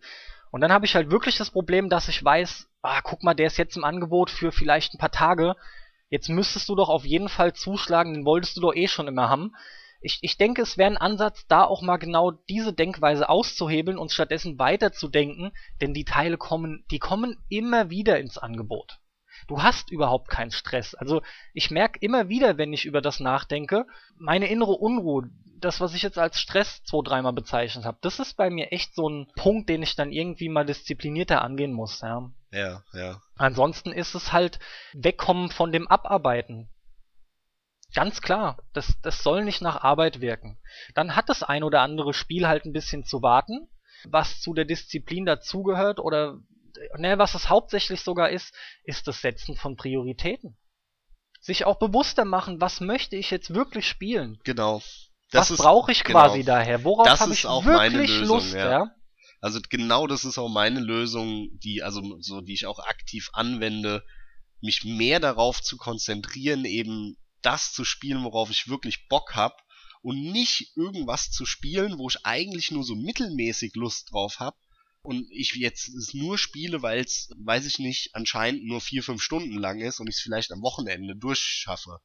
Und 0.52 0.62
dann 0.62 0.72
habe 0.72 0.86
ich 0.86 0.96
halt 0.96 1.12
wirklich 1.12 1.38
das 1.38 1.52
Problem, 1.52 1.90
dass 1.90 2.08
ich 2.08 2.24
weiß, 2.24 2.70
ah, 2.82 3.02
guck 3.02 3.24
mal, 3.24 3.34
der 3.34 3.48
ist 3.48 3.58
jetzt 3.58 3.78
im 3.78 3.84
Angebot 3.84 4.30
für 4.30 4.52
vielleicht 4.52 4.94
ein 4.94 5.00
paar 5.00 5.12
Tage. 5.12 5.56
Jetzt 6.10 6.30
müsstest 6.30 6.70
du 6.70 6.76
doch 6.76 6.90
auf 6.90 7.06
jeden 7.06 7.30
Fall 7.30 7.54
zuschlagen, 7.54 8.14
den 8.14 8.26
wolltest 8.26 8.58
du 8.58 8.62
doch 8.62 8.74
eh 8.74 8.88
schon 8.88 9.08
immer 9.08 9.30
haben. 9.30 9.54
Ich, 10.02 10.20
ich 10.22 10.38
denke, 10.38 10.62
es 10.62 10.78
wäre 10.78 10.90
ein 10.90 10.98
Ansatz, 10.98 11.48
da 11.48 11.64
auch 11.64 11.82
mal 11.82 11.98
genau 11.98 12.32
diese 12.32 12.74
Denkweise 12.74 13.28
auszuhebeln 13.28 13.98
und 13.98 14.12
stattdessen 14.12 14.60
weiterzudenken, 14.60 15.52
denn 15.82 15.94
die 15.94 16.06
Teile 16.06 16.38
kommen, 16.38 16.86
die 16.92 17.00
kommen 17.00 17.44
immer 17.50 17.90
wieder 17.90 18.20
ins 18.20 18.38
Angebot. 18.38 19.00
Du 19.48 19.62
hast 19.62 19.92
überhaupt 19.92 20.30
keinen 20.30 20.52
Stress. 20.52 20.96
Also 20.96 21.22
ich 21.54 21.72
merke 21.72 22.00
immer 22.00 22.30
wieder, 22.30 22.58
wenn 22.58 22.74
ich 22.74 22.86
über 22.86 23.02
das 23.02 23.20
nachdenke, 23.20 23.86
meine 24.18 24.48
innere 24.48 24.74
Unruhe, 24.74 25.30
das, 25.60 25.80
was 25.82 25.94
ich 25.94 26.02
jetzt 26.02 26.18
als 26.18 26.40
Stress 26.40 26.84
zwei, 26.84 27.02
dreimal 27.04 27.34
bezeichnet 27.34 27.86
habe, 27.86 27.98
das 28.02 28.20
ist 28.20 28.36
bei 28.36 28.50
mir 28.50 28.72
echt 28.72 28.94
so 28.94 29.10
ein 29.10 29.28
Punkt, 29.36 29.70
den 29.70 29.84
ich 29.84 29.96
dann 29.96 30.12
irgendwie 30.12 30.50
mal 30.50 30.66
disziplinierter 30.66 31.42
angehen 31.42 31.74
muss, 31.74 32.02
ja. 32.02 32.30
Ja, 32.52 32.84
ja. 32.94 33.22
Ansonsten 33.38 33.92
ist 33.92 34.16
es 34.16 34.32
halt 34.32 34.60
wegkommen 34.94 35.50
von 35.52 35.72
dem 35.72 35.88
Abarbeiten. 35.88 36.70
Ganz 37.94 38.22
klar, 38.22 38.58
das, 38.74 39.00
das 39.02 39.24
soll 39.24 39.44
nicht 39.44 39.62
nach 39.62 39.82
Arbeit 39.82 40.20
wirken. 40.20 40.58
Dann 40.96 41.16
hat 41.16 41.30
das 41.30 41.44
ein 41.44 41.64
oder 41.64 41.82
andere 41.82 42.14
Spiel 42.14 42.48
halt 42.48 42.66
ein 42.66 42.74
bisschen 42.74 43.06
zu 43.06 43.22
warten, 43.22 43.70
was 44.04 44.42
zu 44.42 44.54
der 44.54 44.66
Disziplin 44.66 45.26
dazugehört 45.26 46.00
oder 46.00 46.38
ne, 46.98 47.18
was 47.18 47.36
es 47.36 47.50
hauptsächlich 47.50 48.02
sogar 48.02 48.30
ist, 48.30 48.54
ist 48.84 49.08
das 49.08 49.22
Setzen 49.22 49.56
von 49.56 49.76
Prioritäten. 49.76 50.58
Sich 51.42 51.66
auch 51.66 51.78
bewusster 51.78 52.26
machen, 52.26 52.60
was 52.60 52.82
möchte 52.82 53.16
ich 53.16 53.30
jetzt 53.32 53.54
wirklich 53.54 53.88
spielen? 53.88 54.40
Genau. 54.44 54.82
Das 55.32 55.52
was 55.52 55.58
brauche 55.58 55.92
ich 55.92 56.04
genau. 56.04 56.20
quasi 56.20 56.44
daher? 56.44 56.84
Worauf 56.84 57.08
habe 57.20 57.34
ich 57.34 57.44
wirklich 57.44 58.10
Lösung, 58.10 58.28
Lust? 58.28 58.54
Ja. 58.54 58.72
ja? 58.72 58.92
Also 59.42 59.60
genau 59.70 60.08
das 60.08 60.26
ist 60.26 60.38
auch 60.38 60.50
meine 60.50 60.80
Lösung, 60.80 61.50
die 61.60 61.84
also 61.84 62.02
so 62.20 62.42
die 62.42 62.54
ich 62.54 62.66
auch 62.66 62.80
aktiv 62.80 63.30
anwende, 63.34 64.04
mich 64.62 64.84
mehr 64.84 65.20
darauf 65.20 65.62
zu 65.62 65.78
konzentrieren, 65.78 66.66
eben 66.66 67.18
das 67.42 67.72
zu 67.72 67.86
spielen, 67.86 68.24
worauf 68.24 68.50
ich 68.50 68.68
wirklich 68.70 69.08
Bock 69.08 69.36
hab 69.36 69.62
und 70.02 70.20
nicht 70.32 70.76
irgendwas 70.76 71.32
zu 71.32 71.46
spielen, 71.46 72.00
wo 72.00 72.08
ich 72.10 72.26
eigentlich 72.26 72.72
nur 72.72 72.84
so 72.84 72.96
mittelmäßig 72.96 73.76
Lust 73.76 74.12
drauf 74.12 74.40
hab 74.40 74.56
und 75.06 75.28
ich 75.32 75.54
jetzt 75.56 75.88
es 75.90 76.14
nur 76.14 76.38
spiele, 76.38 76.82
weil 76.82 77.00
es, 77.00 77.30
weiß 77.38 77.66
ich 77.66 77.80
nicht, 77.80 78.10
anscheinend 78.14 78.66
nur 78.66 78.82
vier, 78.82 79.04
fünf 79.04 79.22
Stunden 79.22 79.58
lang 79.58 79.80
ist 79.80 80.00
und 80.00 80.08
ich 80.08 80.16
es 80.16 80.22
vielleicht 80.22 80.52
am 80.52 80.62
Wochenende 80.62 81.16
durchschaffe. 81.16 82.00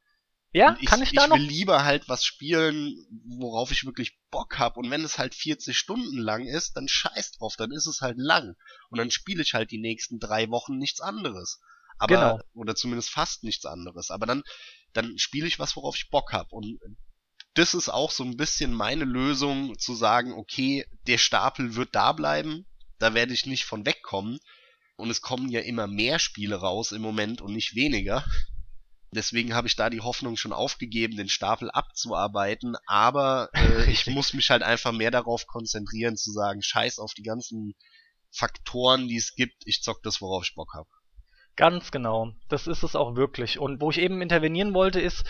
Ja, 0.52 0.76
ich, 0.80 0.86
kann 0.86 1.02
ich 1.02 1.12
da 1.12 1.24
ich 1.24 1.28
noch? 1.28 1.36
Ich 1.36 1.42
will 1.42 1.48
lieber 1.48 1.84
halt 1.84 2.08
was 2.08 2.24
spielen, 2.24 3.06
worauf 3.38 3.70
ich 3.70 3.84
wirklich 3.84 4.18
Bock 4.30 4.58
hab. 4.58 4.76
Und 4.76 4.90
wenn 4.90 5.04
es 5.04 5.18
halt 5.18 5.34
40 5.34 5.76
Stunden 5.76 6.18
lang 6.18 6.44
ist, 6.44 6.76
dann 6.76 6.88
scheiß 6.88 7.32
drauf, 7.32 7.54
dann 7.56 7.70
ist 7.70 7.86
es 7.86 8.00
halt 8.00 8.16
lang. 8.18 8.56
Und 8.88 8.98
dann 8.98 9.12
spiele 9.12 9.42
ich 9.42 9.54
halt 9.54 9.70
die 9.70 9.80
nächsten 9.80 10.18
drei 10.18 10.50
Wochen 10.50 10.76
nichts 10.76 11.00
anderes. 11.00 11.60
Aber, 11.98 12.14
genau. 12.14 12.40
oder 12.54 12.74
zumindest 12.74 13.10
fast 13.10 13.44
nichts 13.44 13.64
anderes. 13.64 14.10
Aber 14.10 14.26
dann, 14.26 14.42
dann 14.92 15.18
spiele 15.18 15.46
ich 15.46 15.58
was, 15.60 15.76
worauf 15.76 15.96
ich 15.96 16.10
Bock 16.10 16.32
hab. 16.32 16.52
Und 16.52 16.80
das 17.54 17.74
ist 17.74 17.88
auch 17.88 18.10
so 18.10 18.24
ein 18.24 18.36
bisschen 18.36 18.72
meine 18.72 19.04
Lösung, 19.04 19.78
zu 19.78 19.94
sagen, 19.94 20.32
okay, 20.32 20.86
der 21.06 21.18
Stapel 21.18 21.76
wird 21.76 21.94
da 21.94 22.12
bleiben, 22.12 22.66
da 23.00 23.14
werde 23.14 23.34
ich 23.34 23.46
nicht 23.46 23.64
von 23.64 23.84
wegkommen. 23.84 24.38
Und 24.96 25.10
es 25.10 25.22
kommen 25.22 25.48
ja 25.48 25.60
immer 25.60 25.86
mehr 25.86 26.18
Spiele 26.18 26.56
raus 26.56 26.92
im 26.92 27.02
Moment 27.02 27.40
und 27.40 27.54
nicht 27.54 27.74
weniger. 27.74 28.24
Deswegen 29.12 29.54
habe 29.54 29.66
ich 29.66 29.74
da 29.74 29.90
die 29.90 30.02
Hoffnung 30.02 30.36
schon 30.36 30.52
aufgegeben, 30.52 31.16
den 31.16 31.28
Stapel 31.28 31.70
abzuarbeiten, 31.70 32.76
aber 32.86 33.48
äh, 33.54 33.90
ich 33.90 34.06
muss 34.06 34.34
mich 34.34 34.50
halt 34.50 34.62
einfach 34.62 34.92
mehr 34.92 35.10
darauf 35.10 35.46
konzentrieren, 35.46 36.16
zu 36.16 36.30
sagen, 36.30 36.62
scheiß 36.62 36.98
auf 36.98 37.14
die 37.14 37.22
ganzen 37.22 37.74
Faktoren, 38.30 39.08
die 39.08 39.16
es 39.16 39.34
gibt, 39.34 39.62
ich 39.64 39.82
zock 39.82 40.02
das, 40.02 40.20
worauf 40.20 40.44
ich 40.44 40.54
Bock 40.54 40.74
habe. 40.74 40.88
Ganz 41.56 41.90
genau, 41.90 42.32
das 42.48 42.68
ist 42.68 42.84
es 42.84 42.94
auch 42.94 43.16
wirklich. 43.16 43.58
Und 43.58 43.80
wo 43.80 43.90
ich 43.90 43.98
eben 43.98 44.22
intervenieren 44.22 44.74
wollte, 44.74 45.00
ist, 45.00 45.24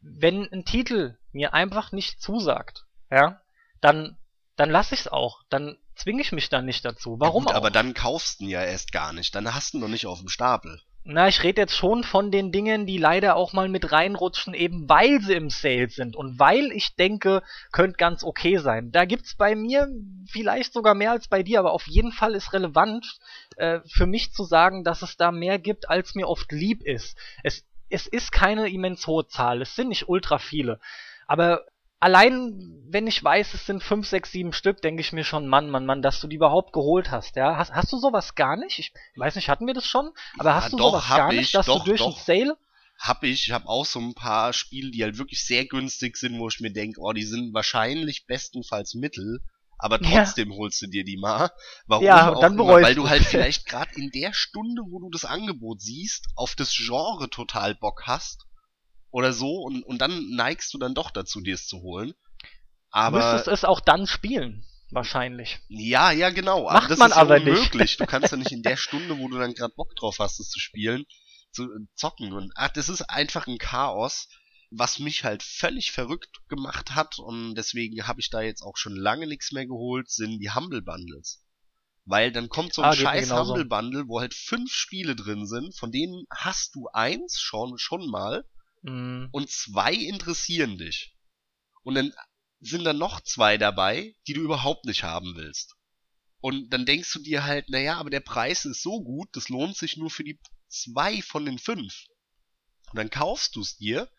wenn 0.00 0.50
ein 0.52 0.64
Titel 0.64 1.16
mir 1.30 1.54
einfach 1.54 1.92
nicht 1.92 2.20
zusagt, 2.20 2.84
ja, 3.10 3.40
dann, 3.80 4.18
dann 4.56 4.70
lasse 4.70 4.94
ich 4.94 5.02
es 5.02 5.08
auch. 5.08 5.42
Dann 5.50 5.78
zwinge 5.96 6.22
ich 6.22 6.32
mich 6.32 6.48
dann 6.48 6.64
nicht 6.64 6.84
dazu. 6.84 7.16
Warum 7.18 7.44
ja 7.44 7.48
gut, 7.48 7.54
auch? 7.54 7.56
Aber 7.56 7.70
dann 7.70 7.94
kaufst 7.94 8.40
du 8.40 8.44
ihn 8.44 8.50
ja 8.50 8.62
erst 8.62 8.92
gar 8.92 9.12
nicht. 9.12 9.34
Dann 9.34 9.54
hast 9.54 9.72
du 9.72 9.78
ihn 9.78 9.80
noch 9.80 9.88
nicht 9.88 10.06
auf 10.06 10.20
dem 10.20 10.28
Stapel. 10.28 10.80
Na, 11.06 11.28
ich 11.28 11.42
rede 11.42 11.60
jetzt 11.60 11.76
schon 11.76 12.02
von 12.02 12.30
den 12.30 12.50
Dingen, 12.50 12.86
die 12.86 12.96
leider 12.96 13.36
auch 13.36 13.52
mal 13.52 13.68
mit 13.68 13.92
reinrutschen, 13.92 14.54
eben 14.54 14.88
weil 14.88 15.20
sie 15.20 15.34
im 15.34 15.50
Sale 15.50 15.90
sind 15.90 16.16
und 16.16 16.38
weil 16.38 16.72
ich 16.72 16.96
denke, 16.96 17.42
könnte 17.72 17.98
ganz 17.98 18.24
okay 18.24 18.56
sein. 18.56 18.90
Da 18.90 19.04
gibt's 19.04 19.34
bei 19.34 19.54
mir 19.54 19.86
vielleicht 20.26 20.72
sogar 20.72 20.94
mehr 20.94 21.10
als 21.10 21.28
bei 21.28 21.42
dir, 21.42 21.58
aber 21.58 21.72
auf 21.72 21.86
jeden 21.86 22.10
Fall 22.10 22.34
ist 22.34 22.54
relevant 22.54 23.18
äh, 23.56 23.80
für 23.86 24.06
mich 24.06 24.32
zu 24.32 24.44
sagen, 24.44 24.82
dass 24.82 25.02
es 25.02 25.18
da 25.18 25.30
mehr 25.30 25.58
gibt, 25.58 25.90
als 25.90 26.14
mir 26.14 26.26
oft 26.26 26.50
lieb 26.50 26.82
ist. 26.82 27.18
Es, 27.42 27.66
es 27.90 28.06
ist 28.06 28.32
keine 28.32 28.70
immens 28.70 29.06
hohe 29.06 29.26
Zahl, 29.26 29.60
es 29.60 29.76
sind 29.76 29.88
nicht 29.88 30.08
ultra 30.08 30.38
viele. 30.38 30.80
Aber 31.26 31.66
allein 32.04 32.82
wenn 32.86 33.06
ich 33.08 33.24
weiß, 33.24 33.54
es 33.54 33.66
sind 33.66 33.82
5, 33.82 34.06
6, 34.06 34.30
7 34.30 34.52
Stück, 34.52 34.80
denke 34.80 35.00
ich 35.00 35.12
mir 35.12 35.24
schon, 35.24 35.48
Mann, 35.48 35.68
Mann, 35.68 35.84
Mann, 35.84 36.00
dass 36.00 36.20
du 36.20 36.28
die 36.28 36.36
überhaupt 36.36 36.72
geholt 36.72 37.10
hast, 37.10 37.34
ja. 37.34 37.56
Hast, 37.56 37.72
hast 37.72 37.90
du 37.92 37.98
sowas 37.98 38.36
gar 38.36 38.56
nicht? 38.56 38.78
Ich 38.78 38.92
weiß 39.16 39.34
nicht, 39.34 39.48
hatten 39.48 39.66
wir 39.66 39.74
das 39.74 39.86
schon? 39.86 40.10
Aber 40.38 40.50
ja, 40.50 40.56
hast 40.56 40.72
du 40.72 40.76
doch, 40.76 40.92
sowas 40.92 41.08
gar 41.08 41.32
ich, 41.32 41.40
nicht, 41.40 41.54
dass 41.54 41.66
doch, 41.66 41.82
du 41.82 41.90
durch 41.90 42.00
doch. 42.00 42.16
ein 42.16 42.24
Sale 42.24 42.56
Hab 43.00 43.24
ich, 43.24 43.48
ich 43.48 43.52
habe 43.52 43.68
auch 43.68 43.84
so 43.84 43.98
ein 43.98 44.14
paar 44.14 44.52
Spiele, 44.52 44.92
die 44.92 45.02
halt 45.02 45.18
wirklich 45.18 45.44
sehr 45.44 45.64
günstig 45.64 46.16
sind, 46.16 46.38
wo 46.38 46.46
ich 46.46 46.60
mir 46.60 46.72
denke, 46.72 47.00
oh, 47.00 47.12
die 47.12 47.24
sind 47.24 47.52
wahrscheinlich 47.52 48.26
bestenfalls 48.26 48.94
mittel, 48.94 49.40
aber 49.76 49.98
trotzdem 49.98 50.52
ja. 50.52 50.56
holst 50.56 50.82
du 50.82 50.86
dir 50.86 51.04
die 51.04 51.16
mal. 51.16 51.50
Warum 51.86 52.04
ja, 52.04 52.28
und 52.28 52.42
dann 52.42 52.56
bereust 52.56 52.84
Weil 52.84 52.94
du 52.94 53.08
halt 53.08 53.24
vielleicht 53.24 53.66
gerade 53.66 53.90
in 53.96 54.10
der 54.10 54.32
Stunde, 54.32 54.82
wo 54.88 55.00
du 55.00 55.10
das 55.10 55.24
Angebot 55.24 55.80
siehst, 55.80 56.28
auf 56.36 56.54
das 56.54 56.72
Genre 56.72 57.28
total 57.28 57.74
Bock 57.74 58.02
hast 58.06 58.46
oder 59.14 59.32
so 59.32 59.58
und, 59.62 59.84
und 59.84 59.98
dann 59.98 60.30
neigst 60.30 60.74
du 60.74 60.78
dann 60.78 60.92
doch 60.92 61.12
dazu, 61.12 61.40
dir 61.40 61.54
es 61.54 61.68
zu 61.68 61.82
holen. 61.82 62.14
Aber 62.90 63.20
du 63.20 63.24
müsstest 63.26 63.46
es 63.48 63.64
auch 63.64 63.78
dann 63.78 64.08
spielen, 64.08 64.66
wahrscheinlich. 64.90 65.60
Ja, 65.68 66.10
ja, 66.10 66.30
genau. 66.30 66.64
Macht 66.64 66.90
das 66.90 66.98
man 66.98 67.12
ist 67.12 67.16
aber 67.16 67.38
ja 67.38 67.44
nicht. 67.44 67.56
unmöglich. 67.58 67.96
Du 67.96 68.06
kannst 68.06 68.32
ja 68.32 68.36
nicht 68.36 68.50
in 68.50 68.64
der 68.64 68.76
Stunde, 68.84 69.16
wo 69.18 69.28
du 69.28 69.38
dann 69.38 69.54
gerade 69.54 69.72
Bock 69.76 69.94
drauf 69.94 70.18
hast, 70.18 70.40
es 70.40 70.50
zu 70.50 70.58
spielen, 70.58 71.06
zu 71.52 71.62
äh, 71.64 71.86
zocken. 71.94 72.32
Und 72.32 72.50
ach, 72.56 72.70
das 72.70 72.88
ist 72.88 73.02
einfach 73.02 73.46
ein 73.46 73.58
Chaos, 73.58 74.28
was 74.72 74.98
mich 74.98 75.22
halt 75.22 75.44
völlig 75.44 75.92
verrückt 75.92 76.40
gemacht 76.48 76.96
hat. 76.96 77.20
Und 77.20 77.54
deswegen 77.54 78.08
habe 78.08 78.20
ich 78.20 78.30
da 78.30 78.40
jetzt 78.40 78.62
auch 78.62 78.76
schon 78.76 78.96
lange 78.96 79.28
nichts 79.28 79.52
mehr 79.52 79.66
geholt, 79.66 80.10
sind 80.10 80.40
die 80.40 80.50
Humble 80.50 80.82
Bundles. 80.82 81.40
Weil 82.04 82.32
dann 82.32 82.48
kommt 82.48 82.74
so 82.74 82.82
ein 82.82 82.90
Ah, 82.90 82.96
scheiß. 82.96 83.30
Humble 83.30 83.64
Bundle, 83.64 84.08
wo 84.08 84.20
halt 84.20 84.34
fünf 84.34 84.72
Spiele 84.72 85.14
drin 85.14 85.46
sind, 85.46 85.76
von 85.76 85.92
denen 85.92 86.24
hast 86.30 86.74
du 86.74 86.88
eins 86.92 87.40
schon, 87.40 87.78
schon 87.78 88.10
mal. 88.10 88.44
Mhm. 88.84 89.28
und 89.32 89.50
zwei 89.50 89.92
interessieren 89.92 90.78
dich. 90.78 91.16
Und 91.82 91.96
dann 91.96 92.12
sind 92.60 92.84
da 92.84 92.92
noch 92.92 93.20
zwei 93.20 93.58
dabei, 93.58 94.14
die 94.26 94.32
du 94.32 94.42
überhaupt 94.42 94.84
nicht 94.84 95.02
haben 95.02 95.34
willst. 95.36 95.74
Und 96.40 96.70
dann 96.70 96.86
denkst 96.86 97.12
du 97.12 97.20
dir 97.20 97.44
halt, 97.44 97.68
naja, 97.70 97.96
aber 97.96 98.10
der 98.10 98.20
Preis 98.20 98.64
ist 98.64 98.82
so 98.82 99.02
gut, 99.02 99.28
das 99.32 99.48
lohnt 99.48 99.76
sich 99.76 99.96
nur 99.96 100.10
für 100.10 100.24
die 100.24 100.38
zwei 100.68 101.22
von 101.22 101.44
den 101.46 101.58
fünf. 101.58 102.06
Und 102.90 102.98
dann 102.98 103.10
kaufst 103.10 103.56
du 103.56 103.60
es 103.60 103.76
dir, 103.76 104.10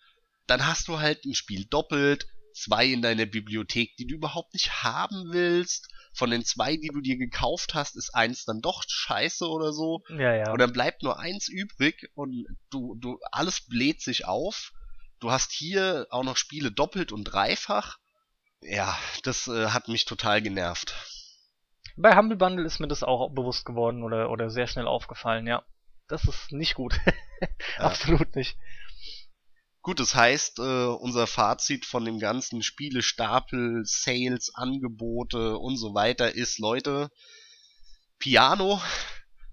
dann 0.48 0.66
hast 0.66 0.88
du 0.88 1.00
halt 1.00 1.24
ein 1.26 1.36
Spiel 1.36 1.66
doppelt, 1.66 2.28
zwei 2.56 2.88
in 2.88 3.02
deiner 3.02 3.26
Bibliothek, 3.26 3.95
die 3.98 4.07
du 4.07 4.15
überhaupt 4.15 4.53
nicht 4.53 4.84
haben 4.84 5.32
willst. 5.32 5.90
Von 6.14 6.32
den 6.32 6.45
zwei, 6.45 6.77
die 6.77 6.88
du 6.88 7.02
dir 7.02 7.18
gekauft 7.18 7.73
hast, 7.73 7.98
ist 7.98 8.15
eins 8.15 8.45
dann 8.45 8.61
doch 8.61 8.84
scheiße 8.88 9.48
oder 9.48 9.73
so. 9.73 10.03
Ja, 10.10 10.34
ja. 10.34 10.52
Und 10.52 10.60
dann 10.60 10.72
bleibt 10.72 11.03
nur 11.03 11.19
eins 11.19 11.49
übrig 11.49 12.10
und 12.15 12.48
du, 12.69 12.95
du, 12.95 13.19
alles 13.32 13.68
bläht 13.68 14.02
sich 14.02 14.26
auf. 14.26 14.72
Du 15.19 15.32
hast 15.32 15.52
hier 15.52 16.07
auch 16.10 16.23
noch 16.23 16.38
Spiele 16.38 16.72
doppelt 16.72 17.11
und 17.11 17.26
dreifach. 17.26 17.98
Ja, 18.61 18.98
das 19.23 19.48
äh, 19.48 19.68
hat 19.68 19.90
mich 19.90 20.06
total 20.06 20.41
genervt. 20.41 20.95
Bei 21.98 22.15
Humble 22.15 22.38
Bundle 22.38 22.65
ist 22.65 22.80
mir 22.80 22.88
das 22.88 23.03
auch 23.03 23.30
bewusst 23.34 23.65
geworden 23.65 24.03
oder, 24.03 24.30
oder 24.30 24.49
sehr 24.49 24.68
schnell 24.68 24.88
aufgefallen, 24.88 25.48
ja. 25.48 25.64
Das 26.07 26.26
ist 26.26 26.52
nicht 26.52 26.76
gut. 26.76 26.99
Absolut 27.77 28.36
nicht. 28.36 28.57
Gut, 29.86 29.99
das 29.99 30.16
heißt, 30.16 30.57
äh, 30.57 30.86
unser 30.88 31.28
Fazit 31.28 31.86
von 31.86 32.06
dem 32.06 32.18
ganzen 32.18 32.64
Spielestapel, 32.64 33.84
Sales, 33.86 34.49
Angebote 34.56 35.60
und 35.60 35.78
so 35.78 35.94
weiter 35.94 36.34
ist, 36.34 36.57
Leute, 36.57 37.12
Piano, 38.18 38.82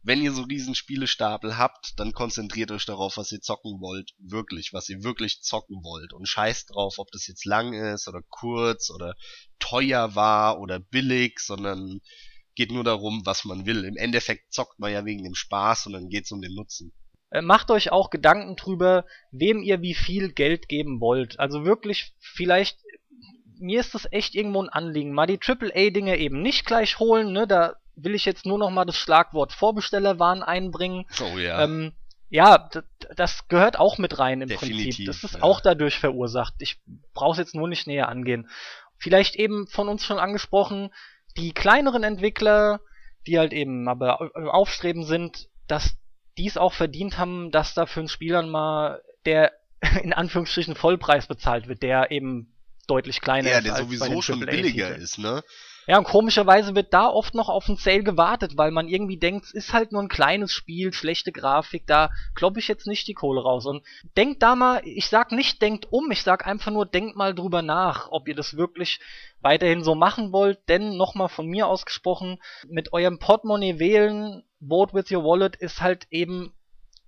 wenn 0.02 0.22
ihr 0.22 0.32
so 0.32 0.46
diesen 0.46 0.74
Spielestapel 0.74 1.58
habt, 1.58 1.92
dann 1.98 2.12
konzentriert 2.14 2.70
euch 2.70 2.86
darauf, 2.86 3.18
was 3.18 3.30
ihr 3.30 3.42
zocken 3.42 3.82
wollt, 3.82 4.14
wirklich, 4.16 4.72
was 4.72 4.88
ihr 4.88 5.04
wirklich 5.04 5.42
zocken 5.42 5.84
wollt 5.84 6.14
und 6.14 6.26
scheißt 6.26 6.70
drauf, 6.70 6.94
ob 6.96 7.10
das 7.10 7.26
jetzt 7.26 7.44
lang 7.44 7.74
ist 7.74 8.08
oder 8.08 8.22
kurz 8.30 8.88
oder 8.88 9.14
teuer 9.58 10.14
war 10.14 10.60
oder 10.60 10.78
billig, 10.78 11.40
sondern 11.40 12.00
geht 12.54 12.72
nur 12.72 12.84
darum, 12.84 13.20
was 13.26 13.44
man 13.44 13.66
will. 13.66 13.84
Im 13.84 13.98
Endeffekt 13.98 14.54
zockt 14.54 14.78
man 14.78 14.92
ja 14.92 15.04
wegen 15.04 15.24
dem 15.24 15.34
Spaß 15.34 15.88
und 15.88 15.92
dann 15.92 16.08
geht's 16.08 16.32
um 16.32 16.40
den 16.40 16.54
Nutzen. 16.54 16.94
Äh, 17.32 17.40
macht 17.40 17.70
euch 17.70 17.90
auch 17.90 18.10
Gedanken 18.10 18.56
drüber, 18.56 19.06
wem 19.30 19.62
ihr 19.62 19.80
wie 19.80 19.94
viel 19.94 20.32
Geld 20.32 20.68
geben 20.68 21.00
wollt. 21.00 21.40
Also 21.40 21.64
wirklich, 21.64 22.12
vielleicht, 22.20 22.78
mir 23.58 23.80
ist 23.80 23.94
das 23.94 24.06
echt 24.12 24.34
irgendwo 24.34 24.62
ein 24.62 24.68
Anliegen. 24.68 25.12
Mal 25.12 25.26
die 25.26 25.40
AAA-Dinge 25.40 26.18
eben 26.18 26.42
nicht 26.42 26.66
gleich 26.66 26.98
holen, 26.98 27.32
ne? 27.32 27.46
Da 27.46 27.76
will 27.96 28.14
ich 28.14 28.26
jetzt 28.26 28.44
nur 28.44 28.58
noch 28.58 28.70
mal 28.70 28.84
das 28.84 28.96
Schlagwort 28.96 29.52
Vorbestellerwahn 29.52 30.42
einbringen. 30.42 31.06
Oh 31.20 31.38
ja. 31.38 31.64
Ähm, 31.64 31.92
ja, 32.28 32.68
das 33.16 33.48
gehört 33.48 33.78
auch 33.78 33.96
mit 33.96 34.18
rein 34.18 34.42
im 34.42 34.48
Definitiv, 34.48 34.84
Prinzip. 34.84 35.06
Das 35.06 35.24
ist 35.24 35.34
ja. 35.36 35.42
auch 35.42 35.60
dadurch 35.60 35.98
verursacht. 35.98 36.54
Ich 36.58 36.80
brauche 37.14 37.32
es 37.32 37.38
jetzt 37.38 37.54
nur 37.54 37.68
nicht 37.68 37.86
näher 37.86 38.08
angehen. 38.08 38.48
Vielleicht 38.98 39.36
eben 39.36 39.66
von 39.66 39.88
uns 39.88 40.04
schon 40.04 40.18
angesprochen, 40.18 40.92
die 41.36 41.52
kleineren 41.52 42.04
Entwickler, 42.04 42.80
die 43.26 43.38
halt 43.38 43.52
eben 43.52 43.88
aber 43.88 44.32
aufstreben 44.34 45.04
sind, 45.04 45.48
dass 45.66 45.96
die 46.38 46.46
es 46.46 46.56
auch 46.56 46.72
verdient 46.72 47.18
haben, 47.18 47.50
dass 47.50 47.74
da 47.74 47.86
für 47.86 48.00
einen 48.00 48.08
Spieler 48.08 48.42
mal 48.42 49.02
der 49.24 49.52
in 50.02 50.12
Anführungsstrichen 50.12 50.74
Vollpreis 50.74 51.26
bezahlt 51.26 51.68
wird, 51.68 51.82
der 51.82 52.10
eben 52.10 52.54
deutlich 52.86 53.20
kleiner 53.20 53.50
ja, 53.50 53.58
ist. 53.58 53.64
der 53.64 53.74
als 53.74 53.82
sowieso 53.84 54.04
bei 54.04 54.10
den 54.10 54.22
schon 54.22 54.40
billiger 54.40 54.94
ist, 54.96 55.18
ne? 55.18 55.42
Ja, 55.88 55.98
und 55.98 56.04
komischerweise 56.04 56.76
wird 56.76 56.94
da 56.94 57.08
oft 57.08 57.34
noch 57.34 57.48
auf 57.48 57.68
einen 57.68 57.76
Sale 57.76 58.04
gewartet, 58.04 58.56
weil 58.56 58.70
man 58.70 58.86
irgendwie 58.86 59.16
denkt, 59.16 59.46
es 59.46 59.52
ist 59.52 59.72
halt 59.72 59.90
nur 59.90 60.00
ein 60.00 60.08
kleines 60.08 60.52
Spiel, 60.52 60.92
schlechte 60.92 61.32
Grafik, 61.32 61.86
da 61.86 62.10
klopp 62.34 62.56
ich 62.56 62.68
jetzt 62.68 62.86
nicht 62.86 63.08
die 63.08 63.14
Kohle 63.14 63.42
raus. 63.42 63.66
Und 63.66 63.84
denkt 64.16 64.42
da 64.42 64.54
mal, 64.54 64.80
ich 64.84 65.08
sag 65.08 65.32
nicht 65.32 65.60
denkt 65.60 65.88
um, 65.90 66.10
ich 66.12 66.22
sag 66.22 66.46
einfach 66.46 66.70
nur, 66.70 66.86
denkt 66.86 67.16
mal 67.16 67.34
drüber 67.34 67.62
nach, 67.62 68.08
ob 68.12 68.28
ihr 68.28 68.36
das 68.36 68.56
wirklich 68.56 69.00
weiterhin 69.40 69.82
so 69.82 69.96
machen 69.96 70.32
wollt, 70.32 70.60
denn 70.68 70.96
nochmal 70.96 71.28
von 71.28 71.48
mir 71.48 71.66
ausgesprochen, 71.66 72.38
mit 72.68 72.92
eurem 72.92 73.18
Portemonnaie 73.18 73.80
wählen, 73.80 74.44
Vote 74.60 74.94
with 74.94 75.10
your 75.10 75.24
wallet 75.24 75.56
ist 75.56 75.80
halt 75.80 76.06
eben, 76.10 76.52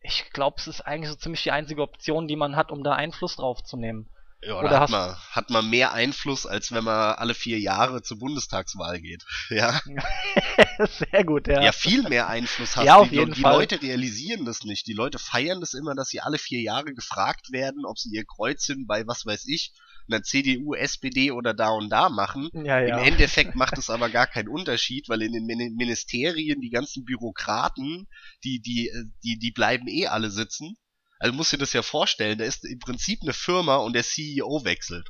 ich 0.00 0.30
glaube, 0.32 0.56
es 0.58 0.66
ist 0.66 0.80
eigentlich 0.80 1.10
so 1.10 1.16
ziemlich 1.16 1.44
die 1.44 1.52
einzige 1.52 1.82
Option, 1.82 2.26
die 2.26 2.34
man 2.34 2.56
hat, 2.56 2.72
um 2.72 2.82
da 2.82 2.94
Einfluss 2.94 3.36
drauf 3.36 3.62
zu 3.62 3.76
nehmen. 3.76 4.10
Ja, 4.46 4.58
Oder 4.58 4.68
da 4.68 4.80
hat 4.80 4.90
man, 4.90 5.16
hat 5.30 5.50
man 5.50 5.68
mehr 5.70 5.92
Einfluss, 5.92 6.46
als 6.46 6.70
wenn 6.72 6.84
man 6.84 7.14
alle 7.16 7.34
vier 7.34 7.58
Jahre 7.58 8.02
zur 8.02 8.18
Bundestagswahl 8.18 9.00
geht. 9.00 9.24
Ja, 9.50 9.80
Sehr 11.10 11.24
gut, 11.24 11.48
ja. 11.48 11.62
ja 11.62 11.72
viel 11.72 12.02
mehr 12.04 12.28
Einfluss 12.28 12.76
hast 12.76 12.86
Ja, 12.86 12.96
auf 12.96 13.10
Die, 13.10 13.16
jeden 13.16 13.32
die 13.32 13.40
Fall. 13.40 13.54
Leute 13.54 13.80
realisieren 13.82 14.44
das 14.44 14.64
nicht. 14.64 14.86
Die 14.86 14.92
Leute 14.92 15.18
feiern 15.18 15.60
das 15.60 15.74
immer, 15.74 15.94
dass 15.94 16.08
sie 16.08 16.20
alle 16.20 16.38
vier 16.38 16.60
Jahre 16.60 16.94
gefragt 16.94 17.52
werden, 17.52 17.84
ob 17.84 17.98
sie 17.98 18.10
ihr 18.10 18.24
Kreuzchen 18.24 18.86
bei 18.86 19.06
was 19.06 19.24
weiß 19.26 19.46
ich, 19.48 19.72
einer 20.08 20.22
CDU, 20.22 20.74
SPD 20.74 21.30
oder 21.30 21.54
da 21.54 21.70
und 21.70 21.88
da 21.90 22.08
machen. 22.08 22.50
ja, 22.52 22.80
ja. 22.80 22.86
Im 22.86 22.98
Endeffekt 22.98 23.54
macht 23.56 23.78
es 23.78 23.90
aber 23.90 24.10
gar 24.10 24.26
keinen 24.26 24.48
Unterschied, 24.48 25.08
weil 25.08 25.22
in 25.22 25.32
den 25.32 25.46
Mini- 25.46 25.70
Ministerien 25.70 26.60
die 26.60 26.70
ganzen 26.70 27.04
Bürokraten, 27.04 28.06
die, 28.44 28.60
die, 28.60 28.88
äh, 28.88 29.04
die, 29.22 29.38
die 29.38 29.52
bleiben 29.52 29.88
eh 29.88 30.06
alle 30.08 30.30
sitzen. 30.30 30.76
Also 31.18 31.34
musst 31.34 31.52
dir 31.52 31.58
das 31.58 31.72
ja 31.72 31.82
vorstellen, 31.82 32.38
da 32.38 32.44
ist 32.44 32.64
im 32.64 32.78
Prinzip 32.78 33.20
eine 33.22 33.32
Firma 33.32 33.76
und 33.76 33.94
der 33.94 34.04
CEO 34.04 34.64
wechselt. 34.64 35.08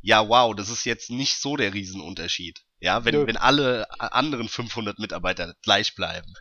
Ja, 0.00 0.28
wow, 0.28 0.54
das 0.54 0.68
ist 0.68 0.84
jetzt 0.84 1.10
nicht 1.10 1.38
so 1.40 1.56
der 1.56 1.74
Riesenunterschied. 1.74 2.60
Ja, 2.80 3.04
wenn, 3.04 3.26
wenn 3.26 3.36
alle 3.36 3.86
anderen 4.00 4.48
500 4.48 4.98
Mitarbeiter 4.98 5.54
gleich 5.62 5.94
bleiben. 5.94 6.34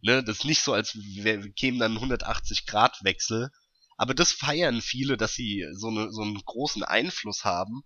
Ne, 0.00 0.24
das 0.24 0.38
ist 0.38 0.44
nicht 0.44 0.62
so, 0.62 0.72
als 0.72 0.94
wär, 0.94 1.46
kämen 1.52 1.78
dann 1.78 1.94
180 1.94 2.66
Grad 2.66 2.96
Wechsel. 3.02 3.50
Aber 3.98 4.14
das 4.14 4.32
feiern 4.32 4.80
viele, 4.80 5.16
dass 5.16 5.34
sie 5.34 5.66
so, 5.72 5.88
eine, 5.88 6.10
so 6.12 6.22
einen 6.22 6.42
großen 6.42 6.82
Einfluss 6.82 7.44
haben. 7.44 7.82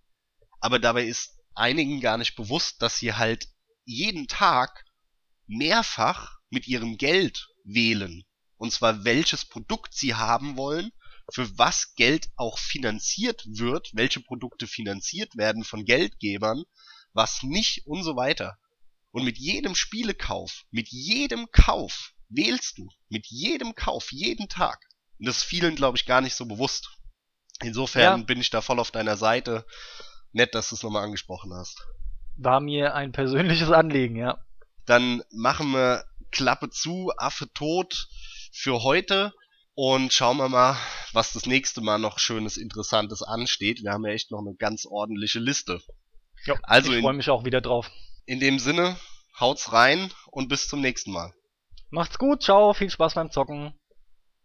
Aber 0.59 0.79
dabei 0.79 1.05
ist 1.05 1.37
einigen 1.55 1.99
gar 1.99 2.17
nicht 2.17 2.35
bewusst, 2.35 2.81
dass 2.81 2.97
sie 2.97 3.13
halt 3.13 3.47
jeden 3.83 4.27
Tag 4.27 4.85
mehrfach 5.47 6.37
mit 6.49 6.67
ihrem 6.67 6.97
Geld 6.97 7.47
wählen. 7.65 8.23
Und 8.61 8.71
zwar 8.71 9.05
welches 9.05 9.43
Produkt 9.43 9.95
sie 9.95 10.13
haben 10.13 10.55
wollen, 10.55 10.91
für 11.33 11.57
was 11.57 11.95
Geld 11.95 12.29
auch 12.35 12.59
finanziert 12.59 13.43
wird, 13.47 13.89
welche 13.93 14.19
Produkte 14.19 14.67
finanziert 14.67 15.35
werden 15.35 15.63
von 15.63 15.83
Geldgebern, 15.83 16.65
was 17.11 17.41
nicht 17.41 17.87
und 17.87 18.03
so 18.03 18.15
weiter. 18.15 18.59
Und 19.09 19.23
mit 19.23 19.39
jedem 19.39 19.73
Spielekauf, 19.73 20.65
mit 20.69 20.89
jedem 20.89 21.49
Kauf 21.51 22.13
wählst 22.29 22.77
du, 22.77 22.87
mit 23.09 23.25
jedem 23.25 23.73
Kauf, 23.73 24.11
jeden 24.11 24.47
Tag. 24.47 24.77
Und 25.17 25.27
das 25.27 25.37
ist 25.37 25.43
vielen, 25.43 25.75
glaube 25.75 25.97
ich, 25.97 26.05
gar 26.05 26.21
nicht 26.21 26.35
so 26.35 26.45
bewusst. 26.45 26.87
Insofern 27.63 28.19
Ja. 28.19 28.25
bin 28.25 28.39
ich 28.39 28.51
da 28.51 28.61
voll 28.61 28.79
auf 28.79 28.91
deiner 28.91 29.17
Seite. 29.17 29.65
Nett, 30.33 30.53
dass 30.53 30.69
du 30.69 30.75
es 30.75 30.83
nochmal 30.83 31.03
angesprochen 31.05 31.51
hast. 31.51 31.83
War 32.37 32.59
mir 32.59 32.93
ein 32.93 33.11
persönliches 33.11 33.71
Anliegen, 33.71 34.17
ja. 34.17 34.37
Dann 34.85 35.23
machen 35.31 35.71
wir 35.71 36.05
Klappe 36.29 36.69
zu, 36.69 37.11
Affe 37.17 37.51
tot 37.53 38.07
für 38.51 38.83
heute 38.83 39.33
und 39.73 40.13
schauen 40.13 40.37
wir 40.37 40.49
mal, 40.49 40.77
was 41.13 41.33
das 41.33 41.45
nächste 41.45 41.81
Mal 41.81 41.97
noch 41.97 42.19
schönes, 42.19 42.57
interessantes 42.57 43.21
ansteht. 43.21 43.81
Wir 43.83 43.91
haben 43.91 44.05
ja 44.05 44.11
echt 44.11 44.31
noch 44.31 44.39
eine 44.39 44.55
ganz 44.55 44.85
ordentliche 44.85 45.39
Liste. 45.39 45.81
Jo, 46.45 46.55
Also 46.63 46.91
ich 46.93 47.01
freue 47.01 47.13
mich 47.13 47.29
auch 47.29 47.45
wieder 47.45 47.61
drauf. 47.61 47.89
In 48.25 48.39
dem 48.39 48.59
Sinne, 48.59 48.97
haut's 49.39 49.71
rein 49.73 50.11
und 50.27 50.49
bis 50.49 50.67
zum 50.67 50.81
nächsten 50.81 51.11
Mal. 51.11 51.33
Macht's 51.89 52.17
gut, 52.17 52.43
ciao, 52.43 52.73
viel 52.73 52.89
Spaß 52.89 53.15
beim 53.15 53.31
Zocken. 53.31 53.73